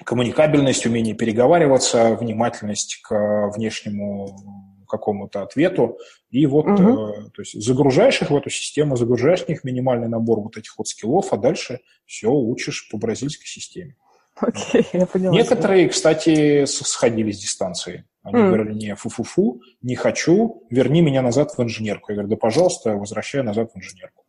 коммуникабельность, 0.04 0.88
умение 0.88 1.14
переговариваться, 1.14 2.16
внимательность 2.16 3.00
к 3.04 3.52
внешнему 3.56 4.88
какому-то 4.90 5.44
ответу. 5.44 6.00
И 6.32 6.48
вот, 6.48 6.66
угу. 6.66 7.10
э, 7.10 7.30
то 7.30 7.42
есть 7.44 7.64
загружаешь 7.64 8.24
их 8.24 8.32
в 8.32 8.36
эту 8.36 8.50
систему, 8.50 8.96
загружаешь 8.96 9.44
в 9.44 9.50
них 9.50 9.64
минимальный 9.64 10.08
набор 10.08 10.40
вот 10.40 10.58
этих 10.58 10.76
вот 10.80 10.88
скиллов, 10.88 11.32
а 11.32 11.38
дальше 11.38 11.82
все 12.08 12.32
учишь 12.32 12.90
по 12.90 12.98
бразильской 12.98 13.46
системе. 13.46 13.98
Окей, 14.42 14.82
okay, 14.82 14.88
я 14.94 15.06
поняла. 15.06 15.36
Некоторые, 15.36 15.90
кстати, 15.90 16.66
сходили 16.66 17.32
с 17.32 17.40
дистанции. 17.40 18.06
Они 18.24 18.40
mm. 18.40 18.48
говорили, 18.48 18.74
не, 18.74 18.96
фу-фу-фу, 18.96 19.62
не 19.82 19.96
хочу, 19.96 20.64
верни 20.70 21.02
меня 21.02 21.22
назад 21.22 21.58
в 21.58 21.64
инженерку. 21.64 22.12
Я 22.12 22.18
говорю, 22.18 22.30
да, 22.30 22.36
пожалуйста, 22.36 22.96
возвращай 22.96 23.42
назад 23.42 23.72
в 23.74 23.78
инженерку. 23.78 24.26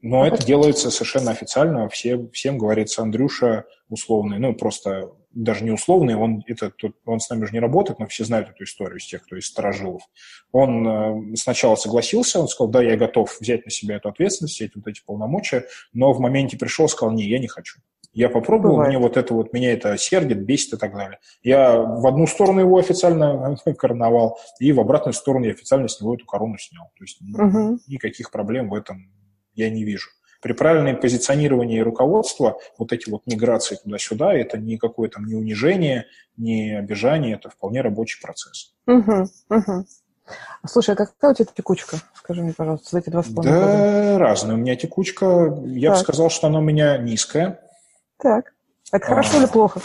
Но 0.00 0.26
это 0.26 0.44
делается 0.44 0.90
совершенно 0.90 1.32
официально, 1.32 1.88
все, 1.88 2.28
всем 2.32 2.56
говорится 2.56 3.02
Андрюша 3.02 3.64
условный, 3.88 4.38
ну 4.38 4.54
просто 4.54 5.10
даже 5.32 5.64
не 5.64 5.70
условный, 5.70 6.14
он, 6.14 6.42
это, 6.46 6.72
он 7.04 7.20
с 7.20 7.28
нами 7.30 7.46
же 7.46 7.52
не 7.52 7.60
работает, 7.60 7.98
но 7.98 8.06
все 8.06 8.24
знают 8.24 8.48
эту 8.48 8.64
историю 8.64 8.98
из 8.98 9.06
тех, 9.06 9.24
кто 9.24 9.36
из 9.36 9.46
сторожилов. 9.46 10.02
Он 10.52 11.32
э, 11.32 11.36
сначала 11.36 11.74
согласился, 11.74 12.40
он 12.40 12.48
сказал, 12.48 12.70
да, 12.70 12.82
я 12.82 12.96
готов 12.96 13.36
взять 13.40 13.64
на 13.64 13.70
себя 13.70 13.96
эту 13.96 14.08
ответственность, 14.08 14.60
эти 14.60 14.72
вот 14.76 14.86
эти 14.86 15.02
полномочия, 15.04 15.66
но 15.92 16.12
в 16.12 16.20
моменте 16.20 16.56
пришел, 16.56 16.88
сказал, 16.88 17.14
не, 17.14 17.28
я 17.28 17.38
не 17.38 17.48
хочу. 17.48 17.80
Я 18.12 18.28
попробовал, 18.30 18.76
Бывает. 18.76 18.90
мне 18.90 18.98
вот 18.98 19.16
это 19.16 19.34
вот, 19.34 19.52
меня 19.52 19.72
это 19.72 19.96
сердит, 19.96 20.38
бесит 20.38 20.74
и 20.74 20.76
так 20.76 20.94
далее. 20.94 21.18
Я 21.42 21.76
в 21.76 22.06
одну 22.06 22.26
сторону 22.26 22.60
его 22.60 22.78
официально 22.78 23.56
короновал, 23.78 24.38
и 24.58 24.72
в 24.72 24.80
обратную 24.80 25.14
сторону 25.14 25.44
я 25.44 25.52
официально 25.52 25.88
с 25.88 26.00
него 26.00 26.14
эту 26.14 26.24
корону 26.24 26.56
снял. 26.58 26.90
То 26.96 27.04
есть 27.04 27.20
угу. 27.20 27.78
никаких 27.86 28.30
проблем 28.30 28.70
в 28.70 28.74
этом 28.74 29.12
я 29.54 29.70
не 29.70 29.84
вижу. 29.84 30.08
При 30.40 30.52
правильном 30.52 31.00
позиционировании 31.00 31.80
руководства 31.80 32.58
вот 32.78 32.92
эти 32.92 33.10
вот 33.10 33.22
миграции 33.26 33.76
туда-сюда, 33.82 34.34
это 34.34 34.56
не 34.56 34.78
какое 34.78 35.08
там 35.08 35.26
не 35.26 35.34
унижение, 35.34 36.06
не 36.36 36.78
обижание, 36.78 37.34
это 37.34 37.50
вполне 37.50 37.80
рабочий 37.80 38.20
процесс. 38.22 38.74
Угу, 38.86 39.26
угу. 39.50 39.86
Слушай, 40.66 40.94
а 40.94 40.96
какая 40.96 41.32
у 41.32 41.34
тебя 41.34 41.46
текучка? 41.54 41.96
Скажи 42.14 42.42
мне, 42.42 42.52
пожалуйста, 42.52 42.88
за 42.90 42.98
эти 42.98 43.10
два 43.10 43.22
с 43.22 43.28
половиной 43.28 43.58
Да, 43.58 43.66
года. 43.66 44.18
разная. 44.18 44.54
У 44.54 44.58
меня 44.58 44.76
текучка, 44.76 45.58
я 45.64 45.90
так. 45.90 45.98
бы 45.98 46.02
сказал, 46.04 46.30
что 46.30 46.46
она 46.46 46.58
у 46.58 46.62
меня 46.62 46.98
низкая. 46.98 47.60
Так. 48.18 48.54
Это 48.92 49.04
а... 49.04 49.08
хорошо 49.08 49.38
или 49.38 49.46
плохо? 49.46 49.80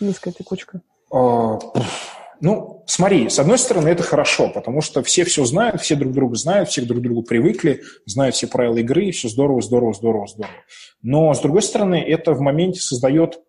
Низкая 0.00 0.32
текучка. 0.32 0.80
А... 1.12 1.58
Ну, 2.40 2.84
смотри, 2.86 3.28
с 3.28 3.38
одной 3.40 3.58
стороны, 3.58 3.88
это 3.88 4.04
хорошо, 4.04 4.48
потому 4.48 4.80
что 4.80 5.02
все 5.02 5.24
все 5.24 5.44
знают, 5.44 5.80
все 5.80 5.96
друг 5.96 6.12
друга 6.12 6.36
знают, 6.36 6.68
все 6.68 6.82
друг 6.82 7.00
к 7.00 7.02
другу 7.02 7.22
привыкли, 7.24 7.82
знают 8.06 8.36
все 8.36 8.46
правила 8.46 8.76
игры, 8.76 9.10
все 9.10 9.28
здорово, 9.28 9.60
здорово, 9.60 9.92
здорово, 9.92 10.26
здорово. 10.28 10.54
Но, 11.02 11.34
с 11.34 11.40
другой 11.40 11.62
стороны, 11.62 11.96
это 11.96 12.34
в 12.34 12.40
моменте 12.40 12.80
создает 12.80 13.40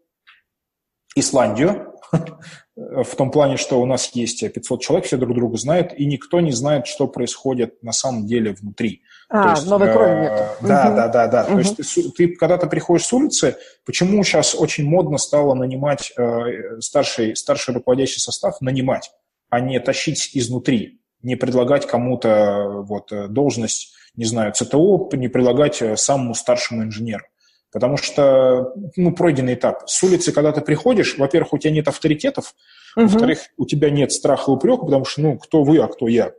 Исландию, 1.16 1.94
в 2.76 3.16
том 3.16 3.30
плане, 3.30 3.58
что 3.58 3.80
у 3.80 3.86
нас 3.86 4.10
есть 4.14 4.42
500 4.42 4.82
человек, 4.82 5.06
все 5.06 5.18
друг 5.18 5.36
друга 5.36 5.58
знают, 5.58 5.94
и 5.96 6.06
никто 6.06 6.40
не 6.40 6.52
знает, 6.52 6.88
что 6.88 7.08
происходит 7.08 7.82
на 7.84 7.92
самом 7.92 8.26
деле 8.26 8.54
внутри. 8.54 9.04
А, 9.32 9.52
есть, 9.52 9.68
новой 9.68 9.94
крови 9.94 10.12
э, 10.12 10.22
нет. 10.22 10.32
Да, 10.62 10.88
угу. 10.88 10.96
да, 10.96 11.08
да, 11.08 11.28
да. 11.28 11.44
Угу. 11.44 11.52
То 11.52 11.60
есть 11.60 11.76
ты, 11.78 12.12
ты, 12.12 12.28
когда 12.36 12.58
ты 12.58 12.68
приходишь 12.68 13.06
с 13.06 13.14
улицы, 13.14 13.58
почему 13.86 14.24
сейчас 14.24 14.56
очень 14.56 14.86
модно 14.86 15.20
стало 15.20 15.54
нанимать 15.54 16.12
э, 16.18 16.80
старший, 16.80 17.36
старший 17.36 17.76
руководящий 17.76 18.20
состав, 18.20 18.60
нанимать, 18.60 19.12
а 19.50 19.60
не 19.60 19.80
тащить 19.80 20.32
изнутри, 20.34 21.00
не 21.22 21.36
предлагать 21.36 21.86
кому-то 21.86 22.84
вот, 22.88 23.12
э, 23.12 23.28
должность, 23.28 23.94
не 24.16 24.26
знаю, 24.26 24.52
ЦТО, 24.52 25.10
не 25.14 25.28
предлагать 25.28 25.80
э, 25.84 25.96
самому 25.96 26.34
старшему 26.34 26.84
инженеру. 26.84 27.26
Потому 27.72 27.98
что, 27.98 28.74
ну, 28.96 29.12
пройденный 29.12 29.54
этап. 29.54 29.88
С 29.88 30.02
улицы, 30.02 30.32
когда 30.32 30.52
ты 30.52 30.62
приходишь, 30.62 31.20
во-первых, 31.20 31.54
у 31.54 31.60
тебя 31.60 31.72
нет 31.72 31.88
авторитетов, 31.88 32.56
угу. 32.96 33.06
во-вторых, 33.06 33.42
у 33.58 33.68
тебя 33.68 33.92
нет 33.92 34.12
страха 34.12 34.50
и 34.50 34.56
упрека, 34.56 34.86
потому 34.86 35.06
что, 35.06 35.22
ну, 35.22 35.38
кто 35.38 35.62
вы, 35.62 35.78
а 35.78 35.88
кто 35.88 36.08
я? 36.08 36.32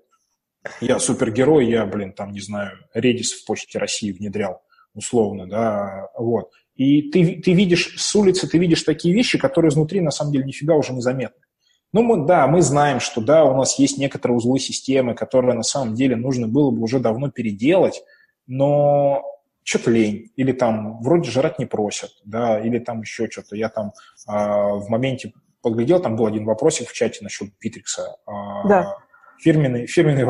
Я 0.81 0.99
супергерой, 0.99 1.67
я, 1.69 1.87
блин, 1.87 2.13
там, 2.13 2.33
не 2.33 2.41
знаю, 2.41 2.73
Редис 2.95 3.33
в 3.33 3.47
Почте 3.47 3.79
России 3.79 4.13
внедрял, 4.13 4.63
условно, 4.95 5.47
да, 5.47 6.11
вот. 6.17 6.51
И 6.75 7.11
ты, 7.11 7.41
ты 7.41 7.53
видишь 7.53 7.95
с 7.97 8.15
улицы, 8.15 8.49
ты 8.49 8.59
видишь 8.59 8.83
такие 8.83 9.15
вещи, 9.15 9.39
которые 9.39 9.71
изнутри, 9.71 10.01
на 10.01 10.11
самом 10.11 10.33
деле, 10.33 10.45
нифига 10.45 10.75
уже 10.75 10.93
не 10.93 11.01
заметны. 11.01 11.43
Ну, 11.93 12.03
мы, 12.03 12.25
да, 12.27 12.47
мы 12.47 12.63
знаем, 12.63 13.01
что, 13.01 13.21
да, 13.21 13.45
у 13.45 13.57
нас 13.57 13.79
есть 13.79 13.99
некоторые 13.99 14.37
узлы 14.37 14.59
системы, 14.61 15.15
которые, 15.15 15.55
на 15.55 15.63
самом 15.63 15.95
деле, 15.95 16.15
нужно 16.15 16.47
было 16.47 16.71
бы 16.71 16.83
уже 16.83 17.01
давно 17.01 17.31
переделать, 17.31 18.03
но 18.47 19.23
что-то 19.65 19.91
лень, 19.91 20.31
или 20.37 20.53
там 20.53 21.01
вроде 21.03 21.31
жрать 21.31 21.59
не 21.59 21.67
просят, 21.67 22.11
да, 22.25 22.61
или 22.61 22.79
там 22.79 23.01
еще 23.01 23.29
что-то. 23.29 23.57
Я 23.57 23.69
там 23.69 23.93
э, 24.29 24.33
в 24.33 24.87
моменте 24.89 25.33
поглядел, 25.63 26.01
там 26.01 26.17
был 26.17 26.27
один 26.27 26.45
вопросик 26.45 26.89
в 26.89 26.93
чате 26.93 27.23
насчет 27.23 27.51
Битрикса. 27.61 28.17
Э, 28.27 28.69
да. 28.69 28.97
Фирменный, 29.41 29.87
фирменный 29.87 30.25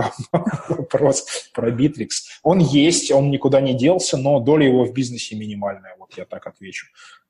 вопрос 0.69 1.27
про 1.53 1.71
Битрикс. 1.71 2.41
Он 2.43 2.59
есть, 2.59 3.11
он 3.11 3.31
никуда 3.31 3.61
не 3.61 3.75
делся, 3.75 4.17
но 4.17 4.41
доля 4.41 4.67
его 4.67 4.85
в 4.85 4.93
бизнесе 4.93 5.37
минимальная, 5.37 5.97
вот 5.99 6.15
я 6.17 6.25
так 6.25 6.47
отвечу. 6.47 6.87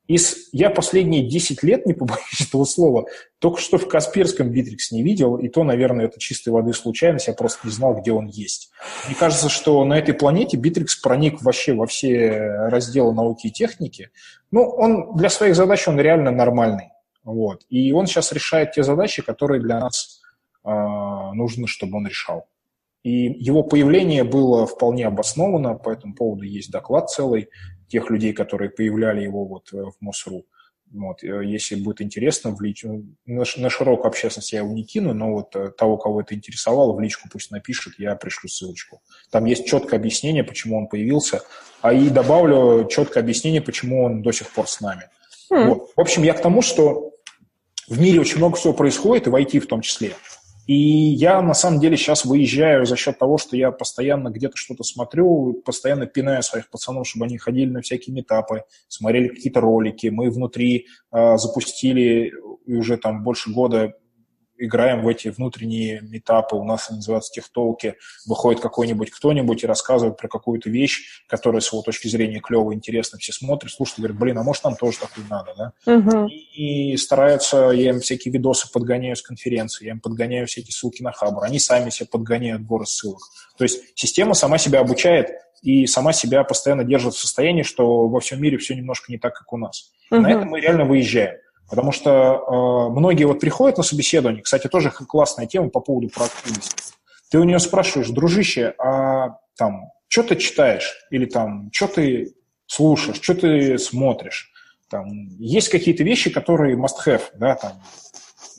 Из, 0.07 0.49
я 0.51 0.70
последние 0.70 1.28
10 1.28 1.62
лет, 1.62 1.87
не 1.87 1.95
побоюсь 1.95 2.41
этого 2.49 2.64
слова, 2.64 3.07
только 3.39 3.61
что 3.61 3.78
в 3.78 3.87
Касперском 3.87 4.51
Битрикс 4.51 4.91
не 4.91 5.05
видел, 5.05 5.37
и 5.37 5.49
то, 5.49 5.62
наверное, 5.62 6.07
это 6.07 6.18
чистой 6.18 6.49
воды 6.49 6.72
случайность, 6.72 7.28
я 7.28 7.33
просто 7.33 7.66
не 7.68 7.72
знал, 7.72 7.95
где 7.95 8.11
он 8.11 8.26
есть. 8.26 8.72
Мне 9.07 9.14
кажется, 9.14 9.49
что 9.49 9.85
на 9.85 9.97
этой 9.97 10.12
планете 10.12 10.57
Битрикс 10.57 10.97
проник 10.97 11.41
вообще 11.43 11.74
во 11.74 11.87
все 11.87 12.28
разделы 12.68 13.14
науки 13.14 13.47
и 13.47 13.51
техники. 13.53 14.11
Ну, 14.51 14.62
он 14.62 15.16
для 15.16 15.31
своих 15.31 15.55
задач, 15.55 15.87
он 15.87 16.01
реально 16.01 16.33
нормальный. 16.33 16.91
Вот. 17.22 17.62
И 17.68 17.93
он 17.93 18.07
сейчас 18.07 18.33
решает 18.33 18.72
те 18.72 18.83
задачи, 18.83 19.22
которые 19.22 19.61
для 19.61 19.78
нас 19.78 20.20
нужно, 20.63 21.67
чтобы 21.67 21.97
он 21.99 22.07
решал. 22.07 22.47
И 23.03 23.11
его 23.11 23.63
появление 23.63 24.25
было 24.25 24.67
вполне 24.67 25.07
обосновано, 25.07 25.75
по 25.75 25.91
этому 25.91 26.15
поводу 26.15 26.45
есть 26.45 26.71
доклад 26.71 27.09
целый 27.11 27.49
тех 27.89 28.11
людей, 28.11 28.33
которые 28.33 28.71
появляли 28.71 29.23
его 29.23 29.47
вот 29.47 29.73
э, 29.73 29.79
в 29.79 29.95
mos.ru. 30.01 30.45
Вот, 30.93 31.25
э, 31.25 31.45
если 31.47 31.77
будет 31.77 32.03
интересно, 32.03 32.55
в 32.55 32.61
лич... 32.61 32.85
на, 32.85 33.45
на 33.57 33.71
широкую 33.71 34.07
общественность 34.07 34.53
я 34.53 34.59
его 34.59 34.73
не 34.73 34.85
кину, 34.85 35.15
но 35.15 35.33
вот 35.33 35.57
э, 35.57 35.71
того, 35.71 35.97
кого 35.97 36.21
это 36.21 36.35
интересовало, 36.35 36.93
в 36.93 37.01
личку 37.01 37.29
пусть 37.33 37.51
напишет, 37.51 37.95
я 37.99 38.15
пришлю 38.17 38.51
ссылочку. 38.51 39.01
Там 39.31 39.47
есть 39.47 39.67
четкое 39.67 39.99
объяснение, 39.99 40.45
почему 40.45 40.77
он 40.77 40.87
появился, 40.87 41.41
а 41.81 41.95
и 41.95 42.11
добавлю 42.11 42.87
четкое 42.87 43.23
объяснение, 43.23 43.63
почему 43.63 44.05
он 44.05 44.23
до 44.23 44.31
сих 44.33 44.51
пор 44.51 44.69
с 44.69 44.81
нами. 44.81 45.09
Mm. 45.51 45.69
Вот. 45.69 45.91
В 45.97 46.01
общем, 46.01 46.23
я 46.23 46.35
к 46.35 46.43
тому, 46.43 46.61
что 46.61 47.13
в 47.89 47.99
мире 47.99 48.21
очень 48.21 48.37
много 48.37 48.57
всего 48.57 48.75
происходит, 48.75 49.27
и 49.27 49.31
в 49.31 49.35
IT 49.35 49.59
в 49.61 49.67
том 49.67 49.81
числе. 49.81 50.15
И 50.67 50.75
я, 50.75 51.43
на 51.43 51.55
самом 51.55 51.81
деле, 51.81 51.97
сейчас 51.97 52.25
выезжаю 52.25 52.87
за 52.87 52.97
счет 52.97 53.19
того, 53.19 53.39
что 53.39 53.57
я 53.57 53.73
постоянно 53.73 54.29
где-то 54.29 54.57
что-то 54.57 54.85
смотрю, 54.85 55.63
постоянно 55.65 56.07
пинаю 56.07 56.43
своих 56.43 56.71
пацанов, 56.71 57.09
чтобы 57.09 57.27
они 57.27 57.39
ходили 57.39 57.71
на 57.71 57.81
всякие 57.81 58.15
метапы, 58.15 58.65
смотрели 58.89 59.29
какие-то 59.29 59.61
ролики. 59.61 60.09
Мы 60.09 60.31
внутри 60.31 60.87
э, 61.13 61.37
запустили 61.39 62.33
уже 62.67 62.97
там 62.99 63.25
больше 63.25 63.51
года 63.53 63.95
играем 64.61 65.03
в 65.03 65.09
эти 65.09 65.29
внутренние 65.29 66.01
метапы, 66.03 66.57
у 66.57 66.65
нас 66.65 66.91
они 66.91 66.99
называются 66.99 67.33
техтолки, 67.33 67.97
выходит 68.27 68.61
какой-нибудь 68.61 69.11
кто-нибудь 69.11 69.65
и 69.65 69.67
рассказывает 69.67 70.17
про 70.17 70.29
какую-то 70.29 70.71
вещь, 70.71 71.23
которая 71.27 71.61
с 71.61 71.73
его 71.73 71.83
точки 71.83 72.09
зрения 72.09 72.41
клевая, 72.41 72.77
интересна, 72.77 73.19
все 73.19 73.33
смотрят, 73.33 73.73
слушают, 73.73 73.99
говорят, 73.99 74.19
блин, 74.19 74.39
а 74.39 74.43
может 74.43 74.65
нам 74.65 74.77
тоже 74.77 74.99
такую 74.99 75.27
надо, 75.29 75.55
да? 75.57 75.73
Uh-huh. 75.87 76.29
И, 76.29 76.93
и 76.93 76.97
стараются, 76.97 77.71
я 77.71 77.91
им 77.91 78.01
всякие 78.01 78.33
видосы 78.33 78.71
подгоняю 78.71 79.17
с 79.17 79.23
конференции, 79.23 79.87
я 79.87 79.93
им 79.93 80.01
подгоняю 80.01 80.47
всякие 80.47 80.73
ссылки 80.73 81.03
на 81.03 81.13
Хабр, 81.13 81.43
они 81.43 81.59
сами 81.59 81.91
себе 81.91 82.07
подгоняют 82.07 82.63
горы 82.63 82.87
ссылок. 82.87 83.23
То 83.57 83.65
есть 83.65 83.81
система 83.95 84.35
сама 84.35 84.59
себя 84.59 84.81
обучает 84.81 85.31
и 85.63 85.87
сама 85.87 86.13
себя 86.13 86.45
постоянно 86.45 86.85
держит 86.85 87.15
в 87.15 87.19
состоянии, 87.19 87.63
что 87.63 88.09
во 88.09 88.21
всем 88.21 88.41
мире 88.41 88.59
все 88.59 88.75
немножко 88.75 89.11
не 89.11 89.19
так, 89.19 89.35
как 89.35 89.53
у 89.53 89.57
нас. 89.57 89.93
Uh-huh. 90.13 90.21
На 90.21 90.31
этом 90.31 90.49
мы 90.49 90.61
реально 90.61 90.85
выезжаем. 90.85 91.37
Потому 91.71 91.93
что 91.93 92.11
э, 92.11 92.99
многие 92.99 93.25
вот 93.25 93.39
приходят 93.39 93.79
на 93.79 93.85
собеседование, 93.85 94.43
кстати, 94.43 94.66
тоже 94.66 94.91
классная 94.91 95.47
тема 95.47 95.71
по 95.71 95.81
поводу 95.81 96.09
проактивности. 96.09 96.75
Ты 97.31 97.39
у 97.39 97.45
нее 97.45 97.61
спрашиваешь, 97.61 98.11
дружище, 98.11 98.75
а 98.79 99.39
там, 99.57 99.93
что 100.09 100.25
ты 100.25 100.35
читаешь? 100.37 100.93
Или 101.11 101.27
там, 101.27 101.71
что 101.73 101.87
ты 101.87 102.35
слушаешь, 102.66 103.21
что 103.23 103.35
ты 103.35 103.79
смотришь? 103.79 104.51
Там, 104.89 105.07
есть 105.39 105.68
какие-то 105.68 106.03
вещи, 106.03 106.31
которые 106.31 106.77
must-have, 106.77 107.23
да, 107.35 107.55
там, 107.55 107.81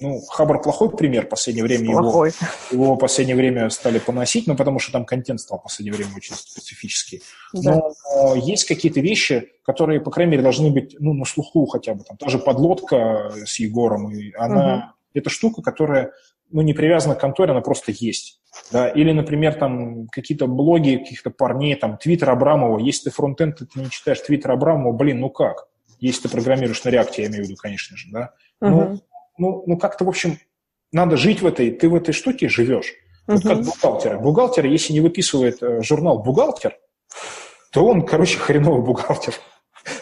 ну, 0.01 0.19
Хабр 0.21 0.61
плохой 0.61 0.89
пример 0.89 1.25
в 1.25 1.29
последнее 1.29 1.63
время. 1.63 1.91
Плохой. 1.91 2.31
Его, 2.71 2.83
его 2.83 2.95
в 2.95 2.97
последнее 2.97 3.35
время 3.35 3.69
стали 3.69 3.99
поносить, 3.99 4.47
ну, 4.47 4.55
потому 4.55 4.79
что 4.79 4.91
там 4.91 5.05
контент 5.05 5.39
стал 5.39 5.59
в 5.59 5.63
последнее 5.63 5.95
время 5.95 6.11
очень 6.15 6.35
специфический. 6.35 7.21
Да. 7.53 7.81
Но 8.15 8.35
есть 8.35 8.65
какие-то 8.65 8.99
вещи, 8.99 9.51
которые, 9.63 10.01
по 10.01 10.11
крайней 10.11 10.31
мере, 10.31 10.43
должны 10.43 10.71
быть, 10.71 10.95
ну, 10.99 11.13
на 11.13 11.25
слуху 11.25 11.65
хотя 11.67 11.93
бы. 11.93 12.03
Там 12.03 12.17
та 12.17 12.29
же 12.29 12.39
подлодка 12.39 13.31
с 13.45 13.59
Егором, 13.59 14.11
и 14.11 14.33
она... 14.33 14.75
Угу. 14.75 14.83
Это 15.13 15.29
штука, 15.29 15.61
которая, 15.61 16.13
ну, 16.51 16.61
не 16.61 16.73
привязана 16.73 17.15
к 17.15 17.19
конторе, 17.19 17.51
она 17.51 17.59
просто 17.59 17.91
есть. 17.91 18.39
Да? 18.71 18.87
Или, 18.87 19.11
например, 19.11 19.55
там 19.55 20.07
какие-то 20.07 20.47
блоги 20.47 20.95
каких-то 20.95 21.31
парней, 21.31 21.75
там, 21.75 21.97
Твиттер 21.97 22.29
Абрамова. 22.29 22.79
Если 22.79 23.09
ты 23.09 23.11
фронтенд, 23.11 23.57
ты 23.57 23.67
не 23.79 23.89
читаешь 23.89 24.21
Твиттер 24.21 24.51
Абрамова, 24.51 24.93
блин, 24.93 25.19
ну 25.19 25.29
как? 25.29 25.67
Если 25.99 26.23
ты 26.23 26.29
программируешь 26.29 26.83
на 26.85 26.89
реакте, 26.89 27.23
я 27.23 27.27
имею 27.27 27.43
в 27.43 27.47
виду, 27.47 27.57
конечно 27.57 27.97
же, 27.97 28.07
да? 28.09 28.33
Угу. 28.61 28.71
Ну, 28.71 29.01
ну, 29.37 29.63
ну 29.65 29.77
как-то, 29.77 30.05
в 30.05 30.09
общем, 30.09 30.37
надо 30.91 31.17
жить 31.17 31.41
в 31.41 31.47
этой, 31.47 31.71
ты 31.71 31.89
в 31.89 31.95
этой 31.95 32.13
штуке 32.13 32.49
живешь. 32.49 32.93
Вот 33.27 33.43
как 33.43 33.61
бухгалтера. 33.63 34.19
Бухгалтер, 34.19 34.65
если 34.65 34.93
не 34.93 34.99
выписывает 34.99 35.61
э, 35.61 35.81
журнал 35.81 36.19
«Бухгалтер», 36.19 36.77
то 37.71 37.85
он, 37.85 38.05
короче, 38.05 38.37
хреновый 38.37 38.83
бухгалтер. 38.83 39.33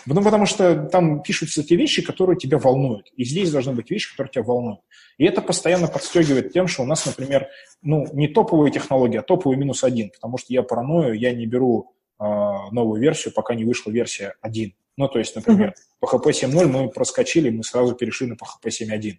Ну, 0.06 0.22
потому 0.24 0.46
что 0.46 0.76
там 0.76 1.22
пишутся 1.22 1.64
те 1.64 1.76
вещи, 1.76 2.02
которые 2.02 2.38
тебя 2.38 2.58
волнуют. 2.58 3.08
И 3.16 3.24
здесь 3.24 3.52
должны 3.52 3.74
быть 3.74 3.90
вещи, 3.90 4.12
которые 4.12 4.32
тебя 4.32 4.44
волнуют. 4.44 4.82
И 5.18 5.26
это 5.26 5.42
постоянно 5.42 5.88
подстегивает 5.88 6.52
тем, 6.52 6.68
что 6.68 6.84
у 6.84 6.86
нас, 6.86 7.06
например, 7.06 7.48
ну, 7.82 8.06
не 8.14 8.28
топовые 8.28 8.72
технологии, 8.72 9.18
а 9.18 9.22
топовые 9.22 9.58
минус 9.58 9.84
один. 9.84 10.10
Потому 10.10 10.38
что 10.38 10.54
я 10.54 10.64
параною, 10.64 11.14
я 11.14 11.34
не 11.34 11.46
беру 11.46 11.94
новую 12.20 13.02
версию, 13.02 13.34
пока 13.34 13.56
не 13.56 13.64
вышла 13.64 13.92
версия 13.92 14.36
1. 14.42 14.74
Ну, 14.98 15.08
то 15.08 15.20
есть, 15.20 15.36
например, 15.36 15.74
по 16.00 16.06
PHP 16.08 16.50
7.0 16.50 16.66
мы 16.66 16.90
проскочили, 16.90 17.50
мы 17.50 17.64
сразу 17.64 17.96
перешли 17.96 18.28
на 18.28 18.34
PHP 18.34 18.68
7.1. 18.68 19.14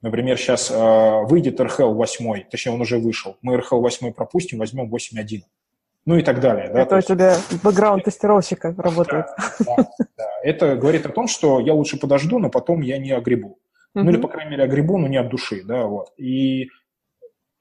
Например, 0.00 0.38
сейчас 0.38 0.70
э, 0.70 1.24
выйдет 1.24 1.58
RHEL 1.60 1.92
8, 1.92 2.44
точнее, 2.50 2.72
он 2.72 2.80
уже 2.80 2.98
вышел. 2.98 3.36
Мы 3.42 3.56
RHEL 3.56 3.80
8 3.80 4.12
пропустим, 4.12 4.58
возьмем 4.58 4.94
8.1. 4.94 5.42
Ну 6.06 6.16
и 6.16 6.22
так 6.22 6.40
далее. 6.40 6.70
Да? 6.72 6.82
Это 6.82 6.96
у 6.96 7.00
тебя 7.02 7.36
бэкграунд 7.62 8.04
тестировщика 8.04 8.74
работает. 8.78 9.26
Да, 9.58 9.76
да, 9.76 9.88
да. 10.16 10.24
Это 10.42 10.76
говорит 10.76 11.04
о 11.04 11.10
том, 11.10 11.26
что 11.26 11.60
я 11.60 11.74
лучше 11.74 11.98
подожду, 11.98 12.38
но 12.38 12.48
потом 12.48 12.80
я 12.80 12.96
не 12.98 13.10
огребу. 13.10 13.58
Ну 13.94 14.08
или, 14.08 14.16
по 14.16 14.28
крайней 14.28 14.52
мере, 14.52 14.64
огребу, 14.64 14.96
но 14.96 15.08
не 15.08 15.16
от 15.16 15.28
души, 15.28 15.62
да, 15.64 15.84
вот. 15.84 16.12
И 16.16 16.68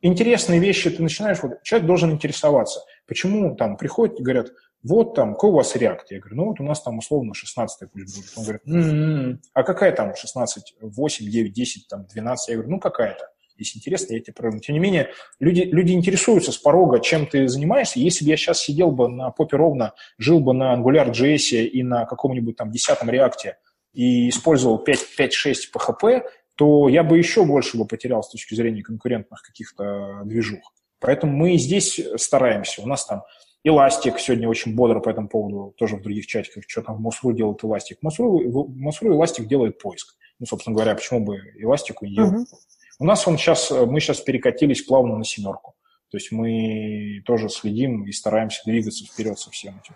интересные 0.02 0.60
вещи 0.60 0.90
ты 0.92 1.02
начинаешь, 1.02 1.40
вот, 1.42 1.64
человек 1.64 1.88
должен 1.88 2.12
интересоваться. 2.12 2.82
Почему 3.08 3.56
там 3.56 3.78
приходят 3.78 4.20
и 4.20 4.24
говорят, 4.24 4.52
вот 4.84 5.16
там, 5.16 5.34
какой 5.34 5.50
у 5.50 5.54
вас 5.54 5.76
реакт? 5.76 6.12
Я 6.12 6.20
говорю, 6.20 6.36
ну 6.36 6.46
вот 6.46 6.60
у 6.60 6.64
нас 6.64 6.82
там 6.82 6.98
условно 6.98 7.34
16 7.34 7.92
пусть 7.92 8.16
будет. 8.16 8.38
Он 8.38 8.44
говорит, 8.44 8.62
м-м-м, 8.66 9.42
а 9.54 9.64
какая 9.64 9.92
там 9.92 10.16
16, 10.16 10.76
8, 10.82 11.30
9, 11.30 11.54
10, 11.54 11.88
там 11.88 12.06
12? 12.06 12.50
Я 12.50 12.56
говорю, 12.56 12.72
ну 12.72 12.80
какая-то. 12.80 13.30
Если 13.58 13.80
интересно, 13.80 14.14
я 14.14 14.20
тебе 14.20 14.34
проверю. 14.34 14.60
Тем 14.62 14.74
не 14.76 14.80
менее, 14.80 15.10
люди, 15.40 15.62
люди 15.62 15.92
интересуются 15.92 16.52
с 16.52 16.58
порога, 16.58 17.00
чем 17.00 17.26
ты 17.26 17.48
занимаешься. 17.48 18.00
Если 18.00 18.24
бы 18.24 18.30
я 18.30 18.38
сейчас 18.38 18.60
сидел 18.60 18.92
бы 18.92 19.08
на 19.08 19.32
попе 19.32 19.58
ровно, 19.58 19.94
жил 20.20 20.40
бы 20.40 20.54
на 20.54 20.76
AngularJS 20.76 21.66
и 21.66 21.84
на 21.84 22.06
каком-нибудь 22.06 22.56
там 22.56 22.72
десятом 22.72 23.10
реакте 23.10 23.58
и 23.94 24.30
использовал 24.30 24.84
5-6 24.86 25.56
PHP, 25.74 26.22
то 26.56 26.88
я 26.88 27.04
бы 27.04 27.18
еще 27.18 27.46
больше 27.46 27.78
бы 27.78 27.86
потерял 27.86 28.22
с 28.22 28.30
точки 28.30 28.54
зрения 28.54 28.84
конкурентных 28.84 29.42
каких-то 29.42 30.22
движух. 30.26 30.74
Поэтому 31.00 31.36
мы 31.36 31.58
здесь 31.58 32.00
стараемся. 32.18 32.82
У 32.82 32.88
нас 32.88 33.06
там 33.06 33.24
Эластик 33.64 34.20
сегодня 34.20 34.48
очень 34.48 34.76
бодро 34.76 35.00
по 35.00 35.10
этому 35.10 35.28
поводу, 35.28 35.74
тоже 35.78 35.98
в 35.98 36.02
других 36.02 36.28
чатиках, 36.28 36.64
что 36.68 36.82
там 36.82 36.98
в 36.98 37.02
Мосру 37.02 37.34
делает 37.34 37.64
Эластик. 37.64 37.98
Мосру, 38.02 38.68
Мосру 38.70 39.14
Эластик 39.14 39.48
делает 39.48 39.80
поиск. 39.80 40.16
Ну, 40.40 40.46
собственно 40.46 40.76
говоря, 40.76 40.96
почему 40.96 41.26
бы 41.26 41.40
Эластику 41.58 42.06
не 42.06 42.16
делать? 42.16 42.34
Uh-huh. 42.34 42.58
У 43.00 43.06
нас 43.06 43.28
он 43.28 43.38
сейчас, 43.38 43.72
мы 43.72 44.00
сейчас 44.00 44.22
перекатились 44.22 44.84
плавно 44.84 45.18
на 45.18 45.24
семерку. 45.24 45.76
То 46.10 46.18
есть 46.18 46.32
мы 46.32 47.22
тоже 47.26 47.50
следим 47.50 48.06
и 48.06 48.14
стараемся 48.14 48.62
двигаться 48.66 49.06
вперед 49.06 49.38
со 49.38 49.52
всем 49.52 49.80
этим. 49.84 49.94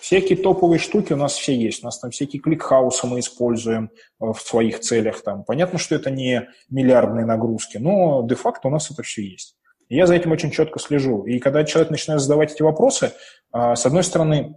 Всякие 0.00 0.38
топовые 0.38 0.78
штуки 0.78 1.12
у 1.12 1.16
нас 1.16 1.34
все 1.34 1.54
есть. 1.54 1.82
У 1.82 1.86
нас 1.86 1.98
там 1.98 2.10
всякие 2.10 2.40
ClickHouse 2.40 3.00
ы 3.00 3.06
мы 3.06 3.20
используем 3.20 3.90
э, 4.20 4.32
в 4.32 4.40
своих 4.40 4.80
целях. 4.80 5.22
Там. 5.22 5.44
Понятно, 5.44 5.78
что 5.78 5.94
это 5.94 6.10
не 6.10 6.48
миллиардные 6.70 7.26
нагрузки, 7.26 7.76
но 7.76 8.26
де-факто 8.26 8.68
у 8.68 8.70
нас 8.70 8.90
это 8.90 9.02
все 9.02 9.22
есть. 9.22 9.56
И 9.90 9.96
я 9.96 10.06
за 10.06 10.14
этим 10.14 10.32
очень 10.32 10.50
четко 10.50 10.78
слежу. 10.78 11.24
И 11.24 11.38
когда 11.40 11.64
человек 11.64 11.90
начинает 11.90 12.22
задавать 12.22 12.52
эти 12.52 12.62
вопросы, 12.62 13.12
а, 13.52 13.76
с 13.76 13.84
одной 13.84 14.04
стороны, 14.04 14.54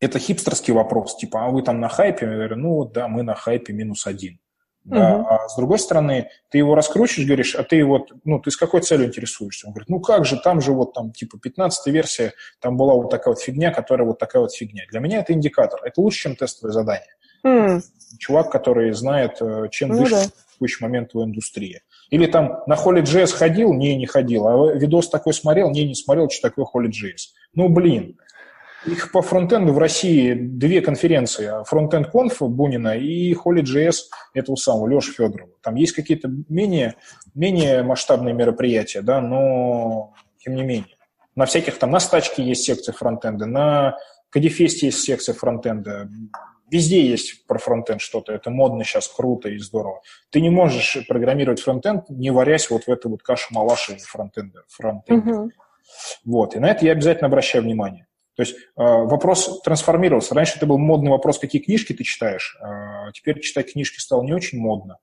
это 0.00 0.18
хипстерский 0.18 0.74
вопрос, 0.74 1.16
типа, 1.16 1.46
а 1.46 1.50
вы 1.50 1.62
там 1.62 1.80
на 1.80 1.88
хайпе? 1.88 2.26
Я 2.26 2.32
говорю, 2.32 2.56
ну 2.56 2.84
да, 2.84 3.06
мы 3.06 3.22
на 3.22 3.34
хайпе 3.34 3.72
минус 3.72 4.06
один. 4.06 4.38
Да, 4.82 5.16
угу. 5.16 5.26
А 5.28 5.48
с 5.48 5.56
другой 5.56 5.78
стороны, 5.78 6.30
ты 6.50 6.58
его 6.58 6.74
раскручиваешь, 6.74 7.26
говоришь, 7.26 7.54
а 7.54 7.62
ты 7.62 7.84
вот, 7.84 8.12
ну, 8.24 8.40
ты 8.40 8.50
с 8.50 8.56
какой 8.56 8.80
целью 8.80 9.06
интересуешься? 9.06 9.66
Он 9.66 9.72
говорит, 9.72 9.90
ну 9.90 10.00
как 10.00 10.24
же, 10.24 10.40
там 10.42 10.60
же 10.60 10.72
вот 10.72 10.94
там 10.94 11.12
типа 11.12 11.38
15 11.38 11.86
версия, 11.92 12.32
там 12.60 12.76
была 12.76 12.94
вот 12.94 13.10
такая 13.10 13.34
вот 13.34 13.42
фигня, 13.42 13.72
которая 13.72 14.06
вот 14.06 14.18
такая 14.18 14.40
вот 14.40 14.54
фигня. 14.54 14.84
Для 14.90 15.00
меня 15.00 15.20
это 15.20 15.34
индикатор, 15.34 15.80
это 15.84 16.00
лучше, 16.00 16.22
чем 16.22 16.36
тестовое 16.36 16.72
задание. 16.72 17.14
Mm. 17.46 17.82
Чувак, 18.18 18.50
который 18.50 18.92
знает, 18.92 19.36
э, 19.40 19.68
чем 19.70 19.90
ну, 19.90 19.98
дышит 19.98 20.12
да. 20.12 20.24
в 20.48 20.54
текущий 20.54 20.82
момент 20.82 21.12
в 21.12 21.22
индустрии. 21.22 21.82
Или 22.10 22.26
там 22.26 22.62
на 22.66 22.74
Holy.js 22.74 23.32
ходил, 23.32 23.72
не, 23.72 23.96
не 23.96 24.06
ходил, 24.06 24.46
а 24.46 24.74
видос 24.74 25.08
такой 25.08 25.32
смотрел, 25.32 25.70
не, 25.70 25.86
не 25.86 25.94
смотрел, 25.94 26.28
что 26.28 26.48
такое 26.48 26.66
Holy.js. 26.66 27.30
Ну, 27.54 27.68
блин, 27.68 28.18
их 28.86 29.12
по 29.12 29.22
фронтенду 29.22 29.72
в 29.72 29.78
России 29.78 30.34
две 30.34 30.80
конференции. 30.80 31.64
Фронтенд 31.64 32.08
конф 32.10 32.40
Бунина 32.40 32.96
и 32.96 33.32
Holy.js 33.34 33.94
этого 34.34 34.56
самого 34.56 34.88
Леши 34.88 35.12
Федорова. 35.12 35.50
Там 35.62 35.74
есть 35.74 35.92
какие-то 35.92 36.28
менее, 36.48 36.94
менее 37.34 37.82
масштабные 37.82 38.34
мероприятия, 38.34 39.02
да, 39.02 39.20
но 39.20 40.14
тем 40.38 40.54
не 40.54 40.62
менее. 40.62 40.96
На 41.36 41.46
всяких 41.46 41.78
там, 41.78 41.90
на 41.90 42.00
стачке 42.00 42.42
есть 42.42 42.64
секция 42.64 42.92
фронтенда, 42.92 43.46
на 43.46 43.96
Кодифесте 44.30 44.86
есть 44.86 45.00
секция 45.00 45.34
фронтенда. 45.34 46.08
Везде 46.70 47.04
есть 47.04 47.46
про 47.46 47.58
фронтенд 47.58 48.00
что-то. 48.00 48.32
Это 48.32 48.50
модно 48.50 48.84
сейчас, 48.84 49.08
круто 49.08 49.48
и 49.48 49.58
здорово. 49.58 50.02
Ты 50.30 50.40
не 50.40 50.50
можешь 50.50 50.98
программировать 51.08 51.60
фронтенд, 51.60 52.08
не 52.08 52.30
варясь 52.30 52.70
вот 52.70 52.84
в 52.84 52.88
эту 52.88 53.10
вот 53.10 53.22
кашу-малаши 53.22 53.96
фронтенда. 53.98 54.62
фронтенда. 54.68 55.30
Угу. 55.30 55.50
Вот. 56.24 56.54
И 56.54 56.58
на 56.58 56.70
это 56.70 56.84
я 56.84 56.92
обязательно 56.92 57.26
обращаю 57.26 57.64
внимание. 57.64 58.06
То 58.36 58.42
есть 58.42 58.54
э, 58.54 58.58
вопрос 58.76 59.60
трансформировался. 59.62 60.34
Раньше 60.34 60.56
это 60.56 60.66
был 60.66 60.78
модный 60.78 61.10
вопрос, 61.10 61.38
какие 61.38 61.60
книжки 61.60 61.92
ты 61.92 62.04
читаешь. 62.04 62.56
Э, 62.62 63.10
теперь 63.12 63.40
читать 63.40 63.72
книжки 63.72 63.98
стало 63.98 64.22
не 64.22 64.32
очень 64.32 64.58
модно. 64.58 64.98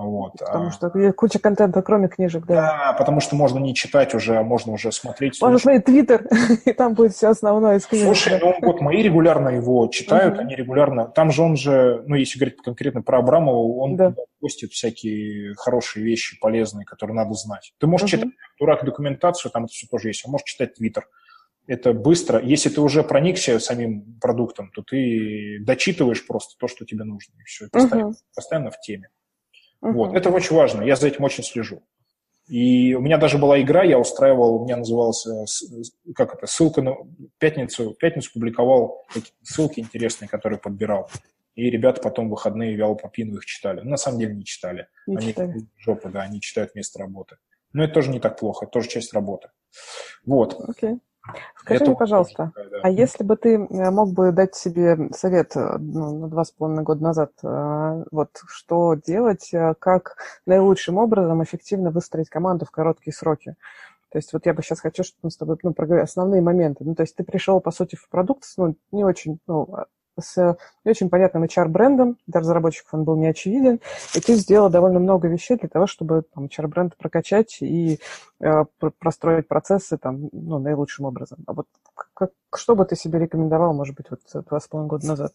Вот. 0.00 0.32
Потому 0.38 0.68
а 0.68 0.70
что 0.70 1.12
куча 1.12 1.40
контента, 1.40 1.82
кроме 1.82 2.08
книжек, 2.08 2.46
да. 2.46 2.54
Да, 2.54 2.92
потому 2.96 3.20
что 3.20 3.34
можно 3.34 3.58
не 3.58 3.74
читать 3.74 4.14
уже, 4.14 4.36
а 4.36 4.42
можно 4.44 4.72
уже 4.72 4.92
смотреть. 4.92 5.40
Можно 5.42 5.58
смотреть 5.58 5.86
Твиттер, 5.86 6.28
и 6.64 6.72
там 6.72 6.94
будет 6.94 7.14
все 7.14 7.28
основное 7.28 7.78
из 7.78 7.86
книжек. 7.86 8.06
Слушай, 8.06 8.38
ну 8.40 8.54
вот 8.62 8.80
мои 8.80 9.02
регулярно 9.02 9.48
его 9.48 9.88
читают, 9.88 10.38
они 10.38 10.54
регулярно... 10.54 11.06
Там 11.06 11.32
же 11.32 11.42
он 11.42 11.56
же, 11.56 12.04
ну 12.06 12.14
если 12.14 12.38
говорить 12.38 12.62
конкретно 12.62 13.02
про 13.02 13.18
Абрамова, 13.18 13.82
он 13.82 13.96
да. 13.96 14.14
постит 14.40 14.70
всякие 14.70 15.54
хорошие 15.54 16.04
вещи, 16.04 16.38
полезные, 16.40 16.84
которые 16.84 17.16
надо 17.16 17.34
знать. 17.34 17.72
Ты 17.78 17.88
можешь 17.88 18.08
читать 18.08 18.30
дурак 18.60 18.84
документацию, 18.84 19.50
там 19.50 19.64
это 19.64 19.72
все 19.72 19.88
тоже 19.88 20.08
есть, 20.08 20.22
а 20.24 20.30
можешь 20.30 20.44
читать 20.44 20.74
Твиттер 20.74 21.06
это 21.68 21.92
быстро. 21.92 22.40
Если 22.40 22.70
ты 22.70 22.80
уже 22.80 23.04
проникся 23.04 23.60
самим 23.60 24.18
продуктом, 24.20 24.70
то 24.70 24.82
ты 24.82 25.58
дочитываешь 25.60 26.26
просто 26.26 26.54
то, 26.58 26.66
что 26.66 26.86
тебе 26.86 27.04
нужно, 27.04 27.34
и 27.40 27.44
все. 27.44 27.66
И 27.66 27.68
постоянно, 27.68 28.10
uh-huh. 28.10 28.34
постоянно 28.34 28.70
в 28.70 28.80
теме. 28.80 29.10
Uh-huh. 29.82 29.92
Вот. 29.92 30.14
Это 30.14 30.30
очень 30.30 30.56
важно. 30.56 30.82
Я 30.82 30.96
за 30.96 31.08
этим 31.08 31.24
очень 31.24 31.44
слежу. 31.44 31.82
И 32.48 32.94
у 32.94 33.00
меня 33.00 33.18
даже 33.18 33.36
была 33.36 33.60
игра, 33.60 33.84
я 33.84 33.98
устраивал, 33.98 34.54
у 34.54 34.64
меня 34.64 34.78
называлась, 34.78 35.26
как 36.14 36.34
это, 36.34 36.46
ссылка 36.46 36.80
на 36.80 36.96
пятницу, 37.38 37.94
пятницу 37.98 38.30
публиковал 38.32 39.06
ссылки 39.42 39.80
интересные, 39.80 40.28
которые 40.28 40.58
подбирал. 40.58 41.10
И 41.54 41.68
ребята 41.70 42.00
потом 42.00 42.28
в 42.28 42.30
выходные 42.30 42.74
вяло 42.74 42.94
попину 42.94 43.36
их 43.36 43.44
читали. 43.44 43.82
на 43.82 43.96
самом 43.98 44.20
деле 44.20 44.34
не 44.34 44.44
читали. 44.44 44.86
Не 45.06 45.16
они 45.16 45.26
читали. 45.28 45.54
жопа, 45.76 46.08
да, 46.08 46.22
они 46.22 46.40
читают 46.40 46.72
вместо 46.72 46.98
работы. 46.98 47.36
Но 47.74 47.84
это 47.84 47.94
тоже 47.94 48.10
не 48.10 48.20
так 48.20 48.38
плохо, 48.38 48.64
это 48.64 48.72
тоже 48.72 48.88
часть 48.88 49.12
работы. 49.12 49.50
Вот. 50.24 50.54
Okay. 50.70 50.98
Скажи 51.56 51.84
мне, 51.84 51.96
пожалуйста, 51.96 52.52
да. 52.56 52.78
а 52.82 52.90
если 52.90 53.24
бы 53.24 53.36
ты 53.36 53.56
э, 53.56 53.90
мог 53.90 54.12
бы 54.12 54.32
дать 54.32 54.54
себе 54.54 55.10
совет 55.12 55.54
э, 55.54 55.76
ну, 55.78 56.18
на 56.18 56.28
два 56.28 56.44
с 56.44 56.50
половиной 56.50 56.82
года 56.82 57.02
назад, 57.02 57.32
э, 57.42 58.04
вот 58.10 58.30
что 58.48 58.94
делать, 58.94 59.50
как 59.78 60.16
наилучшим 60.46 60.96
образом 60.96 61.42
эффективно 61.42 61.90
выстроить 61.90 62.30
команду 62.30 62.64
в 62.64 62.70
короткие 62.70 63.12
сроки? 63.12 63.56
То 64.10 64.16
есть 64.16 64.32
вот 64.32 64.46
я 64.46 64.54
бы 64.54 64.62
сейчас 64.62 64.80
хочу, 64.80 65.04
чтобы 65.04 65.20
мы 65.24 65.30
с 65.30 65.36
тобой 65.36 65.58
ну, 65.62 65.74
проговорили 65.74 66.04
основные 66.04 66.40
моменты. 66.40 66.84
Ну, 66.84 66.94
то 66.94 67.02
есть 67.02 67.14
ты 67.14 67.24
пришел, 67.24 67.60
по 67.60 67.70
сути, 67.70 67.96
в 67.96 68.08
продукт, 68.08 68.44
ну, 68.56 68.74
не 68.90 69.04
очень, 69.04 69.38
ну, 69.46 69.68
с 70.20 70.56
не 70.84 70.90
очень 70.90 71.08
понятным 71.10 71.44
HR-брендом, 71.44 72.18
для 72.26 72.40
разработчиков 72.40 72.94
он 72.94 73.04
был 73.04 73.16
не 73.16 73.26
очевиден, 73.26 73.80
и 74.14 74.20
ты 74.20 74.34
сделал 74.34 74.70
довольно 74.70 74.98
много 74.98 75.28
вещей 75.28 75.56
для 75.56 75.68
того, 75.68 75.86
чтобы 75.86 76.22
там, 76.34 76.46
HR-бренд 76.46 76.96
прокачать 76.96 77.58
и 77.60 78.00
э, 78.40 78.64
простроить 78.98 79.48
процессы 79.48 79.98
там, 79.98 80.28
ну, 80.32 80.58
наилучшим 80.58 81.04
образом. 81.04 81.38
А 81.46 81.52
вот 81.52 81.66
как, 82.14 82.30
что 82.54 82.74
бы 82.74 82.84
ты 82.84 82.96
себе 82.96 83.18
рекомендовал, 83.18 83.74
может 83.74 83.96
быть, 83.96 84.06
вот 84.10 84.20
два 84.46 84.60
с 84.60 84.68
половиной 84.68 84.90
года 84.90 85.06
назад? 85.06 85.32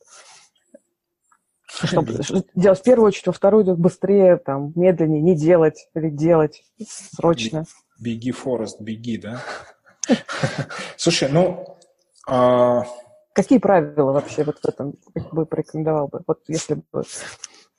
Что 1.68 2.05
делать 2.53 2.80
в 2.80 2.84
первую 2.84 3.07
очередь, 3.07 3.27
во 3.27 3.34
вторую 3.34 3.76
быстрее, 3.76 4.38
там, 4.38 4.73
медленнее, 4.76 5.22
не 5.22 5.35
делать 5.35 5.89
или 5.95 6.10
делать 6.10 6.64
срочно. 6.88 7.65
Беги, 7.99 8.31
Форест, 8.31 8.80
беги, 8.80 9.18
да? 9.18 9.41
Слушай, 10.97 11.30
ну, 11.31 11.77
а, 12.27 12.84
Какие 13.34 13.57
правила 13.57 14.11
вообще 14.11 14.43
вот 14.43 14.60
в 14.60 14.65
этом 14.65 14.93
как 15.14 15.34
бы 15.34 15.45
порекомендовал 15.45 16.07
бы? 16.07 16.22
Вот 16.27 16.41
если 16.47 16.76
бы, 16.76 17.03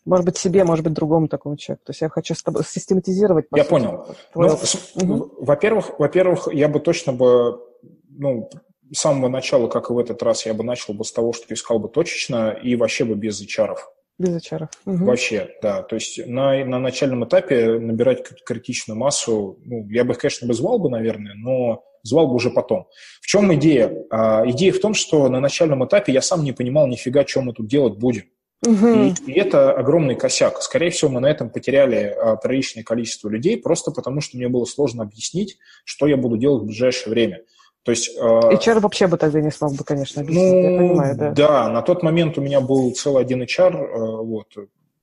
может 0.05 0.27
быть, 0.27 0.37
себе, 0.37 0.65
может 0.65 0.85
быть, 0.85 0.95
другому 0.95 1.29
такому 1.29 1.57
человеку. 1.57 1.87
То 1.87 1.91
есть 1.91 2.01
я 2.01 2.09
хочу 2.09 2.35
с 2.35 2.43
тобой 2.43 2.65
систематизировать. 2.65 3.47
Я 3.55 3.63
сути, 3.63 3.71
понял. 3.71 4.07
Твой... 4.33 4.51
Ну, 4.97 5.15
угу. 5.15 5.45
Во-первых, 5.45 5.99
во-первых, 5.99 6.49
я 6.53 6.69
бы 6.69 6.81
точно 6.81 7.13
бы, 7.13 7.61
ну, 8.09 8.51
с 8.93 8.99
самого 8.99 9.29
начала, 9.29 9.69
как 9.69 9.91
и 9.91 9.93
в 9.93 9.99
этот 9.99 10.23
раз, 10.23 10.45
я 10.45 10.55
бы 10.55 10.65
начал 10.65 10.93
бы 10.93 11.05
с 11.05 11.13
того, 11.13 11.33
что 11.33 11.53
искал 11.55 11.79
бы 11.79 11.89
точечно 11.89 12.51
и 12.51 12.77
вообще 12.77 13.05
бы 13.05 13.15
без 13.15 13.41
HR. 13.41 13.77
Без 14.19 14.37
HR. 14.37 14.69
Угу. 14.87 15.05
Вообще, 15.05 15.51
да. 15.63 15.83
То 15.83 15.95
есть 15.95 16.25
на, 16.27 16.65
на 16.65 16.79
начальном 16.79 17.25
этапе 17.25 17.79
набирать 17.79 18.25
критичную 18.45 18.99
массу, 18.99 19.59
ну, 19.65 19.89
я 19.89 20.05
бы, 20.05 20.15
конечно, 20.15 20.47
бы 20.47 20.55
звал 20.55 20.79
бы, 20.79 20.91
наверное, 20.91 21.35
но 21.35 21.85
звал 22.05 22.29
бы 22.29 22.35
уже 22.35 22.51
потом. 22.51 22.87
В 23.21 23.27
чем 23.27 23.53
идея? 23.55 23.93
А, 24.11 24.45
идея 24.51 24.73
в 24.73 24.79
том, 24.79 24.95
что 24.95 25.29
на 25.29 25.41
начальном 25.41 25.85
этапе 25.85 26.13
я 26.13 26.23
сам 26.23 26.45
не 26.45 26.53
понимал 26.53 26.87
нифига, 26.87 27.27
что 27.27 27.43
мы 27.43 27.53
тут 27.53 27.67
делать 27.67 27.99
будем. 27.99 28.25
Угу. 28.65 28.87
И, 28.87 29.15
и 29.27 29.33
это 29.33 29.73
огромный 29.73 30.15
косяк. 30.15 30.63
Скорее 30.63 30.91
всего, 30.91 31.11
мы 31.11 31.21
на 31.21 31.27
этом 31.27 31.51
потеряли 31.51 32.15
а, 32.17 32.37
приличное 32.37 32.85
количество 32.85 33.29
людей, 33.29 33.57
просто 33.57 33.91
потому 33.91 34.21
что 34.21 34.37
мне 34.37 34.49
было 34.49 34.65
сложно 34.65 35.03
объяснить, 35.03 35.59
что 35.85 36.07
я 36.07 36.17
буду 36.17 36.37
делать 36.37 36.63
в 36.63 36.67
ближайшее 36.67 37.11
время. 37.11 37.43
То 37.83 37.91
есть, 37.91 38.17
HR 38.19 38.81
вообще 38.81 39.07
бы 39.07 39.19
тогда 39.19 39.43
не 39.43 39.51
смог 39.51 39.75
бы, 39.75 39.85
конечно, 39.85 40.23
объяснить, 40.23 40.55
ну, 40.55 40.71
я 40.71 40.79
понимаю, 40.79 41.17
да. 41.19 41.31
Да, 41.33 41.69
на 41.69 41.83
тот 41.83 42.03
момент 42.03 42.39
у 42.39 42.41
меня 42.41 42.63
был 42.63 42.91
целый 42.95 43.21
один 43.21 43.43
HR, 43.43 44.23
вот, 44.23 44.47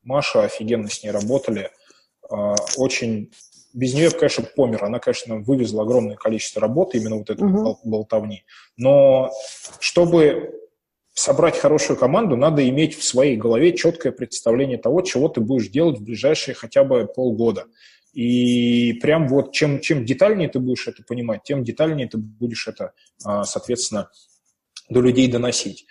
Маша, 0.02 0.46
офигенно 0.46 0.90
с 0.90 1.04
ней 1.04 1.12
работали, 1.12 1.70
очень 2.78 3.30
без 3.74 3.94
нее, 3.94 4.12
конечно, 4.12 4.44
помер. 4.44 4.84
Она, 4.84 5.00
конечно, 5.00 5.38
вывезла 5.38 5.84
огромное 5.84 6.16
количество 6.16 6.62
работы, 6.62 6.98
именно 6.98 7.18
вот 7.18 7.30
этой 7.30 7.48
угу. 7.48 7.80
болтовни. 7.84 8.44
Но 8.78 9.32
чтобы 9.80 10.54
собрать 11.14 11.58
хорошую 11.58 11.98
команду, 11.98 12.36
надо 12.36 12.68
иметь 12.70 12.98
в 12.98 13.04
своей 13.04 13.36
голове 13.36 13.76
четкое 13.76 14.12
представление 14.12 14.78
того, 14.78 15.02
чего 15.02 15.28
ты 15.28 15.42
будешь 15.42 15.68
делать 15.70 16.00
в 16.00 16.04
ближайшие 16.04 16.56
хотя 16.56 16.84
бы 16.84 17.06
полгода. 17.06 17.66
И 18.14 18.94
прям 18.94 19.28
вот 19.28 19.54
чем, 19.54 19.80
чем 19.80 20.06
детальнее 20.06 20.50
ты 20.50 20.60
будешь 20.60 20.88
это 20.88 21.04
понимать, 21.04 21.44
тем 21.44 21.64
детальнее 21.64 22.08
ты 22.08 22.18
будешь 22.18 22.68
это, 22.68 22.94
а, 23.24 23.46
соответственно, 23.46 24.10
до 24.90 25.02
людей 25.02 25.28
доносить. 25.28 25.86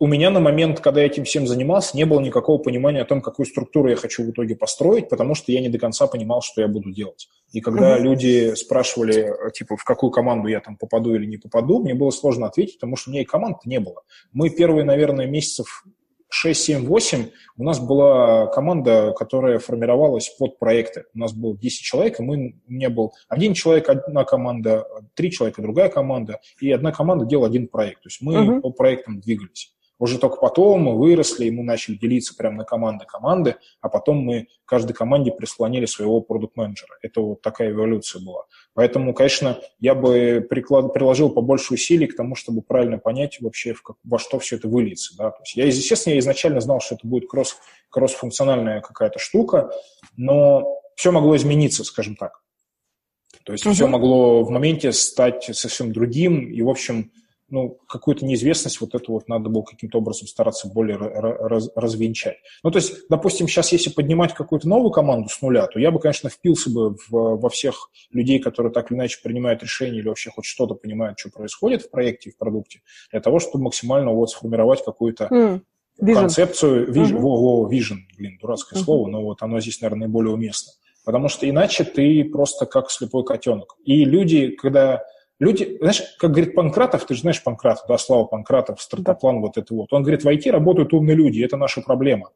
У 0.00 0.06
меня 0.06 0.30
на 0.30 0.40
момент, 0.40 0.80
когда 0.80 1.00
я 1.00 1.06
этим 1.06 1.24
всем 1.24 1.46
занимался, 1.46 1.96
не 1.96 2.04
было 2.04 2.20
никакого 2.20 2.58
понимания 2.58 3.02
о 3.02 3.04
том, 3.04 3.20
какую 3.20 3.46
структуру 3.46 3.88
я 3.88 3.96
хочу 3.96 4.24
в 4.24 4.30
итоге 4.30 4.56
построить, 4.56 5.08
потому 5.08 5.34
что 5.34 5.52
я 5.52 5.60
не 5.60 5.68
до 5.68 5.78
конца 5.78 6.06
понимал, 6.06 6.42
что 6.42 6.60
я 6.60 6.68
буду 6.68 6.90
делать. 6.90 7.28
И 7.52 7.60
когда 7.60 7.96
mm-hmm. 7.96 8.02
люди 8.02 8.54
спрашивали, 8.54 9.32
типа, 9.52 9.76
в 9.76 9.84
какую 9.84 10.10
команду 10.10 10.48
я 10.48 10.60
там 10.60 10.76
попаду 10.76 11.14
или 11.14 11.26
не 11.26 11.36
попаду, 11.36 11.80
мне 11.80 11.94
было 11.94 12.10
сложно 12.10 12.46
ответить, 12.46 12.74
потому 12.74 12.96
что 12.96 13.10
у 13.10 13.12
меня 13.12 13.22
и 13.22 13.26
команд 13.26 13.64
не 13.64 13.80
было. 13.80 14.02
Мы 14.32 14.50
первые, 14.50 14.84
наверное, 14.84 15.26
месяцев 15.26 15.84
6, 16.30 16.60
7, 16.60 16.86
8 16.86 17.26
у 17.56 17.64
нас 17.64 17.80
была 17.80 18.46
команда, 18.48 19.12
которая 19.16 19.58
формировалась 19.58 20.28
под 20.38 20.58
проекты. 20.58 21.04
У 21.14 21.18
нас 21.18 21.32
было 21.32 21.56
10 21.56 21.82
человек, 21.82 22.20
и 22.20 22.22
мы, 22.22 22.54
у 22.66 22.72
меня 22.72 22.90
был 22.90 23.14
один 23.28 23.54
человек, 23.54 23.88
одна 23.88 24.24
команда, 24.24 24.86
три 25.14 25.30
человека, 25.30 25.62
другая 25.62 25.88
команда, 25.88 26.40
и 26.60 26.70
одна 26.70 26.92
команда 26.92 27.24
делала 27.24 27.48
один 27.48 27.68
проект. 27.68 28.02
То 28.02 28.08
есть 28.08 28.20
мы 28.20 28.34
uh-huh. 28.34 28.60
по 28.60 28.70
проектам 28.70 29.20
двигались. 29.20 29.72
Уже 29.98 30.18
только 30.18 30.36
потом 30.36 30.82
мы 30.82 30.96
выросли, 30.96 31.46
и 31.46 31.50
мы 31.50 31.62
начали 31.64 31.96
делиться 31.96 32.34
прямо 32.36 32.58
на 32.58 32.64
команды-команды, 32.64 33.56
а 33.80 33.88
потом 33.88 34.18
мы 34.18 34.46
каждой 34.64 34.92
команде 34.92 35.32
прислонили 35.32 35.86
своего 35.86 36.20
продукт-менеджера. 36.20 36.98
Это 37.02 37.20
вот 37.20 37.42
такая 37.42 37.70
эволюция 37.70 38.22
была. 38.22 38.44
Поэтому, 38.74 39.12
конечно, 39.12 39.58
я 39.80 39.94
бы 39.94 40.46
приклад, 40.48 40.92
приложил 40.92 41.30
побольше 41.30 41.74
усилий 41.74 42.06
к 42.06 42.16
тому, 42.16 42.36
чтобы 42.36 42.62
правильно 42.62 42.98
понять 42.98 43.40
вообще, 43.40 43.74
в 43.74 43.82
как, 43.82 43.96
во 44.04 44.18
что 44.18 44.38
все 44.38 44.56
это 44.56 44.68
выльется. 44.68 45.16
Да? 45.16 45.30
То 45.30 45.40
есть 45.42 45.56
я, 45.56 45.66
естественно, 45.66 46.14
я 46.14 46.20
изначально 46.20 46.60
знал, 46.60 46.80
что 46.80 46.94
это 46.94 47.06
будет 47.06 47.28
кросс, 47.28 47.56
кросс-функциональная 47.90 48.80
какая-то 48.80 49.18
штука, 49.18 49.70
но 50.16 50.80
все 50.94 51.10
могло 51.10 51.36
измениться, 51.36 51.82
скажем 51.82 52.14
так. 52.14 52.40
То 53.44 53.52
есть 53.52 53.64
uh-huh. 53.64 53.72
все 53.72 53.86
могло 53.86 54.44
в 54.44 54.50
моменте 54.50 54.92
стать 54.92 55.44
совсем 55.56 55.92
другим, 55.92 56.50
и, 56.50 56.60
в 56.62 56.68
общем, 56.68 57.12
ну, 57.50 57.78
какую-то 57.88 58.24
неизвестность 58.24 58.80
вот 58.80 58.94
эту 58.94 59.12
вот 59.12 59.28
надо 59.28 59.48
было 59.48 59.62
каким-то 59.62 59.98
образом 59.98 60.28
стараться 60.28 60.68
более 60.68 60.96
раз, 60.96 61.70
развенчать. 61.74 62.36
Ну, 62.62 62.70
то 62.70 62.76
есть, 62.76 63.08
допустим, 63.08 63.48
сейчас 63.48 63.72
если 63.72 63.90
поднимать 63.90 64.34
какую-то 64.34 64.68
новую 64.68 64.90
команду 64.90 65.28
с 65.28 65.40
нуля, 65.40 65.66
то 65.66 65.78
я 65.78 65.90
бы, 65.90 65.98
конечно, 65.98 66.28
впился 66.28 66.70
бы 66.70 66.94
в, 66.94 67.10
во 67.10 67.48
всех 67.48 67.90
людей, 68.10 68.38
которые 68.38 68.72
так 68.72 68.90
или 68.90 68.98
иначе 68.98 69.18
принимают 69.22 69.62
решения 69.62 69.98
или 69.98 70.08
вообще 70.08 70.30
хоть 70.30 70.44
что-то 70.44 70.74
понимают, 70.74 71.18
что 71.18 71.30
происходит 71.30 71.82
в 71.82 71.90
проекте, 71.90 72.30
в 72.30 72.36
продукте, 72.36 72.82
для 73.10 73.20
того, 73.20 73.38
чтобы 73.38 73.64
максимально 73.64 74.12
вот 74.12 74.30
сформировать 74.30 74.84
какую-то 74.84 75.28
mm. 75.30 75.60
Vision. 76.00 76.14
концепцию, 76.14 76.92
vision, 76.92 77.16
uh-huh. 77.16 77.20
во, 77.20 77.62
во, 77.62 77.72
vision, 77.72 77.96
блин, 78.16 78.38
дурацкое 78.40 78.78
uh-huh. 78.78 78.84
слово, 78.84 79.08
но 79.08 79.22
вот 79.22 79.42
оно 79.42 79.58
здесь, 79.58 79.80
наверное, 79.80 80.06
более 80.06 80.32
уместно. 80.32 80.72
Потому 81.04 81.28
что 81.28 81.48
иначе 81.48 81.84
ты 81.84 82.22
просто 82.24 82.66
как 82.66 82.90
слепой 82.90 83.24
котенок. 83.24 83.76
И 83.84 84.04
люди, 84.04 84.50
когда 84.50 85.02
Люди, 85.38 85.76
знаешь, 85.78 86.02
как 86.18 86.32
говорит 86.32 86.54
Панкратов, 86.54 87.06
ты 87.06 87.14
же 87.14 87.20
знаешь 87.20 87.42
Панкратов, 87.42 87.86
да, 87.88 87.96
Слава 87.96 88.24
Панкратов, 88.24 88.80
стартаплан 88.80 89.36
да. 89.36 89.40
вот 89.42 89.56
это 89.56 89.72
вот. 89.72 89.92
Он 89.92 90.02
говорит, 90.02 90.24
в 90.24 90.28
IT 90.28 90.50
работают 90.50 90.92
умные 90.92 91.14
люди, 91.14 91.42
это 91.42 91.56
наша 91.56 91.80
проблема. 91.80 92.30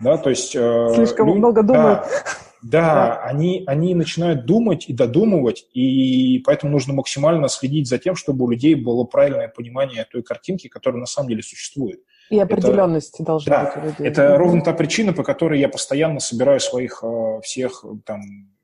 Да, 0.00 0.16
то 0.16 0.30
есть... 0.30 0.54
Э, 0.56 0.92
Слишком 0.94 1.28
люди, 1.28 1.38
много 1.38 1.62
думают. 1.62 2.00
Да, 2.00 2.22
да, 2.62 2.94
да. 2.94 3.22
Они, 3.22 3.62
они 3.66 3.94
начинают 3.94 4.44
думать 4.44 4.88
и 4.88 4.92
додумывать, 4.92 5.66
и 5.72 6.40
поэтому 6.44 6.72
нужно 6.72 6.94
максимально 6.94 7.48
следить 7.48 7.88
за 7.88 7.98
тем, 7.98 8.16
чтобы 8.16 8.44
у 8.44 8.50
людей 8.50 8.74
было 8.74 9.04
правильное 9.04 9.48
понимание 9.48 10.04
той 10.10 10.22
картинки, 10.22 10.68
которая 10.68 11.00
на 11.00 11.06
самом 11.06 11.28
деле 11.28 11.42
существует. 11.42 12.00
И 12.30 12.38
определенности 12.38 13.22
это, 13.22 13.24
должны 13.24 13.50
да, 13.50 13.64
быть 13.64 13.76
у 13.76 13.86
людей. 13.86 14.06
Это 14.06 14.36
ровно 14.36 14.62
та 14.62 14.72
причина, 14.72 15.12
по 15.12 15.22
которой 15.22 15.60
я 15.60 15.68
постоянно 15.68 16.18
собираю 16.18 16.60
своих 16.60 17.02
э, 17.02 17.40
всех 17.42 17.84
там 18.04 18.20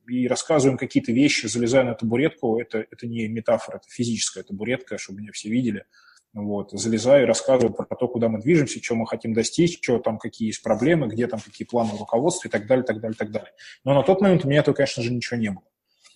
и 0.09 0.28
рассказываем 0.28 0.78
какие-то 0.78 1.12
вещи, 1.12 1.47
залезая 1.47 1.85
на 1.85 1.94
табуретку, 1.94 2.59
это, 2.60 2.85
это 2.90 3.06
не 3.06 3.28
метафора, 3.28 3.76
это 3.76 3.89
физическая 3.89 4.44
табуретка, 4.44 4.98
чтобы 4.98 5.20
меня 5.20 5.32
все 5.32 5.48
видели. 5.48 5.85
Вот, 6.32 6.72
залезаю 6.72 7.22
и 7.22 7.26
рассказываю 7.26 7.72
про 7.72 7.94
то, 7.94 8.09
куда 8.09 8.28
мы 8.28 8.40
движемся, 8.40 8.82
что 8.82 8.97
мы 8.97 9.06
хотим 9.06 9.35
достичь, 9.35 9.78
что 9.81 10.01
там, 10.01 10.18
какие 10.18 10.48
есть 10.48 10.64
проблемы, 10.64 11.06
где 11.06 11.28
там 11.28 11.39
какие 11.39 11.66
планы 11.66 11.93
руководства 11.97 12.48
и 12.48 12.51
так 12.51 12.66
далее, 12.66 12.85
так 12.85 13.01
далее, 13.01 13.16
так 13.16 13.31
далее. 13.31 13.52
Но 13.85 13.94
на 13.94 14.02
тот 14.02 14.20
момент 14.20 14.44
у 14.44 14.48
меня 14.48 14.60
этого, 14.60 14.74
конечно 14.74 15.02
же, 15.02 15.12
ничего 15.12 15.39
не 15.39 15.51
было. 15.51 15.62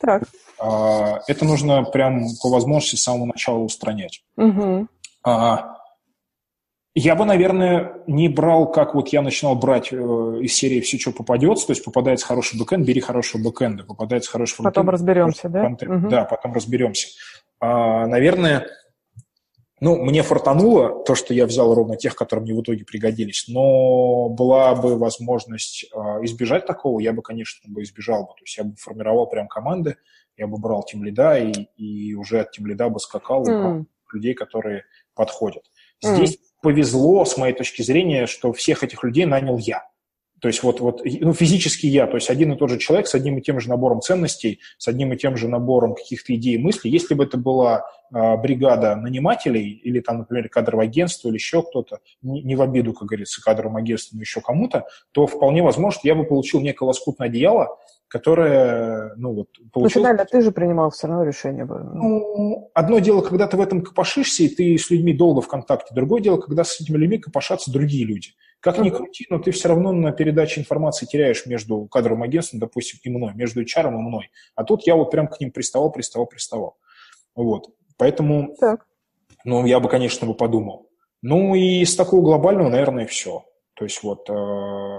Так. 0.00 0.24
А, 0.58 1.20
это 1.28 1.44
нужно 1.44 1.84
прям 1.84 2.24
по 2.42 2.50
возможности 2.50 2.96
с 2.96 3.02
самого 3.02 3.26
начала 3.26 3.58
устранять. 3.58 4.24
Угу. 4.36 4.88
А, 5.24 5.77
я 6.98 7.14
бы, 7.14 7.24
наверное, 7.24 8.02
не 8.06 8.28
брал, 8.28 8.70
как 8.70 8.94
вот 8.94 9.08
я 9.08 9.22
начинал 9.22 9.54
брать 9.54 9.92
э, 9.92 9.96
из 9.96 10.54
серии 10.54 10.80
«Все, 10.80 10.98
что 10.98 11.12
попадется», 11.12 11.66
то 11.66 11.72
есть 11.72 11.84
попадается 11.84 12.26
хороший 12.26 12.58
бэкэнд, 12.58 12.86
бери 12.86 13.00
хорошего 13.00 13.42
бэкэнда, 13.42 13.84
попадается 13.84 14.30
хороший 14.30 14.54
фронтенд. 14.54 14.74
Потом 14.74 14.90
разберемся, 14.90 15.48
да? 15.48 15.66
Угу. 15.66 16.08
Да, 16.08 16.24
потом 16.24 16.54
разберемся. 16.54 17.08
А, 17.60 18.06
наверное, 18.06 18.66
ну, 19.80 19.96
мне 20.02 20.22
фартануло 20.22 21.04
то, 21.04 21.14
что 21.14 21.34
я 21.34 21.46
взял 21.46 21.72
ровно 21.74 21.96
тех, 21.96 22.16
которые 22.16 22.44
мне 22.44 22.54
в 22.54 22.62
итоге 22.62 22.84
пригодились, 22.84 23.46
но 23.48 24.28
была 24.28 24.74
бы 24.74 24.98
возможность 24.98 25.86
а, 25.94 26.24
избежать 26.24 26.66
такого, 26.66 26.98
я 27.00 27.12
бы, 27.12 27.22
конечно, 27.22 27.72
бы 27.72 27.82
избежал 27.82 28.22
бы. 28.22 28.30
То 28.30 28.42
есть 28.44 28.56
я 28.58 28.64
бы 28.64 28.74
формировал 28.76 29.28
прям 29.28 29.46
команды, 29.46 29.96
я 30.36 30.46
бы 30.46 30.58
брал 30.58 30.82
тем 30.84 31.04
лида 31.04 31.38
и, 31.38 31.52
и 31.76 32.14
уже 32.14 32.40
от 32.40 32.50
тем 32.50 32.66
лида 32.66 32.88
бы 32.88 32.98
скакал 32.98 33.46
mm. 33.46 33.84
людей, 34.12 34.34
которые 34.34 34.84
подходят. 35.14 35.62
Здесь 36.02 36.36
mm 36.36 36.47
повезло, 36.62 37.24
с 37.24 37.36
моей 37.36 37.54
точки 37.54 37.82
зрения, 37.82 38.26
что 38.26 38.52
всех 38.52 38.82
этих 38.82 39.02
людей 39.04 39.26
нанял 39.26 39.58
я. 39.58 39.84
То 40.40 40.46
есть 40.48 40.62
вот, 40.62 40.80
вот 40.80 41.02
ну, 41.04 41.32
физически 41.32 41.86
я, 41.86 42.06
то 42.06 42.14
есть 42.16 42.30
один 42.30 42.52
и 42.52 42.56
тот 42.56 42.70
же 42.70 42.78
человек 42.78 43.08
с 43.08 43.14
одним 43.14 43.38
и 43.38 43.42
тем 43.42 43.58
же 43.58 43.68
набором 43.68 44.00
ценностей, 44.00 44.60
с 44.76 44.86
одним 44.86 45.12
и 45.12 45.16
тем 45.16 45.36
же 45.36 45.48
набором 45.48 45.94
каких-то 45.94 46.34
идей 46.34 46.54
и 46.54 46.58
мыслей. 46.58 46.92
Если 46.92 47.14
бы 47.14 47.24
это 47.24 47.36
была 47.36 47.86
э, 48.14 48.36
бригада 48.36 48.94
нанимателей 48.94 49.68
или 49.68 49.98
там, 49.98 50.18
например, 50.18 50.48
кадровое 50.48 50.86
агентство 50.86 51.28
или 51.28 51.34
еще 51.34 51.62
кто-то, 51.62 51.98
не, 52.22 52.42
не 52.42 52.54
в 52.54 52.62
обиду, 52.62 52.92
как 52.92 53.08
говорится, 53.08 53.42
кадровым 53.42 53.76
агентством, 53.76 54.20
еще 54.20 54.40
кому-то, 54.40 54.86
то 55.10 55.26
вполне 55.26 55.62
возможно, 55.62 56.00
я 56.04 56.14
бы 56.14 56.24
получил 56.24 56.60
некое 56.60 56.84
лоскутное 56.84 57.26
одеяло, 57.26 57.76
которое, 58.08 59.12
ну 59.16 59.34
вот, 59.34 59.48
получил... 59.72 60.00
Ну, 60.00 60.06
финально 60.06 60.24
ты 60.24 60.40
же 60.40 60.50
принимал 60.50 60.90
все 60.90 61.06
равно 61.06 61.24
решение. 61.24 61.64
Ну, 61.64 62.70
одно 62.74 62.98
дело, 62.98 63.20
когда 63.20 63.46
ты 63.46 63.56
в 63.56 63.60
этом 63.60 63.82
копошишься, 63.82 64.42
и 64.42 64.48
ты 64.48 64.78
с 64.78 64.90
людьми 64.90 65.12
долго 65.12 65.40
в 65.40 65.48
контакте. 65.48 65.94
Другое 65.94 66.22
дело, 66.22 66.38
когда 66.38 66.64
с 66.64 66.80
этими 66.80 66.96
людьми 66.96 67.18
копошатся 67.18 67.70
другие 67.70 68.04
люди. 68.06 68.30
Как 68.60 68.78
ни 68.78 68.90
крути, 68.90 69.26
но 69.30 69.38
ты 69.38 69.52
все 69.52 69.68
равно 69.68 69.92
на 69.92 70.10
передаче 70.10 70.60
информации 70.60 71.06
теряешь 71.06 71.46
между 71.46 71.84
кадровым 71.86 72.24
агентством, 72.24 72.58
допустим, 72.58 72.98
и 73.04 73.10
мной, 73.10 73.32
между 73.34 73.62
HR 73.62 73.86
и 73.86 73.90
мной. 73.90 74.30
А 74.56 74.64
тут 74.64 74.84
я 74.86 74.96
вот 74.96 75.10
прям 75.12 75.28
к 75.28 75.38
ним 75.38 75.52
приставал, 75.52 75.92
приставал, 75.92 76.26
приставал. 76.26 76.76
Вот. 77.36 77.68
Поэтому, 77.98 78.56
так. 78.58 78.86
ну, 79.44 79.64
я 79.64 79.78
бы, 79.78 79.88
конечно, 79.88 80.26
бы 80.26 80.34
подумал. 80.34 80.88
Ну, 81.22 81.54
и 81.54 81.84
с 81.84 81.94
такого 81.94 82.22
глобального, 82.22 82.68
наверное, 82.68 83.06
все. 83.06 83.44
То 83.78 83.84
есть 83.84 84.02
вот 84.02 84.28
э, 84.28 84.32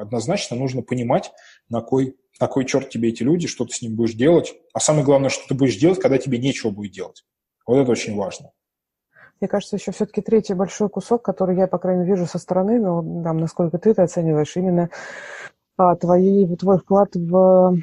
однозначно 0.01 0.55
нужно 0.55 0.81
понимать, 0.81 1.31
на 1.69 1.81
кой 1.81 2.17
на 2.39 2.47
кой 2.47 2.65
черт 2.65 2.89
тебе 2.89 3.09
эти 3.09 3.21
люди, 3.21 3.47
что 3.47 3.65
ты 3.65 3.73
с 3.73 3.81
ним 3.81 3.95
будешь 3.95 4.13
делать, 4.13 4.55
а 4.73 4.79
самое 4.79 5.03
главное, 5.03 5.29
что 5.29 5.45
ты 5.47 5.55
будешь 5.55 5.75
делать, 5.75 5.99
когда 5.99 6.17
тебе 6.17 6.37
нечего 6.37 6.69
будет 6.69 6.93
делать. 6.93 7.25
Вот 7.67 7.77
это 7.77 7.91
очень 7.91 8.15
важно. 8.15 8.51
Мне 9.41 9.47
кажется, 9.47 9.75
еще 9.75 9.91
все-таки 9.91 10.21
третий 10.21 10.53
большой 10.53 10.89
кусок, 10.89 11.21
который 11.21 11.57
я, 11.57 11.67
по 11.67 11.77
крайней 11.77 12.01
мере, 12.03 12.13
вижу 12.13 12.25
со 12.25 12.39
стороны, 12.39 12.79
но 12.79 13.01
там, 13.23 13.37
насколько 13.37 13.77
ты 13.77 13.91
это 13.91 14.03
оцениваешь, 14.03 14.55
именно 14.55 14.89
а, 15.77 15.95
твои, 15.95 16.55
твой 16.55 16.79
вклад 16.79 17.15
в 17.15 17.77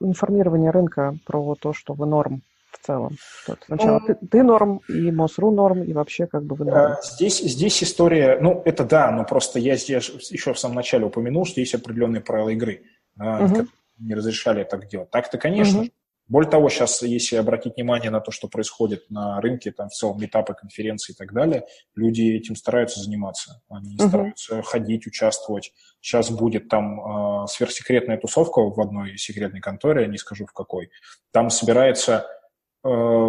информирование 0.00 0.70
рынка 0.70 1.16
про 1.26 1.54
то, 1.56 1.72
что 1.72 1.94
вы 1.94 2.06
норм 2.06 2.42
в 2.80 2.86
целом. 2.86 3.16
Вот 3.48 3.58
сначала 3.66 4.00
ну, 4.00 4.06
ты, 4.06 4.26
ты 4.26 4.42
норм, 4.42 4.80
и 4.88 5.10
МОСРУ 5.10 5.50
норм, 5.50 5.82
и 5.82 5.92
вообще 5.92 6.26
как 6.26 6.44
бы 6.44 6.54
вы 6.54 6.66
норм. 6.66 6.92
Э, 6.92 6.96
здесь, 7.02 7.40
здесь 7.40 7.82
история, 7.82 8.38
ну, 8.40 8.62
это 8.64 8.84
да, 8.84 9.10
но 9.10 9.24
просто 9.24 9.58
я 9.58 9.76
здесь 9.76 10.08
еще 10.30 10.52
в 10.52 10.58
самом 10.58 10.76
начале 10.76 11.06
упомянул, 11.06 11.44
что 11.44 11.60
есть 11.60 11.74
определенные 11.74 12.20
правила 12.20 12.50
игры 12.50 12.82
угу. 13.18 13.66
не 13.98 14.14
разрешали 14.14 14.64
так 14.64 14.88
делать. 14.88 15.10
Так-то, 15.10 15.38
конечно. 15.38 15.80
Угу. 15.80 15.90
Более 16.28 16.50
того, 16.50 16.68
сейчас, 16.68 17.02
если 17.02 17.36
обратить 17.36 17.76
внимание 17.76 18.10
на 18.10 18.20
то, 18.20 18.32
что 18.32 18.48
происходит 18.48 19.08
на 19.10 19.40
рынке, 19.40 19.70
там 19.70 19.88
в 19.88 19.92
целом 19.92 20.20
метапы, 20.20 20.54
конференции 20.54 21.12
и 21.12 21.16
так 21.16 21.32
далее, 21.32 21.64
люди 21.94 22.22
этим 22.22 22.56
стараются 22.56 23.00
заниматься. 23.00 23.62
Они 23.68 23.96
uh 23.96 24.08
стараются 24.08 24.62
ходить, 24.62 25.06
участвовать. 25.06 25.72
Сейчас 26.00 26.30
будет 26.30 26.68
там 26.68 27.44
э, 27.44 27.46
сверхсекретная 27.46 28.18
тусовка 28.18 28.60
в 28.60 28.80
одной 28.80 29.16
секретной 29.18 29.60
конторе, 29.60 30.08
не 30.08 30.18
скажу 30.18 30.46
в 30.46 30.52
какой. 30.52 30.90
Там 31.30 31.48
собирается 31.48 32.26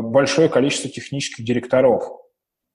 большое 0.01 0.49
количество 0.49 0.89
технических 0.89 1.45
директоров. 1.45 2.03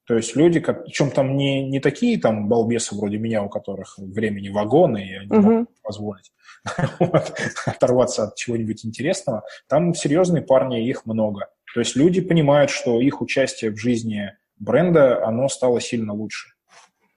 То 0.05 0.15
есть 0.15 0.35
люди, 0.35 0.59
как, 0.59 0.83
причем 0.83 1.11
там 1.11 1.37
не, 1.37 1.67
не 1.67 1.79
такие 1.79 2.19
там 2.19 2.49
балбесы 2.49 2.93
вроде 2.95 3.17
меня, 3.17 3.41
у 3.41 3.49
которых 3.49 3.97
времени 3.97 4.49
вагоны, 4.49 5.07
и 5.07 5.13
они 5.15 5.29
uh 5.29 5.39
могут 5.39 5.81
позволить 5.81 6.33
вот, 6.99 7.33
оторваться 7.65 8.23
от 8.25 8.35
чего-нибудь 8.35 8.85
интересного. 8.85 9.43
Там 9.69 9.93
серьезные 9.93 10.43
парни, 10.43 10.85
их 10.87 11.05
много. 11.05 11.47
То 11.73 11.79
есть 11.79 11.95
люди 11.95 12.21
понимают, 12.21 12.69
что 12.69 12.99
их 12.99 13.21
участие 13.21 13.71
в 13.71 13.77
жизни 13.77 14.31
бренда, 14.57 15.25
оно 15.25 15.47
стало 15.47 15.79
сильно 15.79 16.13
лучше. 16.13 16.49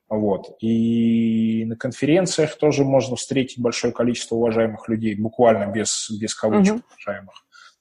Вот. 0.09 0.57
И 0.61 1.65
на 1.67 1.77
конференциях 1.77 2.57
тоже 2.57 2.85
можно 2.85 3.17
встретить 3.17 3.61
большое 3.61 3.93
количество 3.93 4.37
уважаемых 4.37 4.89
людей, 4.89 5.17
буквально 5.17 5.67
без, 5.67 6.09
без 6.21 6.35
кавычек 6.35 6.77
uh-huh. 6.77 6.83
уважаемых. 6.93 7.35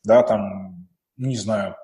Да, 0.03 0.23
там, 0.23 0.84
не 1.17 1.37
знаю, 1.37 1.75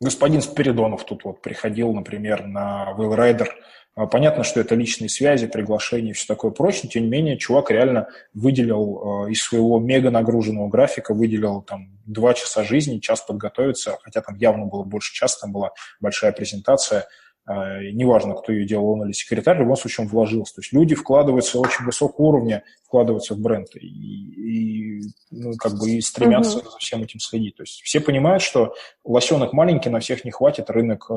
господин 0.00 0.42
Спиридонов 0.42 1.04
тут 1.04 1.24
вот 1.24 1.42
приходил, 1.42 1.92
например, 1.92 2.46
на 2.46 2.94
Will 2.96 3.16
Rider. 3.16 3.48
А, 3.94 4.06
понятно, 4.06 4.44
что 4.44 4.60
это 4.60 4.74
личные 4.74 5.08
связи, 5.08 5.46
приглашения 5.46 6.10
и 6.10 6.14
все 6.14 6.26
такое 6.26 6.50
прочее. 6.50 6.90
Тем 6.90 7.04
не 7.04 7.08
менее, 7.08 7.38
чувак 7.38 7.70
реально 7.70 8.08
выделил 8.34 9.26
э, 9.26 9.32
из 9.32 9.42
своего 9.42 9.80
мега 9.80 10.10
нагруженного 10.10 10.68
графика, 10.68 11.14
выделил 11.14 11.62
там 11.62 11.98
два 12.06 12.34
часа 12.34 12.62
жизни, 12.64 12.98
час 12.98 13.22
подготовиться, 13.22 13.98
хотя 14.02 14.20
там 14.20 14.36
явно 14.36 14.66
было 14.66 14.84
больше 14.84 15.12
часа, 15.14 15.40
там 15.40 15.52
была 15.52 15.70
большая 16.00 16.32
презентация– 16.32 17.06
а, 17.16 17.27
неважно, 17.48 18.34
кто 18.34 18.52
ее 18.52 18.66
делал, 18.66 18.90
он 18.90 19.04
или 19.04 19.12
секретарь, 19.12 19.56
в 19.56 19.60
любом 19.60 19.76
случае 19.76 20.04
он 20.04 20.10
вложился. 20.10 20.56
То 20.56 20.60
есть 20.60 20.72
люди 20.72 20.94
вкладываются 20.94 21.58
очень 21.58 21.84
высокого 21.84 22.26
уровня, 22.26 22.62
вкладываются 22.84 23.34
в 23.34 23.38
бренд 23.38 23.68
и, 23.74 23.86
и 23.86 25.02
ну, 25.30 25.52
как 25.56 25.78
бы 25.78 25.90
и 25.90 26.00
стремятся 26.00 26.58
угу. 26.58 26.70
за 26.70 26.78
всем 26.78 27.02
этим 27.02 27.20
следить. 27.20 27.56
То 27.56 27.62
есть 27.62 27.80
все 27.82 28.00
понимают, 28.00 28.42
что 28.42 28.74
лосенок 29.04 29.52
маленький, 29.54 29.88
на 29.88 30.00
всех 30.00 30.26
не 30.26 30.30
хватит, 30.30 30.68
рынок 30.68 31.10
э, 31.10 31.14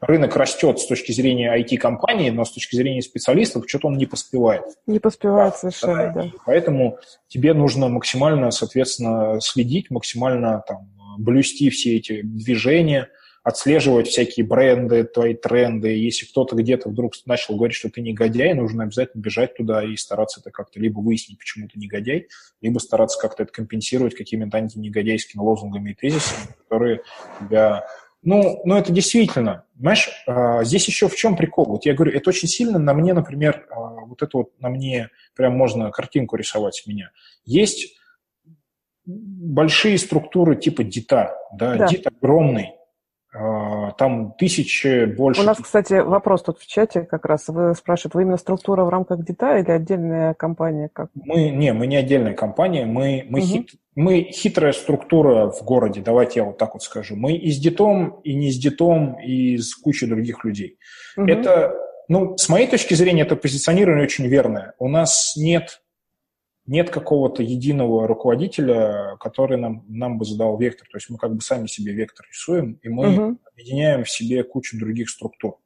рынок 0.00 0.34
растет 0.36 0.80
с 0.80 0.86
точки 0.86 1.12
зрения 1.12 1.56
IT-компании, 1.56 2.30
но 2.30 2.44
с 2.44 2.50
точки 2.50 2.74
зрения 2.74 3.00
специалистов 3.00 3.64
что-то 3.68 3.88
он 3.88 3.96
не 3.96 4.06
поспевает. 4.06 4.64
Не 4.86 4.98
поспевает 4.98 5.52
да, 5.52 5.58
совершенно, 5.58 6.12
да. 6.12 6.22
да. 6.22 6.30
Поэтому 6.44 6.98
тебе 7.28 7.54
нужно 7.54 7.88
максимально, 7.88 8.50
соответственно, 8.50 9.40
следить, 9.40 9.90
максимально 9.90 10.64
там, 10.66 10.90
блюсти 11.18 11.70
все 11.70 11.96
эти 11.98 12.22
движения– 12.22 13.08
отслеживать 13.44 14.08
всякие 14.08 14.46
бренды, 14.46 15.04
твои 15.04 15.34
тренды. 15.34 15.88
Если 15.88 16.24
кто-то 16.24 16.56
где-то 16.56 16.88
вдруг 16.88 17.12
начал 17.26 17.54
говорить, 17.54 17.76
что 17.76 17.90
ты 17.90 18.00
негодяй, 18.00 18.54
нужно 18.54 18.84
обязательно 18.84 19.20
бежать 19.20 19.54
туда 19.54 19.84
и 19.84 19.96
стараться 19.96 20.40
это 20.40 20.50
как-то 20.50 20.80
либо 20.80 21.00
выяснить, 21.00 21.38
почему 21.38 21.68
ты 21.68 21.78
негодяй, 21.78 22.28
либо 22.62 22.78
стараться 22.78 23.20
как-то 23.20 23.42
это 23.42 23.52
компенсировать 23.52 24.14
какими-то 24.14 24.56
антинегодяйскими 24.56 25.42
лозунгами 25.42 25.90
и 25.90 25.94
тезисами, 25.94 26.54
которые 26.58 27.02
тебя... 27.38 27.86
Ну, 28.22 28.62
ну, 28.64 28.78
это 28.78 28.90
действительно, 28.90 29.66
знаешь, 29.78 30.08
а, 30.26 30.64
здесь 30.64 30.88
еще 30.88 31.08
в 31.08 31.14
чем 31.14 31.36
прикол? 31.36 31.66
Вот 31.66 31.84
я 31.84 31.92
говорю, 31.92 32.12
это 32.16 32.30
очень 32.30 32.48
сильно 32.48 32.78
на 32.78 32.94
мне, 32.94 33.12
например, 33.12 33.66
а, 33.70 34.06
вот 34.06 34.22
это 34.22 34.38
вот 34.38 34.58
на 34.58 34.70
мне 34.70 35.10
прям 35.36 35.54
можно 35.54 35.90
картинку 35.90 36.36
рисовать 36.36 36.76
с 36.76 36.86
меня. 36.86 37.10
Есть 37.44 37.94
большие 39.04 39.98
структуры 39.98 40.56
типа 40.56 40.82
ДИТа, 40.82 41.36
да, 41.52 41.76
да. 41.76 41.86
ДИТ 41.86 42.06
огромный, 42.06 42.72
там 43.96 44.34
тысячи 44.38 45.04
больше. 45.04 45.40
У 45.40 45.44
нас, 45.44 45.58
кстати, 45.58 45.94
вопрос 45.94 46.42
тут 46.42 46.58
в 46.58 46.66
чате 46.66 47.02
как 47.02 47.24
раз. 47.24 47.48
Вы 47.48 47.74
спрашиваете, 47.74 48.18
вы 48.18 48.22
именно 48.22 48.36
структура 48.36 48.84
в 48.84 48.88
рамках 48.88 49.24
ДИТа 49.24 49.58
или 49.58 49.70
отдельная 49.70 50.34
компания? 50.34 50.90
Как? 50.92 51.10
Мы, 51.14 51.50
не, 51.50 51.72
мы 51.72 51.86
не 51.86 51.96
отдельная 51.96 52.34
компания, 52.34 52.86
мы, 52.86 53.24
мы, 53.28 53.40
угу. 53.40 53.46
хит, 53.46 53.70
мы 53.94 54.22
хитрая 54.30 54.72
структура 54.72 55.50
в 55.50 55.62
городе, 55.62 56.00
давайте 56.00 56.40
я 56.40 56.46
вот 56.46 56.58
так 56.58 56.74
вот 56.74 56.82
скажу. 56.82 57.16
Мы 57.16 57.34
и 57.34 57.50
с 57.50 57.58
ДИТом, 57.58 58.20
и 58.24 58.34
не 58.34 58.50
с 58.50 58.58
ДИТом, 58.58 59.18
и 59.20 59.56
с 59.58 59.74
кучей 59.74 60.06
других 60.06 60.44
людей. 60.44 60.78
Угу. 61.16 61.26
Это, 61.26 61.74
ну, 62.08 62.36
с 62.36 62.48
моей 62.48 62.66
точки 62.66 62.94
зрения, 62.94 63.22
это 63.22 63.36
позиционирование 63.36 64.04
очень 64.04 64.26
верное. 64.26 64.74
У 64.78 64.88
нас 64.88 65.34
нет 65.36 65.80
нет 66.66 66.90
какого-то 66.90 67.42
единого 67.42 68.06
руководителя, 68.06 69.16
который 69.20 69.58
нам, 69.58 69.84
нам 69.88 70.18
бы 70.18 70.24
задал 70.24 70.56
вектор. 70.58 70.88
То 70.90 70.96
есть 70.96 71.10
мы 71.10 71.18
как 71.18 71.34
бы 71.34 71.40
сами 71.40 71.66
себе 71.66 71.92
вектор 71.92 72.26
рисуем, 72.30 72.78
и 72.82 72.88
мы 72.88 73.06
uh-huh. 73.06 73.36
объединяем 73.52 74.04
в 74.04 74.10
себе 74.10 74.44
кучу 74.44 74.78
других 74.78 75.10
структур. 75.10 75.58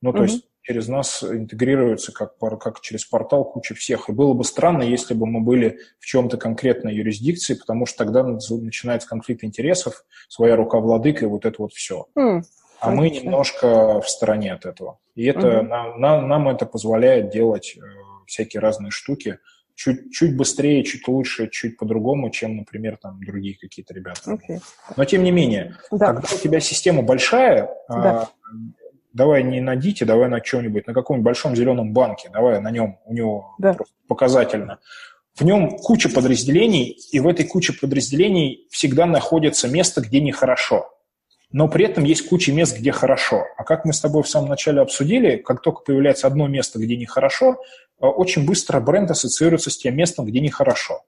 Ну, 0.00 0.12
то 0.12 0.18
uh-huh. 0.18 0.22
есть 0.22 0.44
через 0.64 0.88
нас 0.88 1.22
интегрируется 1.22 2.12
как, 2.12 2.38
как 2.38 2.80
через 2.80 3.04
портал 3.04 3.44
куча 3.44 3.74
всех. 3.74 4.08
И 4.08 4.12
было 4.12 4.32
бы 4.32 4.44
странно, 4.44 4.82
если 4.82 5.14
бы 5.14 5.26
мы 5.26 5.40
были 5.40 5.78
в 5.98 6.06
чем-то 6.06 6.38
конкретной 6.38 6.94
юрисдикции, 6.94 7.54
потому 7.54 7.84
что 7.86 7.98
тогда 7.98 8.22
начинается 8.22 9.08
конфликт 9.08 9.44
интересов, 9.44 10.04
своя 10.28 10.56
рука 10.56 10.78
владыка 10.78 11.26
и 11.26 11.28
вот 11.28 11.44
это 11.44 11.60
вот 11.60 11.72
все. 11.72 12.06
Mm, 12.18 12.42
а 12.80 12.90
мы 12.90 13.10
немножко 13.10 14.00
в 14.00 14.08
стороне 14.08 14.54
от 14.54 14.64
этого. 14.64 14.98
И 15.14 15.24
это, 15.26 15.46
mm-hmm. 15.46 15.62
нам, 15.62 16.00
нам, 16.00 16.28
нам 16.28 16.48
это 16.48 16.64
позволяет 16.64 17.30
делать 17.30 17.76
э, 17.76 17.80
всякие 18.26 18.60
разные 18.60 18.90
штуки, 18.90 19.38
чуть, 19.74 20.12
чуть 20.12 20.36
быстрее, 20.36 20.84
чуть 20.84 21.06
лучше, 21.08 21.48
чуть 21.50 21.76
по-другому, 21.76 22.30
чем, 22.30 22.56
например, 22.56 22.96
там 22.96 23.20
другие 23.24 23.56
какие-то 23.58 23.94
ребята. 23.94 24.32
Okay. 24.32 24.60
Но 24.96 25.04
тем 25.04 25.22
не 25.24 25.30
менее, 25.30 25.76
да. 25.90 26.14
когда 26.14 26.28
у 26.32 26.38
тебя 26.38 26.60
система 26.60 27.02
большая, 27.02 27.68
да. 27.88 28.22
а, 28.22 28.28
давай 29.12 29.42
не 29.42 29.60
на 29.60 29.76
Дите, 29.76 30.04
давай 30.04 30.28
на 30.28 30.40
чем-нибудь, 30.40 30.86
на 30.86 30.94
каком-нибудь 30.94 31.24
большом 31.24 31.56
зеленом 31.56 31.92
банке, 31.92 32.30
давай 32.32 32.60
на 32.60 32.70
нем, 32.70 32.98
у 33.04 33.12
него 33.12 33.54
да. 33.58 33.76
показательно. 34.06 34.78
В 35.34 35.44
нем 35.44 35.76
куча 35.78 36.08
подразделений, 36.08 36.96
и 37.10 37.18
в 37.18 37.26
этой 37.26 37.44
куче 37.44 37.72
подразделений 37.72 38.68
всегда 38.70 39.04
находится 39.04 39.66
место, 39.66 40.00
где 40.00 40.20
нехорошо 40.20 40.93
но 41.54 41.68
при 41.68 41.84
этом 41.84 42.02
есть 42.02 42.28
куча 42.28 42.52
мест, 42.52 42.76
где 42.76 42.90
хорошо. 42.90 43.44
А 43.56 43.62
как 43.62 43.84
мы 43.84 43.92
с 43.92 44.00
тобой 44.00 44.24
в 44.24 44.28
самом 44.28 44.48
начале 44.48 44.80
обсудили, 44.80 45.36
как 45.36 45.62
только 45.62 45.82
появляется 45.82 46.26
одно 46.26 46.48
место, 46.48 46.80
где 46.80 46.96
нехорошо, 46.96 47.52
э, 48.00 48.06
очень 48.06 48.44
быстро 48.44 48.80
бренд 48.80 49.12
ассоциируется 49.12 49.70
с 49.70 49.78
тем 49.78 49.96
местом, 49.96 50.26
где 50.26 50.40
нехорошо. 50.40 51.04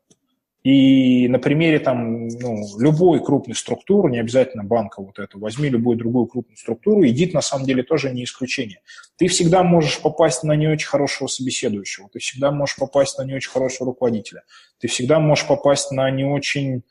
И 0.62 1.26
на 1.26 1.40
примере 1.40 1.80
там, 1.80 2.28
ну, 2.28 2.62
любой 2.78 3.24
крупной 3.24 3.56
структуры, 3.56 4.08
не 4.08 4.20
обязательно 4.20 4.62
банка 4.62 5.02
вот 5.02 5.18
эту, 5.18 5.40
возьми 5.40 5.68
любую 5.68 5.98
другую 5.98 6.26
крупную 6.26 6.56
структуру, 6.56 7.04
идит 7.08 7.34
на 7.34 7.40
самом 7.40 7.66
деле 7.66 7.82
тоже 7.82 8.12
не 8.12 8.22
исключение. 8.22 8.82
Ты 9.16 9.26
всегда 9.26 9.64
можешь 9.64 10.00
попасть 10.00 10.44
на 10.44 10.54
не 10.54 10.68
очень 10.68 10.86
хорошего 10.86 11.26
собеседующего, 11.26 12.08
ты 12.12 12.20
всегда 12.20 12.52
можешь 12.52 12.76
попасть 12.76 13.18
на 13.18 13.24
не 13.24 13.34
очень 13.34 13.50
хорошего 13.50 13.86
руководителя, 13.90 14.44
ты 14.78 14.86
всегда 14.86 15.18
можешь 15.18 15.48
попасть 15.48 15.90
на 15.90 16.08
не 16.08 16.24
очень 16.24 16.84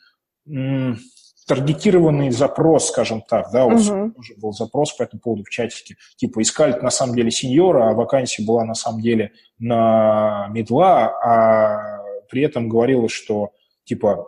таргетированный 1.47 2.31
запрос, 2.31 2.87
скажем 2.87 3.21
так, 3.21 3.51
да, 3.51 3.65
вот 3.65 3.79
uh-huh. 3.79 4.11
тоже 4.11 4.33
был 4.37 4.51
запрос 4.51 4.93
по 4.93 5.03
этому 5.03 5.21
поводу 5.21 5.43
в 5.43 5.49
чатике, 5.49 5.95
типа 6.15 6.41
искали 6.41 6.79
на 6.79 6.89
самом 6.89 7.15
деле 7.15 7.31
сеньора, 7.31 7.89
а 7.89 7.93
вакансия 7.93 8.43
была 8.43 8.65
на 8.65 8.73
самом 8.73 9.01
деле 9.01 9.31
на 9.59 10.47
медла, 10.49 11.07
а 11.23 12.03
при 12.29 12.41
этом 12.41 12.67
говорилось, 12.67 13.11
что 13.11 13.51
типа 13.83 14.27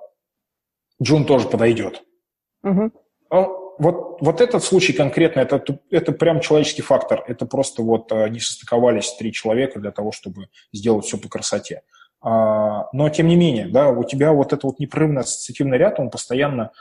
Джун 1.01 1.25
тоже 1.25 1.47
подойдет. 1.47 2.03
Uh-huh. 2.63 2.91
Ну, 3.29 3.67
вот, 3.79 4.21
вот 4.21 4.41
этот 4.41 4.63
случай 4.63 4.93
конкретно, 4.93 5.41
это, 5.41 5.63
это 5.91 6.11
прям 6.11 6.39
человеческий 6.39 6.81
фактор. 6.81 7.23
Это 7.27 7.45
просто 7.45 7.83
вот 7.83 8.11
а, 8.11 8.27
не 8.27 8.39
состыковались 8.39 9.13
три 9.13 9.31
человека 9.31 9.79
для 9.79 9.91
того, 9.91 10.11
чтобы 10.11 10.47
сделать 10.73 11.05
все 11.05 11.17
по 11.17 11.29
красоте. 11.29 11.83
А, 12.19 12.89
но, 12.93 13.09
тем 13.09 13.27
не 13.27 13.35
менее, 13.35 13.67
да, 13.67 13.89
у 13.89 14.03
тебя 14.03 14.31
вот 14.31 14.47
этот 14.47 14.63
вот 14.63 14.79
непрерывный 14.79 15.21
ассоциативный 15.21 15.77
ряд, 15.77 15.99
он 15.99 16.09
постоянно 16.09 16.71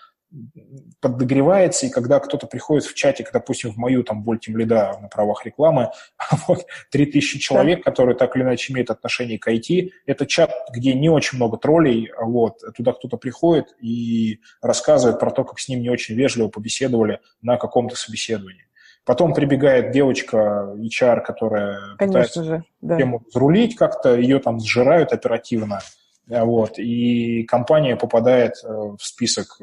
подогревается, 1.01 1.87
и 1.87 1.91
когда 1.91 2.19
кто-то 2.19 2.47
приходит 2.47 2.85
в 2.85 2.95
чатик, 2.95 3.31
допустим, 3.33 3.73
в 3.73 3.77
мою 3.77 4.03
там 4.03 4.23
боль 4.23 4.39
лида 4.47 4.99
на 5.01 5.09
правах 5.09 5.47
рекламы, 5.47 5.91
вот 6.49 6.67
3000 6.91 7.39
человек, 7.39 7.79
да. 7.79 7.91
которые 7.91 8.17
так 8.17 8.37
или 8.37 8.43
иначе 8.43 8.73
имеют 8.73 8.91
отношение 8.91 9.39
к 9.39 9.49
IT, 9.49 9.91
это 10.07 10.27
чат, 10.27 10.53
где 10.75 10.95
не 10.95 11.09
очень 11.09 11.37
много 11.37 11.57
троллей, 11.59 12.11
вот, 12.21 12.61
туда 12.77 12.93
кто-то 12.93 13.17
приходит 13.17 13.75
и 13.81 14.41
рассказывает 14.61 15.21
про 15.21 15.31
то, 15.31 15.45
как 15.45 15.59
с 15.59 15.69
ним 15.69 15.81
не 15.81 15.91
очень 15.91 16.15
вежливо 16.15 16.49
побеседовали 16.49 17.21
на 17.41 17.57
каком-то 17.57 17.97
собеседовании. 17.97 18.67
Потом 19.05 19.35
прибегает 19.35 19.93
девочка, 19.93 20.75
HR, 20.77 21.21
которая 21.21 21.79
Конечно 21.97 22.07
пытается 22.07 22.45
же, 22.45 22.65
да. 22.81 22.97
тему 22.97 23.23
взрулить 23.29 23.77
как-то, 23.77 24.17
ее 24.17 24.41
там 24.41 24.59
сжирают 24.59 25.13
оперативно, 25.13 25.81
вот, 26.27 26.79
и 26.79 27.45
компания 27.45 27.95
попадает 27.95 28.55
э, 28.65 28.69
в 28.69 28.99
список 29.01 29.61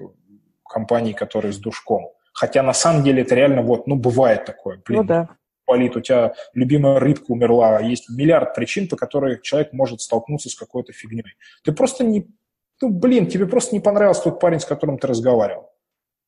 компаний, 0.74 1.14
которые 1.14 1.54
с 1.54 1.58
душком. 1.58 2.12
Хотя 2.34 2.64
на 2.64 2.74
самом 2.74 3.04
деле 3.04 3.22
это 3.22 3.36
реально 3.36 3.62
вот, 3.62 3.88
ну, 3.88 3.96
бывает 3.96 4.46
такое. 4.46 4.82
Блин, 4.86 5.02
ну 5.02 5.08
да. 5.08 5.30
Болит, 5.66 5.96
у 5.96 6.02
тебя 6.02 6.34
любимая 6.54 7.00
рыбка 7.00 7.32
умерла, 7.32 7.80
есть 7.80 8.10
миллиард 8.10 8.54
причин, 8.54 8.90
по 8.90 8.98
которым 8.98 9.40
человек 9.42 9.72
может 9.72 10.02
столкнуться 10.02 10.50
с 10.50 10.56
какой-то 10.56 10.92
фигней. 10.92 11.24
Ты 11.64 11.72
просто 11.72 12.04
не, 12.04 12.28
ну, 12.82 12.90
блин, 12.90 13.28
тебе 13.28 13.46
просто 13.46 13.74
не 13.76 13.80
понравился 13.80 14.24
тот 14.24 14.40
парень, 14.42 14.60
с 14.60 14.66
которым 14.66 14.98
ты 14.98 15.08
разговаривал. 15.08 15.70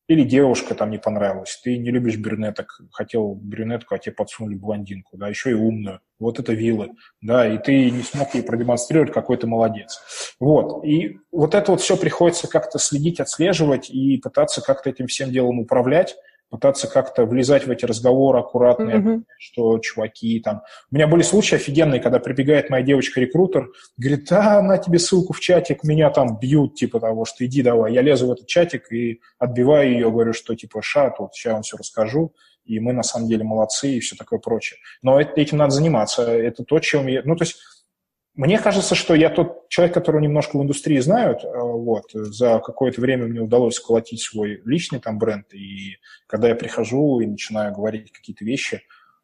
Или 0.08 0.22
девушка 0.22 0.76
там 0.76 0.90
не 0.90 0.98
понравилась, 0.98 1.60
ты 1.64 1.76
не 1.78 1.90
любишь 1.90 2.16
брюнеток, 2.16 2.80
хотел 2.92 3.34
брюнетку, 3.34 3.94
а 3.94 3.98
тебе 3.98 4.14
подсунули 4.14 4.54
блондинку, 4.54 5.16
да, 5.16 5.28
еще 5.28 5.50
и 5.50 5.54
умную. 5.54 6.00
Вот 6.20 6.38
это 6.38 6.52
вилы, 6.52 6.92
да, 7.20 7.46
и 7.46 7.58
ты 7.58 7.90
не 7.90 8.02
смог 8.02 8.32
ей 8.34 8.42
продемонстрировать, 8.42 9.12
какой 9.12 9.36
ты 9.36 9.48
молодец. 9.48 10.00
Вот, 10.38 10.84
и 10.84 11.18
вот 11.32 11.56
это 11.56 11.72
вот 11.72 11.80
все 11.80 11.96
приходится 11.96 12.46
как-то 12.46 12.78
следить, 12.78 13.18
отслеживать 13.18 13.90
и 13.90 14.18
пытаться 14.18 14.62
как-то 14.62 14.90
этим 14.90 15.08
всем 15.08 15.32
делом 15.32 15.58
управлять, 15.58 16.16
пытаться 16.48 16.88
как-то 16.88 17.26
влезать 17.26 17.66
в 17.66 17.70
эти 17.70 17.84
разговоры 17.84 18.38
аккуратные, 18.38 18.96
mm-hmm. 18.96 19.22
что 19.38 19.78
чуваки 19.78 20.40
там... 20.40 20.62
У 20.90 20.94
меня 20.94 21.06
были 21.06 21.22
случаи 21.22 21.56
офигенные, 21.56 22.00
когда 22.00 22.18
прибегает 22.18 22.70
моя 22.70 22.84
девочка-рекрутер, 22.84 23.68
говорит, 23.96 24.26
да, 24.30 24.62
на 24.62 24.78
тебе 24.78 24.98
ссылку 24.98 25.32
в 25.32 25.40
чатик, 25.40 25.82
меня 25.84 26.10
там 26.10 26.38
бьют, 26.38 26.74
типа 26.76 27.00
того, 27.00 27.24
что 27.24 27.44
иди 27.44 27.62
давай. 27.62 27.92
Я 27.92 28.02
лезу 28.02 28.28
в 28.28 28.32
этот 28.32 28.46
чатик 28.46 28.92
и 28.92 29.20
отбиваю 29.38 29.90
ее, 29.90 30.10
говорю, 30.10 30.32
что 30.32 30.54
типа, 30.54 30.82
ша, 30.82 31.10
тут 31.10 31.34
сейчас 31.34 31.52
вам 31.52 31.62
все 31.62 31.76
расскажу. 31.76 32.32
и 32.66 32.80
мы 32.80 32.92
на 32.92 33.02
самом 33.02 33.28
деле 33.28 33.44
молодцы 33.44 33.90
и 33.90 34.00
все 34.00 34.16
такое 34.16 34.38
прочее. 34.38 34.78
Но 35.02 35.20
этим 35.20 35.58
надо 35.58 35.70
заниматься. 35.70 36.22
Это 36.22 36.64
то, 36.64 36.78
чем 36.80 37.06
я... 37.06 37.22
Ну, 37.24 37.36
то 37.36 37.44
есть 37.44 37.58
мне 38.36 38.58
кажется, 38.58 38.94
что 38.94 39.14
я 39.14 39.30
тот 39.30 39.68
человек, 39.68 39.94
которого 39.94 40.20
немножко 40.20 40.58
в 40.58 40.62
индустрии 40.62 40.98
знают. 40.98 41.42
Э, 41.42 41.48
вот, 41.58 42.04
за 42.12 42.60
какое-то 42.60 43.00
время 43.00 43.26
мне 43.26 43.40
удалось 43.40 43.76
сколотить 43.76 44.20
свой 44.20 44.60
личный 44.64 45.00
там 45.00 45.18
бренд, 45.18 45.52
и 45.54 45.96
когда 46.26 46.48
я 46.48 46.54
прихожу 46.54 47.20
и 47.20 47.26
начинаю 47.26 47.74
говорить 47.74 48.12
какие-то 48.12 48.44
вещи, 48.44 48.82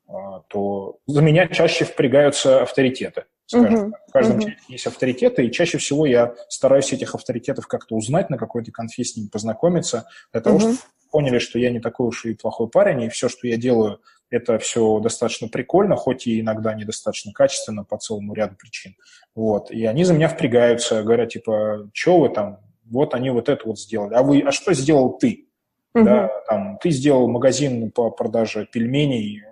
э, 0.08 0.12
то 0.48 0.98
за 1.06 1.20
меня 1.20 1.46
чаще 1.48 1.84
впрягаются 1.84 2.62
авторитеты. 2.62 3.24
Скажем. 3.46 3.74
Uh-huh. 3.74 3.92
В 4.08 4.12
каждом 4.12 4.40
человеке 4.40 4.62
есть 4.68 4.86
авторитеты, 4.86 5.44
и 5.44 5.52
чаще 5.52 5.76
всего 5.76 6.06
я 6.06 6.34
стараюсь 6.48 6.90
этих 6.92 7.14
авторитетов 7.14 7.66
как-то 7.66 7.96
узнать, 7.96 8.30
на 8.30 8.38
какой-то 8.38 8.72
конфе 8.72 9.04
с 9.04 9.14
ними 9.14 9.28
познакомиться, 9.28 10.06
для 10.32 10.40
того, 10.40 10.56
uh-huh. 10.56 10.60
чтобы 10.60 10.78
поняли, 11.10 11.38
что 11.38 11.58
я 11.58 11.70
не 11.70 11.80
такой 11.80 12.08
уж 12.08 12.24
и 12.24 12.34
плохой 12.34 12.68
парень, 12.68 13.02
и 13.02 13.08
все, 13.10 13.28
что 13.28 13.46
я 13.46 13.58
делаю, 13.58 14.00
это 14.32 14.58
все 14.58 14.98
достаточно 14.98 15.46
прикольно, 15.46 15.94
хоть 15.94 16.26
и 16.26 16.40
иногда 16.40 16.74
недостаточно 16.74 17.32
качественно 17.32 17.84
по 17.84 17.98
целому 17.98 18.32
ряду 18.32 18.56
причин. 18.56 18.96
Вот. 19.34 19.70
И 19.70 19.84
они 19.84 20.04
за 20.04 20.14
меня 20.14 20.28
впрягаются, 20.28 21.02
говорят, 21.02 21.28
типа, 21.28 21.90
что 21.92 22.18
вы 22.18 22.30
там, 22.30 22.58
вот 22.84 23.14
они 23.14 23.30
вот 23.30 23.50
это 23.50 23.66
вот 23.66 23.78
сделали. 23.78 24.14
А 24.14 24.22
вы, 24.22 24.40
а 24.40 24.50
что 24.50 24.72
сделал 24.72 25.18
ты? 25.18 25.48
Угу. 25.94 26.04
Да, 26.04 26.30
там, 26.48 26.78
ты 26.78 26.90
сделал 26.90 27.28
магазин 27.28 27.90
по 27.90 28.10
продаже 28.10 28.66
пельменей 28.72 29.42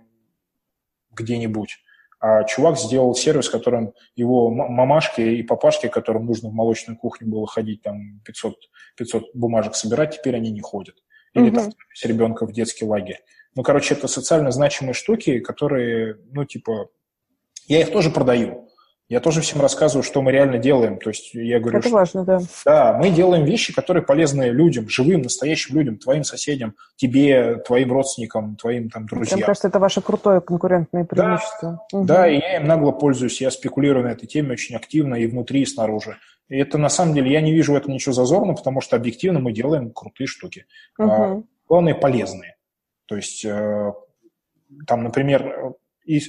где-нибудь, 1.13 1.77
а 2.19 2.45
чувак 2.45 2.79
сделал 2.79 3.15
сервис, 3.15 3.51
которым 3.51 3.93
его 4.17 4.51
мамашке 4.51 5.37
и 5.37 5.43
папашке, 5.43 5.91
которым 5.91 6.25
нужно 6.25 6.49
в 6.49 6.55
молочную 6.55 6.97
кухню 6.97 7.29
было 7.29 7.47
ходить, 7.47 7.83
там 7.83 8.21
500, 8.25 8.55
500 8.97 9.25
бумажек 9.35 9.75
собирать, 9.75 10.17
теперь 10.17 10.37
они 10.37 10.51
не 10.51 10.61
ходят. 10.61 10.97
Или 11.35 11.51
угу. 11.51 11.57
там 11.57 11.73
ребенка 12.03 12.47
в 12.47 12.53
детский 12.53 12.87
лагерь. 12.87 13.21
Ну, 13.57 13.63
короче, 13.63 13.95
это 13.95 14.09
социально 14.09 14.51
значимые 14.51 14.95
штуки, 14.95 15.41
которые, 15.41 16.19
ну, 16.33 16.45
типа, 16.45 16.89
я 17.67 17.81
их 17.81 17.91
тоже 17.93 18.11
продаю. 18.11 18.69
Я 19.11 19.19
тоже 19.19 19.41
всем 19.41 19.61
рассказываю, 19.61 20.05
что 20.05 20.23
мы 20.23 20.31
реально 20.31 20.59
делаем. 20.59 20.97
То 20.97 21.11
есть 21.11 21.35
я 21.35 21.59
говорю, 21.59 21.81
это 21.81 21.89
что, 21.89 21.97
важно, 21.97 22.25
да. 22.25 22.41
Да, 22.65 22.97
мы 22.97 23.11
делаем 23.11 23.45
вещи, 23.45 23.75
которые 23.75 24.05
полезны 24.05 24.51
людям, 24.51 24.89
живым, 24.89 25.23
настоящим 25.23 25.75
людям, 25.75 25.99
твоим 25.99 26.23
соседям, 26.23 26.77
тебе, 26.95 27.57
твоим 27.57 27.91
родственникам, 27.93 28.55
твоим 28.55 28.89
там 28.89 29.07
друзьям. 29.07 29.39
Мне 29.39 29.47
кажется, 29.47 29.67
это 29.67 29.81
ваше 29.81 30.01
крутое 30.01 30.41
конкурентное 30.41 31.05
преимущество. 31.05 31.85
Да, 31.91 31.99
угу. 31.99 32.07
да, 32.07 32.29
и 32.29 32.39
я 32.39 32.59
им 32.59 32.69
нагло 32.69 32.93
пользуюсь, 32.93 33.41
я 33.41 33.51
спекулирую 33.51 34.05
на 34.05 34.13
этой 34.13 34.29
теме 34.29 34.53
очень 34.53 34.77
активно 34.77 35.17
и 35.17 35.27
внутри, 35.27 35.63
и 35.63 35.67
снаружи. 35.67 36.17
И 36.49 36.57
это 36.57 36.79
на 36.79 36.89
самом 36.89 37.13
деле, 37.13 37.33
я 37.33 37.41
не 37.41 37.53
вижу 37.53 37.73
в 37.73 37.77
этом 37.77 37.93
ничего 37.93 38.13
зазорного, 38.13 38.55
потому 38.55 38.81
что 38.81 38.95
объективно 38.95 39.41
мы 39.41 39.51
делаем 39.51 39.91
крутые 39.91 40.29
штуки. 40.29 40.67
Угу. 41.01 41.11
А, 41.11 41.43
главное, 41.69 41.95
полезные. 41.95 42.55
То 43.11 43.17
есть 43.17 43.45
э, 43.45 43.93
там, 44.87 45.03
например, 45.03 45.75
и 46.05 46.21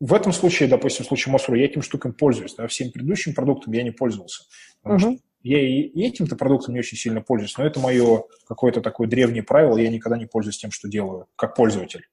в 0.00 0.12
этом 0.12 0.32
случае, 0.32 0.68
допустим, 0.68 1.04
в 1.04 1.08
случае 1.08 1.32
Мосру, 1.32 1.54
я 1.54 1.64
этим 1.64 1.80
штукам 1.80 2.12
пользуюсь. 2.12 2.56
Да, 2.56 2.66
всем 2.66 2.90
предыдущим 2.90 3.34
продуктом 3.34 3.72
я 3.72 3.84
не 3.84 3.92
пользовался. 3.92 4.42
Потому 4.82 4.98
uh-huh. 4.98 5.14
что 5.14 5.22
я 5.44 5.60
и 5.60 6.02
этим-то 6.02 6.34
продуктом 6.34 6.74
не 6.74 6.80
очень 6.80 6.98
сильно 6.98 7.20
пользуюсь, 7.20 7.56
но 7.56 7.64
это 7.64 7.78
мое 7.78 8.24
какое-то 8.48 8.80
такое 8.80 9.06
древнее 9.06 9.44
правило, 9.44 9.78
я 9.78 9.88
никогда 9.90 10.18
не 10.18 10.26
пользуюсь 10.26 10.58
тем, 10.58 10.72
что 10.72 10.88
делаю, 10.88 11.28
как 11.36 11.54
пользователь. 11.54 12.08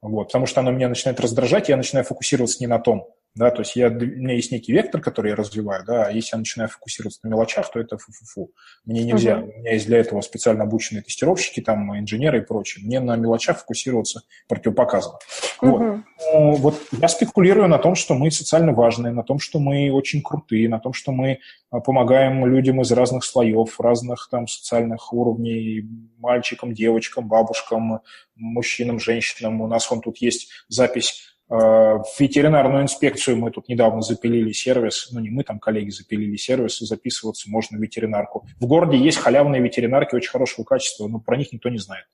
Вот, 0.00 0.28
потому 0.28 0.46
что 0.46 0.60
оно 0.60 0.70
меня 0.70 0.88
начинает 0.88 1.20
раздражать, 1.20 1.68
я 1.68 1.76
начинаю 1.76 2.06
фокусироваться 2.06 2.56
не 2.60 2.68
на 2.68 2.78
том, 2.78 3.06
да, 3.34 3.50
то 3.50 3.62
есть 3.62 3.76
я, 3.76 3.88
у 3.88 3.92
меня 3.92 4.34
есть 4.34 4.52
некий 4.52 4.72
вектор, 4.72 5.00
который 5.00 5.30
я 5.30 5.36
развиваю, 5.36 5.84
да, 5.86 6.04
а 6.04 6.10
если 6.10 6.36
я 6.36 6.38
начинаю 6.38 6.68
фокусироваться 6.68 7.20
на 7.22 7.30
мелочах, 7.30 7.70
то 7.70 7.80
это 7.80 7.96
фу-фу-фу. 7.96 8.50
Мне 8.84 9.04
нельзя, 9.04 9.38
uh-huh. 9.38 9.50
у 9.54 9.58
меня 9.58 9.72
есть 9.72 9.86
для 9.86 9.98
этого 9.98 10.20
специально 10.20 10.64
обученные 10.64 11.02
тестировщики, 11.02 11.60
там, 11.60 11.98
инженеры 11.98 12.38
и 12.38 12.42
прочее. 12.42 12.84
Мне 12.84 13.00
на 13.00 13.16
мелочах 13.16 13.58
фокусироваться 13.58 14.22
противопоказано. 14.48 15.18
Uh-huh. 15.62 15.70
Вот. 15.70 16.02
Ну, 16.34 16.54
вот 16.56 16.80
я 16.92 17.08
спекулирую 17.08 17.68
на 17.68 17.78
том, 17.78 17.94
что 17.94 18.14
мы 18.14 18.30
социально 18.30 18.72
важные, 18.72 19.14
на 19.14 19.22
том, 19.22 19.38
что 19.38 19.58
мы 19.58 19.90
очень 19.90 20.22
крутые, 20.22 20.68
на 20.68 20.78
том, 20.78 20.92
что 20.92 21.10
мы 21.10 21.38
а, 21.70 21.80
помогаем 21.80 22.44
людям 22.46 22.82
из 22.82 22.92
разных 22.92 23.24
слоев, 23.24 23.80
разных 23.80 24.28
там 24.30 24.46
социальных 24.46 25.12
уровней, 25.12 25.88
мальчикам, 26.18 26.74
девочкам, 26.74 27.28
бабушкам, 27.28 28.00
мужчинам, 28.36 29.00
женщинам. 29.00 29.62
У 29.62 29.66
нас 29.66 29.90
вон 29.90 30.02
тут 30.02 30.18
есть 30.18 30.50
запись 30.68 31.31
в 31.54 32.06
ветеринарную 32.18 32.84
инспекцию 32.84 33.36
мы 33.36 33.50
тут 33.50 33.68
недавно 33.68 34.00
запилили 34.00 34.52
сервис, 34.52 35.08
ну 35.12 35.20
не 35.20 35.28
мы, 35.28 35.44
там 35.44 35.58
коллеги 35.58 35.90
запилили 35.90 36.36
сервис, 36.36 36.80
и 36.80 36.86
записываться 36.86 37.50
можно 37.50 37.76
в 37.76 37.80
ветеринарку. 37.82 38.46
В 38.58 38.66
городе 38.66 38.96
есть 38.96 39.18
халявные 39.18 39.60
ветеринарки 39.60 40.14
очень 40.14 40.30
хорошего 40.30 40.64
качества, 40.64 41.08
но 41.08 41.20
про 41.20 41.36
них 41.36 41.52
никто 41.52 41.68
не 41.68 41.76
знает. 41.76 42.06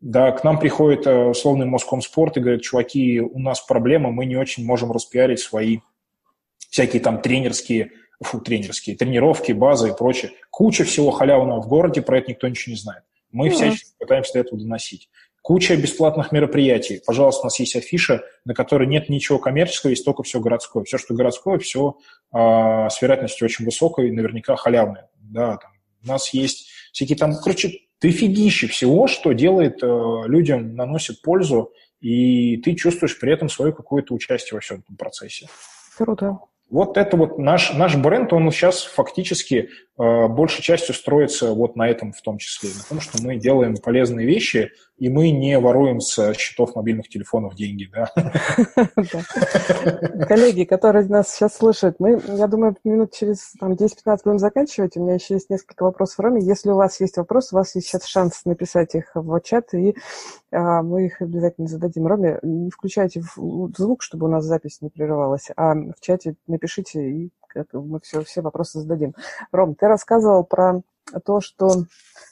Да, 0.00 0.32
к 0.32 0.44
нам 0.44 0.58
приходит 0.58 1.06
э, 1.06 1.24
условный 1.24 1.66
Москомспорт 1.66 2.36
и 2.36 2.40
говорит, 2.40 2.62
чуваки, 2.62 3.20
у 3.20 3.38
нас 3.38 3.60
проблема, 3.60 4.12
мы 4.12 4.26
не 4.26 4.36
очень 4.36 4.64
можем 4.64 4.92
распиарить 4.92 5.40
свои 5.40 5.78
всякие 6.70 7.00
там 7.00 7.22
тренерские, 7.22 7.92
фу, 8.22 8.40
тренерские, 8.40 8.96
тренировки, 8.96 9.52
базы 9.52 9.88
и 9.88 9.96
прочее. 9.96 10.32
Куча 10.50 10.84
всего 10.84 11.10
халявного 11.10 11.62
в 11.62 11.68
городе, 11.68 12.02
про 12.02 12.18
это 12.18 12.30
никто 12.30 12.46
ничего 12.46 12.74
не 12.74 12.78
знает. 12.78 13.02
Мы 13.32 13.48
mm-hmm. 13.48 13.50
всячески 13.50 13.94
пытаемся 13.98 14.34
до 14.34 14.38
этого 14.40 14.60
доносить. 14.60 15.08
Куча 15.48 15.76
бесплатных 15.76 16.30
мероприятий. 16.30 17.00
Пожалуйста, 17.06 17.40
у 17.40 17.44
нас 17.44 17.58
есть 17.58 17.74
афиша, 17.74 18.22
на 18.44 18.52
которой 18.52 18.86
нет 18.86 19.08
ничего 19.08 19.38
коммерческого, 19.38 19.88
есть 19.88 20.04
только 20.04 20.22
все 20.22 20.40
городское. 20.40 20.84
Все, 20.84 20.98
что 20.98 21.14
городское, 21.14 21.56
все 21.58 21.96
э, 22.34 22.36
с 22.36 23.00
вероятностью 23.00 23.46
очень 23.46 23.64
высокой, 23.64 24.10
наверняка 24.10 24.56
халявное. 24.56 25.08
Да, 25.18 25.56
там, 25.56 25.70
у 26.04 26.06
нас 26.06 26.34
есть 26.34 26.68
всякие 26.92 27.16
там, 27.16 27.34
короче, 27.42 27.78
дофигища 27.98 28.68
всего, 28.68 29.06
что 29.06 29.32
делает 29.32 29.82
э, 29.82 29.86
людям, 30.26 30.76
наносит 30.76 31.22
пользу, 31.22 31.72
и 32.02 32.58
ты 32.58 32.74
чувствуешь 32.74 33.18
при 33.18 33.32
этом 33.32 33.48
свое 33.48 33.72
какое-то 33.72 34.12
участие 34.12 34.56
во 34.56 34.60
всем 34.60 34.80
этом 34.80 34.96
процессе. 34.96 35.48
Круто. 35.96 36.40
Вот 36.68 36.98
это 36.98 37.16
вот 37.16 37.38
наш, 37.38 37.72
наш 37.72 37.96
бренд, 37.96 38.34
он 38.34 38.50
сейчас 38.52 38.82
фактически 38.82 39.70
э, 39.98 40.26
большей 40.28 40.62
частью 40.62 40.94
строится 40.94 41.54
вот 41.54 41.76
на 41.76 41.88
этом 41.88 42.12
в 42.12 42.20
том 42.20 42.36
числе, 42.36 42.68
на 42.68 42.82
том, 42.86 43.00
что 43.00 43.22
мы 43.22 43.36
делаем 43.36 43.78
полезные 43.78 44.26
вещи, 44.26 44.72
и 44.98 45.08
мы 45.08 45.30
не 45.30 45.58
воруем 45.58 46.00
с 46.00 46.34
счетов 46.34 46.74
мобильных 46.74 47.08
телефонов 47.08 47.54
деньги, 47.54 47.88
да. 47.92 48.10
Коллеги, 50.28 50.64
которые 50.64 51.06
нас 51.06 51.32
сейчас 51.32 51.56
слышат, 51.56 51.96
мы, 52.00 52.20
я 52.26 52.46
думаю, 52.48 52.76
минут 52.84 53.12
через 53.12 53.54
10-15 53.60 54.18
будем 54.24 54.38
заканчивать. 54.38 54.96
У 54.96 55.02
меня 55.02 55.14
еще 55.14 55.34
есть 55.34 55.50
несколько 55.50 55.84
вопросов 55.84 56.18
Роме. 56.18 56.42
Если 56.42 56.70
у 56.70 56.76
вас 56.76 57.00
есть 57.00 57.16
вопросы, 57.16 57.54
у 57.54 57.58
вас 57.58 57.74
есть 57.76 57.86
сейчас 57.86 58.04
шанс 58.06 58.44
написать 58.44 58.94
их 58.94 59.10
в 59.14 59.40
чат, 59.40 59.72
и 59.72 59.96
а, 60.50 60.82
мы 60.82 61.06
их 61.06 61.22
обязательно 61.22 61.68
зададим. 61.68 62.06
Роме, 62.06 62.40
не 62.42 62.70
включайте 62.70 63.22
звук, 63.76 64.02
чтобы 64.02 64.26
у 64.26 64.30
нас 64.30 64.44
запись 64.44 64.82
не 64.82 64.90
прерывалась, 64.90 65.48
а 65.56 65.74
в 65.74 66.00
чате 66.00 66.34
напишите, 66.46 67.08
и 67.08 67.30
мы 67.72 68.00
все, 68.00 68.22
все 68.24 68.40
вопросы 68.40 68.80
зададим. 68.80 69.14
Ром, 69.52 69.74
ты 69.74 69.86
рассказывал 69.86 70.44
про 70.44 70.82
то, 71.24 71.40
что 71.40 71.68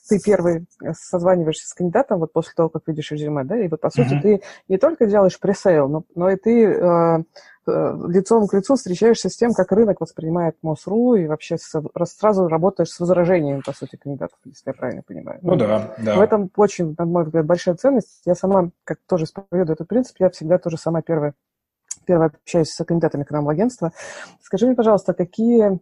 ты 0.09 0.21
первый 0.21 0.67
созваниваешься 0.93 1.67
с 1.67 1.75
кандидатом 1.75 2.21
вот 2.21 2.33
после 2.33 2.53
того, 2.55 2.69
как 2.69 2.83
видишь 2.87 3.11
резюме, 3.11 3.45
да, 3.45 3.59
и 3.59 3.69
вот, 3.69 3.81
по 3.81 3.91
сути, 3.91 4.15
mm-hmm. 4.15 4.21
ты 4.23 4.43
не 4.69 4.79
только 4.79 5.07
делаешь 5.07 5.39
пресейл, 5.39 5.89
но, 5.89 6.05
но 6.15 6.31
и 6.31 6.37
ты 6.37 6.65
э, 6.65 7.19
э, 7.67 7.95
лицом 8.09 8.47
к 8.47 8.55
лицу 8.55 8.77
встречаешься 8.77 9.29
с 9.29 9.37
тем, 9.37 9.53
как 9.53 9.73
рынок 9.73 10.01
воспринимает 10.01 10.57
МОСРУ, 10.63 11.17
и 11.17 11.27
вообще 11.27 11.59
с, 11.59 11.83
сразу 12.05 12.49
работаешь 12.49 12.91
с 12.91 13.01
возражениями, 13.01 13.63
по 13.65 13.73
сути, 13.73 13.97
кандидатов, 13.97 14.39
если 14.45 14.71
я 14.71 14.75
правильно 14.75 15.03
понимаю. 15.03 15.39
Ну, 15.43 15.53
ну 15.53 15.59
да, 15.59 15.95
да. 15.99 16.17
В 16.17 16.21
этом 16.21 16.51
очень, 16.57 16.95
на 16.97 17.05
мой 17.05 17.25
взгляд, 17.25 17.47
большая 17.47 17.75
ценность. 17.75 18.23
Я 18.25 18.35
сама, 18.35 18.71
как 18.85 18.99
тоже 19.09 19.25
исповедую 19.25 19.75
этот 19.75 19.89
принцип, 19.89 20.17
я 20.21 20.31
всегда 20.31 20.59
тоже 20.59 20.77
сама 20.77 21.03
первая, 21.03 21.35
первая 22.07 22.29
общаюсь 22.29 22.71
с 22.71 22.85
кандидатами 22.85 23.25
к 23.25 23.31
нам 23.31 23.45
в 23.45 23.49
агентство. 23.49 23.93
Скажи 24.41 24.67
мне, 24.67 24.77
пожалуйста, 24.77 25.15
какие 25.15 25.81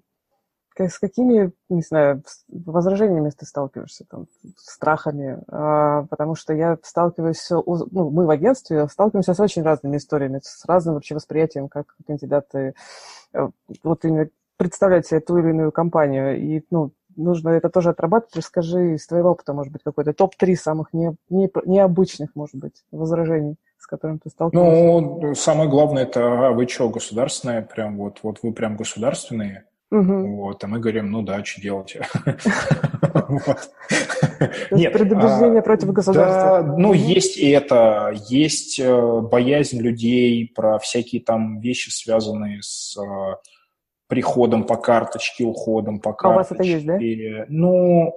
с 0.77 0.99
какими, 0.99 1.53
не 1.69 1.83
знаю, 1.83 2.23
возражениями 2.49 3.31
ты 3.31 3.47
сталкиваешься, 3.47 4.05
там, 4.09 4.27
страхами? 4.57 5.39
А, 5.49 6.05
потому 6.05 6.35
что 6.35 6.53
я 6.53 6.79
сталкиваюсь, 6.83 7.49
ну, 7.51 8.11
мы 8.11 8.27
в 8.27 8.31
агентстве 8.31 8.89
сталкиваемся 8.89 9.35
с 9.35 9.41
очень 9.41 9.63
разными 9.63 9.97
историями, 9.97 10.41
с 10.43 10.65
разным 10.67 10.95
вообще 10.95 11.15
восприятием, 11.15 11.69
как 11.69 11.95
кандидаты 12.07 12.75
э, 13.33 13.49
вот 13.83 14.05
именно 14.05 14.29
представлять 14.57 15.07
себе 15.07 15.21
ту 15.21 15.39
или 15.39 15.51
иную 15.51 15.73
компанию. 15.73 16.41
И, 16.41 16.65
ну, 16.71 16.93
нужно 17.17 17.51
это 17.51 17.69
тоже 17.69 17.91
отрабатывать. 17.91 18.37
Расскажи 18.37 18.95
из 18.95 19.07
твоего 19.07 19.31
опыта, 19.31 19.53
может 19.53 19.73
быть, 19.73 19.83
какой-то 19.83 20.13
топ-3 20.13 20.57
самых 20.57 20.93
не, 20.93 21.15
не, 21.29 21.51
необычных, 21.65 22.31
может 22.35 22.57
быть, 22.57 22.85
возражений 22.91 23.57
с 23.85 23.87
которым 23.87 24.19
ты 24.19 24.31
сталкиваешься? 24.31 25.21
Ну, 25.21 25.35
самое 25.35 25.69
главное, 25.69 26.05
это 26.05 26.49
а 26.49 26.53
вы 26.53 26.67
что, 26.67 26.89
государственные? 26.89 27.61
Прям 27.61 27.99
вот, 27.99 28.21
вот 28.23 28.39
вы 28.43 28.55
прям 28.55 28.77
государственные? 28.77 29.67
Угу. 29.95 30.37
Вот, 30.37 30.65
а 30.65 30.67
мы 30.67 30.81
говорим, 30.81 31.13
ну 31.13 31.23
да, 31.23 31.45
что 31.45 31.61
делать? 31.61 31.97
Нет, 34.73 34.93
предубеждение 34.93 35.61
а, 35.61 35.63
против 35.63 35.93
государства. 35.93 36.75
ну, 36.77 36.93
есть 36.93 37.39
и 37.39 37.49
это, 37.51 38.13
есть 38.29 38.81
э, 38.81 39.21
боязнь 39.21 39.81
людей 39.81 40.51
про 40.53 40.81
всякие 40.81 41.23
там 41.23 41.61
вещи, 41.61 41.91
связанные 41.91 42.61
с 42.61 42.97
э, 43.01 43.37
приходом 44.09 44.65
по 44.65 44.77
карточке, 44.77 45.45
уходом 45.45 46.01
по 46.01 46.13
карточке. 46.13 46.27
А 46.27 46.35
у 46.35 46.39
вас 46.39 46.51
это 46.51 46.63
есть, 46.65 46.87
да? 46.87 47.47
Ну, 47.49 48.15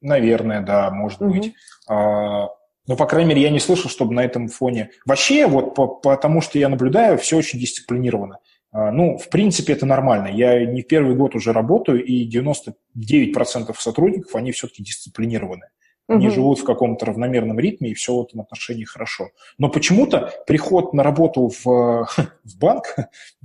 наверное, 0.00 0.60
да, 0.62 0.92
может 0.92 1.20
быть. 1.20 1.52
А, 1.88 2.48
Ну, 2.86 2.96
по 2.96 3.06
крайней 3.06 3.30
мере, 3.30 3.42
я 3.42 3.50
не 3.50 3.58
слышал, 3.58 3.90
чтобы 3.90 4.14
на 4.14 4.24
этом 4.24 4.46
фоне... 4.46 4.90
Вообще, 5.04 5.48
вот 5.48 5.74
по, 5.74 5.88
потому 5.88 6.40
что 6.40 6.60
я 6.60 6.68
наблюдаю, 6.68 7.18
все 7.18 7.36
очень 7.36 7.58
дисциплинировано. 7.58 8.38
А, 8.76 8.90
ну, 8.92 9.16
в 9.16 9.30
принципе, 9.30 9.72
это 9.72 9.86
нормально. 9.86 10.26
Я 10.26 10.66
не 10.66 10.82
первый 10.82 11.16
год 11.16 11.34
уже 11.34 11.54
работаю, 11.54 12.04
и 12.04 12.28
99% 12.28 13.74
сотрудников, 13.78 14.34
они 14.36 14.52
все-таки 14.52 14.82
дисциплинированы. 14.82 15.68
Они 16.08 16.26
угу. 16.26 16.34
живут 16.34 16.58
в 16.58 16.64
каком-то 16.64 17.06
равномерном 17.06 17.58
ритме, 17.58 17.90
и 17.90 17.94
все 17.94 18.14
в 18.14 18.22
этом 18.24 18.42
отношении 18.42 18.84
хорошо. 18.84 19.30
Но 19.56 19.70
почему-то 19.70 20.30
приход 20.46 20.92
на 20.92 21.02
работу 21.02 21.48
в, 21.48 21.64
в 22.44 22.58
банк 22.58 22.96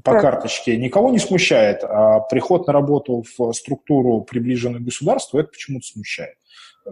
по 0.04 0.12
так. 0.12 0.22
карточке 0.22 0.76
никого 0.76 1.10
не 1.10 1.18
смущает, 1.18 1.82
а 1.84 2.20
приход 2.20 2.68
на 2.68 2.74
работу 2.74 3.24
в 3.38 3.54
структуру, 3.54 4.22
приближенную 4.22 4.82
к 4.82 4.86
государству, 4.86 5.40
это 5.40 5.48
почему-то 5.50 5.88
смущает. 5.88 6.36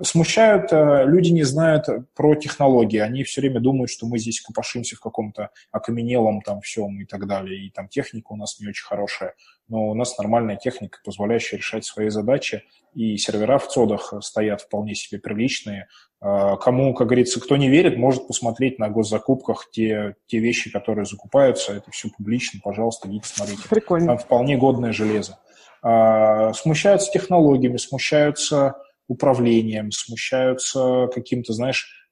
Смущают, 0.04 0.72
э, 0.72 1.06
люди 1.06 1.30
не 1.32 1.44
знают 1.44 1.88
про 2.14 2.36
технологии, 2.36 3.00
они 3.00 3.24
все 3.24 3.42
время 3.42 3.60
думают, 3.60 3.90
что 3.90 4.06
мы 4.06 4.20
здесь 4.20 4.40
копошимся 4.40 4.96
в 4.96 5.00
каком-то 5.00 5.50
окаменелом 5.72 6.42
там 6.42 6.62
всем 6.62 7.02
и 7.02 7.06
так 7.06 7.28
далее, 7.28 7.66
и 7.66 7.72
там 7.72 7.88
техника 7.88 8.28
у 8.34 8.36
нас 8.36 8.60
не 8.60 8.68
очень 8.68 8.86
хорошая, 8.86 9.34
но 9.68 9.90
у 9.90 9.96
нас 9.96 10.18
нормальная 10.18 10.58
техника, 10.58 11.00
позволяющая 11.04 11.58
решать 11.58 11.86
свои 11.86 12.10
задачи, 12.10 12.64
и 12.94 13.18
сервера 13.18 13.58
в 13.58 13.68
цодах 13.68 14.14
стоят 14.22 14.62
вполне 14.62 14.94
себе 14.94 15.20
приличные. 15.20 15.88
Э, 16.22 16.56
кому, 16.62 16.94
как 16.94 17.08
говорится, 17.08 17.42
кто 17.42 17.58
не 17.58 17.70
верит, 17.70 17.98
может 17.98 18.28
посмотреть 18.28 18.78
на 18.78 18.90
госзакупках 18.90 19.70
те, 19.72 20.16
те 20.28 20.38
вещи, 20.38 20.72
которые 20.72 21.06
закупаются, 21.06 21.74
это 21.74 21.90
все 21.90 22.10
публично, 22.16 22.60
пожалуйста, 22.64 23.08
идите 23.08 23.28
смотрите. 23.28 23.68
Прикольно. 23.70 24.08
Там 24.08 24.18
вполне 24.20 24.56
годное 24.56 24.94
железо. 24.94 25.40
А, 25.82 26.54
смущаются 26.54 27.12
технологиями, 27.12 27.78
смущаются 27.78 28.76
управлением, 29.10 29.92
смущаются 29.92 31.10
каким-то, 31.14 31.52
знаешь, 31.52 32.10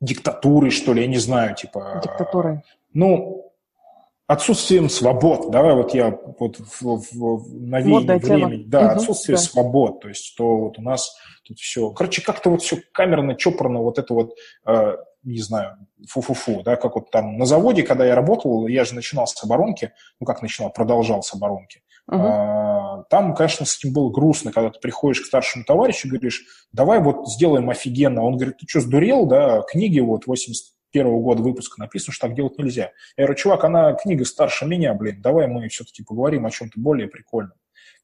диктатурой, 0.00 0.70
что 0.70 0.92
ли, 0.92 1.02
я 1.02 1.08
не 1.08 1.18
знаю, 1.18 1.54
типа... 1.54 2.00
Диктатурой. 2.02 2.62
Ну, 2.92 3.46
отсутствием 4.26 4.88
свобод, 4.88 5.50
давай 5.50 5.74
вот 5.74 5.94
я 5.94 6.18
вот 6.38 6.58
в, 6.58 6.82
в, 6.82 7.12
в 7.12 7.54
новейное 7.54 8.18
времени, 8.18 8.64
да, 8.64 8.80
угу, 8.80 8.88
отсутствие 8.96 9.36
да. 9.36 9.42
свобод, 9.42 10.00
то 10.00 10.08
есть 10.08 10.24
что 10.24 10.56
вот 10.58 10.78
у 10.78 10.82
нас 10.82 11.16
тут 11.44 11.58
все, 11.58 11.90
короче, 11.90 12.22
как-то 12.22 12.50
вот 12.50 12.62
все 12.62 12.78
камерно, 12.92 13.36
чопорно, 13.36 13.80
вот 13.80 13.98
это 13.98 14.14
вот, 14.14 14.34
э, 14.66 14.96
не 15.22 15.40
знаю, 15.40 15.76
фу-фу-фу, 16.08 16.62
да, 16.64 16.76
как 16.76 16.96
вот 16.96 17.10
там 17.10 17.36
на 17.36 17.46
заводе, 17.46 17.84
когда 17.84 18.04
я 18.04 18.16
работал, 18.16 18.66
я 18.66 18.84
же 18.84 18.94
начинал 18.94 19.26
с 19.26 19.44
оборонки, 19.44 19.92
ну 20.18 20.26
как 20.26 20.42
начинал, 20.42 20.72
продолжал 20.72 21.22
с 21.22 21.32
оборонки, 21.32 21.82
Uh-huh. 22.10 23.04
Там, 23.10 23.34
конечно, 23.34 23.66
с 23.66 23.78
этим 23.78 23.92
было 23.92 24.10
грустно, 24.10 24.52
когда 24.52 24.70
ты 24.70 24.78
приходишь 24.80 25.22
к 25.22 25.26
старшему 25.26 25.64
товарищу 25.64 26.06
и 26.06 26.10
говоришь, 26.10 26.44
давай 26.72 27.00
вот 27.00 27.28
сделаем 27.28 27.68
офигенно. 27.68 28.22
Он 28.22 28.36
говорит, 28.36 28.58
ты 28.58 28.66
что, 28.68 28.80
сдурел, 28.80 29.26
да, 29.26 29.62
книги 29.62 30.00
вот 30.00 30.26
81 30.26 31.06
-го 31.06 31.20
года 31.20 31.42
выпуска 31.42 31.80
написано, 31.80 32.12
что 32.12 32.28
так 32.28 32.36
делать 32.36 32.58
нельзя. 32.58 32.92
Я 33.16 33.24
говорю, 33.24 33.34
чувак, 33.34 33.64
она 33.64 33.94
книга 33.94 34.24
старше 34.24 34.66
меня, 34.66 34.94
блин, 34.94 35.20
давай 35.20 35.46
мы 35.48 35.68
все-таки 35.68 36.04
поговорим 36.04 36.46
о 36.46 36.50
чем-то 36.50 36.78
более 36.80 37.08
прикольном. 37.08 37.54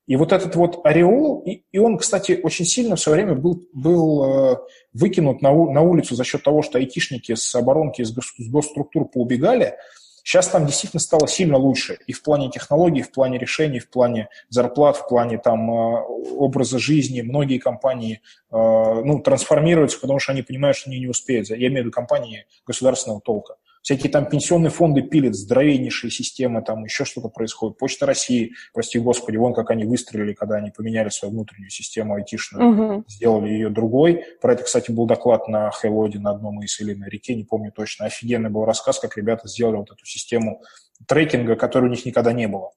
И 0.09 0.17
вот 0.17 0.33
этот 0.33 0.57
вот 0.57 0.85
ореол, 0.85 1.43
и, 1.47 1.63
и 1.71 1.79
он, 1.79 1.97
кстати, 1.97 2.41
очень 2.43 2.65
сильно 2.65 2.97
в 2.97 3.01
свое 3.01 3.23
время 3.23 3.39
был, 3.41 3.63
был 3.73 4.25
э, 4.53 4.57
выкинут 4.93 5.43
на, 5.43 5.53
на 5.53 5.81
улицу 5.81 6.17
за 6.17 6.25
счет 6.25 6.43
того, 6.43 6.63
что 6.63 6.79
айтишники 6.79 7.37
с 7.37 7.55
оборонки, 7.55 8.03
с, 8.03 8.13
гос, 8.13 8.35
с 8.37 8.51
госструктур 8.51 9.09
поубегали, 9.09 9.77
Сейчас 10.23 10.49
там 10.49 10.67
действительно 10.67 11.01
стало 11.01 11.27
сильно 11.27 11.57
лучше 11.57 11.99
и 12.07 12.13
в 12.13 12.23
плане 12.23 12.49
технологий, 12.51 13.03
в 13.03 13.11
плане 13.11 13.39
решений, 13.39 13.81
в 13.81 13.91
плане 13.91 14.29
зарплат, 14.49 14.97
в 14.97 15.09
плане 15.09 15.39
там 15.39 15.71
э, 15.71 16.03
образа 16.37 16.79
жизни. 16.79 17.23
Многие 17.23 17.59
компании 17.59 18.21
э, 18.51 18.57
ну, 18.57 19.21
трансформируются, 19.21 20.01
потому 20.01 20.21
что 20.21 20.33
они 20.33 20.43
понимают, 20.43 20.77
что 20.77 20.91
они 20.91 21.01
не 21.01 21.09
успеют. 21.09 21.49
Я 21.51 21.57
имею 21.57 21.73
в 21.73 21.87
виду 21.87 21.91
компании 21.91 22.47
государственного 22.67 23.21
толка. 23.21 23.57
Всякие 23.83 24.13
там 24.13 24.27
пенсионные 24.27 24.71
фонды 24.71 25.03
пилят, 25.03 25.35
здоровеннейшие 25.35 26.11
системы, 26.11 26.63
там 26.63 26.85
еще 26.85 27.05
что-то 27.05 27.29
происходит. 27.29 27.79
Почта 27.79 28.07
России, 28.07 28.53
прости 28.73 29.01
господи, 29.01 29.37
вон 29.37 29.55
как 29.55 29.71
они 29.71 29.85
выстрелили, 29.85 30.35
когда 30.35 30.57
они 30.57 30.71
поменяли 30.71 31.09
свою 31.09 31.35
внутреннюю 31.35 31.71
систему 31.71 32.15
айтишную, 32.15 32.71
угу. 32.71 33.05
сделали 33.09 33.51
ее 33.51 33.71
другой. 33.71 34.25
Про 34.41 34.53
это, 34.53 34.63
кстати, 34.63 34.93
был 34.93 35.07
доклад 35.07 35.49
на 35.49 35.71
Хейлоде 35.73 36.21
на 36.21 36.31
одном 36.31 36.63
из 36.63 36.79
или 36.81 36.95
на 36.95 37.09
реке, 37.09 37.35
не 37.35 37.45
помню 37.45 37.73
точно. 37.73 38.07
Офигенный 38.07 38.51
был 38.51 38.65
рассказ, 38.65 39.01
как 39.01 39.17
ребята 39.17 39.49
сделали 39.49 39.77
вот 39.77 39.91
эту 39.91 40.07
систему 40.07 40.63
трекинга, 41.09 41.57
которой 41.57 41.87
у 41.87 41.91
них 41.91 42.07
никогда 42.07 42.33
не 42.33 42.47
было. 42.47 42.71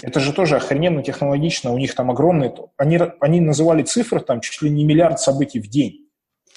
Это 0.00 0.20
же 0.20 0.32
тоже 0.32 0.56
охрененно 0.56 1.02
технологично, 1.02 1.72
у 1.72 1.78
них 1.78 1.94
там 1.94 2.10
огромные... 2.10 2.54
Они, 2.76 2.98
они 3.20 3.40
называли 3.40 3.82
цифры 3.82 4.20
там 4.20 4.40
чуть 4.40 4.62
ли 4.62 4.70
не 4.70 4.84
миллиард 4.84 5.20
событий 5.20 5.60
в 5.60 5.68
день. 5.68 6.07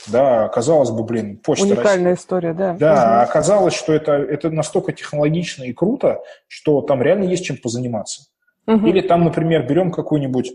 Да, 0.07 0.47
казалось 0.49 0.89
бы, 0.89 1.03
блин, 1.03 1.37
почта 1.37 1.65
Уникальная 1.65 2.11
России. 2.11 2.23
история, 2.23 2.53
да. 2.53 2.73
Да, 2.73 3.21
угу. 3.23 3.29
оказалось, 3.29 3.73
что 3.73 3.93
это, 3.93 4.13
это 4.13 4.49
настолько 4.49 4.93
технологично 4.93 5.63
и 5.63 5.73
круто, 5.73 6.21
что 6.47 6.81
там 6.81 7.01
реально 7.01 7.25
есть 7.25 7.45
чем 7.45 7.57
позаниматься. 7.57 8.23
Угу. 8.67 8.87
Или 8.87 9.01
там, 9.01 9.23
например, 9.23 9.67
берем 9.67 9.91
какую-нибудь, 9.91 10.53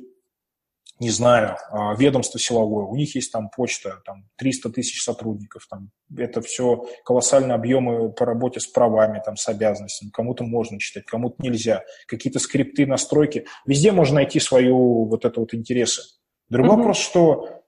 не 0.98 1.10
знаю, 1.10 1.56
а, 1.70 1.94
ведомство 1.94 2.40
силовое, 2.40 2.86
у 2.86 2.96
них 2.96 3.14
есть 3.14 3.30
там 3.30 3.50
почта, 3.54 4.00
там 4.04 4.24
300 4.36 4.70
тысяч 4.70 5.02
сотрудников, 5.02 5.66
там 5.68 5.90
это 6.16 6.40
все 6.40 6.86
колоссальные 7.04 7.54
объемы 7.54 8.10
по 8.12 8.24
работе 8.24 8.60
с 8.60 8.66
правами, 8.66 9.20
там, 9.24 9.36
с 9.36 9.46
обязанностями, 9.48 10.10
кому-то 10.10 10.44
можно 10.44 10.78
читать, 10.78 11.04
кому-то 11.04 11.36
нельзя, 11.38 11.82
какие-то 12.06 12.38
скрипты, 12.38 12.86
настройки, 12.86 13.46
везде 13.66 13.92
можно 13.92 14.16
найти 14.16 14.40
свою 14.40 15.04
вот 15.04 15.24
это 15.24 15.40
вот 15.40 15.52
интересы. 15.52 16.02
Другой 16.48 16.70
угу. 16.72 16.78
вопрос, 16.78 16.98
что 16.98 17.62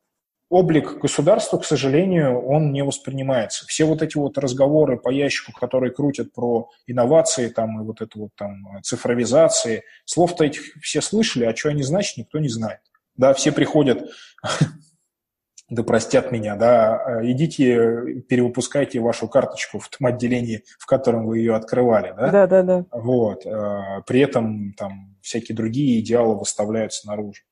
облик 0.51 0.99
государства, 0.99 1.59
к 1.59 1.65
сожалению, 1.65 2.41
он 2.41 2.73
не 2.73 2.83
воспринимается. 2.83 3.67
Все 3.67 3.85
вот 3.85 4.03
эти 4.03 4.17
вот 4.17 4.39
разговоры 4.39 4.99
по 4.99 5.11
ящику, 5.11 5.53
которые 5.53 5.93
крутят 5.93 6.33
про 6.33 6.71
инновации 6.87 7.49
там, 7.49 7.81
и 7.81 7.85
вот 7.85 8.01
это 8.01 8.19
вот 8.19 8.31
там 8.35 8.65
цифровизации, 8.83 9.85
слов-то 10.05 10.45
этих 10.45 10.63
все 10.83 11.01
слышали, 11.01 11.45
а 11.45 11.55
что 11.55 11.69
они 11.69 11.83
значат, 11.83 12.17
никто 12.17 12.39
не 12.39 12.49
знает. 12.49 12.81
Да, 13.17 13.35
все 13.35 13.53
приходят, 13.53 14.11
да 15.69 15.83
простят 15.83 16.33
меня, 16.33 16.57
да, 16.57 17.21
идите, 17.25 18.23
перевыпускайте 18.29 19.01
вашу 19.01 19.29
карточку 19.29 19.79
в 19.79 19.89
том 19.89 20.07
отделении, 20.07 20.65
в 20.79 20.87
котором 20.87 21.27
вы 21.27 21.39
ее 21.39 21.55
открывали, 21.57 22.15
да? 22.17 22.31
Да, 22.31 22.47
да, 22.47 22.63
да. 22.63 22.85
Вот, 22.93 23.45
э, 23.45 24.03
при 24.07 24.21
этом 24.21 24.73
там 24.75 25.19
всякие 25.21 25.55
другие 25.55 26.01
идеалы 26.01 26.39
выставляются 26.39 27.07
наружу. 27.07 27.43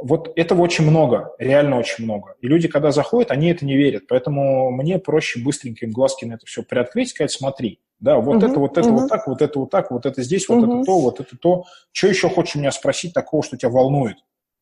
Вот 0.00 0.32
этого 0.36 0.62
очень 0.62 0.88
много, 0.88 1.34
реально 1.38 1.78
очень 1.78 2.04
много. 2.04 2.36
И 2.40 2.46
люди, 2.46 2.68
когда 2.68 2.92
заходят, 2.92 3.32
они 3.32 3.50
это 3.50 3.66
не 3.66 3.76
верят. 3.76 4.04
Поэтому 4.08 4.70
мне 4.70 4.98
проще 4.98 5.42
быстренько 5.42 5.84
им 5.84 5.90
глазки 5.90 6.24
на 6.24 6.34
это 6.34 6.46
все 6.46 6.62
приоткрыть, 6.62 7.10
сказать, 7.10 7.32
смотри, 7.32 7.80
да, 7.98 8.18
вот 8.18 8.42
uh 8.42 8.48
это, 8.48 8.60
вот 8.60 8.78
это, 8.78 8.88
uh 8.88 8.92
вот 8.92 9.08
так, 9.08 9.26
вот 9.26 9.42
это, 9.42 9.58
вот 9.58 9.70
так, 9.70 9.90
вот 9.90 10.06
это 10.06 10.22
здесь, 10.22 10.48
вот 10.48 10.62
uh 10.62 10.76
это 10.76 10.84
то, 10.84 11.00
вот 11.00 11.20
это 11.20 11.36
то. 11.36 11.64
Что 11.90 12.06
еще 12.06 12.28
хочешь 12.28 12.54
меня 12.54 12.70
спросить 12.70 13.12
такого, 13.12 13.42
что 13.42 13.56
тебя 13.56 13.70
волнует? 13.70 14.18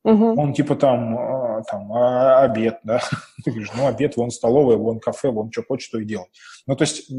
uh 0.06 0.34
Он 0.36 0.54
типа 0.54 0.74
там, 0.74 1.18
а, 1.18 1.62
там 1.70 1.92
а, 1.92 2.40
обед, 2.40 2.78
да. 2.82 3.02
Ты 3.44 3.50
говоришь, 3.50 3.72
ну, 3.76 3.86
обед, 3.86 4.16
вон 4.16 4.30
столовая, 4.30 4.78
вон 4.78 5.00
кафе, 5.00 5.30
вон 5.30 5.52
что 5.52 5.62
хочешь, 5.62 5.88
то 5.88 5.98
и 5.98 6.06
делать. 6.06 6.30
Ну, 6.66 6.76
то 6.76 6.82
есть 6.82 7.10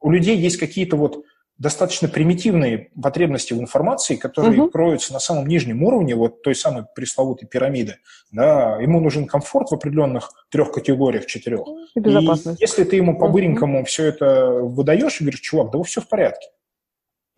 у 0.00 0.10
людей 0.10 0.36
есть 0.36 0.58
какие-то 0.58 0.96
вот 0.96 1.24
достаточно 1.58 2.08
примитивные 2.08 2.90
потребности 3.00 3.52
в 3.52 3.60
информации, 3.60 4.14
которые 4.14 4.62
угу. 4.62 4.70
кроются 4.70 5.12
на 5.12 5.18
самом 5.18 5.46
нижнем 5.48 5.82
уровне 5.82 6.14
вот 6.14 6.42
той 6.42 6.54
самой 6.54 6.84
пресловутой 6.94 7.48
пирамиды. 7.48 7.96
Да, 8.30 8.76
ему 8.80 9.00
нужен 9.00 9.26
комфорт 9.26 9.70
в 9.70 9.74
определенных 9.74 10.30
трех 10.50 10.70
категориях, 10.70 11.26
четырех. 11.26 11.66
И 11.94 12.00
безопасность. 12.00 12.60
И 12.60 12.64
если 12.64 12.84
ты 12.84 12.96
ему 12.96 13.18
по-быренькому 13.18 13.80
угу. 13.80 13.86
все 13.86 14.04
это 14.06 14.50
выдаешь 14.50 15.20
и 15.20 15.24
говоришь, 15.24 15.40
чувак, 15.40 15.72
да 15.72 15.82
все 15.82 16.00
в 16.00 16.08
порядке. 16.08 16.46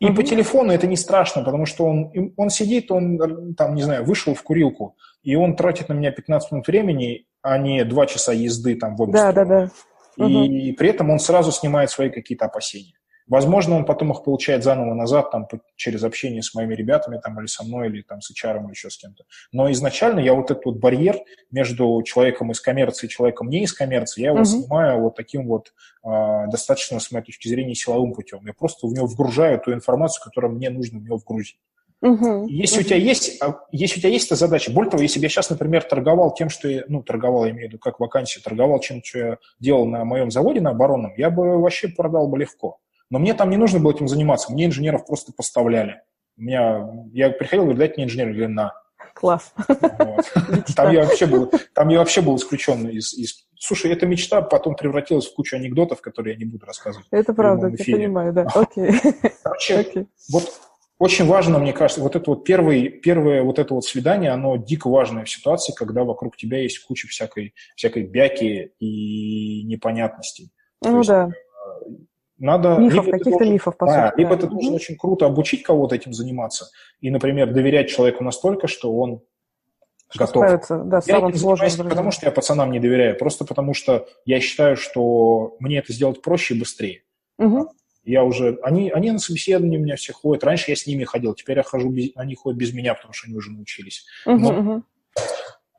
И 0.01 0.07
угу. 0.07 0.17
по 0.17 0.23
телефону 0.23 0.73
это 0.73 0.87
не 0.87 0.97
страшно, 0.97 1.43
потому 1.43 1.65
что 1.65 1.85
он, 1.85 2.13
он 2.37 2.51
сидит, 2.51 2.91
он 2.91 3.55
там, 3.55 3.75
не 3.75 3.83
знаю, 3.83 4.05
вышел 4.05 4.35
в 4.35 4.43
курилку, 4.43 4.97
и 5.23 5.35
он 5.35 5.57
тратит 5.57 5.89
на 5.89 5.95
меня 5.95 6.11
15 6.11 6.53
минут 6.53 6.67
времени, 6.67 7.27
а 7.43 7.57
не 7.57 7.85
2 7.85 8.07
часа 8.07 8.33
езды 8.33 8.77
там 8.77 8.97
в 8.97 9.03
обе 9.03 9.13
да, 9.13 9.33
Да, 9.33 9.45
да. 9.45 9.71
И 10.17 10.23
угу. 10.23 10.77
при 10.77 10.91
этом 10.91 11.09
он 11.09 11.19
сразу 11.19 11.53
снимает 11.53 11.91
свои 11.91 12.11
какие-то 12.11 12.45
опасения. 12.45 13.00
Возможно, 13.31 13.77
он 13.77 13.85
потом 13.85 14.11
их 14.11 14.25
получает 14.25 14.65
заново 14.65 14.93
назад 14.93 15.31
там, 15.31 15.47
через 15.77 16.03
общение 16.03 16.43
с 16.43 16.53
моими 16.53 16.75
ребятами 16.75 17.21
там, 17.23 17.39
или 17.39 17.47
со 17.47 17.63
мной, 17.63 17.87
или 17.87 18.03
там, 18.03 18.21
с 18.21 18.33
HR, 18.33 18.65
или 18.65 18.71
еще 18.71 18.91
с 18.91 18.99
кем-то. 18.99 19.23
Но 19.53 19.71
изначально 19.71 20.19
я 20.19 20.35
вот 20.35 20.51
этот 20.51 20.65
вот 20.65 20.79
барьер 20.79 21.17
между 21.53 22.03
человеком 22.03 22.51
из 22.51 22.61
коммерции 22.61 23.07
и 23.07 23.09
человеком 23.09 23.49
не 23.49 23.63
из 23.63 23.73
коммерции, 23.73 24.23
я 24.23 24.31
его 24.31 24.41
uh-huh. 24.41 24.45
снимаю 24.45 25.01
вот 25.03 25.15
таким 25.15 25.47
вот 25.47 25.73
э, 26.05 26.09
достаточно, 26.51 26.99
с 26.99 27.13
моей 27.13 27.25
точки 27.25 27.47
зрения, 27.47 27.77
силовым 27.77 28.15
путем. 28.15 28.41
Я 28.45 28.53
просто 28.53 28.89
в 28.89 28.93
него 28.93 29.07
вгружаю 29.07 29.61
ту 29.61 29.73
информацию, 29.73 30.25
которую 30.25 30.55
мне 30.55 30.69
нужно 30.69 30.99
в 30.99 31.05
него 31.05 31.17
вгрузить. 31.17 31.61
Uh-huh. 32.05 32.47
Если 32.49 32.81
uh-huh. 32.81 32.85
у 32.85 32.85
тебя 32.85 32.97
есть, 32.97 33.41
а, 33.41 33.61
если 33.71 33.99
у 33.99 34.01
тебя 34.01 34.11
есть 34.11 34.27
эта 34.27 34.35
задача, 34.35 34.73
более 34.73 34.91
того, 34.91 35.05
если 35.05 35.21
бы 35.21 35.27
я 35.27 35.29
сейчас, 35.29 35.51
например, 35.51 35.85
торговал 35.85 36.35
тем, 36.35 36.49
что 36.49 36.67
я, 36.67 36.83
ну, 36.89 37.05
торговал, 37.05 37.45
я 37.45 37.53
имею 37.53 37.69
в 37.69 37.71
виду, 37.71 37.79
как 37.79 38.01
вакансию, 38.01 38.43
торговал 38.43 38.81
чем, 38.81 39.05
что 39.05 39.19
я 39.19 39.39
делал 39.61 39.87
на 39.87 40.05
моем 40.05 40.33
заводе, 40.33 40.61
на 40.61 40.71
оборонном, 40.71 41.13
я 41.17 41.31
бы 41.31 41.61
вообще 41.61 41.87
продал 41.87 42.27
бы 42.27 42.37
легко. 42.37 42.79
Но 43.11 43.19
мне 43.19 43.35
там 43.35 43.51
не 43.51 43.57
нужно 43.57 43.81
было 43.81 43.93
этим 43.93 44.09
заниматься, 44.09 44.53
мне 44.53 44.67
инженеров 44.67 45.07
просто 45.07 45.33
поставляли. 45.33 46.03
У 46.37 46.43
меня, 46.43 46.89
я 47.13 47.31
приходил, 47.31 47.65
говорю, 47.65 47.79
дайте 47.79 47.95
мне 47.97 48.05
инженера, 48.05 48.33
говорю, 48.33 48.49
на. 48.49 48.73
Класс. 49.15 49.53
Там 50.77 50.93
я 50.93 51.05
вообще 51.05 51.27
был, 51.27 51.53
там 51.75 51.89
я 51.89 51.99
вообще 51.99 52.23
был 52.23 52.37
исключен 52.37 52.89
из, 52.89 53.13
из... 53.13 53.45
Слушай, 53.59 53.93
эта 53.93 54.07
мечта 54.07 54.41
потом 54.41 54.77
превратилась 54.77 55.27
в 55.27 55.35
кучу 55.35 55.57
анекдотов, 55.57 56.01
которые 56.01 56.35
я 56.35 56.39
не 56.39 56.47
буду 56.47 56.65
рассказывать. 56.65 57.07
Это 57.11 57.35
правда, 57.35 57.67
я 57.67 57.97
понимаю, 57.97 58.33
да. 58.33 58.47
Окей. 58.55 58.93
Короче, 59.43 60.07
вот 60.33 60.45
очень 61.01 61.27
важно, 61.27 61.59
мне 61.59 61.73
кажется, 61.73 62.03
вот 62.03 62.15
это 62.15 62.31
вот 62.31 62.45
первое, 62.45 62.91
первое 62.91 63.43
вот 63.43 63.59
это 63.59 63.73
вот 63.73 63.87
свидание, 63.87 64.31
оно 64.33 64.57
дико 64.57 64.89
важное 64.89 65.25
в 65.25 65.31
ситуации, 65.31 65.73
когда 65.75 66.05
вокруг 66.05 66.37
тебя 66.37 66.59
есть 66.63 66.79
куча 66.85 67.09
всякой, 67.09 67.55
всякой 67.75 68.05
бяки 68.05 68.73
и 68.79 69.65
непонятностей. 69.65 70.51
Ну 70.83 70.99
есть, 70.99 71.09
да. 71.09 71.29
Э, 71.29 71.91
надо... 72.41 72.79
Мифов, 72.79 73.09
каких-то 73.11 73.45
мифов, 73.45 73.77
по 73.77 73.87
да, 73.87 74.11
сути. 74.11 74.21
Либо 74.21 74.35
да. 74.35 74.43
ты 74.43 74.47
должен 74.49 74.75
очень 74.75 74.97
круто 74.97 75.27
обучить 75.27 75.63
кого-то 75.63 75.95
этим 75.95 76.13
заниматься 76.13 76.71
и, 77.01 77.11
например, 77.11 77.53
доверять 77.53 77.89
человеку 77.89 78.25
настолько, 78.25 78.67
что 78.67 78.93
он 78.93 79.23
что 80.09 80.27
готов. 80.27 80.45
Справиться, 80.45 80.79
да, 80.85 81.01
я 81.07 81.19
этим 81.19 81.35
занимаюсь 81.35 81.79
не 81.79 81.85
потому, 81.85 82.11
что 82.11 82.27
я 82.27 82.33
пацанам 82.33 82.73
не 82.73 82.81
доверяю, 82.81 83.17
просто 83.17 83.45
потому 83.45 83.75
что 83.75 84.09
я 84.25 84.41
считаю, 84.41 84.77
что 84.77 85.55
мне 85.61 85.79
это 85.79 85.93
сделать 85.93 86.21
проще 86.23 86.55
и 86.55 86.59
быстрее. 86.59 87.03
Угу. 87.39 87.71
Я 88.05 88.25
уже... 88.25 88.59
Они, 88.63 88.91
они 88.91 89.11
на 89.11 89.19
собеседование 89.19 89.79
у 89.79 89.83
меня 89.83 89.97
все 89.97 90.13
ходят. 90.13 90.43
Раньше 90.43 90.71
я 90.71 90.77
с 90.77 90.87
ними 90.87 91.05
ходил, 91.05 91.35
теперь 91.35 91.59
я 91.59 91.63
хожу 91.63 91.91
без... 91.91 92.11
Они 92.17 92.35
ходят 92.35 92.59
без 92.59 92.73
меня, 92.73 92.95
потому 92.95 93.13
что 93.13 93.29
они 93.29 93.37
уже 93.37 93.53
научились. 93.53 94.07
Угу, 94.27 94.37
Но 94.37 94.83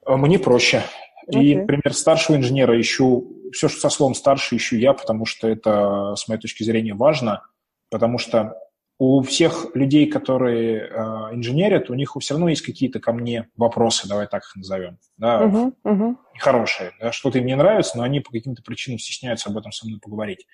угу. 0.06 0.18
мне 0.18 0.40
проще. 0.40 0.84
И, 1.28 1.56
например, 1.56 1.94
старшего 1.94 2.38
инженера 2.38 2.80
ищу, 2.80 3.52
все, 3.54 3.68
что 3.68 3.80
со 3.80 3.90
словом 3.90 4.16
старший, 4.16 4.58
ищу 4.58 4.76
я, 4.78 4.94
потому 4.94 5.26
что 5.26 5.48
это, 5.48 6.16
с 6.16 6.28
моей 6.28 6.40
точки 6.40 6.64
зрения, 6.64 6.94
важно, 6.94 7.44
потому 7.90 8.18
что 8.18 8.56
у 8.98 9.24
всех 9.24 9.76
людей, 9.76 10.06
которые 10.06 10.82
э, 10.82 10.94
инженерят, 11.34 11.90
у 11.90 11.96
них 11.96 12.16
все 12.20 12.36
равно 12.36 12.50
есть 12.50 12.62
какие-то 12.62 13.00
ко 13.00 13.14
мне 13.14 13.50
вопросы, 13.58 14.08
давай 14.08 14.28
так 14.28 14.44
их 14.44 14.56
назовем, 14.56 15.00
да, 15.18 15.44
uh-huh, 15.44 15.74
uh-huh. 15.84 16.16
хорошие, 16.38 16.92
да, 17.00 17.12
что-то 17.12 17.40
им 17.40 17.48
не 17.48 17.56
нравится, 17.56 17.98
но 17.98 18.04
они 18.04 18.20
по 18.20 18.30
каким-то 18.30 18.62
причинам 18.62 19.00
стесняются 19.00 19.50
об 19.50 19.58
этом 19.58 19.72
со 19.72 19.88
мной 19.88 20.00
поговорить. 20.00 20.46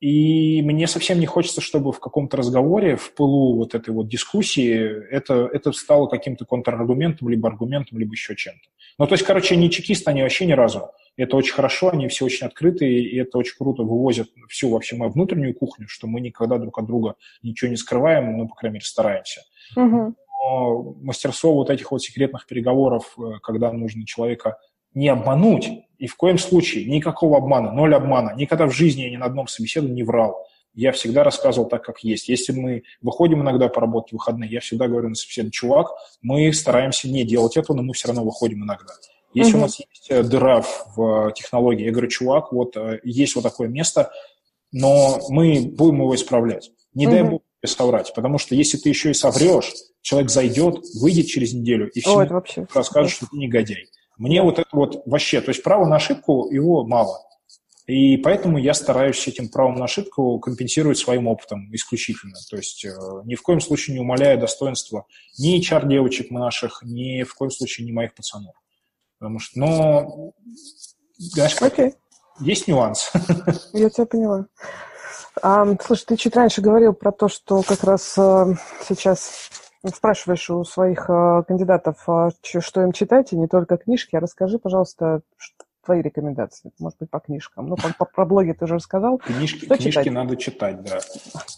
И 0.00 0.62
мне 0.62 0.86
совсем 0.86 1.20
не 1.20 1.26
хочется, 1.26 1.60
чтобы 1.60 1.92
в 1.92 2.00
каком-то 2.00 2.38
разговоре, 2.38 2.96
в 2.96 3.12
пылу 3.12 3.56
вот 3.56 3.74
этой 3.74 3.90
вот 3.90 4.08
дискуссии, 4.08 4.74
это, 5.10 5.48
это 5.52 5.72
стало 5.72 6.06
каким-то 6.06 6.46
контраргументом, 6.46 7.28
либо 7.28 7.48
аргументом, 7.48 7.98
либо 7.98 8.12
еще 8.12 8.34
чем-то. 8.34 8.66
Ну, 8.98 9.06
то 9.06 9.12
есть, 9.12 9.24
короче, 9.24 9.56
не 9.56 9.70
чекисты, 9.70 10.10
они 10.10 10.22
вообще 10.22 10.46
ни 10.46 10.52
разу. 10.52 10.90
Это 11.16 11.36
очень 11.36 11.52
хорошо, 11.52 11.90
они 11.90 12.08
все 12.08 12.24
очень 12.24 12.46
открытые, 12.46 13.02
и 13.02 13.18
это 13.18 13.36
очень 13.36 13.56
круто 13.58 13.82
вывозят 13.82 14.28
всю 14.48 14.70
вообще 14.70 14.96
мою 14.96 15.10
внутреннюю 15.10 15.54
кухню, 15.54 15.86
что 15.86 16.06
мы 16.06 16.20
никогда 16.20 16.56
друг 16.56 16.78
от 16.78 16.86
друга 16.86 17.16
ничего 17.42 17.70
не 17.70 17.76
скрываем, 17.76 18.38
ну, 18.38 18.48
по 18.48 18.54
крайней 18.54 18.74
мере, 18.74 18.86
стараемся. 18.86 19.42
Угу. 19.76 20.14
Но 20.42 20.96
мастерство 21.02 21.52
вот 21.52 21.68
этих 21.68 21.90
вот 21.92 22.02
секретных 22.02 22.46
переговоров, 22.46 23.14
э, 23.18 23.38
когда 23.42 23.70
нужно 23.70 24.06
человека 24.06 24.58
не 24.94 25.08
обмануть, 25.08 25.70
и 25.98 26.06
в 26.06 26.16
коем 26.16 26.38
случае 26.38 26.86
никакого 26.86 27.38
обмана, 27.38 27.72
ноль 27.72 27.94
обмана. 27.94 28.34
Никогда 28.34 28.66
в 28.66 28.72
жизни 28.72 29.02
я 29.02 29.10
ни 29.10 29.16
на 29.16 29.26
одном 29.26 29.48
собеседовании 29.48 29.96
не 29.96 30.02
врал. 30.02 30.46
Я 30.72 30.92
всегда 30.92 31.24
рассказывал 31.24 31.68
так, 31.68 31.84
как 31.84 32.04
есть. 32.04 32.28
Если 32.28 32.52
мы 32.52 32.84
выходим 33.02 33.42
иногда 33.42 33.68
поработать 33.68 34.10
в 34.10 34.12
выходные, 34.14 34.50
я 34.50 34.60
всегда 34.60 34.88
говорю 34.88 35.08
на 35.08 35.14
собеседовании, 35.14 35.50
чувак, 35.50 35.88
мы 36.22 36.52
стараемся 36.52 37.08
не 37.08 37.24
делать 37.24 37.56
этого, 37.56 37.76
но 37.76 37.82
мы 37.82 37.92
все 37.92 38.08
равно 38.08 38.24
выходим 38.24 38.64
иногда. 38.64 38.94
Если 39.34 39.54
uh-huh. 39.54 39.58
у 39.58 39.60
нас 39.60 39.78
есть 39.78 40.10
э, 40.10 40.22
дыра 40.22 40.62
в 40.96 41.28
э, 41.28 41.32
технологии, 41.34 41.84
я 41.84 41.92
говорю, 41.92 42.08
чувак, 42.08 42.52
вот 42.52 42.76
э, 42.76 43.00
есть 43.04 43.36
вот 43.36 43.42
такое 43.42 43.68
место, 43.68 44.10
но 44.72 45.20
мы 45.28 45.60
будем 45.76 45.96
его 45.96 46.14
исправлять. 46.14 46.70
Не 46.94 47.06
uh-huh. 47.06 47.10
дай 47.10 47.22
бог 47.24 47.42
соврать, 47.64 48.12
потому 48.14 48.38
что 48.38 48.54
если 48.54 48.78
ты 48.78 48.88
еще 48.88 49.10
и 49.10 49.14
соврешь, 49.14 49.72
человек 50.00 50.30
зайдет, 50.30 50.76
выйдет 51.00 51.26
через 51.26 51.52
неделю 51.52 51.90
и 51.90 52.00
все 52.00 52.26
расскажет, 52.72 53.12
что 53.12 53.26
ты 53.26 53.36
негодяй. 53.36 53.86
Мне 54.20 54.42
вот 54.42 54.58
это 54.58 54.68
вот 54.72 55.02
вообще, 55.06 55.40
то 55.40 55.48
есть 55.48 55.62
право 55.62 55.86
на 55.86 55.96
ошибку 55.96 56.50
его 56.50 56.84
мало. 56.84 57.22
И 57.86 58.18
поэтому 58.18 58.58
я 58.58 58.74
стараюсь 58.74 59.26
этим 59.26 59.48
правом 59.48 59.76
на 59.76 59.86
ошибку 59.86 60.38
компенсировать 60.38 60.98
своим 60.98 61.26
опытом 61.26 61.74
исключительно. 61.74 62.36
То 62.50 62.58
есть 62.58 62.84
э, 62.84 62.90
ни 63.24 63.34
в 63.34 63.40
коем 63.40 63.62
случае 63.62 63.94
не 63.94 64.00
умаляя 64.02 64.36
достоинства 64.36 65.06
ни 65.38 65.58
HR-девочек 65.58 66.30
наших, 66.30 66.82
ни 66.82 67.22
в 67.22 67.34
коем 67.34 67.50
случае 67.50 67.86
не 67.86 67.92
моих 67.92 68.14
пацанов. 68.14 68.54
Потому 69.18 69.38
что, 69.38 69.58
но, 69.58 70.32
знаешь, 71.16 71.56
okay. 71.56 71.94
есть 72.40 72.68
нюанс. 72.68 73.10
Я 73.72 73.88
тебя 73.88 74.04
поняла. 74.04 74.46
А, 75.40 75.66
слушай, 75.82 76.04
ты 76.04 76.16
чуть 76.18 76.36
раньше 76.36 76.60
говорил 76.60 76.92
про 76.92 77.10
то, 77.10 77.28
что 77.28 77.62
как 77.62 77.82
раз 77.84 78.18
а, 78.18 78.54
сейчас 78.86 79.50
спрашиваешь 79.86 80.50
у 80.50 80.64
своих 80.64 81.08
э, 81.08 81.42
кандидатов, 81.46 82.04
э, 82.08 82.30
что 82.42 82.82
им 82.82 82.92
читать, 82.92 83.32
и 83.32 83.36
не 83.36 83.48
только 83.48 83.76
книжки, 83.76 84.16
а 84.16 84.20
расскажи, 84.20 84.58
пожалуйста, 84.58 85.22
твои 85.84 86.02
рекомендации, 86.02 86.72
может 86.78 86.98
быть, 86.98 87.10
по 87.10 87.20
книжкам. 87.20 87.68
Ну, 87.68 87.76
по, 87.76 88.04
про 88.04 88.26
блоги 88.26 88.52
ты 88.52 88.64
уже 88.64 88.74
рассказал. 88.74 89.18
Книжки, 89.18 89.64
что 89.64 89.76
книжки 89.76 89.90
читать? 89.90 90.12
надо 90.12 90.36
читать, 90.36 90.82
да. 90.82 91.00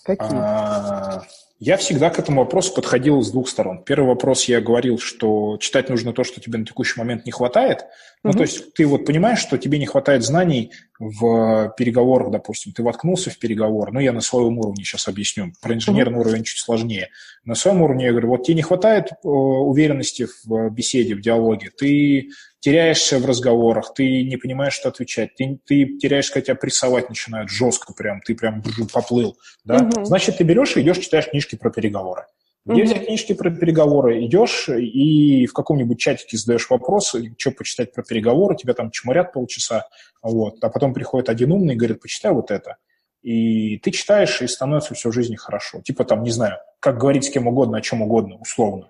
Какие? 0.04 0.38
А, 0.38 1.22
я 1.64 1.76
всегда 1.76 2.10
к 2.10 2.18
этому 2.18 2.40
вопросу 2.40 2.74
подходил 2.74 3.22
с 3.22 3.30
двух 3.30 3.48
сторон. 3.48 3.84
Первый 3.84 4.08
вопрос 4.08 4.46
я 4.46 4.60
говорил, 4.60 4.98
что 4.98 5.58
читать 5.60 5.88
нужно 5.90 6.12
то, 6.12 6.24
что 6.24 6.40
тебе 6.40 6.58
на 6.58 6.66
текущий 6.66 6.98
момент 6.98 7.24
не 7.24 7.30
хватает. 7.30 7.84
Ну, 8.24 8.30
угу. 8.30 8.38
то 8.38 8.42
есть 8.42 8.74
ты 8.74 8.84
вот 8.84 9.06
понимаешь, 9.06 9.38
что 9.38 9.56
тебе 9.58 9.78
не 9.78 9.86
хватает 9.86 10.24
знаний 10.24 10.72
в 10.98 11.72
переговорах, 11.76 12.32
допустим. 12.32 12.72
Ты 12.72 12.82
воткнулся 12.82 13.30
в 13.30 13.38
переговор, 13.38 13.92
ну, 13.92 14.00
я 14.00 14.12
на 14.12 14.20
своем 14.20 14.58
уровне 14.58 14.82
сейчас 14.82 15.06
объясню. 15.06 15.52
Про 15.62 15.74
инженерный 15.74 16.18
угу. 16.18 16.22
уровень 16.22 16.42
чуть 16.42 16.58
сложнее. 16.58 17.10
На 17.44 17.54
своем 17.54 17.80
уровне 17.80 18.06
я 18.06 18.10
говорю, 18.10 18.30
вот 18.30 18.42
тебе 18.42 18.56
не 18.56 18.62
хватает 18.62 19.12
э, 19.12 19.28
уверенности 19.28 20.26
в 20.44 20.68
беседе, 20.70 21.14
в 21.14 21.20
диалоге. 21.20 21.70
Ты 21.70 22.30
теряешься 22.62 23.18
в 23.18 23.26
разговорах, 23.26 23.92
ты 23.92 24.22
не 24.22 24.36
понимаешь, 24.36 24.74
что 24.74 24.88
отвечать, 24.88 25.34
ты, 25.34 25.58
ты 25.66 25.98
теряешься, 25.98 26.32
когда 26.32 26.46
тебя 26.46 26.54
прессовать 26.54 27.08
начинают 27.08 27.50
жестко 27.50 27.92
прям, 27.92 28.20
ты 28.20 28.36
прям 28.36 28.62
поплыл, 28.92 29.36
да, 29.64 29.78
угу. 29.78 30.04
значит, 30.04 30.38
ты 30.38 30.44
берешь 30.44 30.76
и 30.76 30.80
идешь, 30.80 30.98
читаешь 30.98 31.28
книжки 31.28 31.51
про 31.56 31.70
переговоры. 31.70 32.26
Где 32.64 32.84
взять 32.84 33.06
книжки 33.06 33.32
про 33.32 33.50
переговоры? 33.50 34.24
Идешь 34.24 34.68
и 34.68 35.46
в 35.46 35.52
каком-нибудь 35.52 35.98
чатике 35.98 36.36
задаешь 36.36 36.70
вопрос, 36.70 37.14
что 37.36 37.50
почитать 37.50 37.92
про 37.92 38.04
переговоры, 38.04 38.56
тебя 38.56 38.72
там 38.74 38.92
чморят 38.92 39.32
полчаса, 39.32 39.86
вот, 40.22 40.62
а 40.62 40.68
потом 40.68 40.94
приходит 40.94 41.28
один 41.28 41.50
умный 41.50 41.74
и 41.74 41.76
говорит, 41.76 42.00
почитай 42.00 42.32
вот 42.32 42.52
это. 42.52 42.76
И 43.22 43.78
ты 43.78 43.90
читаешь, 43.90 44.42
и 44.42 44.46
становится 44.46 44.94
все 44.94 45.10
в 45.10 45.12
жизни 45.12 45.34
хорошо. 45.34 45.80
Типа 45.80 46.04
там, 46.04 46.22
не 46.22 46.30
знаю, 46.30 46.58
как 46.78 46.98
говорить 46.98 47.24
с 47.24 47.30
кем 47.30 47.48
угодно, 47.48 47.78
о 47.78 47.80
чем 47.80 48.02
угодно, 48.02 48.36
условно. 48.36 48.88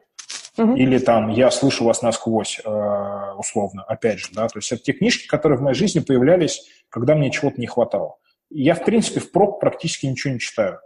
Uh-huh. 0.59 0.77
Или 0.77 0.99
там 0.99 1.31
«Я 1.31 1.51
слышу 1.51 1.85
вас 1.85 2.03
насквозь», 2.03 2.61
э, 2.63 3.33
условно, 3.39 3.85
опять 3.85 4.19
же, 4.19 4.29
да, 4.33 4.49
то 4.49 4.59
есть 4.59 4.71
это 4.71 4.83
те 4.83 4.93
книжки, 4.93 5.27
которые 5.27 5.59
в 5.59 5.63
моей 5.63 5.75
жизни 5.75 6.01
появлялись, 6.01 6.63
когда 6.91 7.15
мне 7.15 7.31
чего-то 7.31 7.59
не 7.59 7.67
хватало. 7.67 8.17
Я, 8.51 8.75
в 8.75 8.85
принципе, 8.85 9.21
впрок 9.21 9.61
практически 9.61 10.05
ничего 10.05 10.35
не 10.35 10.41
читаю. 10.41 10.79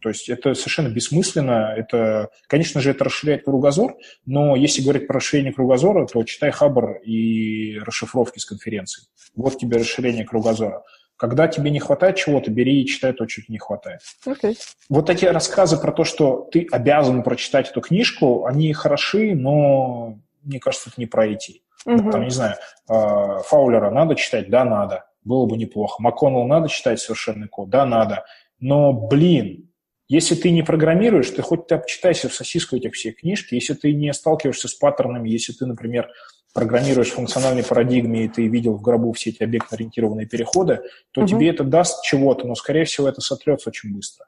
То 0.00 0.08
есть 0.08 0.28
это 0.28 0.54
совершенно 0.54 0.88
бессмысленно. 0.88 1.74
Это, 1.76 2.30
конечно 2.46 2.80
же, 2.80 2.90
это 2.90 3.04
расширяет 3.04 3.44
кругозор, 3.44 3.96
но 4.24 4.56
если 4.56 4.82
говорить 4.82 5.06
про 5.06 5.16
расширение 5.16 5.52
кругозора, 5.52 6.06
то 6.06 6.22
читай 6.24 6.50
Хабр 6.50 6.98
и 7.04 7.78
расшифровки 7.80 8.38
с 8.38 8.46
конференций. 8.46 9.04
Вот 9.34 9.58
тебе 9.58 9.76
расширение 9.76 10.24
кругозора. 10.24 10.84
Когда 11.16 11.46
тебе 11.46 11.70
не 11.70 11.78
хватает 11.78 12.16
чего-то, 12.16 12.50
бери 12.50 12.82
и 12.82 12.86
читай 12.86 13.12
то, 13.12 13.26
чего 13.26 13.44
не 13.48 13.58
хватает. 13.58 14.00
Okay. 14.26 14.56
Вот 14.88 15.10
эти 15.10 15.26
рассказы 15.26 15.76
про 15.76 15.92
то, 15.92 16.04
что 16.04 16.48
ты 16.50 16.66
обязан 16.70 17.22
прочитать 17.22 17.70
эту 17.70 17.80
книжку, 17.80 18.46
они 18.46 18.72
хороши, 18.72 19.34
но 19.34 20.18
мне 20.42 20.58
кажется, 20.58 20.90
это 20.90 21.00
не 21.00 21.06
про 21.06 21.28
IT. 21.28 21.60
Uh-huh. 21.86 22.10
Там, 22.10 22.24
не 22.24 22.30
знаю, 22.30 22.56
а, 22.88 23.38
Фаулера 23.42 23.90
надо 23.90 24.16
читать? 24.16 24.50
Да, 24.50 24.64
надо. 24.64 25.04
Было 25.22 25.46
бы 25.46 25.56
неплохо. 25.56 26.02
МакКоннелл 26.02 26.46
надо 26.46 26.68
читать 26.68 27.00
совершенный 27.00 27.48
код? 27.48 27.70
Да, 27.70 27.86
надо. 27.86 28.24
Но, 28.58 28.92
блин, 28.92 29.70
если 30.08 30.34
ты 30.34 30.50
не 30.50 30.62
программируешь, 30.62 31.30
ты 31.30 31.42
хоть 31.42 31.66
ты 31.66 31.76
обчитайся 31.76 32.28
в 32.28 32.34
сосиску 32.34 32.76
этих 32.76 32.94
всех 32.94 33.16
книжки, 33.16 33.54
если 33.54 33.74
ты 33.74 33.92
не 33.92 34.12
сталкиваешься 34.12 34.68
с 34.68 34.74
паттернами, 34.74 35.30
если 35.30 35.52
ты, 35.52 35.66
например, 35.66 36.10
программируешь 36.52 37.10
в 37.10 37.14
функциональной 37.14 37.64
парадигме, 37.64 38.26
и 38.26 38.28
ты 38.28 38.46
видел 38.46 38.76
в 38.76 38.82
гробу 38.82 39.12
все 39.12 39.30
эти 39.30 39.42
объектно-ориентированные 39.42 40.26
переходы, 40.26 40.82
то 41.10 41.22
угу. 41.22 41.28
тебе 41.28 41.50
это 41.50 41.64
даст 41.64 42.04
чего-то, 42.04 42.46
но, 42.46 42.54
скорее 42.54 42.84
всего, 42.84 43.08
это 43.08 43.20
сотрется 43.20 43.70
очень 43.70 43.94
быстро. 43.94 44.26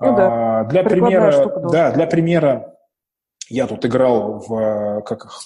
Ну, 0.00 0.16
да. 0.16 0.60
а, 0.60 0.64
для 0.64 0.82
примера, 0.82 1.70
да, 1.70 1.92
для 1.92 2.06
примера, 2.06 2.76
я 3.48 3.68
тут 3.68 3.86
играл 3.86 4.40
в 4.40 5.02
как 5.02 5.26
их, 5.26 5.40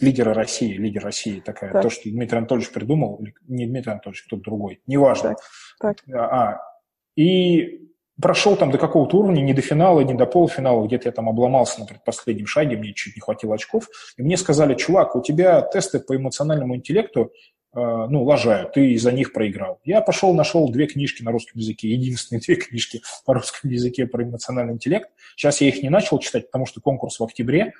лидера 0.00 0.32
России, 0.32 0.72
лидер 0.78 1.04
России 1.04 1.40
такая, 1.40 1.72
так. 1.72 1.82
то, 1.82 1.90
что 1.90 2.08
Дмитрий 2.08 2.38
Анатольевич 2.38 2.72
придумал, 2.72 3.20
не 3.46 3.66
Дмитрий 3.66 3.92
Анатольевич, 3.92 4.22
кто-то 4.22 4.42
другой, 4.42 4.80
неважно. 4.86 5.34
Так. 5.78 5.98
Так. 6.06 6.16
А, 6.16 6.60
и 7.16 7.89
прошел 8.20 8.56
там 8.56 8.70
до 8.70 8.78
какого-то 8.78 9.18
уровня, 9.18 9.40
не 9.40 9.54
до 9.54 9.62
финала, 9.62 10.00
не 10.00 10.14
до 10.14 10.26
полуфинала, 10.26 10.86
где-то 10.86 11.08
я 11.08 11.12
там 11.12 11.28
обломался 11.28 11.80
на 11.80 11.86
предпоследнем 11.86 12.46
шаге, 12.46 12.76
мне 12.76 12.92
чуть 12.92 13.16
не 13.16 13.20
хватило 13.20 13.54
очков, 13.54 13.88
и 14.16 14.22
мне 14.22 14.36
сказали, 14.36 14.74
чувак, 14.74 15.16
у 15.16 15.22
тебя 15.22 15.60
тесты 15.62 16.00
по 16.00 16.16
эмоциональному 16.16 16.76
интеллекту, 16.76 17.32
э, 17.74 17.78
ну, 17.78 18.24
лажают, 18.24 18.72
ты 18.72 18.92
из-за 18.92 19.12
них 19.12 19.32
проиграл. 19.32 19.80
Я 19.84 20.00
пошел, 20.00 20.34
нашел 20.34 20.68
две 20.70 20.86
книжки 20.86 21.22
на 21.22 21.32
русском 21.32 21.60
языке, 21.60 21.88
единственные 21.88 22.40
две 22.46 22.56
книжки 22.56 23.02
по 23.24 23.34
русскому 23.34 23.72
языке 23.72 24.06
про 24.06 24.24
эмоциональный 24.24 24.74
интеллект. 24.74 25.10
Сейчас 25.36 25.60
я 25.60 25.68
их 25.68 25.82
не 25.82 25.88
начал 25.88 26.18
читать, 26.18 26.46
потому 26.46 26.66
что 26.66 26.80
конкурс 26.80 27.20
в 27.20 27.24
октябре, 27.24 27.74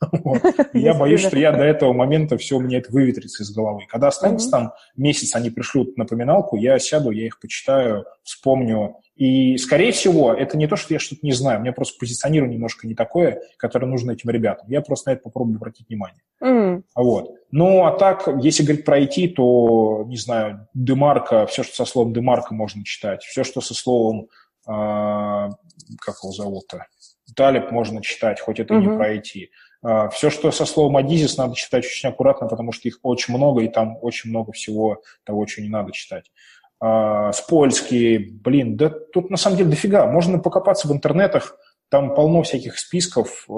Я 0.72 0.94
боюсь, 0.94 1.20
что 1.20 1.38
я 1.38 1.52
до 1.52 1.62
этого 1.62 1.92
момента 1.92 2.36
все 2.36 2.56
у 2.56 2.60
меня 2.60 2.78
это 2.78 2.92
выветрится 2.92 3.42
из 3.42 3.50
головы. 3.50 3.82
Когда 3.88 4.08
останется 4.08 4.50
там 4.50 4.72
месяц, 4.96 5.34
они 5.34 5.50
пришлют 5.50 5.96
напоминалку, 5.96 6.56
я 6.56 6.78
сяду, 6.78 7.10
я 7.10 7.26
их 7.26 7.40
почитаю, 7.40 8.04
вспомню. 8.22 8.96
И, 9.16 9.56
скорее 9.56 9.92
всего, 9.92 10.34
это 10.34 10.58
не 10.58 10.66
то, 10.66 10.76
что 10.76 10.92
я 10.92 11.00
что-то 11.00 11.20
не 11.22 11.32
знаю, 11.32 11.58
у 11.58 11.62
меня 11.62 11.72
просто 11.72 11.96
позиционирование 11.98 12.56
немножко 12.56 12.86
не 12.86 12.94
такое, 12.94 13.40
которое 13.56 13.86
нужно 13.86 14.12
этим 14.12 14.28
ребятам. 14.28 14.68
Я 14.68 14.82
просто 14.82 15.10
на 15.10 15.12
это 15.14 15.22
попробую 15.22 15.56
обратить 15.56 15.88
внимание. 15.88 16.20
Mm. 16.42 16.82
Вот. 16.94 17.30
Ну, 17.50 17.86
а 17.86 17.92
так, 17.92 18.28
если 18.42 18.62
говорить 18.62 18.84
про 18.84 19.00
IT, 19.00 19.28
то, 19.28 20.04
не 20.06 20.16
знаю, 20.16 20.68
демарка, 20.74 21.46
все, 21.46 21.62
что 21.62 21.74
со 21.74 21.86
словом 21.86 22.12
демарка 22.12 22.52
можно 22.52 22.84
читать, 22.84 23.22
все, 23.22 23.42
что 23.42 23.62
со 23.62 23.72
словом, 23.72 24.28
э, 24.68 24.68
как 24.68 26.16
его 26.22 26.32
зовут-то, 26.32 26.86
Талиб 27.34 27.70
можно 27.70 28.02
читать, 28.02 28.40
хоть 28.40 28.60
это 28.60 28.74
mm-hmm. 28.74 28.80
не 28.80 28.96
про 28.96 29.14
IT. 29.14 29.48
А, 29.88 30.08
все, 30.08 30.30
что 30.30 30.50
со 30.50 30.66
словом 30.66 30.96
«адизис», 30.96 31.36
надо 31.36 31.54
читать 31.54 31.84
очень 31.84 32.08
аккуратно, 32.08 32.48
потому 32.48 32.72
что 32.72 32.88
их 32.88 32.98
очень 33.04 33.34
много, 33.36 33.62
и 33.62 33.68
там 33.68 33.98
очень 34.02 34.30
много 34.30 34.50
всего 34.50 35.00
того, 35.22 35.46
чего 35.46 35.64
не 35.64 35.70
надо 35.70 35.92
читать. 35.92 36.32
А, 36.80 37.30
Спольский, 37.32 38.18
блин, 38.32 38.76
да 38.76 38.90
тут 38.90 39.30
на 39.30 39.36
самом 39.36 39.58
деле 39.58 39.70
дофига. 39.70 40.10
Можно 40.10 40.40
покопаться 40.40 40.88
в 40.88 40.92
интернетах, 40.92 41.56
там 41.88 42.16
полно 42.16 42.42
всяких 42.42 42.80
списков, 42.80 43.46
э, 43.48 43.52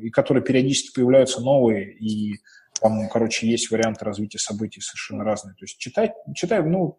и 0.00 0.08
которые 0.08 0.42
периодически 0.42 0.94
появляются 0.94 1.42
новые, 1.42 1.92
и 1.92 2.38
там, 2.80 3.06
короче, 3.10 3.46
есть 3.46 3.70
варианты 3.70 4.06
развития 4.06 4.38
событий 4.38 4.80
совершенно 4.80 5.24
разные. 5.24 5.56
То 5.56 5.64
есть 5.64 5.76
читай, 5.76 6.12
читай, 6.34 6.62
ну, 6.62 6.98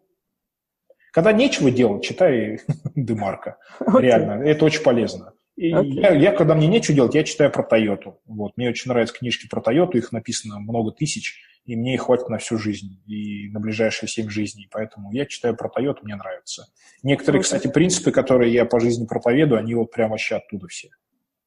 когда 1.10 1.32
нечего 1.32 1.72
делать, 1.72 2.04
читай 2.04 2.60
Демарка. 2.94 3.56
Okay. 3.80 4.02
Реально, 4.02 4.42
это 4.44 4.64
очень 4.64 4.84
полезно. 4.84 5.32
И 5.58 5.72
okay. 5.72 6.00
я, 6.00 6.14
я, 6.14 6.32
когда 6.32 6.54
мне 6.54 6.68
нечего 6.68 6.94
делать, 6.94 7.16
я 7.16 7.24
читаю 7.24 7.50
про 7.50 7.64
Тойоту. 7.64 8.20
Вот. 8.26 8.52
Мне 8.56 8.68
очень 8.68 8.92
нравятся 8.92 9.16
книжки 9.16 9.48
про 9.48 9.60
Тойоту, 9.60 9.98
их 9.98 10.12
написано 10.12 10.60
много 10.60 10.92
тысяч, 10.92 11.42
и 11.64 11.74
мне 11.74 11.94
их 11.94 12.02
хватит 12.02 12.28
на 12.28 12.38
всю 12.38 12.58
жизнь 12.58 13.02
и 13.08 13.48
на 13.50 13.58
ближайшие 13.58 14.08
семь 14.08 14.30
жизней. 14.30 14.68
Поэтому 14.70 15.10
я 15.10 15.26
читаю 15.26 15.56
про 15.56 15.68
Тойоту, 15.68 16.04
мне 16.04 16.14
нравится. 16.14 16.66
Некоторые, 17.02 17.40
okay. 17.40 17.42
кстати, 17.42 17.66
принципы, 17.66 18.12
которые 18.12 18.52
я 18.52 18.66
по 18.66 18.78
жизни 18.78 19.04
проповедую, 19.04 19.58
они 19.58 19.74
вот 19.74 19.90
прямо 19.90 20.12
вообще 20.12 20.36
оттуда 20.36 20.68
все. 20.68 20.90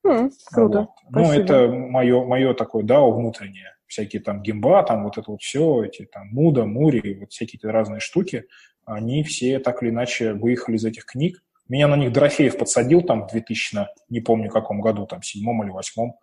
Mm, 0.05 0.29
круто. 0.51 0.79
Вот. 0.79 0.89
Ну, 1.09 1.31
это 1.31 1.69
мое, 1.69 2.25
мое 2.25 2.53
такое, 2.53 2.83
да, 2.83 2.99
внутреннее. 2.99 3.77
Всякие 3.87 4.21
там 4.21 4.41
гимба, 4.41 4.83
там 4.83 5.05
вот 5.05 5.17
это 5.17 5.31
вот 5.31 5.41
все, 5.41 5.85
эти 5.85 6.03
там 6.03 6.27
муда, 6.31 6.65
мури, 6.65 7.17
вот 7.17 7.31
всякие 7.31 7.71
разные 7.71 8.01
штуки, 8.01 8.43
они 8.83 9.23
все 9.23 9.59
так 9.59 9.81
или 9.81 9.89
иначе 9.89 10.33
выехали 10.33 10.75
из 10.75 10.83
этих 10.83 11.05
книг 11.05 11.41
меня 11.71 11.87
на 11.87 11.95
них 11.95 12.11
Дорофеев 12.11 12.57
подсадил 12.57 13.01
там 13.01 13.27
в 13.27 13.31
2000, 13.31 13.87
не 14.09 14.19
помню 14.19 14.49
каком 14.49 14.81
году, 14.81 15.05
там 15.07 15.23
седьмом 15.23 15.63
или 15.63 15.71
восьмом. 15.71 16.19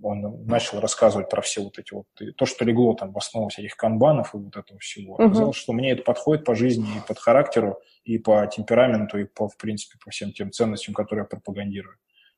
Он 0.00 0.46
начал 0.46 0.80
рассказывать 0.80 1.28
про 1.28 1.42
все 1.42 1.60
вот 1.60 1.78
эти 1.78 1.92
вот, 1.92 2.06
то, 2.36 2.46
что 2.46 2.64
легло 2.64 2.94
там 2.94 3.12
в 3.12 3.18
основу 3.18 3.48
всяких 3.48 3.76
канбанов 3.76 4.34
и 4.34 4.38
вот 4.38 4.56
этого 4.56 4.78
всего. 4.78 5.14
Угу. 5.14 5.24
Оказалось, 5.24 5.56
что 5.56 5.72
мне 5.72 5.90
это 5.90 6.04
подходит 6.04 6.44
по 6.44 6.54
жизни 6.54 6.86
и 6.96 7.06
под 7.06 7.18
характеру, 7.18 7.80
и 8.04 8.18
по 8.18 8.46
темпераменту, 8.46 9.18
и 9.18 9.24
по, 9.24 9.48
в 9.48 9.56
принципе, 9.56 9.98
по 10.04 10.10
всем 10.10 10.32
тем 10.32 10.52
ценностям, 10.52 10.94
которые 10.94 11.22
я 11.22 11.26
пропагандирую. 11.26 11.96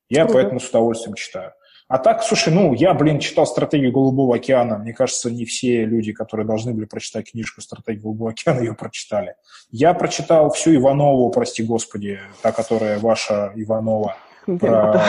Я 0.08 0.24
угу. 0.24 0.32
поэтому 0.32 0.58
с 0.58 0.68
удовольствием 0.70 1.16
читаю. 1.16 1.52
А 1.86 1.98
так, 1.98 2.22
слушай, 2.22 2.52
ну, 2.52 2.72
я, 2.72 2.94
блин, 2.94 3.18
читал 3.18 3.46
«Стратегию 3.46 3.92
Голубого 3.92 4.36
океана». 4.36 4.78
Мне 4.78 4.94
кажется, 4.94 5.30
не 5.30 5.44
все 5.44 5.84
люди, 5.84 6.12
которые 6.12 6.46
должны 6.46 6.72
были 6.72 6.86
прочитать 6.86 7.30
книжку 7.30 7.60
«Стратегия 7.60 8.00
Голубого 8.00 8.30
океана», 8.30 8.60
ее 8.60 8.74
прочитали. 8.74 9.34
Я 9.70 9.92
прочитал 9.92 10.50
всю 10.50 10.74
Иванову, 10.74 11.28
прости 11.30 11.62
господи, 11.62 12.20
та, 12.40 12.52
которая 12.52 12.98
ваша 12.98 13.52
Иванова, 13.54 14.16
про 14.46 15.02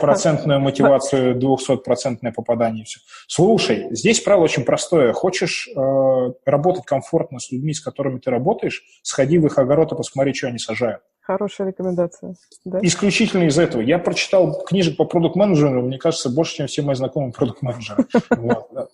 процентную 0.00 0.60
мотивацию, 0.60 1.36
200-процентное 1.36 2.32
попадание. 2.32 2.84
Все. 2.84 3.00
Слушай, 3.26 3.88
здесь 3.90 4.20
правило 4.20 4.44
очень 4.44 4.64
простое. 4.64 5.12
Хочешь 5.12 5.68
э, 5.68 6.32
работать 6.44 6.84
комфортно 6.84 7.38
с 7.38 7.50
людьми, 7.50 7.74
с 7.74 7.80
которыми 7.80 8.18
ты 8.18 8.30
работаешь, 8.30 8.82
сходи 9.02 9.38
в 9.38 9.46
их 9.46 9.58
огород 9.58 9.92
и 9.92 9.96
посмотри, 9.96 10.34
что 10.34 10.48
они 10.48 10.58
сажают. 10.58 11.02
Хорошая 11.26 11.66
рекомендация. 11.66 12.36
Да? 12.64 12.78
Исключительно 12.82 13.48
из 13.48 13.58
этого. 13.58 13.82
Я 13.82 13.98
прочитал 13.98 14.62
книжек 14.62 14.96
по 14.96 15.04
продукт-менеджеру, 15.04 15.82
мне 15.82 15.98
кажется, 15.98 16.30
больше, 16.30 16.54
чем 16.54 16.66
все 16.68 16.82
мои 16.82 16.94
знакомые 16.94 17.32
продукт-менеджеры. 17.36 18.06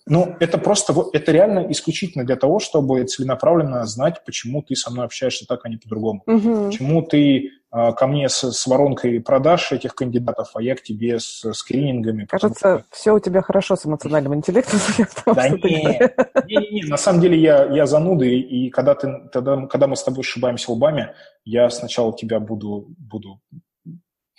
Ну, 0.07 0.35
это 0.39 0.57
просто, 0.57 0.95
это 1.13 1.31
реально 1.31 1.71
исключительно 1.71 2.23
для 2.23 2.35
того, 2.35 2.57
чтобы 2.59 3.03
целенаправленно 3.03 3.85
знать, 3.85 4.25
почему 4.25 4.63
ты 4.63 4.75
со 4.75 4.89
мной 4.89 5.05
общаешься 5.05 5.45
так, 5.47 5.59
а 5.63 5.69
не 5.69 5.77
по-другому. 5.77 6.23
Почему 6.25 7.03
ты 7.03 7.51
ко 7.73 8.05
мне 8.05 8.29
с, 8.29 8.51
с 8.51 8.67
воронкой 8.67 9.19
продаж 9.19 9.71
этих 9.71 9.95
кандидатов, 9.95 10.51
а 10.53 10.61
я 10.61 10.75
к 10.75 10.83
тебе 10.83 11.19
с 11.19 11.51
скринингами. 11.53 12.25
Кажется, 12.25 12.79
что... 12.79 12.85
все 12.91 13.15
у 13.15 13.19
тебя 13.19 13.41
хорошо 13.41 13.75
с 13.75 13.85
эмоциональным 13.85 14.35
интеллектом. 14.35 14.79
Да 15.33 15.49
не, 15.49 15.99
не, 16.45 16.71
не, 16.71 16.89
на 16.89 16.97
самом 16.97 17.21
деле 17.21 17.39
я, 17.39 17.65
я 17.65 17.87
зануда, 17.87 18.25
и 18.25 18.69
когда, 18.69 18.93
ты, 18.93 19.27
тогда, 19.31 19.65
когда 19.65 19.87
мы 19.87 19.95
с 19.95 20.03
тобой 20.03 20.23
сшибаемся 20.23 20.71
лбами, 20.71 21.13
я 21.45 21.69
сначала 21.71 22.15
тебя 22.15 22.39
буду, 22.39 22.87
буду 22.97 23.41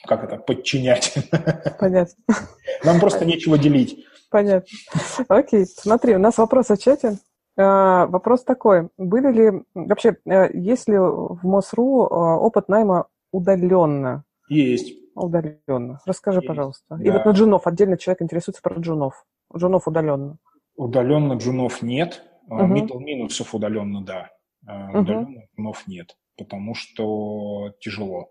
как 0.07 0.25
это, 0.25 0.37
подчинять. 0.37 1.15
Понятно. 1.81 2.15
Нам 2.85 3.01
просто 3.01 3.25
нечего 3.25 3.59
делить. 3.59 4.05
Понятно. 4.31 4.69
Окей, 5.29 5.67
смотри, 5.67 6.15
у 6.15 6.19
нас 6.19 6.39
вопрос 6.39 6.69
в 6.69 6.79
чате. 6.79 7.19
А, 7.57 8.07
вопрос 8.07 8.43
такой. 8.43 8.89
Были 8.99 9.33
ли, 9.33 9.63
вообще, 9.75 10.17
э, 10.27 10.51
есть 10.55 10.89
ли 10.89 10.99
в 10.99 11.41
МОСРУ 11.43 12.03
а, 12.03 12.39
опыт 12.39 12.69
найма 12.69 13.07
удаленно. 13.35 14.25
Есть. 14.49 14.95
Удаленно. 15.15 16.01
Расскажи, 16.07 16.39
Есть. 16.39 16.49
пожалуйста. 16.49 16.97
Да. 16.97 17.05
И 17.05 17.11
вот 17.11 17.25
на 17.25 17.31
джунов 17.31 17.67
отдельно 17.67 17.97
человек 17.99 18.23
интересуется 18.23 18.63
про 18.63 18.79
джунов. 18.79 19.25
Джунов 19.57 19.89
удаленно. 19.89 20.39
Удаленно 20.77 21.35
джунов 21.35 21.83
нет. 21.83 22.23
Middle 22.49 23.01
минусов 23.01 23.55
удаленно, 23.55 24.05
да. 24.05 24.31
Uh-huh. 24.69 25.01
Удаленно 25.01 25.43
джунов 25.57 25.87
нет, 25.87 26.17
потому 26.37 26.75
что 26.75 27.73
тяжело. 27.81 28.31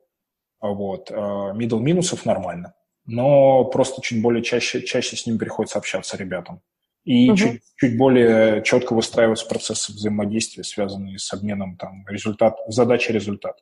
Вот. 0.62 1.12
Middle 1.12 1.80
минусов 1.80 2.26
нормально. 2.26 2.74
Но 3.06 3.66
просто 3.66 4.02
чуть 4.02 4.22
более 4.22 4.44
чаще, 4.44 4.82
чаще 4.82 5.18
с 5.18 5.26
ним 5.26 5.38
приходится 5.38 5.80
общаться 5.80 6.16
ребятам. 6.16 6.62
И 7.04 7.30
uh-huh. 7.30 7.36
чуть, 7.36 7.62
чуть 7.76 7.98
более 7.98 8.64
четко 8.64 8.94
выстраиваются 8.94 9.48
процессы 9.48 9.92
взаимодействия, 9.92 10.64
связанные 10.64 11.18
с 11.18 11.34
обменом 11.34 11.76
там, 11.76 12.06
результат, 12.08 12.56
задача-результат. 12.68 13.58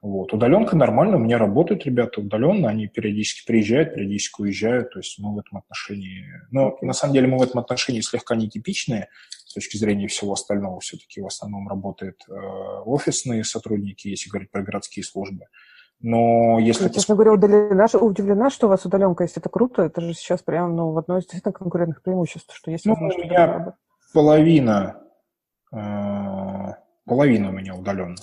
Вот. 0.00 0.32
Удаленка 0.32 0.76
нормально, 0.76 1.16
у 1.16 1.20
меня 1.20 1.38
работают 1.38 1.84
ребята 1.84 2.20
удаленно, 2.20 2.68
они 2.68 2.86
периодически 2.86 3.44
приезжают, 3.46 3.94
периодически 3.94 4.42
уезжают, 4.42 4.92
то 4.92 5.00
есть 5.00 5.18
мы 5.18 5.34
в 5.34 5.38
этом 5.38 5.58
отношении... 5.58 6.24
Но 6.52 6.78
на 6.82 6.92
самом 6.92 7.14
деле 7.14 7.26
мы 7.26 7.38
в 7.38 7.42
этом 7.42 7.58
отношении 7.58 8.00
слегка 8.00 8.36
нетипичные 8.36 9.08
с 9.44 9.54
точки 9.54 9.76
зрения 9.76 10.06
всего 10.06 10.34
остального. 10.34 10.78
Все-таки 10.78 11.20
в 11.20 11.26
основном 11.26 11.68
работают 11.68 12.22
э, 12.28 12.32
офисные 12.32 13.42
сотрудники, 13.42 14.06
если 14.06 14.30
говорить 14.30 14.52
про 14.52 14.62
городские 14.62 15.04
службы. 15.04 15.46
Но 16.00 16.60
если... 16.60 16.84
Я, 16.84 16.90
честно 16.90 17.16
говоря, 17.16 17.32
удивлена, 17.32 17.86
удивлена, 18.00 18.50
что 18.50 18.66
у 18.66 18.70
вас 18.70 18.84
удаленка 18.84 19.24
есть. 19.24 19.36
Это 19.36 19.48
круто. 19.48 19.82
Это 19.82 20.00
же 20.00 20.14
сейчас 20.14 20.42
прямо 20.42 20.72
ну, 20.72 20.92
в 20.92 20.98
одно 20.98 21.18
из 21.18 21.24
действительно 21.24 21.52
конкурентных 21.52 22.02
преимуществ, 22.02 22.54
что 22.54 22.70
есть 22.70 22.84
ну, 22.84 22.92
возможность... 22.92 23.18
У 23.18 23.22
меня 23.24 23.74
половина, 24.12 25.02
э, 25.72 26.74
половина 27.04 27.48
у 27.48 27.52
меня 27.52 27.74
удаленно. 27.74 28.16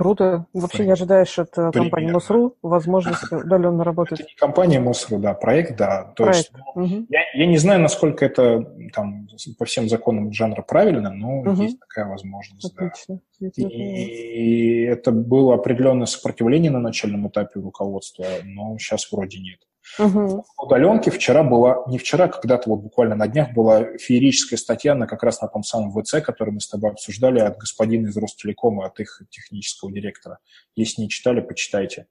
Круто. 0.00 0.46
Вообще 0.54 0.86
не 0.86 0.92
ожидаешь 0.92 1.38
от 1.38 1.50
э, 1.58 1.70
Примерно. 1.70 1.72
компании 1.82 2.10
МОСРУ 2.10 2.56
возможности 2.62 3.34
удаленно 3.44 3.84
работать? 3.84 4.20
Это 4.20 4.30
не 4.30 4.34
компания 4.34 4.80
МОСРУ, 4.80 5.18
да, 5.18 5.34
проект, 5.34 5.76
да. 5.76 6.14
То 6.16 6.24
проект. 6.24 6.38
есть 6.38 6.52
угу. 6.74 7.06
я, 7.10 7.20
я 7.34 7.46
не 7.46 7.58
знаю, 7.58 7.82
насколько 7.82 8.24
это 8.24 8.64
там 8.94 9.28
по 9.58 9.66
всем 9.66 9.90
законам 9.90 10.32
жанра 10.32 10.62
правильно, 10.62 11.10
но 11.10 11.40
угу. 11.40 11.62
есть 11.62 11.78
такая 11.80 12.06
возможность. 12.06 12.74
Отлично. 12.74 13.20
Да. 13.40 13.48
И, 13.56 13.62
и 13.62 14.82
это 14.84 15.12
было 15.12 15.52
определенное 15.52 16.06
сопротивление 16.06 16.70
на 16.70 16.80
начальном 16.80 17.28
этапе 17.28 17.60
руководства, 17.60 18.24
но 18.42 18.78
сейчас 18.78 19.12
вроде 19.12 19.38
нет. 19.38 19.58
Угу. 19.98 20.44
В 20.56 20.62
удаленке 20.62 21.10
вчера 21.10 21.42
была, 21.42 21.84
не 21.86 21.98
вчера, 21.98 22.28
когда-то 22.28 22.70
вот 22.70 22.80
буквально 22.80 23.16
на 23.16 23.26
днях 23.26 23.52
была 23.52 23.96
феерическая 23.98 24.58
статья 24.58 24.94
на 24.94 25.06
как 25.06 25.22
раз 25.22 25.40
на 25.40 25.48
том 25.48 25.62
самом 25.62 25.92
ВЦ, 25.92 26.16
который 26.22 26.50
мы 26.50 26.60
с 26.60 26.68
тобой 26.68 26.90
обсуждали, 26.90 27.40
от 27.40 27.58
господина 27.58 28.08
из 28.08 28.16
Ростелекома, 28.16 28.86
от 28.86 29.00
их 29.00 29.22
технического 29.30 29.92
директора. 29.92 30.38
Если 30.76 31.02
не 31.02 31.08
читали, 31.08 31.40
почитайте. 31.40 32.06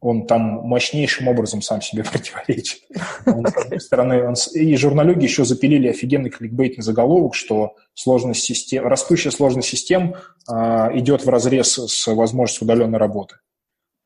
Он 0.00 0.26
там 0.26 0.42
мощнейшим 0.42 1.28
образом 1.28 1.62
сам 1.62 1.80
себе 1.80 2.02
противоречит. 2.12 2.82
Он, 3.24 3.46
с 3.46 3.56
одной 3.56 3.80
стороны, 3.80 4.26
он, 4.26 4.34
и 4.54 4.76
журналюги 4.76 5.24
еще 5.24 5.44
запилили 5.44 5.88
офигенный 5.88 6.30
кликбейтный 6.30 6.82
заголовок, 6.82 7.34
что 7.34 7.76
сложность 7.94 8.42
систем, 8.42 8.84
растущая 8.84 9.30
сложность 9.30 9.68
систем 9.68 10.16
э, 10.50 10.54
идет 10.98 11.24
в 11.24 11.28
разрез 11.28 11.78
с 11.78 12.06
возможностью 12.08 12.64
удаленной 12.64 12.98
работы 12.98 13.36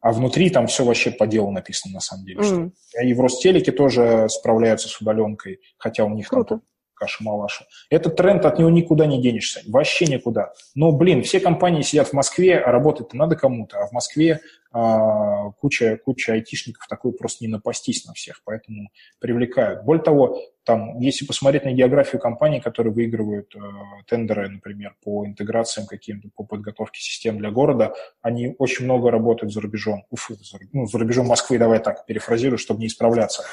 а 0.06 0.12
внутри 0.12 0.50
там 0.50 0.68
все 0.68 0.84
вообще 0.84 1.10
по 1.10 1.26
делу 1.26 1.50
написано 1.50 1.94
на 1.94 2.00
самом 2.00 2.26
деле. 2.26 2.38
Mm. 2.38 2.44
Что. 2.44 3.02
И 3.02 3.12
в 3.12 3.20
Ростелеке 3.20 3.72
тоже 3.72 4.28
справляются 4.28 4.88
с 4.88 5.00
удаленкой, 5.00 5.58
хотя 5.78 6.04
у 6.04 6.10
них 6.10 6.28
Круто. 6.28 6.48
там 6.48 6.62
каша-малаша. 6.96 7.66
Этот 7.90 8.16
тренд, 8.16 8.44
от 8.44 8.58
него 8.58 8.70
никуда 8.70 9.06
не 9.06 9.20
денешься, 9.22 9.60
вообще 9.68 10.06
никуда. 10.06 10.52
Но, 10.74 10.92
блин, 10.92 11.22
все 11.22 11.40
компании 11.40 11.82
сидят 11.82 12.08
в 12.08 12.12
Москве, 12.12 12.58
а 12.58 12.72
работать 12.72 13.12
надо 13.12 13.36
кому-то, 13.36 13.78
а 13.78 13.86
в 13.86 13.92
Москве 13.92 14.40
а, 14.72 15.52
куча, 15.52 15.96
куча 15.96 16.34
айтишников, 16.34 16.86
такой 16.86 17.12
просто 17.12 17.44
не 17.44 17.48
напастись 17.48 18.04
на 18.04 18.12
всех, 18.12 18.42
поэтому 18.44 18.90
привлекают. 19.20 19.84
Более 19.84 20.02
того, 20.02 20.38
там, 20.64 20.98
если 20.98 21.24
посмотреть 21.24 21.64
на 21.64 21.72
географию 21.72 22.20
компаний, 22.20 22.60
которые 22.60 22.92
выигрывают 22.92 23.54
э, 23.54 23.58
тендеры, 24.06 24.48
например, 24.48 24.94
по 25.02 25.24
интеграциям 25.24 25.86
каким-то, 25.86 26.28
по 26.34 26.44
подготовке 26.44 27.00
систем 27.00 27.38
для 27.38 27.50
города, 27.50 27.94
они 28.20 28.54
очень 28.58 28.84
много 28.84 29.10
работают 29.10 29.50
за 29.50 29.62
рубежом. 29.62 30.04
Уф, 30.10 30.28
за, 30.28 30.58
ну, 30.72 30.86
за 30.86 30.98
рубежом 30.98 31.26
Москвы, 31.26 31.56
давай 31.56 31.78
так 31.78 32.04
перефразирую, 32.04 32.58
чтобы 32.58 32.80
не 32.80 32.88
исправляться. 32.88 33.44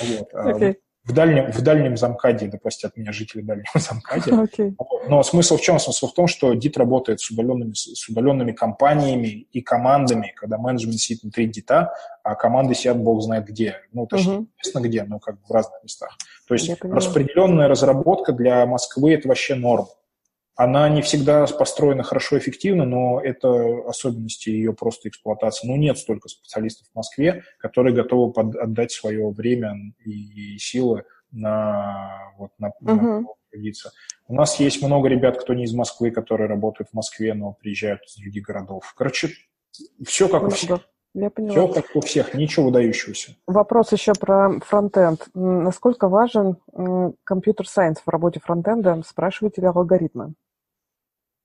Вот. 0.00 0.32
Okay. 0.32 0.76
В 1.04 1.12
дальнем, 1.12 1.50
в 1.50 1.60
дальнем 1.62 1.96
замкаде, 1.96 2.46
да 2.46 2.58
простят 2.58 2.96
меня 2.96 3.10
жители 3.10 3.42
дальнего 3.42 3.66
замкаде. 3.74 4.30
Okay. 4.30 4.74
Но 5.08 5.22
смысл 5.24 5.56
в 5.56 5.60
чем? 5.60 5.80
Смысл 5.80 6.06
в 6.06 6.14
том, 6.14 6.28
что 6.28 6.54
ДИТ 6.54 6.76
работает 6.76 7.20
с 7.20 7.28
удаленными, 7.30 7.72
с 7.74 8.08
удаленными 8.08 8.52
компаниями 8.52 9.48
и 9.52 9.62
командами, 9.62 10.32
когда 10.36 10.58
менеджмент 10.58 10.98
сидит 10.98 11.22
внутри 11.22 11.46
ДИТа, 11.46 11.92
а 12.22 12.36
команды 12.36 12.74
сидят 12.74 12.98
бог 12.98 13.20
знает 13.20 13.46
где. 13.46 13.78
Ну, 13.92 14.06
точнее, 14.06 14.38
uh-huh. 14.38 14.46
известно 14.62 14.80
где, 14.80 15.02
но 15.02 15.18
как 15.18 15.40
бы 15.40 15.46
в 15.48 15.50
разных 15.50 15.82
местах. 15.82 16.16
То 16.46 16.54
есть 16.54 16.70
распределенная 16.82 17.66
разработка 17.66 18.32
для 18.32 18.64
Москвы– 18.66 19.14
это 19.14 19.26
вообще 19.26 19.56
норм. 19.56 19.86
Она 20.54 20.88
не 20.88 21.00
всегда 21.00 21.46
построена 21.46 22.02
хорошо, 22.02 22.38
эффективно, 22.38 22.84
но 22.84 23.20
это 23.20 23.88
особенности 23.88 24.50
ее 24.50 24.74
просто 24.74 25.08
эксплуатации. 25.08 25.66
Ну, 25.66 25.76
нет 25.76 25.96
столько 25.98 26.28
специалистов 26.28 26.88
в 26.92 26.94
Москве, 26.94 27.44
которые 27.58 27.94
готовы 27.94 28.32
под, 28.32 28.54
отдать 28.56 28.92
свое 28.92 29.30
время 29.30 29.74
и 30.04 30.58
силы 30.58 31.04
на, 31.30 32.32
вот, 32.36 32.50
на, 32.58 32.66
uh-huh. 32.82 33.20
на 33.20 33.24
трудиться. 33.50 33.92
У 34.28 34.34
нас 34.34 34.58
есть 34.60 34.82
много 34.82 35.08
ребят, 35.08 35.40
кто 35.40 35.54
не 35.54 35.64
из 35.64 35.74
Москвы, 35.74 36.10
которые 36.10 36.48
работают 36.48 36.90
в 36.90 36.94
Москве, 36.94 37.34
но 37.34 37.52
приезжают 37.52 38.02
из 38.04 38.16
других 38.16 38.44
городов. 38.44 38.92
Короче, 38.96 39.30
все 40.06 40.28
как 40.28 40.44
у 40.44 40.50
всех. 40.50 40.80
Я 41.14 41.28
поняла. 41.28 41.52
Все 41.52 41.68
как 41.68 41.84
у 41.94 42.00
всех, 42.00 42.34
ничего 42.34 42.66
выдающегося. 42.66 43.36
Вопрос 43.46 43.92
еще 43.92 44.12
про 44.14 44.60
фронтенд. 44.60 45.28
Насколько 45.34 46.08
важен 46.08 46.56
компьютер-сайенс 47.24 48.00
в 48.00 48.08
работе 48.08 48.40
фронтенда? 48.40 49.02
Спрашиваете 49.06 49.60
ли 49.60 49.66
алгоритмы? 49.66 50.34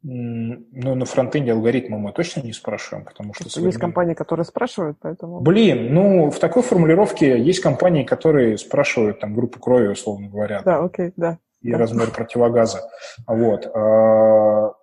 Ну, 0.04 0.96
на 0.96 1.06
фронтенде 1.06 1.52
алгоритмы 1.52 1.98
мы 1.98 2.14
точно 2.14 2.42
не 2.42 2.54
спрашиваем, 2.54 3.04
потому 3.04 3.34
что... 3.34 3.50
Современ... 3.50 3.70
Есть 3.70 3.80
компании, 3.80 4.14
которые 4.14 4.46
спрашивают, 4.46 4.98
поэтому... 5.02 5.42
Блин, 5.42 5.94
ну, 5.94 6.30
в 6.30 6.40
такой 6.40 6.64
формулировке 6.64 7.42
есть 7.42 7.62
компании, 7.62 8.04
которые 8.04 8.58
спрашивают 8.58 9.20
там 9.20 9.34
группу 9.34 9.60
крови, 9.60 9.88
условно 9.88 10.30
говоря. 10.30 10.62
Да, 10.64 10.84
окей, 10.84 11.14
да. 11.18 11.40
И 11.62 11.72
да. 11.72 11.80
размер 11.80 12.12
противогаза. 12.12 12.82
Вот. 13.26 13.70
А, 13.74 14.74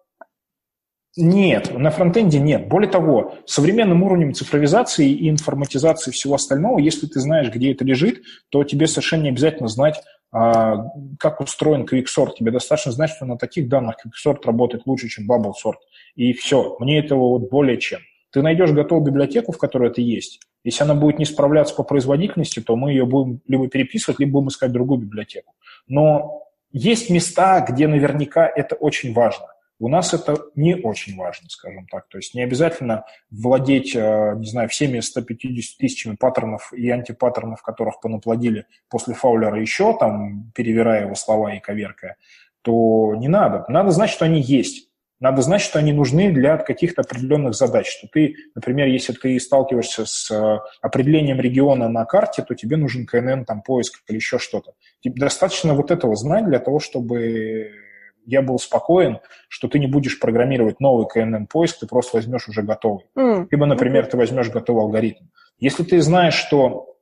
нет, 1.16 1.72
на 1.78 1.90
фронтенде 1.92 2.40
нет. 2.40 2.68
Более 2.68 2.90
того, 2.90 3.36
современным 3.46 4.02
уровнем 4.02 4.34
цифровизации 4.34 5.08
и 5.08 5.30
информатизации 5.30 6.10
всего 6.10 6.34
остального, 6.34 6.78
если 6.78 7.06
ты 7.06 7.20
знаешь, 7.20 7.52
где 7.52 7.72
это 7.72 7.84
лежит, 7.84 8.22
то 8.50 8.64
тебе 8.64 8.88
совершенно 8.88 9.22
не 9.22 9.28
обязательно 9.28 9.68
знать, 9.68 10.02
как 10.34 11.40
устроен 11.40 11.84
QuickSort. 11.84 12.34
Тебе 12.36 12.50
достаточно 12.50 12.90
знать, 12.90 13.10
что 13.10 13.24
на 13.24 13.38
таких 13.38 13.68
данных 13.68 13.96
QuickSort 14.04 14.38
работает 14.44 14.84
лучше, 14.84 15.08
чем 15.08 15.30
BubbleSort. 15.30 15.76
И 16.16 16.32
все. 16.32 16.76
Мне 16.80 16.98
этого 16.98 17.38
вот 17.38 17.50
более 17.50 17.78
чем. 17.78 18.00
Ты 18.30 18.42
найдешь 18.42 18.72
готовую 18.72 19.06
библиотеку, 19.06 19.52
в 19.52 19.58
которой 19.58 19.90
это 19.90 20.00
есть. 20.00 20.40
Если 20.64 20.82
она 20.82 20.94
будет 20.94 21.20
не 21.20 21.24
справляться 21.24 21.76
по 21.76 21.84
производительности, 21.84 22.60
то 22.60 22.74
мы 22.74 22.90
ее 22.90 23.06
будем 23.06 23.42
либо 23.46 23.68
переписывать, 23.68 24.18
либо 24.18 24.32
будем 24.32 24.48
искать 24.48 24.72
другую 24.72 24.98
библиотеку. 24.98 25.54
Но 25.86 26.42
есть 26.72 27.10
места, 27.10 27.60
где 27.60 27.86
наверняка 27.86 28.48
это 28.48 28.74
очень 28.74 29.12
важно. 29.12 29.46
У 29.84 29.88
нас 29.88 30.14
это 30.14 30.38
не 30.54 30.76
очень 30.76 31.14
важно, 31.14 31.50
скажем 31.50 31.86
так. 31.88 32.08
То 32.08 32.16
есть 32.16 32.34
не 32.34 32.42
обязательно 32.42 33.04
владеть, 33.30 33.94
э, 33.94 34.32
не 34.34 34.46
знаю, 34.46 34.70
всеми 34.70 35.00
150 35.00 35.76
тысячами 35.76 36.16
паттернов 36.16 36.72
и 36.72 36.88
антипаттернов, 36.88 37.60
которых 37.60 38.00
понаплодили 38.00 38.64
после 38.88 39.12
Фаулера 39.12 39.60
еще, 39.60 39.94
там, 39.98 40.50
перевирая 40.54 41.02
его 41.02 41.14
слова 41.14 41.54
и 41.54 41.60
коверкая, 41.60 42.16
то 42.62 43.14
не 43.14 43.28
надо. 43.28 43.66
Надо 43.68 43.90
знать, 43.90 44.08
что 44.08 44.24
они 44.24 44.40
есть. 44.40 44.88
Надо 45.20 45.42
знать, 45.42 45.60
что 45.60 45.78
они 45.78 45.92
нужны 45.92 46.32
для 46.32 46.56
каких-то 46.56 47.02
определенных 47.02 47.54
задач. 47.54 47.86
Что 47.86 48.08
ты, 48.10 48.36
например, 48.54 48.86
если 48.86 49.12
ты 49.12 49.38
сталкиваешься 49.38 50.06
с 50.06 50.30
э, 50.30 50.60
определением 50.80 51.40
региона 51.40 51.90
на 51.90 52.06
карте, 52.06 52.42
то 52.42 52.54
тебе 52.54 52.78
нужен 52.78 53.04
КНН, 53.04 53.44
там, 53.44 53.60
поиск 53.60 54.02
или 54.08 54.16
еще 54.16 54.38
что-то. 54.38 54.72
Тебе 55.00 55.20
достаточно 55.20 55.74
вот 55.74 55.90
этого 55.90 56.16
знать 56.16 56.46
для 56.46 56.58
того, 56.58 56.78
чтобы 56.78 57.83
я 58.26 58.42
был 58.42 58.58
спокоен, 58.58 59.18
что 59.48 59.68
ты 59.68 59.78
не 59.78 59.86
будешь 59.86 60.18
программировать 60.18 60.80
новый 60.80 61.06
КНН-поиск, 61.06 61.80
ты 61.80 61.86
просто 61.86 62.16
возьмешь 62.16 62.48
уже 62.48 62.62
готовый. 62.62 63.06
Mm. 63.16 63.48
Либо, 63.50 63.66
например, 63.66 64.06
ты 64.06 64.16
возьмешь 64.16 64.50
готовый 64.50 64.82
алгоритм. 64.82 65.24
Если 65.58 65.84
ты 65.84 66.00
знаешь, 66.00 66.34
что 66.34 66.96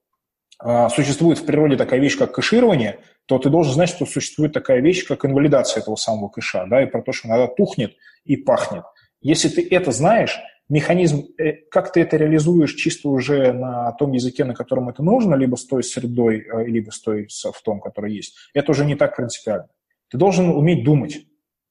э, 0.62 0.88
существует 0.90 1.38
в 1.38 1.46
природе 1.46 1.76
такая 1.76 2.00
вещь, 2.00 2.18
как 2.18 2.32
кэширование, 2.32 2.98
то 3.26 3.38
ты 3.38 3.50
должен 3.50 3.72
знать, 3.72 3.88
что 3.88 4.06
существует 4.06 4.52
такая 4.52 4.80
вещь, 4.80 5.06
как 5.06 5.24
инвалидация 5.24 5.80
этого 5.80 5.96
самого 5.96 6.28
кэша, 6.28 6.66
да, 6.68 6.82
и 6.82 6.86
про 6.86 7.02
то, 7.02 7.12
что 7.12 7.28
иногда 7.28 7.46
тухнет 7.46 7.94
и 8.24 8.36
пахнет. 8.36 8.84
Если 9.20 9.48
ты 9.48 9.66
это 9.70 9.92
знаешь, 9.92 10.38
механизм, 10.68 11.26
э, 11.38 11.52
как 11.70 11.92
ты 11.92 12.00
это 12.00 12.16
реализуешь 12.16 12.74
чисто 12.74 13.08
уже 13.08 13.52
на 13.52 13.92
том 13.92 14.12
языке, 14.12 14.44
на 14.44 14.54
котором 14.54 14.88
это 14.88 15.02
нужно, 15.02 15.34
либо 15.34 15.56
с 15.56 15.66
той 15.66 15.84
средой, 15.84 16.40
э, 16.40 16.64
либо 16.64 16.90
с 16.90 17.00
той 17.00 17.28
софтом, 17.28 17.80
который 17.80 18.14
есть, 18.14 18.36
это 18.54 18.72
уже 18.72 18.84
не 18.84 18.96
так 18.96 19.16
принципиально. 19.16 19.68
Ты 20.12 20.18
должен 20.18 20.50
уметь 20.50 20.84
думать. 20.84 21.26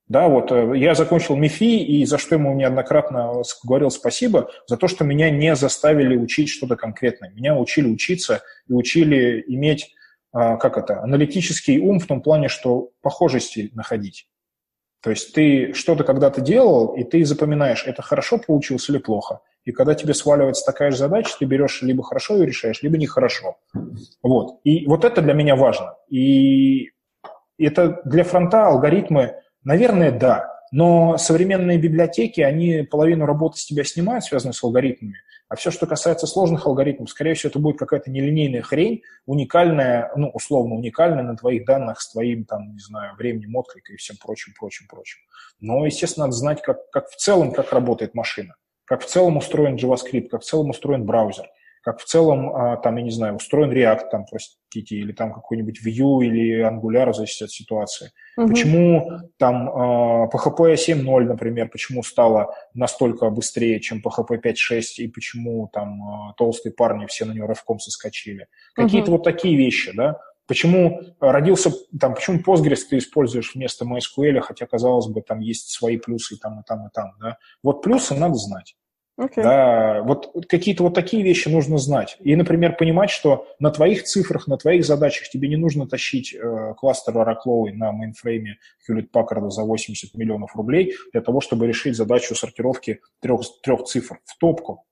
Да, 0.07 0.27
вот 0.27 0.51
э, 0.51 0.73
я 0.75 0.95
закончил 0.95 1.35
МИФИ, 1.37 1.77
и 1.77 2.05
за 2.05 2.17
что 2.17 2.35
ему 2.35 2.53
неоднократно 2.55 3.43
говорил 3.63 3.91
спасибо, 3.91 4.49
за 4.67 4.75
то, 4.75 4.87
что 4.87 5.05
меня 5.05 5.29
не 5.29 5.55
заставили 5.55 6.17
учить 6.17 6.49
что-то 6.49 6.75
конкретное. 6.75 7.29
Меня 7.29 7.55
учили 7.55 7.87
учиться 7.87 8.41
и 8.67 8.73
учили 8.73 9.43
иметь, 9.47 9.93
а, 10.33 10.57
как 10.57 10.77
это, 10.77 11.01
аналитический 11.01 11.79
ум 11.79 11.99
в 11.99 12.07
том 12.07 12.21
плане, 12.21 12.49
что 12.49 12.89
похожести 13.01 13.69
находить. 13.73 14.27
То 15.01 15.11
есть 15.11 15.33
ты 15.33 15.73
что-то 15.73 16.03
когда-то 16.03 16.41
делал, 16.41 16.95
и 16.95 17.03
ты 17.03 17.23
запоминаешь, 17.23 17.85
это 17.85 18.01
хорошо 18.01 18.39
получилось 18.39 18.89
или 18.89 18.97
плохо. 18.97 19.39
И 19.65 19.71
когда 19.71 19.93
тебе 19.93 20.15
сваливается 20.15 20.65
такая 20.65 20.91
же 20.91 20.97
задача, 20.97 21.35
ты 21.39 21.45
берешь 21.45 21.83
либо 21.83 22.03
хорошо 22.03 22.37
ее 22.37 22.47
решаешь, 22.47 22.81
либо 22.81 22.97
нехорошо. 22.97 23.57
Вот. 24.23 24.59
И 24.63 24.87
вот 24.87 25.05
это 25.05 25.21
для 25.21 25.33
меня 25.33 25.55
важно. 25.55 25.95
И 26.09 26.89
это 27.57 28.01
для 28.05 28.23
фронта 28.23 28.67
алгоритмы, 28.67 29.35
наверное, 29.63 30.11
да. 30.11 30.49
Но 30.71 31.17
современные 31.17 31.77
библиотеки, 31.77 32.39
они 32.39 32.83
половину 32.83 33.25
работы 33.25 33.57
с 33.57 33.65
тебя 33.65 33.83
снимают, 33.83 34.23
связанную 34.23 34.53
с 34.53 34.63
алгоритмами. 34.63 35.17
А 35.49 35.55
все, 35.57 35.69
что 35.69 35.85
касается 35.85 36.27
сложных 36.27 36.65
алгоритмов, 36.65 37.09
скорее 37.09 37.33
всего, 37.33 37.49
это 37.49 37.59
будет 37.59 37.77
какая-то 37.77 38.09
нелинейная 38.09 38.61
хрень, 38.61 39.01
уникальная, 39.25 40.09
ну, 40.15 40.29
условно 40.29 40.75
уникальная 40.75 41.23
на 41.23 41.35
твоих 41.35 41.65
данных 41.65 41.99
с 41.99 42.09
твоим, 42.13 42.45
там, 42.45 42.71
не 42.71 42.79
знаю, 42.79 43.15
временем 43.17 43.53
отклика 43.57 43.91
и 43.91 43.97
всем 43.97 44.15
прочим, 44.15 44.53
прочим, 44.57 44.87
прочим. 44.87 45.19
Но, 45.59 45.85
естественно, 45.85 46.27
надо 46.27 46.37
знать, 46.37 46.61
как, 46.61 46.89
как 46.89 47.09
в 47.09 47.17
целом, 47.17 47.51
как 47.51 47.73
работает 47.73 48.15
машина, 48.15 48.55
как 48.85 49.01
в 49.01 49.07
целом 49.07 49.35
устроен 49.35 49.75
JavaScript, 49.75 50.29
как 50.29 50.41
в 50.41 50.45
целом 50.45 50.69
устроен 50.69 51.05
браузер– 51.05 51.45
как 51.81 51.99
в 51.99 52.05
целом, 52.05 52.55
а, 52.55 52.77
там, 52.77 52.97
я 52.97 53.03
не 53.03 53.09
знаю, 53.09 53.35
устроен 53.35 53.71
React, 53.71 54.09
там, 54.11 54.25
простите, 54.29 54.95
или 54.95 55.11
там 55.11 55.33
какой-нибудь 55.33 55.79
Vue 55.85 56.25
или 56.25 56.63
Angular, 56.63 57.13
зависит 57.13 57.43
от 57.43 57.51
ситуации. 57.51 58.11
Угу. 58.37 58.47
Почему 58.47 59.11
там 59.37 59.67
PHP 59.69 60.75
7.0, 60.75 61.23
например, 61.23 61.69
почему 61.69 62.03
стало 62.03 62.53
настолько 62.73 63.29
быстрее, 63.29 63.79
чем 63.79 64.01
PHP 64.05 64.41
5.6, 64.41 64.81
и 64.97 65.07
почему 65.07 65.69
там 65.73 66.03
а, 66.03 66.33
толстые 66.33 66.73
парни 66.73 67.07
все 67.07 67.25
на 67.25 67.31
него 67.31 67.47
рывком 67.47 67.79
соскочили. 67.79 68.47
Какие-то 68.75 69.11
вот 69.11 69.23
такие 69.23 69.57
вещи, 69.57 69.91
да. 69.95 70.19
Почему 70.47 71.01
родился, 71.19 71.71
там, 71.97 72.13
почему 72.13 72.39
Postgres 72.39 72.81
ты 72.89 72.97
используешь 72.97 73.55
вместо 73.55 73.85
MySQL, 73.85 74.41
хотя, 74.41 74.65
казалось 74.65 75.07
бы, 75.07 75.21
там 75.21 75.39
есть 75.39 75.69
свои 75.69 75.97
плюсы 75.97 76.35
и 76.35 76.37
там, 76.37 76.59
и 76.59 76.63
там, 76.67 76.87
и 76.87 76.89
там, 76.93 77.13
да. 77.21 77.37
Вот 77.63 77.81
плюсы 77.81 78.15
надо 78.15 78.35
знать. 78.35 78.75
Окей. 79.21 79.43
Да, 79.43 80.01
вот 80.01 80.47
какие-то 80.49 80.81
вот 80.81 80.95
такие 80.95 81.21
вещи 81.21 81.47
нужно 81.47 81.77
знать. 81.77 82.17
И, 82.21 82.35
например, 82.35 82.75
понимать, 82.75 83.11
что 83.11 83.45
на 83.59 83.69
твоих 83.69 84.03
цифрах, 84.03 84.47
на 84.47 84.57
твоих 84.57 84.83
задачах 84.83 85.29
тебе 85.29 85.47
не 85.47 85.57
нужно 85.57 85.87
тащить 85.87 86.33
э, 86.33 86.73
кластер 86.75 87.15
Oracle 87.15 87.71
на 87.71 87.91
мейнфрейме 87.91 88.57
Hewlett 88.89 89.11
Packard 89.13 89.51
за 89.51 89.61
80 89.61 90.15
миллионов 90.15 90.55
рублей 90.55 90.95
для 91.11 91.21
того, 91.21 91.39
чтобы 91.39 91.67
решить 91.67 91.95
задачу 91.95 92.33
сортировки 92.33 93.01
трех, 93.19 93.41
трех 93.61 93.83
цифр 93.83 94.19
в 94.25 94.35
топку. 94.39 94.85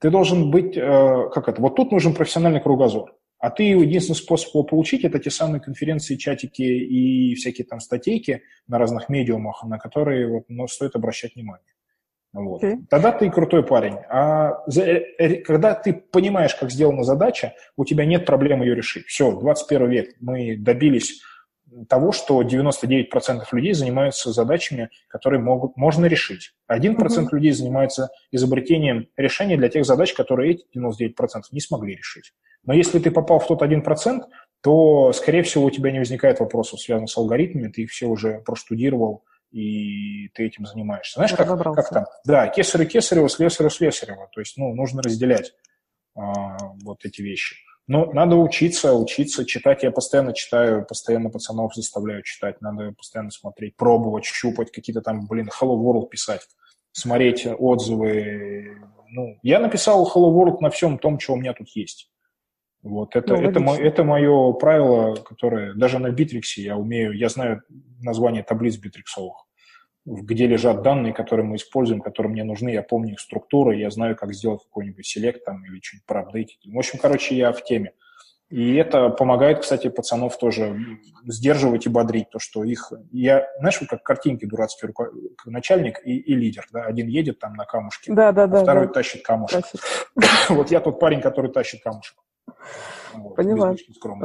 Ты 0.00 0.10
должен 0.10 0.50
быть, 0.50 0.76
э, 0.76 1.28
как 1.32 1.48
это, 1.48 1.62
вот 1.62 1.76
тут 1.76 1.92
нужен 1.92 2.12
профессиональный 2.12 2.60
кругозор. 2.60 3.14
А 3.38 3.50
ты 3.50 3.62
единственный 3.62 4.16
способ 4.16 4.52
его 4.52 4.64
получить– 4.64 5.04
это 5.04 5.20
те 5.20 5.30
самые 5.30 5.60
конференции, 5.60 6.16
чатики 6.16 6.62
и 6.62 7.36
всякие 7.36 7.66
там 7.66 7.78
статейки 7.78 8.42
на 8.66 8.78
разных 8.78 9.08
медиумах, 9.08 9.62
на 9.62 9.78
которые 9.78 10.28
вот, 10.28 10.44
ну, 10.48 10.66
стоит 10.66 10.96
обращать 10.96 11.36
внимание. 11.36 11.64
Вот. 12.32 12.62
Okay. 12.62 12.76
Тогда 12.88 13.12
ты 13.12 13.28
крутой 13.28 13.64
парень. 13.64 13.96
А 14.08 14.62
за, 14.66 14.82
э, 14.82 15.04
э, 15.18 15.34
когда 15.42 15.74
ты 15.74 15.92
понимаешь, 15.92 16.54
как 16.54 16.70
сделана 16.70 17.02
задача, 17.02 17.54
у 17.76 17.84
тебя 17.84 18.04
нет 18.04 18.24
проблем 18.24 18.62
ее 18.62 18.74
решить. 18.74 19.06
Все, 19.06 19.32
21 19.32 19.90
век, 19.90 20.14
мы 20.20 20.56
добились 20.56 21.20
того, 21.88 22.12
что 22.12 22.42
99% 22.42 23.42
людей 23.52 23.72
занимаются 23.74 24.32
задачами, 24.32 24.90
которые 25.08 25.40
могут, 25.40 25.76
можно 25.76 26.06
решить. 26.06 26.52
1% 26.70 26.96
uh-huh. 26.96 27.28
людей 27.32 27.52
занимается 27.52 28.10
изобретением 28.32 29.08
решений 29.16 29.56
для 29.56 29.68
тех 29.68 29.84
задач, 29.84 30.12
которые 30.12 30.52
эти 30.52 30.64
99% 30.76 31.14
не 31.52 31.60
смогли 31.60 31.96
решить. 31.96 32.32
Но 32.64 32.74
если 32.74 32.98
ты 32.98 33.10
попал 33.10 33.38
в 33.38 33.46
тот 33.46 33.62
1%, 33.62 34.20
то, 34.62 35.12
скорее 35.12 35.42
всего, 35.42 35.64
у 35.64 35.70
тебя 35.70 35.90
не 35.90 36.00
возникает 36.00 36.40
вопросов, 36.40 36.80
связанных 36.80 37.10
с 37.10 37.16
алгоритмами, 37.16 37.68
ты 37.68 37.82
их 37.82 37.90
все 37.90 38.06
уже 38.06 38.40
проштудировал, 38.44 39.24
и 39.50 40.28
ты 40.28 40.46
этим 40.46 40.66
занимаешься. 40.66 41.14
Знаешь, 41.14 41.32
как, 41.34 41.48
как 41.48 41.90
там? 41.90 42.06
Да, 42.24 42.48
кесарю 42.48 42.86
кесарева, 42.86 43.28
слесарю 43.28 43.70
слесарева. 43.70 44.28
То 44.32 44.40
есть, 44.40 44.56
ну, 44.56 44.74
нужно 44.74 45.02
разделять 45.02 45.52
а, 46.14 46.56
вот 46.82 47.04
эти 47.04 47.22
вещи. 47.22 47.56
Но 47.86 48.06
надо 48.12 48.36
учиться, 48.36 48.94
учиться, 48.94 49.44
читать. 49.44 49.82
Я 49.82 49.90
постоянно 49.90 50.32
читаю, 50.32 50.86
постоянно 50.86 51.28
пацанов 51.28 51.74
заставляю 51.74 52.22
читать. 52.22 52.60
Надо 52.60 52.92
постоянно 52.92 53.32
смотреть, 53.32 53.76
пробовать, 53.76 54.24
щупать, 54.24 54.70
какие-то 54.70 55.00
там, 55.00 55.26
блин, 55.26 55.50
Hello 55.60 55.76
World 55.76 56.08
писать, 56.08 56.42
смотреть 56.92 57.46
отзывы. 57.46 58.78
Ну, 59.08 59.38
я 59.42 59.58
написал 59.58 60.06
Hello 60.06 60.32
World 60.32 60.58
на 60.60 60.70
всем 60.70 60.98
том, 60.98 61.18
что 61.18 61.32
у 61.32 61.36
меня 61.36 61.52
тут 61.52 61.68
есть. 61.70 62.10
Вот 62.82 63.14
это, 63.14 63.36
ну, 63.36 63.42
это, 63.42 63.60
мо, 63.60 63.76
это 63.76 64.04
мое 64.04 64.52
правило, 64.52 65.14
которое 65.16 65.74
даже 65.74 65.98
на 65.98 66.10
Битриксе 66.10 66.62
я 66.62 66.76
умею, 66.76 67.12
я 67.12 67.28
знаю 67.28 67.62
название 68.02 68.42
таблиц 68.42 68.78
битриксовых, 68.78 69.46
где 70.06 70.46
лежат 70.46 70.82
данные, 70.82 71.12
которые 71.12 71.44
мы 71.44 71.56
используем, 71.56 72.00
которые 72.00 72.32
мне 72.32 72.42
нужны, 72.42 72.70
я 72.70 72.82
помню 72.82 73.12
их 73.12 73.20
структуры, 73.20 73.76
я 73.76 73.90
знаю, 73.90 74.16
как 74.16 74.32
сделать 74.32 74.62
какой-нибудь 74.64 75.06
селект 75.06 75.44
там 75.44 75.62
или 75.64 75.80
что-нибудь 75.82 76.06
проапдейтить. 76.06 76.60
В 76.64 76.78
общем, 76.78 76.98
короче, 76.98 77.36
я 77.36 77.52
в 77.52 77.62
теме. 77.62 77.92
И 78.48 78.74
это 78.74 79.10
помогает, 79.10 79.60
кстати, 79.60 79.88
пацанов 79.88 80.36
тоже 80.36 80.76
сдерживать 81.24 81.86
и 81.86 81.88
бодрить, 81.88 82.30
то, 82.30 82.40
что 82.40 82.64
их... 82.64 82.92
Я, 83.12 83.46
знаешь, 83.60 83.78
как 83.88 84.02
картинки 84.02 84.44
дурацкие, 84.44 84.88
руко... 84.88 85.10
начальник 85.44 86.00
и, 86.04 86.16
и 86.16 86.34
лидер, 86.34 86.66
да, 86.72 86.82
один 86.82 87.06
едет 87.06 87.38
там 87.38 87.54
на 87.54 87.64
камушке, 87.64 88.12
да, 88.12 88.32
да, 88.32 88.44
а 88.44 88.46
да, 88.48 88.62
второй 88.62 88.86
да. 88.88 88.94
тащит 88.94 89.22
камушек. 89.22 89.64
Вот 90.48 90.72
я 90.72 90.80
тот 90.80 90.98
парень, 90.98 91.20
который 91.20 91.52
тащит 91.52 91.82
камушек. 91.82 92.16
Вот, 93.14 93.36
Поняла. 93.36 93.74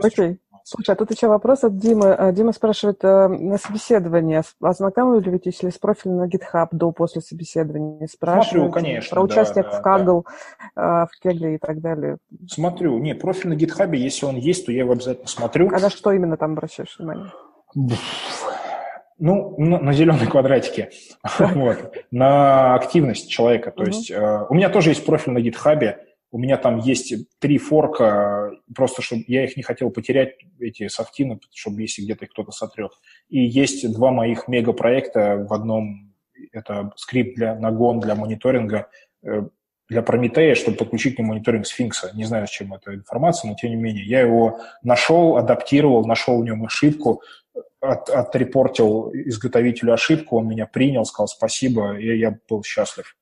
Окей. 0.01 0.39
Слушай, 0.67 0.91
а 0.91 0.95
тут 0.95 1.11
еще 1.11 1.27
вопрос 1.27 1.63
от 1.63 1.77
Димы. 1.77 2.11
А, 2.11 2.31
Дима 2.31 2.51
спрашивает, 2.51 3.03
э, 3.03 3.27
на 3.27 3.59
собеседование 3.59 4.41
ознакомливаетесь 4.59 5.61
ли 5.61 5.69
с 5.69 5.77
профилем 5.77 6.17
на 6.17 6.27
GitHub 6.27 6.69
до, 6.71 6.91
после 6.91 7.21
собеседования? 7.21 8.07
Спрашивают 8.07 8.71
Смотрю, 8.71 8.71
конечно. 8.71 9.13
Про 9.13 9.23
участие 9.23 9.63
да, 9.63 9.69
в 9.69 9.85
Kaggle, 9.85 10.23
да. 10.75 11.05
в 11.05 11.19
Кегле 11.21 11.55
и 11.55 11.57
так 11.59 11.81
далее. 11.81 12.17
Смотрю. 12.47 12.97
Не, 12.97 13.13
профиль 13.13 13.49
на 13.49 13.53
GitHub, 13.53 13.95
если 13.95 14.25
он 14.25 14.37
есть, 14.37 14.65
то 14.65 14.71
я 14.71 14.79
его 14.79 14.93
обязательно 14.93 15.27
смотрю. 15.27 15.69
А 15.71 15.79
на 15.79 15.91
что 15.91 16.11
именно 16.11 16.35
там 16.35 16.53
обращаешь 16.53 16.97
внимание? 16.97 17.31
Ну, 19.19 19.55
на, 19.59 19.79
на 19.79 19.93
зеленые 19.93 20.27
квадратики, 20.27 20.89
вот, 21.39 21.93
на 22.09 22.73
активность 22.73 23.29
человека. 23.29 23.69
То 23.69 23.83
есть 23.83 24.09
э, 24.09 24.45
у 24.49 24.55
меня 24.55 24.69
тоже 24.69 24.89
есть 24.89 25.05
профиль 25.05 25.33
на 25.33 25.37
GitHub, 25.37 25.95
у 26.35 26.37
меня 26.37 26.57
там 26.57 26.79
есть 26.79 27.13
три 27.39 27.57
форка, 27.57 28.51
просто 28.75 29.01
чтобы 29.01 29.23
я 29.27 29.45
их 29.45 29.55
не 29.55 29.63
хотел 29.63 29.89
потерять, 29.89 30.35
эти 30.59 30.89
софтины, 30.89 31.39
чтобы 31.53 31.81
если 31.81 32.01
где-то 32.01 32.27
кто-то 32.27 32.51
сотрет. 32.51 32.91
И 33.29 33.39
есть 33.39 33.89
два 33.93 34.11
моих 34.11 34.49
мегапроекта 34.49 35.45
в 35.49 35.53
одном, 35.53 36.13
это 36.51 36.91
скрипт 36.97 37.37
для 37.37 37.55
нагон 37.55 38.01
для 38.01 38.15
мониторинга, 38.15 38.89
э, 39.23 39.43
для 39.87 40.01
Прометея, 40.01 40.55
чтобы 40.55 40.75
подключить 40.75 41.15
к 41.15 41.19
нему 41.19 41.29
мониторинг 41.29 41.65
сфинкса. 41.65 42.11
Не 42.13 42.25
знаю, 42.25 42.47
зачем 42.47 42.73
эта 42.73 42.93
информация, 42.93 43.49
но 43.49 43.55
тем 43.55 43.69
не 43.69 43.77
менее. 43.77 44.05
Я 44.05 44.19
его 44.19 44.59
нашел, 44.83 45.37
адаптировал, 45.37 46.05
нашел 46.05 46.41
в 46.41 46.43
нем 46.43 46.65
ошибку, 46.65 47.21
от, 47.79 48.09
отрепортил 48.09 49.09
изготовителю 49.13 49.93
ошибку, 49.93 50.39
он 50.39 50.49
меня 50.49 50.65
принял, 50.65 51.05
сказал 51.05 51.29
спасибо, 51.29 51.97
и 51.97 52.17
я 52.17 52.37
был 52.49 52.61
счастлив. 52.61 53.15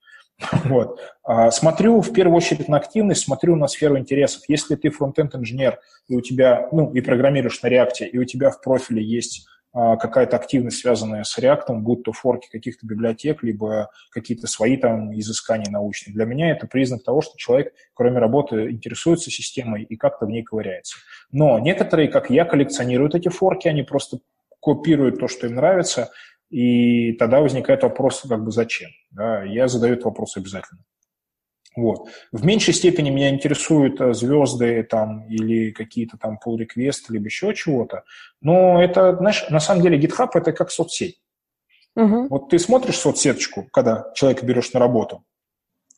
Вот. 0.66 1.00
А, 1.24 1.52
смотрю 1.52 2.02
в 2.02 2.14
первую 2.14 2.38
очередь 2.38 2.68
на 2.68 2.78
активность, 2.78 3.24
смотрю 3.24 3.56
на 3.56 3.68
сферу 3.68 3.98
интересов. 3.98 4.44
Если 4.48 4.76
ты 4.76 4.90
фронтенд-инженер, 4.90 5.80
и 6.08 6.16
у 6.16 6.22
тебя, 6.22 6.68
ну, 6.72 6.92
и 6.94 7.02
программируешь 7.02 7.62
на 7.62 7.68
реакте, 7.68 8.06
и 8.06 8.18
у 8.18 8.26
тебя 8.26 8.50
в 8.50 8.62
профиле 8.62 9.04
есть 9.04 9.48
а, 9.76 9.98
какая-то 9.98 10.36
активность, 10.36 10.78
связанная 10.78 11.24
с 11.24 11.38
React, 11.40 11.80
будь 11.80 12.04
то 12.04 12.12
форки 12.12 12.48
каких-то 12.52 12.86
библиотек, 12.86 13.42
либо 13.42 13.90
какие-то 14.12 14.48
свои 14.48 14.78
там 14.78 15.18
изыскания 15.18 15.72
научные. 15.72 16.14
Для 16.14 16.26
меня 16.26 16.52
это 16.52 16.68
признак 16.68 17.04
того, 17.04 17.22
что 17.22 17.34
человек, 17.38 17.74
кроме 17.94 18.20
работы, 18.20 18.70
интересуется 18.70 19.32
системой 19.32 19.84
и 19.84 19.96
как-то 19.96 20.26
в 20.26 20.30
ней 20.30 20.44
ковыряется. 20.44 20.98
Но 21.32 21.58
некоторые, 21.60 22.08
как 22.10 22.30
я, 22.30 22.46
коллекционируют 22.46 23.16
эти 23.16 23.30
форки, 23.30 23.68
они 23.68 23.84
просто 23.84 24.20
копируют 24.62 25.20
то, 25.20 25.28
что 25.28 25.48
им 25.48 25.56
нравится, 25.56 26.12
и 26.54 27.14
тогда 27.14 27.42
возникает 27.42 27.82
вопрос, 27.82 28.24
как 28.30 28.44
бы 28.44 28.52
зачем. 28.52 28.92
Да? 29.10 29.44
Я 29.44 29.68
задаю 29.68 29.94
этот 29.94 30.06
вопрос 30.06 30.38
обязательно. 30.38 30.82
Вот. 31.76 32.10
В 32.32 32.46
меньшей 32.46 32.76
степени 32.76 33.10
меня 33.10 33.32
интересуют 33.32 34.00
э, 34.00 34.14
звезды 34.14 34.84
там, 34.84 35.28
или 35.28 35.72
какие-то 35.72 36.20
там 36.20 36.38
pull 36.46 36.58
request 36.60 37.06
либо 37.10 37.26
еще 37.26 37.56
чего-то. 37.56 38.04
Но 38.40 38.80
это, 38.84 39.16
знаешь, 39.18 39.50
на 39.50 39.60
самом 39.60 39.82
деле 39.82 40.00
GitHub– 40.00 40.30
это 40.36 40.52
как 40.54 40.70
соцсеть. 40.70 41.20
Угу. 41.96 42.28
Вот 42.28 42.50
ты 42.50 42.60
смотришь 42.60 42.98
соцсеточку, 42.98 43.68
когда 43.74 44.12
человека 44.14 44.46
берешь 44.46 44.72
на 44.74 44.80
работу, 44.80 45.26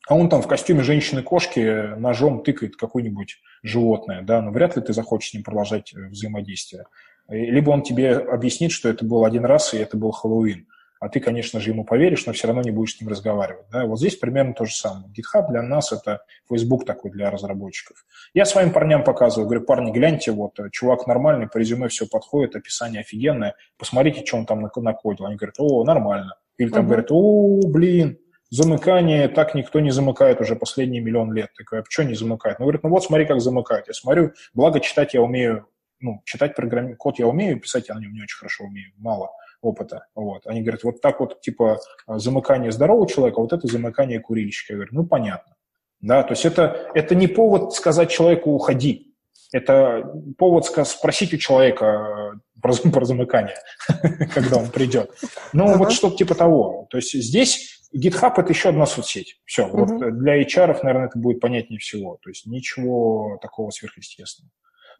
а 0.07 0.15
он 0.15 0.29
там 0.29 0.41
в 0.41 0.47
костюме 0.47 0.83
женщины-кошки 0.83 1.97
ножом 1.97 2.43
тыкает 2.43 2.77
какое-нибудь 2.77 3.41
животное, 3.61 4.21
да, 4.21 4.41
но 4.41 4.51
вряд 4.51 4.77
ли 4.77 4.81
ты 4.81 4.93
захочешь 4.93 5.31
с 5.31 5.33
ним 5.33 5.43
продолжать 5.43 5.93
э, 5.93 6.07
взаимодействие. 6.07 6.85
Либо 7.27 7.71
он 7.71 7.81
тебе 7.81 8.13
объяснит, 8.13 8.71
что 8.71 8.89
это 8.89 9.05
был 9.05 9.25
один 9.25 9.45
раз, 9.45 9.73
и 9.73 9.77
это 9.77 9.97
был 9.97 10.11
Хэллоуин. 10.11 10.67
А 10.99 11.09
ты, 11.09 11.19
конечно 11.19 11.59
же, 11.59 11.71
ему 11.71 11.83
поверишь, 11.83 12.25
но 12.25 12.33
все 12.33 12.47
равно 12.47 12.61
не 12.61 12.71
будешь 12.71 12.95
с 12.95 13.01
ним 13.01 13.09
разговаривать. 13.09 13.65
Да? 13.71 13.85
Вот 13.85 13.99
здесь 13.99 14.15
примерно 14.15 14.53
то 14.53 14.65
же 14.65 14.73
самое. 14.73 15.05
GitHub 15.11 15.49
для 15.49 15.61
нас– 15.61 15.91
это 15.93 16.23
Facebook 16.49 16.85
такой 16.85 17.11
для 17.11 17.29
разработчиков. 17.29 18.05
Я 18.33 18.45
своим 18.45 18.71
парням 18.71 19.03
показываю, 19.03 19.45
говорю, 19.45 19.65
парни, 19.65 19.91
гляньте, 19.91 20.31
вот, 20.31 20.59
э, 20.59 20.69
чувак 20.71 21.05
нормальный, 21.05 21.47
по 21.47 21.57
резюме 21.57 21.89
все 21.89 22.07
подходит, 22.07 22.55
описание 22.55 23.01
офигенное, 23.01 23.55
посмотрите, 23.77 24.25
что 24.25 24.37
он 24.37 24.45
там 24.45 24.61
накодил. 24.61 25.25
Они 25.25 25.35
говорят, 25.35 25.55
о, 25.59 25.83
нормально. 25.83 26.37
Или 26.57 26.69
там 26.69 26.85
uh-huh. 26.85 26.87
говорят, 26.87 27.07
о, 27.11 27.59
блин, 27.67 28.17
замыкание 28.49 29.27
так 29.27 29.53
никто 29.53 29.81
не 29.81 29.91
замыкает 29.91 30.39
уже 30.39 30.55
последние 30.55 31.01
миллион 31.01 31.33
лет. 31.33 31.49
Такой, 31.57 31.81
а 31.81 31.83
что 31.87 32.03
не 32.03 32.15
замыкает? 32.15 32.59
Ну, 32.59 32.65
говорит, 32.65 32.83
ну 32.83 32.89
вот 32.89 33.03
смотри, 33.03 33.25
как 33.25 33.41
замыкают. 33.41 33.87
Я 33.87 33.93
смотрю, 33.93 34.31
благо 34.53 34.79
читать 34.79 35.13
я 35.13 35.21
умею 35.21 35.67
ну, 36.05 36.21
читать 36.23 36.55
программи... 36.55 36.93
код 36.93 37.19
я 37.19 37.27
умею, 37.27 37.59
писать 37.59 37.89
я 37.89 37.95
на 37.95 37.99
нем 37.99 38.13
не 38.13 38.21
очень 38.21 38.37
хорошо 38.37 38.65
умею, 38.65 38.91
мало 38.97 39.31
опыта. 39.61 40.05
Вот. 40.15 40.45
Они 40.45 40.61
говорят, 40.61 40.83
вот 40.83 41.01
так 41.01 41.19
вот, 41.19 41.41
типа, 41.41 41.79
замыкание 42.07 42.71
здорового 42.71 43.07
человека, 43.07 43.39
вот 43.39 43.51
это 43.51 43.67
замыкание 43.67 44.19
курильщика. 44.19 44.73
Я 44.73 44.77
говорю, 44.77 44.91
ну, 44.93 45.05
понятно. 45.05 45.55
Да, 46.01 46.23
то 46.23 46.33
есть 46.33 46.45
это, 46.45 46.91
это 46.93 47.15
не 47.15 47.27
повод 47.27 47.73
сказать 47.73 48.11
человеку 48.11 48.51
«уходи», 48.51 49.15
это 49.51 50.13
повод 50.37 50.65
спросить 50.65 51.33
у 51.33 51.37
человека 51.37 52.39
про, 52.61 52.73
про 52.91 53.05
замыкание, 53.05 53.57
когда 54.33 54.57
он 54.57 54.69
придет. 54.69 55.11
Ну, 55.53 55.77
вот 55.77 55.91
что-то 55.91 56.17
типа 56.17 56.35
того. 56.35 56.87
То 56.89 56.97
есть 56.97 57.13
здесь 57.13 57.81
GitHub– 57.95 58.33
это 58.37 58.49
еще 58.49 58.69
одна 58.69 58.85
соцсеть. 58.85 59.39
Все. 59.45 59.67
Вот 59.67 59.87
для 59.97 60.41
HR, 60.41 60.77
наверное, 60.83 61.07
это 61.07 61.17
будет 61.17 61.39
понятнее 61.39 61.79
всего. 61.79 62.19
То 62.21 62.29
есть 62.29 62.45
ничего 62.45 63.39
такого 63.41 63.69
сверхъестественного. 63.71 64.51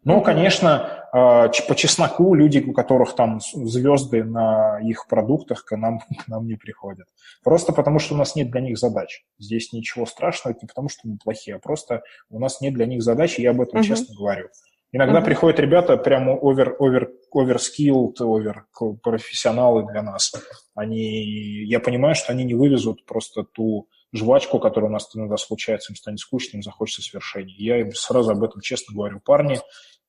Но, 0.04 0.20
конечно, 0.20 1.06
а, 1.12 1.48
по 1.68 1.74
чесноку 1.74 2.34
люди, 2.34 2.58
у 2.58 2.72
которых 2.72 3.14
там 3.14 3.40
звезды 3.40 4.22
на 4.22 4.78
их 4.82 5.06
продуктах, 5.08 5.64
к 5.64 5.76
нам, 5.76 6.00
к 6.24 6.28
нам 6.28 6.46
не 6.46 6.56
приходят. 6.56 7.06
Просто 7.42 7.72
потому, 7.72 7.98
что 7.98 8.14
у 8.14 8.18
нас 8.18 8.36
нет 8.36 8.50
для 8.50 8.60
них 8.60 8.78
задач. 8.78 9.24
Здесь 9.38 9.72
ничего 9.72 10.06
страшного, 10.06 10.52
это 10.52 10.64
не 10.64 10.68
потому, 10.68 10.88
что 10.88 11.08
мы 11.08 11.16
плохие, 11.16 11.56
а 11.56 11.58
просто 11.58 12.02
у 12.28 12.38
нас 12.38 12.60
нет 12.60 12.74
для 12.74 12.86
них 12.86 13.02
задач, 13.02 13.38
и 13.38 13.42
я 13.42 13.50
об 13.50 13.60
этом 13.60 13.80
uh-huh. 13.80 13.84
честно 13.84 14.14
говорю. 14.14 14.48
Иногда 14.92 15.20
uh-huh. 15.20 15.24
приходят 15.24 15.58
ребята 15.58 15.96
прямо 15.96 16.34
овер, 16.34 16.76
овер, 16.78 17.10
оверскиллд, 17.32 18.20
овер 18.20 18.66
профессионалы 19.02 19.86
для 19.90 20.02
нас. 20.02 20.32
Они, 20.74 21.64
я 21.64 21.80
понимаю, 21.80 22.14
что 22.14 22.32
они 22.32 22.44
не 22.44 22.54
вывезут 22.54 23.04
просто 23.06 23.42
ту 23.42 23.88
жвачку, 24.12 24.58
которая 24.58 24.90
у 24.90 24.92
нас 24.92 25.08
иногда 25.14 25.36
случается, 25.36 25.92
им 25.92 25.96
станет 25.96 26.20
скучно, 26.20 26.56
им 26.56 26.62
захочется 26.62 27.02
свершений. 27.02 27.54
Я 27.58 27.80
им 27.80 27.92
сразу 27.92 28.30
об 28.30 28.42
этом 28.42 28.60
честно 28.60 28.94
говорю, 28.94 29.20
парни, 29.24 29.60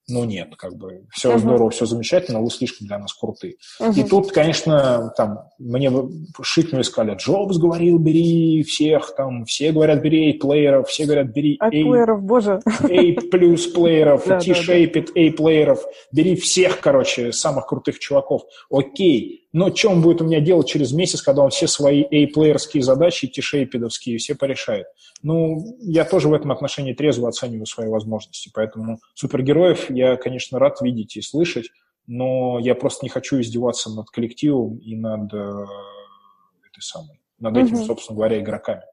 ну 0.10 0.24
нет, 0.24 0.56
как 0.58 0.78
бы 0.78 1.06
все 1.12 1.34
uh-huh. 1.34 1.40
здорово, 1.40 1.70
все 1.70 1.86
замечательно, 1.86 2.42
вы 2.42 2.50
слишком 2.50 2.88
для 2.88 2.98
нас 2.98 3.14
крутые. 3.14 3.56
Uh-huh. 3.82 3.94
И 3.94 4.04
тут, 4.08 4.32
конечно, 4.32 5.14
там 5.18 5.50
мне 5.60 5.92
шикнули, 6.42 6.84
сказали, 6.84 7.18
Джобс 7.18 7.58
говорил, 7.58 8.00
бери 8.00 8.64
всех, 8.64 9.14
там 9.16 9.44
все 9.44 9.74
говорят, 9.74 10.02
бери 10.02 10.32
плееров, 10.34 10.88
все 10.88 11.06
говорят, 11.06 11.28
бери 11.28 11.58
A, 11.60 11.70
плееров, 11.70 12.24
боже. 12.24 12.62
A 12.66 13.22
плюс 13.32 13.68
плееров, 13.68 14.24
T-shaped 14.24 15.10
A 15.14 15.32
плееров, 15.34 15.84
бери 16.14 16.38
всех, 16.38 16.80
короче, 16.80 17.34
самых 17.34 17.68
крутых 17.68 18.00
чуваков. 18.00 18.44
Окей, 18.70 19.47
но 19.54 19.72
он 19.86 20.02
будет 20.02 20.22
у 20.22 20.26
меня 20.26 20.40
делать 20.40 20.68
через 20.68 20.92
месяц, 20.92 21.22
когда 21.22 21.42
он 21.42 21.50
все 21.50 21.68
свои 21.68 22.04
A-плеерские 22.04 22.84
задачи, 22.84 23.28
T-шейпедовские, 23.28 24.18
все 24.18 24.36
порешает? 24.36 24.88
Ну, 25.24 25.78
я 25.80 26.04
тоже 26.06 26.28
в 26.28 26.34
этом 26.34 26.52
отношении 26.52 26.94
трезво 26.94 27.30
оцениваю 27.30 27.66
свои 27.66 27.88
возможности, 27.88 28.52
поэтому 28.54 29.00
супергероев 29.14 29.90
я, 29.90 30.18
конечно, 30.18 30.60
рад 30.60 30.82
видеть 30.82 31.16
и 31.16 31.22
слышать, 31.22 31.70
но 32.08 32.60
я 32.60 32.76
просто 32.76 33.06
не 33.06 33.10
хочу 33.10 33.40
издеваться 33.40 33.90
над 33.90 34.10
коллективом 34.10 34.78
и 34.78 34.96
над 34.96 35.34
э, 35.34 35.38
этой 35.38 36.82
самой, 36.82 37.20
над 37.40 37.56
mm-hmm. 37.56 37.66
этими, 37.66 37.84
собственно 37.84 38.18
говоря, 38.18 38.40
игроками. 38.40 38.84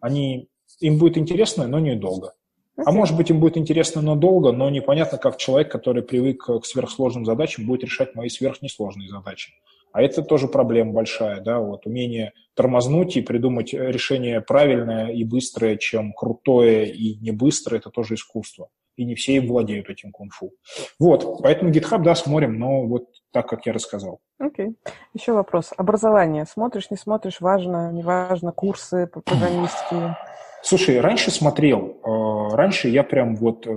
Они, 0.00 0.48
им 0.80 0.98
будет 0.98 1.18
интересно, 1.18 1.66
но 1.66 1.78
недолго. 1.78 2.34
А 2.76 2.90
может 2.90 3.16
быть, 3.16 3.30
им 3.30 3.38
будет 3.38 3.56
интересно, 3.56 4.02
но 4.02 4.16
долго, 4.16 4.50
но 4.50 4.68
непонятно, 4.68 5.18
как 5.18 5.36
человек, 5.36 5.70
который 5.70 6.02
привык 6.02 6.44
к 6.44 6.64
сверхсложным 6.64 7.24
задачам, 7.24 7.66
будет 7.66 7.84
решать 7.84 8.16
мои 8.16 8.28
сверхнесложные 8.28 9.08
задачи. 9.08 9.52
А 9.94 10.02
это 10.02 10.22
тоже 10.22 10.48
проблема 10.48 10.92
большая, 10.92 11.40
да, 11.40 11.60
вот 11.60 11.86
умение 11.86 12.32
тормознуть 12.54 13.16
и 13.16 13.22
придумать 13.22 13.72
решение 13.72 14.40
правильное 14.40 15.12
и 15.12 15.22
быстрое, 15.22 15.76
чем 15.76 16.12
крутое 16.12 16.92
и 16.92 17.16
не 17.20 17.30
быстрое, 17.30 17.78
это 17.78 17.90
тоже 17.90 18.14
искусство. 18.14 18.70
И 18.96 19.04
не 19.04 19.14
все 19.14 19.40
владеют 19.40 19.88
этим 19.88 20.10
кунг-фу. 20.10 20.50
Вот, 20.98 21.40
поэтому 21.44 21.70
GitHub, 21.70 22.02
да, 22.02 22.16
смотрим, 22.16 22.58
но 22.58 22.84
вот 22.86 23.04
так, 23.30 23.48
как 23.48 23.66
я 23.66 23.72
рассказал. 23.72 24.18
Окей. 24.40 24.66
Okay. 24.66 24.74
Еще 25.14 25.32
вопрос. 25.32 25.72
Образование. 25.76 26.44
Смотришь, 26.44 26.90
не 26.90 26.96
смотришь, 26.96 27.40
важно, 27.40 27.92
не 27.92 28.02
важно, 28.02 28.50
курсы 28.50 29.06
программистские? 29.06 30.16
Слушай, 30.62 31.00
раньше 31.00 31.30
смотрел. 31.30 32.00
Э, 32.02 32.56
раньше 32.56 32.88
я 32.88 33.04
прям 33.04 33.36
вот 33.36 33.64
э, 33.68 33.76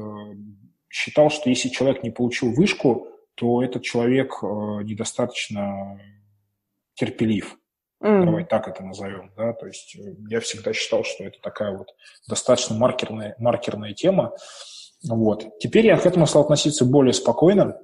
считал, 0.89 1.30
что 1.30 1.49
если 1.49 1.69
человек 1.69 2.02
не 2.02 2.10
получил 2.10 2.53
вышку, 2.53 3.07
то 3.38 3.64
этот 3.64 3.84
человек 3.84 4.39
э, 4.41 4.45
недостаточно 4.84 6.01
терпелив. 6.95 7.55
Mm. 8.03 8.26
Давай 8.26 8.45
так 8.45 8.68
это 8.68 8.84
назовем, 8.84 9.31
да, 9.35 9.53
то 9.53 9.65
есть 9.65 9.95
я 10.27 10.39
всегда 10.39 10.73
считал, 10.73 11.03
что 11.03 11.23
это 11.23 11.39
такая 11.41 11.76
вот 11.76 11.95
достаточно 12.27 12.76
маркерная, 12.76 13.35
маркерная 13.39 13.93
тема, 13.93 14.34
вот. 15.07 15.47
Теперь 15.59 15.88
я 15.88 15.97
к 15.97 16.05
этому 16.05 16.27
стал 16.27 16.43
относиться 16.43 16.85
более 16.85 17.14
спокойно, 17.14 17.80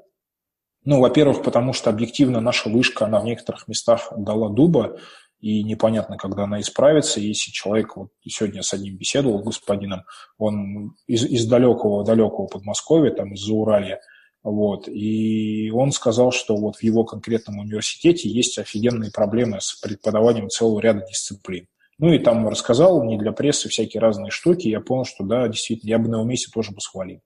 ну, 0.85 0.99
во-первых, 0.99 1.43
потому 1.43 1.73
что 1.73 1.89
объективно 1.89 2.41
наша 2.41 2.69
вышка, 2.69 3.05
она 3.05 3.21
в 3.21 3.25
некоторых 3.25 3.67
местах 3.67 4.11
дала 4.17 4.49
дуба, 4.49 4.97
и 5.39 5.63
непонятно, 5.63 6.17
когда 6.17 6.43
она 6.43 6.59
исправится. 6.61 7.19
Если 7.19 7.51
человек, 7.51 7.95
вот 7.95 8.09
сегодня 8.25 8.61
с 8.61 8.73
одним 8.73 8.97
беседовал, 8.97 9.39
господином, 9.39 10.03
он 10.38 10.95
из, 11.07 11.25
из 11.25 11.45
далекого-далекого 11.47 12.47
Подмосковья, 12.47 13.11
там 13.11 13.34
из-за 13.34 13.53
Уралья, 13.53 13.99
вот, 14.44 14.90
и 14.90 15.72
он 15.72 15.91
сказал, 15.91 16.32
что 16.32 16.56
вот 16.57 16.76
в 16.76 16.84
его 16.84 17.06
конкретном 17.06 17.60
университете 17.60 18.30
есть 18.30 18.57
офигенные 18.60 19.10
проблемы 19.10 19.61
с 19.61 19.74
преподаванием 19.74 20.49
целого 20.49 20.80
ряда 20.82 21.06
дисциплин. 21.07 21.68
Ну 21.98 22.11
и 22.11 22.20
там 22.20 22.48
рассказал 22.49 23.03
не 23.03 23.18
для 23.18 23.32
прессы 23.32 23.70
всякие 23.70 24.02
разные 24.02 24.32
штуки, 24.32 24.68
я 24.68 24.82
понял, 24.82 25.06
что 25.06 25.24
да, 25.24 25.48
действительно, 25.48 25.90
я 25.90 25.99
бы 25.99 26.10
на 26.10 26.15
его 26.15 26.26
месте 26.26 26.52
тоже 26.53 26.72
бы 26.72 26.82
схвалил. 26.82 27.22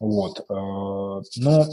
Вот. 0.00 0.40
Э, 0.40 1.22
но 1.36 1.66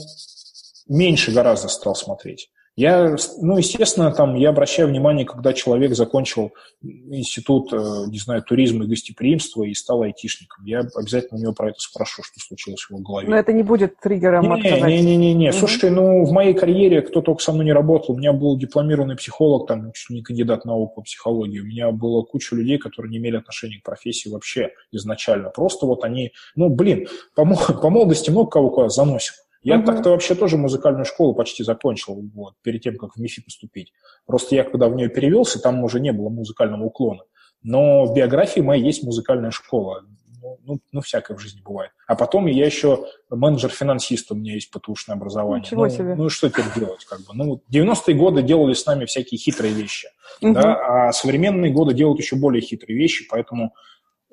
меньше 0.87 1.31
гораздо 1.31 1.69
стал 1.69 1.95
смотреть. 1.95 2.51
Я, 2.77 3.15
ну, 3.41 3.57
естественно, 3.57 4.11
там 4.11 4.35
я 4.35 4.49
обращаю 4.49 4.87
внимание, 4.87 5.25
когда 5.25 5.51
человек 5.51 5.95
закончил 5.95 6.51
институт, 6.83 7.73
э, 7.73 7.77
не 8.07 8.19
знаю, 8.19 8.43
туризма 8.43 8.85
и 8.85 8.87
гостеприимства 8.87 9.63
и 9.63 9.73
стал 9.73 10.03
айтишником. 10.03 10.63
Я 10.63 10.81
обязательно 10.93 11.39
у 11.39 11.41
него 11.41 11.53
про 11.53 11.69
это 11.69 11.79
спрошу, 11.79 12.21
что 12.21 12.39
случилось 12.39 12.81
в 12.81 12.91
его 12.91 12.99
голове. 12.99 13.27
Но 13.29 13.35
это 13.35 13.51
не 13.51 13.63
будет 13.63 13.99
триггером 13.99 14.43
Не-не-не. 14.85 15.33
не. 15.33 15.49
Угу. 15.49 15.57
Слушай, 15.57 15.89
ну, 15.89 16.23
в 16.23 16.31
моей 16.31 16.53
карьере 16.53 17.01
кто 17.01 17.21
только 17.21 17.41
со 17.41 17.51
мной 17.51 17.65
не 17.65 17.73
работал. 17.73 18.13
У 18.13 18.19
меня 18.19 18.31
был 18.31 18.55
дипломированный 18.59 19.15
психолог, 19.15 19.67
там, 19.67 19.91
чуть 19.93 20.11
не 20.11 20.21
кандидат 20.21 20.63
наук 20.63 20.93
по 20.93 21.01
психологии. 21.01 21.61
У 21.61 21.65
меня 21.65 21.89
было 21.89 22.21
куча 22.21 22.55
людей, 22.55 22.77
которые 22.77 23.09
не 23.09 23.17
имели 23.17 23.37
отношения 23.37 23.79
к 23.79 23.83
профессии 23.83 24.29
вообще 24.29 24.69
изначально. 24.91 25.49
Просто 25.49 25.87
вот 25.87 26.03
они, 26.03 26.31
ну, 26.55 26.69
блин, 26.69 27.07
по, 27.33 27.43
по 27.43 27.89
молодости 27.89 28.29
много 28.29 28.51
кого 28.51 28.69
куда 28.69 28.89
заносит. 28.89 29.33
Я 29.61 29.77
угу. 29.77 29.85
так-то 29.85 30.11
вообще 30.11 30.35
тоже 30.35 30.57
музыкальную 30.57 31.05
школу 31.05 31.33
почти 31.33 31.63
закончил, 31.63 32.21
вот, 32.33 32.53
перед 32.61 32.81
тем, 32.81 32.97
как 32.97 33.15
в 33.15 33.19
МИФИ 33.19 33.43
поступить. 33.43 33.91
Просто 34.25 34.55
я, 34.55 34.63
когда 34.63 34.87
в 34.87 34.95
нее 34.95 35.09
перевелся, 35.09 35.59
там 35.59 35.83
уже 35.83 35.99
не 35.99 36.11
было 36.11 36.29
музыкального 36.29 36.83
уклона. 36.83 37.23
Но 37.63 38.05
в 38.05 38.13
биографии 38.13 38.61
моей 38.61 38.83
есть 38.83 39.03
музыкальная 39.03 39.51
школа. 39.51 40.03
Ну, 40.41 40.57
ну, 40.63 40.79
ну 40.91 41.01
всякое 41.01 41.35
в 41.35 41.39
жизни 41.39 41.61
бывает. 41.61 41.91
А 42.07 42.15
потом 42.15 42.45
я 42.45 42.65
еще 42.65 43.05
менеджер-финансист, 43.29 44.31
у 44.31 44.35
меня 44.35 44.53
есть 44.53 44.71
ПТУшное 44.71 45.15
образование. 45.15 45.65
Ничего 45.65 45.85
ну, 45.85 45.89
себе. 45.89 46.15
Ну, 46.15 46.29
что 46.29 46.49
теперь 46.49 46.65
делать? 46.75 47.03
Как 47.05 47.19
бы? 47.19 47.33
Ну, 47.33 47.61
90-е 47.71 48.15
годы 48.15 48.43
делали 48.43 48.73
с 48.73 48.85
нами 48.85 49.05
всякие 49.05 49.39
хитрые 49.39 49.73
вещи, 49.73 50.07
угу. 50.41 50.53
да, 50.53 51.07
а 51.07 51.11
современные 51.11 51.71
годы 51.71 51.93
делают 51.93 52.19
еще 52.19 52.35
более 52.35 52.61
хитрые 52.61 52.97
вещи, 52.97 53.25
поэтому 53.29 53.73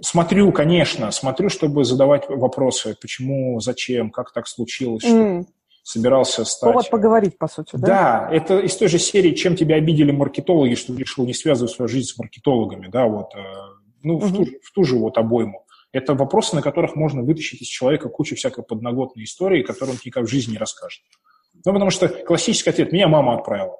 Смотрю, 0.01 0.51
конечно, 0.53 1.11
смотрю, 1.13 1.49
чтобы 1.49 1.85
задавать 1.85 2.29
вопросы, 2.29 2.97
почему, 3.01 3.61
зачем, 3.61 4.11
как 4.11 4.33
так 4.33 4.49
случилось, 4.49 5.05
mm. 5.05 5.43
что 5.43 5.53
собирался 5.85 6.45
стать. 6.45 6.73
Повод 6.73 6.91
поговорить, 6.91 7.39
по 7.39 7.47
сути, 7.47 7.77
да? 7.77 7.87
Да, 7.87 8.29
это 8.33 8.59
из 8.59 8.75
той 8.77 8.89
же 8.89 8.99
серии, 8.99 9.33
чем 9.35 9.55
тебя 9.55 9.77
обидели 9.77 10.11
маркетологи, 10.11 10.75
что 10.75 10.95
решил 10.97 11.27
не 11.27 11.35
связывать 11.35 11.73
свою 11.73 11.89
жизнь 11.89 12.09
с 12.09 12.19
маркетологами, 12.19 12.89
да, 12.89 13.07
вот, 13.07 13.35
э, 13.35 13.39
ну, 14.03 14.19
mm-hmm. 14.19 14.27
в, 14.27 14.37
ту, 14.37 14.45
в 14.63 14.73
ту 14.73 14.85
же 14.85 14.97
вот 14.97 15.17
обойму. 15.19 15.65
Это 15.93 16.15
вопросы, 16.15 16.57
на 16.57 16.63
которых 16.63 16.97
можно 16.97 17.23
вытащить 17.23 17.63
из 17.63 17.69
человека 17.69 18.09
кучу 18.09 18.35
всякой 18.35 18.65
подноготной 18.65 19.25
истории, 19.25 19.63
которую 19.63 19.95
он 19.95 20.01
никак 20.05 20.25
в 20.25 20.29
жизни 20.29 20.53
не 20.53 20.59
расскажет. 20.59 21.03
Ну, 21.65 21.73
потому 21.73 21.91
что 21.91 22.09
классический 22.09 22.71
ответ– 22.71 22.91
меня 22.93 23.07
мама 23.07 23.35
отправила. 23.35 23.77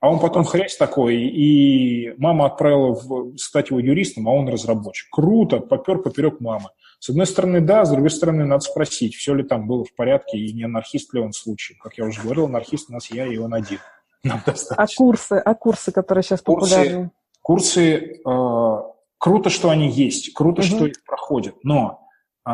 А 0.00 0.10
он 0.10 0.20
потом 0.20 0.44
хрясь 0.44 0.76
такой, 0.76 1.16
и 1.16 2.12
мама 2.18 2.46
отправила 2.46 2.92
в, 2.92 3.36
стать 3.38 3.70
его 3.70 3.80
юристом, 3.80 4.28
а 4.28 4.32
он 4.32 4.48
разработчик. 4.48 5.08
Круто, 5.10 5.58
попер 5.58 5.98
поперек 5.98 6.40
мамы. 6.40 6.68
С 6.98 7.08
одной 7.08 7.26
стороны, 7.26 7.60
да, 7.60 7.84
с 7.84 7.90
другой 7.90 8.10
стороны, 8.10 8.44
надо 8.44 8.60
спросить, 8.60 9.14
все 9.14 9.34
ли 9.34 9.42
там 9.42 9.66
было 9.66 9.84
в 9.84 9.94
порядке, 9.94 10.38
и 10.38 10.52
не 10.52 10.64
анархист 10.64 11.14
ли 11.14 11.20
он 11.20 11.32
в 11.32 11.36
случае. 11.36 11.78
Как 11.82 11.96
я 11.96 12.04
уже 12.04 12.20
говорил, 12.20 12.44
анархист 12.44 12.90
у 12.90 12.92
нас 12.92 13.10
я, 13.10 13.26
и 13.26 13.38
он 13.38 13.54
один. 13.54 13.78
Нам 14.22 14.42
А 14.76 14.86
курсы, 14.86 15.32
а 15.34 15.54
курсы, 15.54 15.92
которые 15.92 16.24
сейчас 16.24 16.42
популярны? 16.42 17.10
Курсы, 17.40 18.20
э, 18.26 18.78
круто, 19.18 19.50
что 19.50 19.70
они 19.70 19.88
есть, 19.88 20.34
круто, 20.34 20.62
угу. 20.62 20.68
что 20.68 20.86
их 20.86 21.04
проходят, 21.04 21.54
но 21.62 22.06
э, 22.44 22.50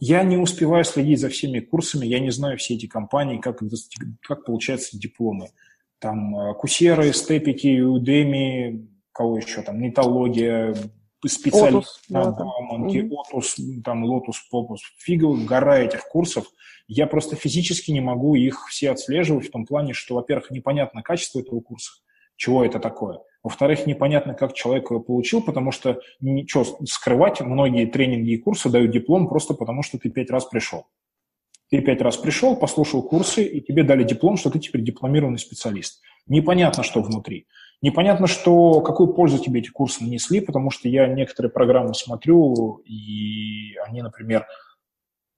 я 0.00 0.22
не 0.22 0.38
успеваю 0.38 0.84
следить 0.84 1.20
за 1.20 1.28
всеми 1.28 1.60
курсами, 1.60 2.06
я 2.06 2.20
не 2.20 2.30
знаю 2.30 2.56
все 2.56 2.74
эти 2.74 2.86
компании, 2.86 3.38
как, 3.38 3.60
как 4.26 4.46
получаются 4.46 4.98
дипломы 4.98 5.50
там 5.98 6.36
э, 6.36 6.54
кусеры, 6.54 7.12
степики, 7.12 7.80
Udemy, 7.80 8.86
кого 9.12 9.38
еще 9.38 9.62
там, 9.62 9.80
нетология, 9.80 10.74
специалист 11.26 12.02
на 12.08 12.24
да, 12.24 12.44
Бауманке, 12.44 13.08
OTUS, 13.10 13.56
там 13.84 14.04
Лотус, 14.04 14.40
Попус, 14.50 14.80
фигл, 14.98 15.34
гора 15.44 15.78
этих 15.78 16.04
курсов. 16.04 16.46
Я 16.86 17.06
просто 17.06 17.36
физически 17.36 17.90
не 17.90 18.00
могу 18.00 18.34
их 18.34 18.66
все 18.68 18.90
отслеживать 18.90 19.48
в 19.48 19.50
том 19.50 19.64
плане, 19.64 19.94
что, 19.94 20.16
во-первых, 20.16 20.50
непонятно 20.50 21.02
качество 21.02 21.40
этого 21.40 21.60
курса, 21.60 21.92
чего 22.36 22.64
это 22.64 22.78
такое. 22.78 23.20
Во-вторых, 23.42 23.86
непонятно, 23.86 24.34
как 24.34 24.54
человек 24.54 24.90
его 24.90 25.00
получил, 25.00 25.42
потому 25.42 25.70
что 25.70 26.00
ничего 26.20 26.64
скрывать, 26.86 27.40
многие 27.40 27.86
тренинги 27.86 28.32
и 28.32 28.38
курсы 28.38 28.68
дают 28.68 28.90
диплом 28.90 29.28
просто 29.28 29.54
потому, 29.54 29.82
что 29.82 29.98
ты 29.98 30.10
пять 30.10 30.30
раз 30.30 30.46
пришел. 30.46 30.86
Ты 31.70 31.80
пять 31.80 32.02
раз 32.02 32.16
пришел, 32.16 32.56
послушал 32.56 33.02
курсы, 33.02 33.42
и 33.44 33.60
тебе 33.60 33.82
дали 33.82 34.04
диплом, 34.04 34.36
что 34.36 34.50
ты 34.50 34.58
теперь 34.58 34.82
дипломированный 34.82 35.38
специалист. 35.38 36.02
Непонятно, 36.26 36.82
что 36.82 37.02
внутри. 37.02 37.46
Непонятно, 37.82 38.26
что, 38.26 38.80
какую 38.80 39.12
пользу 39.12 39.38
тебе 39.38 39.60
эти 39.60 39.70
курсы 39.70 40.02
нанесли, 40.04 40.40
потому 40.40 40.70
что 40.70 40.88
я 40.88 41.06
некоторые 41.06 41.50
программы 41.50 41.94
смотрю, 41.94 42.82
и 42.86 43.76
они, 43.86 44.02
например, 44.02 44.46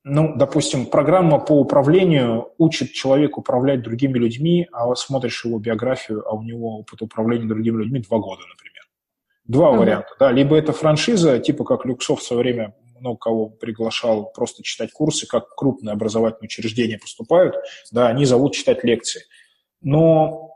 ну, 0.04 0.36
допустим, 0.36 0.86
программа 0.86 1.40
по 1.40 1.52
управлению 1.52 2.52
учит 2.58 2.92
человека 2.92 3.40
управлять 3.40 3.82
другими 3.82 4.18
людьми, 4.18 4.68
а 4.70 4.94
смотришь 4.94 5.44
его 5.44 5.58
биографию, 5.58 6.24
а 6.28 6.34
у 6.34 6.42
него 6.42 6.78
опыт 6.78 7.02
управления 7.02 7.48
другими 7.48 7.78
людьми 7.82 8.00
два 8.00 8.18
года, 8.18 8.42
например. 8.48 8.84
Два 9.46 9.72
uh-huh. 9.72 9.78
варианта, 9.78 10.08
да. 10.20 10.30
Либо 10.30 10.56
это 10.56 10.72
франшиза, 10.72 11.40
типа 11.40 11.64
как 11.64 11.84
Люксов 11.84 12.20
в 12.20 12.22
свое 12.22 12.42
время 12.42 12.74
много 13.00 13.18
кого 13.18 13.48
приглашал 13.48 14.30
просто 14.32 14.62
читать 14.62 14.92
курсы, 14.92 15.26
как 15.26 15.54
крупные 15.54 15.92
образовательные 15.92 16.46
учреждения 16.46 16.98
поступают, 16.98 17.56
да, 17.92 18.08
они 18.08 18.24
зовут 18.24 18.54
читать 18.54 18.84
лекции. 18.84 19.22
Но, 19.82 20.52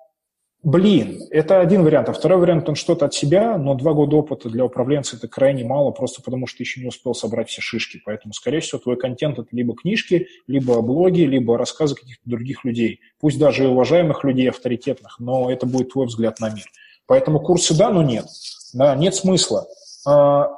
блин, 0.63 1.23
это 1.31 1.61
один 1.61 1.85
вариант. 1.85 2.09
А 2.09 2.13
второй 2.13 2.39
вариант, 2.39 2.69
он 2.69 2.75
что-то 2.75 3.07
от 3.07 3.15
себя, 3.15 3.57
но 3.59 3.75
два 3.75 3.93
года 3.93 4.17
опыта 4.17 4.49
для 4.49 4.65
управленца 4.65 5.17
это 5.17 5.29
крайне 5.29 5.65
мало, 5.65 5.91
просто 5.91 6.23
потому 6.23 6.47
что 6.47 6.63
еще 6.63 6.81
не 6.81 6.89
успел 6.89 7.15
собрать 7.15 7.49
все 7.49 7.61
шишки. 7.61 8.01
Поэтому, 8.05 8.33
скорее 8.33 8.61
всего, 8.61 8.81
твой 8.81 8.97
контент 8.97 9.39
это 9.39 9.49
либо 9.53 9.75
книжки, 9.75 10.29
либо 10.47 10.81
блоги, 10.81 11.23
либо 11.23 11.59
рассказы 11.59 11.95
каких-то 11.95 12.29
других 12.29 12.65
людей. 12.65 13.01
Пусть 13.21 13.39
даже 13.39 13.65
и 13.65 13.67
уважаемых 13.67 14.25
людей, 14.25 14.51
авторитетных, 14.51 15.21
но 15.21 15.51
это 15.51 15.67
будет 15.67 15.93
твой 15.93 16.07
взгляд 16.07 16.41
на 16.41 16.51
мир. 16.51 16.67
Поэтому 17.07 17.41
курсы 17.41 17.77
да, 17.77 17.91
но 17.91 18.03
нет. 18.03 18.27
Да, 18.73 18.95
нет 18.95 19.15
смысла. 19.15 19.67
А, 20.07 20.49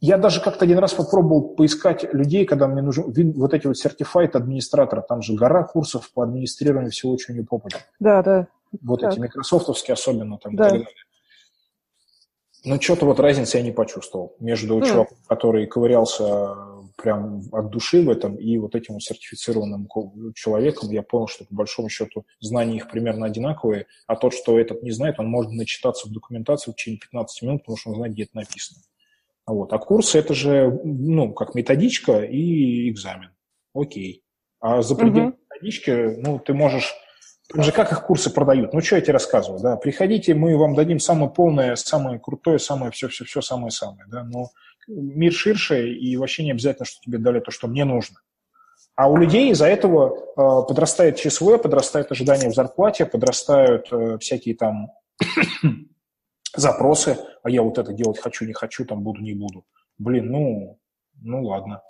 я 0.00 0.18
даже 0.18 0.40
как-то 0.40 0.64
один 0.64 0.78
раз 0.78 0.92
попробовал 0.94 1.54
поискать 1.54 2.12
людей, 2.12 2.44
когда 2.44 2.68
мне 2.68 2.82
нужен 2.82 3.04
вот 3.32 3.54
эти 3.54 3.66
вот 3.66 3.78
сертифайт 3.78 4.36
администратора. 4.36 5.00
Там 5.00 5.22
же 5.22 5.34
гора 5.34 5.64
курсов 5.64 6.10
по 6.12 6.22
администрированию 6.22 6.90
всего, 6.90 7.16
чего 7.16 7.36
не 7.36 7.44
попадет. 7.44 7.86
Да, 7.98 8.22
да. 8.22 8.48
Вот 8.82 9.00
так. 9.00 9.12
эти 9.12 9.20
микрософтовские 9.20 9.94
особенно 9.94 10.38
там 10.38 10.54
да. 10.54 10.66
и 10.66 10.70
так 10.70 10.78
далее. 10.80 10.94
Но 12.64 12.80
что-то 12.80 13.06
вот 13.06 13.20
разницы 13.20 13.58
я 13.58 13.62
не 13.62 13.70
почувствовал 13.70 14.34
между 14.40 14.78
mm. 14.78 14.86
чуваком, 14.86 15.16
который 15.28 15.66
ковырялся 15.66 16.56
прям 16.96 17.42
от 17.52 17.70
души 17.70 18.02
в 18.02 18.10
этом, 18.10 18.34
и 18.36 18.58
вот 18.58 18.74
этим 18.74 18.94
вот 18.94 19.02
сертифицированным 19.02 19.86
человеком 20.34 20.90
я 20.90 21.02
понял, 21.02 21.28
что 21.28 21.44
по 21.44 21.54
большому 21.54 21.88
счету 21.88 22.26
знания 22.40 22.76
их 22.76 22.90
примерно 22.90 23.26
одинаковые, 23.26 23.86
а 24.06 24.16
тот, 24.16 24.34
что 24.34 24.58
этот 24.58 24.82
не 24.82 24.90
знает, 24.90 25.20
он 25.20 25.28
может 25.28 25.52
начитаться 25.52 26.08
в 26.08 26.12
документации 26.12 26.72
в 26.72 26.74
течение 26.74 26.98
15 26.98 27.42
минут, 27.42 27.62
потому 27.62 27.76
что 27.76 27.90
он 27.90 27.96
знает, 27.96 28.14
где 28.14 28.24
это 28.24 28.34
написано. 28.34 28.80
Вот. 29.46 29.72
А 29.72 29.78
курсы– 29.78 30.18
это 30.20 30.34
же, 30.34 30.80
ну, 30.84 31.32
как 31.32 31.54
методичка 31.54 32.22
и 32.22 32.90
экзамен. 32.90 33.30
Окей. 33.74 34.22
А 34.60 34.82
за 34.82 34.96
пределами 34.96 35.28
угу. 35.28 35.38
методички, 35.50 35.90
ну, 36.20 36.38
ты 36.38 36.52
можешь 36.54 36.94
там 37.48 37.62
же 37.62 37.70
как 37.70 37.92
их 37.92 38.02
курсы 38.04 38.30
продают? 38.30 38.72
Ну, 38.72 38.80
что 38.80 38.96
я 38.96 39.02
тебе 39.02 39.12
рассказываю, 39.12 39.62
да? 39.62 39.76
Приходите, 39.76 40.34
мы 40.34 40.56
вам 40.56 40.74
дадим 40.74 40.98
самое 40.98 41.30
полное, 41.30 41.76
самое 41.76 42.18
крутое, 42.18 42.58
самое 42.58 42.90
все-все-все, 42.90 43.40
самое-самое, 43.40 44.06
да? 44.08 44.24
Но 44.24 44.50
мир 44.88 45.32
ширше, 45.32 45.90
и 45.90 46.16
вообще 46.16 46.44
не 46.44 46.50
обязательно, 46.50 46.86
что 46.86 47.00
тебе 47.00 47.18
дали 47.18 47.40
то, 47.40 47.50
что 47.50 47.68
мне 47.68 47.84
нужно. 47.84 48.16
А 48.96 49.08
у 49.08 49.16
людей 49.16 49.50
из-за 49.50 49.66
этого 49.66 50.16
э, 50.16 50.66
подрастает 50.66 51.16
ЧСВ, 51.16 51.58
подрастает 51.62 52.10
ожидание 52.10 52.50
в 52.50 52.54
зарплате, 52.54 53.06
подрастают 53.06 53.92
э, 53.92 54.18
всякие 54.18 54.56
там 54.56 54.90
запросы, 56.56 57.18
а 57.42 57.50
я 57.50 57.62
вот 57.62 57.78
это 57.78 57.92
делать 57.92 58.18
хочу, 58.18 58.44
не 58.44 58.52
хочу, 58.52 58.84
там 58.84 59.02
буду, 59.02 59.20
не 59.20 59.34
буду. 59.34 59.64
Блин, 59.98 60.30
ну, 60.30 60.78
ну 61.22 61.44
ладно. 61.44 61.82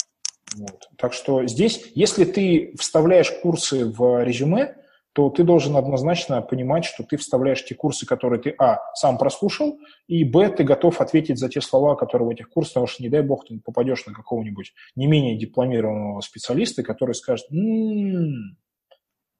Вот. 0.57 0.89
Так 0.97 1.13
что 1.13 1.47
здесь, 1.47 1.91
если 1.95 2.25
ты 2.25 2.75
вставляешь 2.79 3.31
курсы 3.31 3.85
в 3.85 4.23
резюме, 4.25 4.77
то 5.13 5.31
ты 5.31 5.45
должен 5.45 5.77
однозначно 5.77 6.43
понимать, 6.43 6.85
что 6.85 7.03
ты 7.03 7.17
вставляешь 7.17 7.65
те 7.65 7.75
курсы, 7.75 8.05
которые 8.05 8.39
ты, 8.39 8.55
а, 8.59 8.81
сам 8.95 9.17
прослушал, 9.17 9.79
и, 10.07 10.25
б, 10.25 10.51
ты 10.51 10.63
готов 10.63 11.01
ответить 11.01 11.39
за 11.39 11.49
те 11.49 11.63
слова, 11.63 11.95
которые 11.95 12.29
в 12.29 12.31
этих 12.33 12.51
курсах, 12.51 12.75
потому 12.75 12.87
что, 12.87 13.03
не 13.03 13.09
дай 13.09 13.23
бог, 13.23 13.47
ты 13.47 13.59
попадешь 13.59 14.05
на 14.05 14.13
какого-нибудь 14.13 14.75
не 14.95 15.07
менее 15.07 15.39
дипломированного 15.39 16.21
специалиста, 16.21 16.83
который 16.83 17.15
скажет, 17.15 17.47
м-м, 17.51 18.59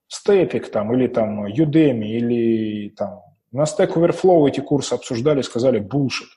Степик 0.09 0.71
там, 0.71 0.95
или 0.95 1.09
там 1.09 1.45
Udemy, 1.45 2.07
или 2.07 2.89
там 2.91 3.23
на 3.57 3.63
Stack 3.63 3.95
Overflow 3.95 4.47
эти 4.49 4.61
курсы 4.61 4.93
обсуждали, 4.93 5.41
сказали, 5.41 5.81
bullshit. 5.81 6.29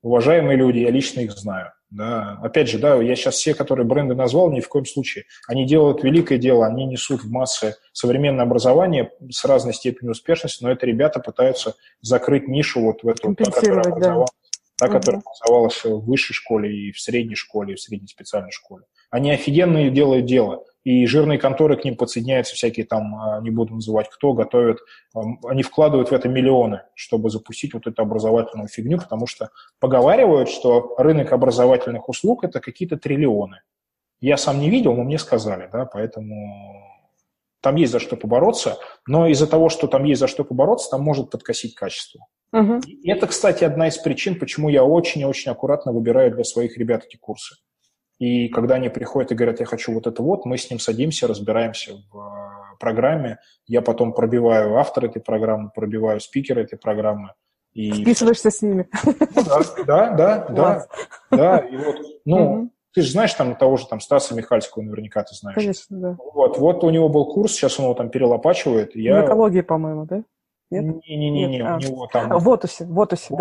Уважаемые 0.00 0.56
люди, 0.56 0.78
я 0.78 0.90
лично 0.90 1.20
их 1.20 1.32
знаю. 1.32 1.72
Да. 1.90 2.38
Опять 2.42 2.68
же, 2.68 2.78
да, 2.78 2.96
я 2.96 3.16
сейчас 3.16 3.34
все, 3.34 3.54
которые 3.54 3.86
бренды 3.86 4.14
назвал, 4.14 4.50
ни 4.50 4.60
в 4.60 4.68
коем 4.68 4.86
случае. 4.86 5.24
Они 5.46 5.66
делают 5.66 6.02
великое 6.02 6.38
дело, 6.38 6.66
они 6.66 6.86
несут 6.86 7.22
в 7.22 7.30
массы 7.30 7.76
современное 7.92 8.44
образование 8.44 9.10
с 9.30 9.44
разной 9.44 9.74
степенью 9.74 10.12
успешности, 10.12 10.62
но 10.62 10.70
это 10.70 10.86
ребята 10.86 11.20
пытаются 11.20 11.74
закрыть 12.00 12.46
нишу 12.48 12.80
вот 12.80 13.02
в 13.02 13.08
эту, 13.08 13.34
та, 13.34 13.50
которая 13.50 13.84
образовалась, 13.84 14.30
да. 14.78 14.86
та, 14.86 14.92
которая 14.92 15.22
образовалась 15.22 15.84
в 15.84 16.06
высшей 16.06 16.34
школе 16.34 16.74
и 16.74 16.92
в 16.92 17.00
средней 17.00 17.36
школе, 17.36 17.72
и 17.74 17.76
в 17.76 17.80
средней 17.80 18.08
специальной 18.08 18.52
школе. 18.52 18.84
Они 19.10 19.30
офигенные 19.30 19.90
делают 19.90 20.26
дело 20.26 20.64
и 20.84 21.04
жирные 21.06 21.38
конторы 21.38 21.76
к 21.76 21.84
ним 21.84 21.96
подсоединяются, 21.96 22.54
всякие 22.54 22.86
там, 22.86 23.14
а, 23.14 23.40
не 23.42 23.50
буду 23.50 23.74
называть 23.74 24.08
кто, 24.08 24.32
готовят, 24.32 24.78
они 25.44 25.62
вкладывают 25.62 26.10
в 26.10 26.14
это 26.14 26.28
миллионы, 26.28 26.82
чтобы 26.94 27.28
запустить 27.28 27.74
вот 27.74 27.86
эту 27.86 28.00
образовательную 28.00 28.68
фигню, 28.68 28.98
потому 28.98 29.26
что 29.26 29.50
поговаривают, 29.80 30.48
что 30.48 30.94
рынок 30.96 31.32
образовательных 31.32 32.08
услуг– 32.08 32.42
это 32.44 32.60
какие-то 32.60 32.96
триллионы. 32.96 33.60
Я 34.20 34.38
сам 34.38 34.60
не 34.60 34.70
видел, 34.70 34.94
но 34.94 35.04
мне 35.04 35.18
сказали, 35.18 35.68
да, 35.70 35.84
поэтому 35.84 36.82
там 37.60 37.76
есть 37.76 37.92
за 37.92 37.98
что 37.98 38.16
побороться, 38.16 38.78
но 39.06 39.26
из-за 39.26 39.46
того, 39.46 39.68
что 39.68 39.88
там 39.88 40.04
есть 40.04 40.20
за 40.20 40.26
что 40.26 40.42
побороться, 40.42 40.90
там 40.90 41.02
может 41.02 41.30
подкосить 41.30 41.74
качество. 41.74 42.26
Угу. 42.52 42.80
И 42.86 43.10
это, 43.10 43.26
кстати, 43.26 43.62
одна 43.62 43.88
из 43.88 43.98
причин, 43.98 44.38
почему 44.38 44.70
я 44.70 44.84
очень 44.84 45.20
и 45.20 45.26
очень 45.26 45.52
аккуратно 45.52 45.92
выбираю 45.92 46.34
для 46.34 46.44
своих 46.44 46.78
ребят 46.78 47.04
эти 47.04 47.16
курсы. 47.16 47.56
И 48.18 48.48
когда 48.48 48.76
они 48.76 48.88
приходят 48.88 49.30
и 49.30 49.34
говорят, 49.34 49.60
я 49.60 49.66
хочу 49.66 49.92
вот 49.92 50.06
это 50.06 50.22
вот, 50.22 50.44
мы 50.44 50.58
с 50.58 50.68
ним 50.70 50.80
садимся, 50.80 51.28
разбираемся 51.28 51.94
в 52.10 52.18
э, 52.18 52.76
программе. 52.80 53.38
Я 53.66 53.80
потом 53.80 54.12
пробиваю 54.12 54.76
автора 54.76 55.06
этой 55.06 55.22
программы, 55.22 55.70
пробиваю 55.72 56.20
спикера 56.20 56.60
этой 56.60 56.78
программы. 56.78 57.32
И... 57.74 57.92
Списываешься 57.92 58.50
с 58.50 58.60
ними. 58.60 58.88
Ну, 59.04 59.14
да, 59.86 60.10
да, 60.10 60.14
да, 60.16 60.48
да, 60.48 60.86
да. 61.30 61.58
И 61.58 61.76
вот, 61.76 61.96
ну, 62.24 62.36
угу. 62.36 62.70
ты 62.92 63.02
же 63.02 63.12
знаешь 63.12 63.32
там 63.34 63.54
того 63.54 63.76
же 63.76 63.86
там 63.86 64.00
Стаса 64.00 64.34
Михальского, 64.34 64.82
наверняка 64.82 65.22
ты 65.22 65.36
знаешь. 65.36 65.54
Конечно, 65.54 65.96
да. 65.96 66.16
Вот, 66.34 66.58
вот 66.58 66.82
у 66.82 66.90
него 66.90 67.08
был 67.08 67.26
курс, 67.26 67.52
сейчас 67.52 67.78
он 67.78 67.84
его 67.84 67.94
там 67.94 68.10
перелопачивает. 68.10 68.96
Я... 68.96 69.24
экологии, 69.24 69.60
по-моему, 69.60 70.06
да? 70.06 70.24
Не-не-не, 70.70 71.62
у 71.62 71.78
него 71.78 72.08
там... 72.12 72.32
А, 72.32 72.38
в 72.38 72.48
Отусе, 72.48 72.84
вот. 72.84 72.94
В 72.94 73.00
Отусе, 73.00 73.34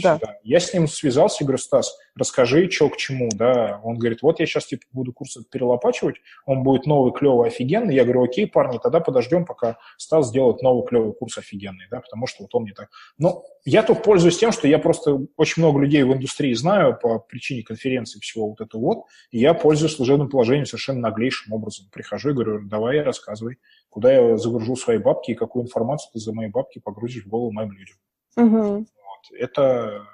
да. 0.00 0.18
да. 0.20 0.36
Я 0.44 0.60
с 0.60 0.72
ним 0.72 0.86
связался 0.86 1.42
и 1.42 1.46
говорю, 1.46 1.58
Стас, 1.58 1.96
расскажи, 2.18 2.70
что 2.70 2.88
к 2.88 2.96
чему, 2.96 3.28
да. 3.34 3.80
Он 3.82 3.96
говорит, 3.96 4.22
вот 4.22 4.40
я 4.40 4.46
сейчас 4.46 4.66
типа 4.66 4.84
буду 4.92 5.12
курс 5.12 5.36
перелопачивать, 5.50 6.16
он 6.46 6.62
будет 6.62 6.86
новый, 6.86 7.12
клевый, 7.12 7.48
офигенный. 7.48 7.94
Я 7.94 8.04
говорю, 8.04 8.24
окей, 8.24 8.46
парни, 8.46 8.78
тогда 8.82 9.00
подождем, 9.00 9.44
пока 9.44 9.78
Стас 9.96 10.28
сделает 10.28 10.62
новый, 10.62 10.86
клевый 10.86 11.12
курс 11.12 11.38
офигенный, 11.38 11.86
да, 11.90 12.00
потому 12.00 12.26
что 12.26 12.42
вот 12.42 12.54
он 12.54 12.64
не 12.64 12.72
так... 12.72 12.88
Но 13.18 13.44
я 13.64 13.82
тут 13.82 14.02
пользуюсь 14.02 14.38
тем, 14.38 14.52
что 14.52 14.66
я 14.68 14.78
просто 14.78 15.20
очень 15.36 15.62
много 15.62 15.80
людей 15.80 16.02
в 16.02 16.12
индустрии 16.12 16.52
знаю 16.54 16.98
по 17.00 17.18
причине 17.18 17.62
конференции 17.62 18.20
всего 18.20 18.48
вот 18.48 18.60
этого 18.60 18.80
вот, 18.80 18.98
и 19.30 19.38
я 19.38 19.54
пользуюсь 19.54 19.94
служебным 19.94 20.28
положением 20.28 20.66
совершенно 20.66 21.00
наглейшим 21.00 21.52
образом. 21.52 21.86
Прихожу 21.92 22.30
и 22.30 22.32
говорю, 22.34 22.60
давай 22.64 23.00
рассказывай 23.00 23.58
куда 23.90 24.12
я 24.12 24.36
загружу 24.36 24.76
свои 24.76 24.98
бабки 24.98 25.32
и 25.32 25.34
какую 25.34 25.64
информацию 25.64 26.10
ты 26.12 26.20
за 26.20 26.32
мои 26.32 26.48
бабки 26.48 26.78
погрузишь 26.78 27.24
в 27.24 27.28
голову 27.28 27.52
моим 27.52 27.72
людям. 27.72 27.96
Угу. 28.36 28.56
Вот. 28.56 29.38
Это, 29.38 30.06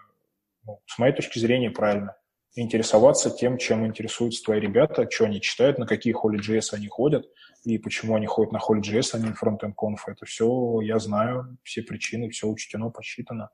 ну, 0.66 0.80
с 0.86 0.98
моей 0.98 1.14
точки 1.14 1.38
зрения, 1.38 1.70
правильно. 1.70 2.16
Интересоваться 2.56 3.30
тем, 3.30 3.58
чем 3.58 3.84
интересуются 3.84 4.44
твои 4.44 4.60
ребята, 4.60 5.08
что 5.10 5.24
они 5.24 5.40
читают, 5.40 5.78
на 5.78 5.86
какие 5.86 6.14
Holy.js 6.14 6.68
они 6.72 6.86
ходят, 6.86 7.26
и 7.64 7.78
почему 7.78 8.14
они 8.14 8.26
ходят 8.26 8.52
на 8.52 8.58
Holy.js, 8.58 9.10
а 9.14 9.18
не 9.18 9.30
Frontend 9.30 9.74
Conf. 9.76 9.98
Это 10.06 10.24
все 10.24 10.80
я 10.82 10.98
знаю, 11.00 11.58
все 11.64 11.82
причины, 11.82 12.30
все 12.30 12.46
учтено, 12.46 12.90
посчитано 12.90 13.50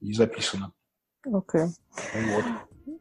и 0.00 0.12
записано. 0.12 0.72
Окей. 1.24 1.62
Okay. 1.62 2.34
Вот. 2.34 2.44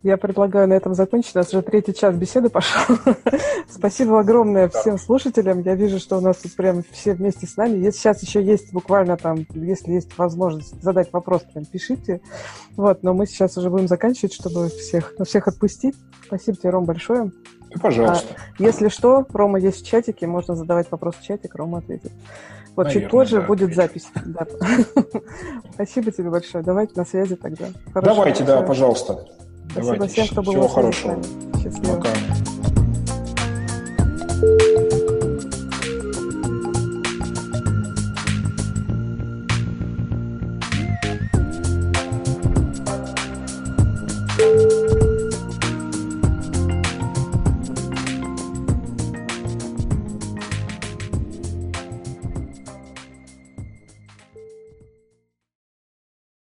Я 0.03 0.17
предлагаю 0.17 0.67
на 0.67 0.73
этом 0.73 0.93
закончить. 0.93 1.33
У 1.33 1.37
нас 1.39 1.53
уже 1.53 1.61
третий 1.61 1.93
час 1.93 2.13
беседы 2.13 2.49
пошел. 2.49 2.97
Спасибо 3.69 4.19
огромное 4.19 4.67
всем 4.67 4.97
слушателям. 4.97 5.61
Я 5.61 5.75
вижу, 5.75 5.97
что 5.97 6.17
у 6.17 6.21
нас 6.21 6.37
тут 6.37 6.53
прям 6.57 6.83
все 6.91 7.13
вместе 7.13 7.47
с 7.47 7.55
нами. 7.55 7.77
Если 7.77 7.99
сейчас 7.99 8.21
еще 8.21 8.43
есть 8.43 8.73
буквально 8.73 9.15
там, 9.15 9.45
если 9.53 9.93
есть 9.93 10.17
возможность 10.17 10.81
задать 10.83 11.13
вопрос, 11.13 11.43
прям 11.43 11.63
пишите. 11.63 12.19
Вот, 12.75 13.01
но 13.01 13.13
мы 13.13 13.25
сейчас 13.25 13.57
уже 13.57 13.69
будем 13.69 13.87
заканчивать, 13.87 14.33
чтобы 14.33 14.67
всех, 14.67 15.13
всех 15.25 15.47
отпустить. 15.47 15.95
Спасибо 16.25 16.57
тебе, 16.57 16.71
Ром, 16.71 16.83
большое. 16.83 17.31
И 17.73 17.79
пожалуйста. 17.79 18.35
А, 18.35 18.61
если 18.61 18.89
что, 18.89 19.25
Рома 19.31 19.57
есть 19.57 19.83
в 19.83 19.87
чатике, 19.87 20.27
можно 20.27 20.55
задавать 20.55 20.91
вопрос 20.91 21.15
в 21.15 21.23
чатик, 21.23 21.55
Рома 21.55 21.77
ответит. 21.77 22.11
Вот 22.75 22.87
Наверное, 22.87 23.03
чуть 23.03 23.11
позже 23.11 23.39
да, 23.39 23.47
будет 23.47 23.73
запись. 23.73 24.07
Да. 24.25 24.47
Спасибо 25.73 26.11
тебе 26.11 26.29
большое. 26.29 26.61
Давайте 26.61 26.93
на 26.97 27.05
связи 27.05 27.37
тогда. 27.37 27.67
Давайте, 27.93 28.43
да, 28.43 28.63
пожалуйста. 28.63 29.25
Спасибо 29.71 29.93
Давайте. 29.95 30.13
всем, 30.13 30.27
кто 30.27 30.43
был 30.43 30.51
Всего 30.53 30.67
хорошего. 30.67 31.23
Счастливо. 31.61 31.95
Пока. 31.95 32.09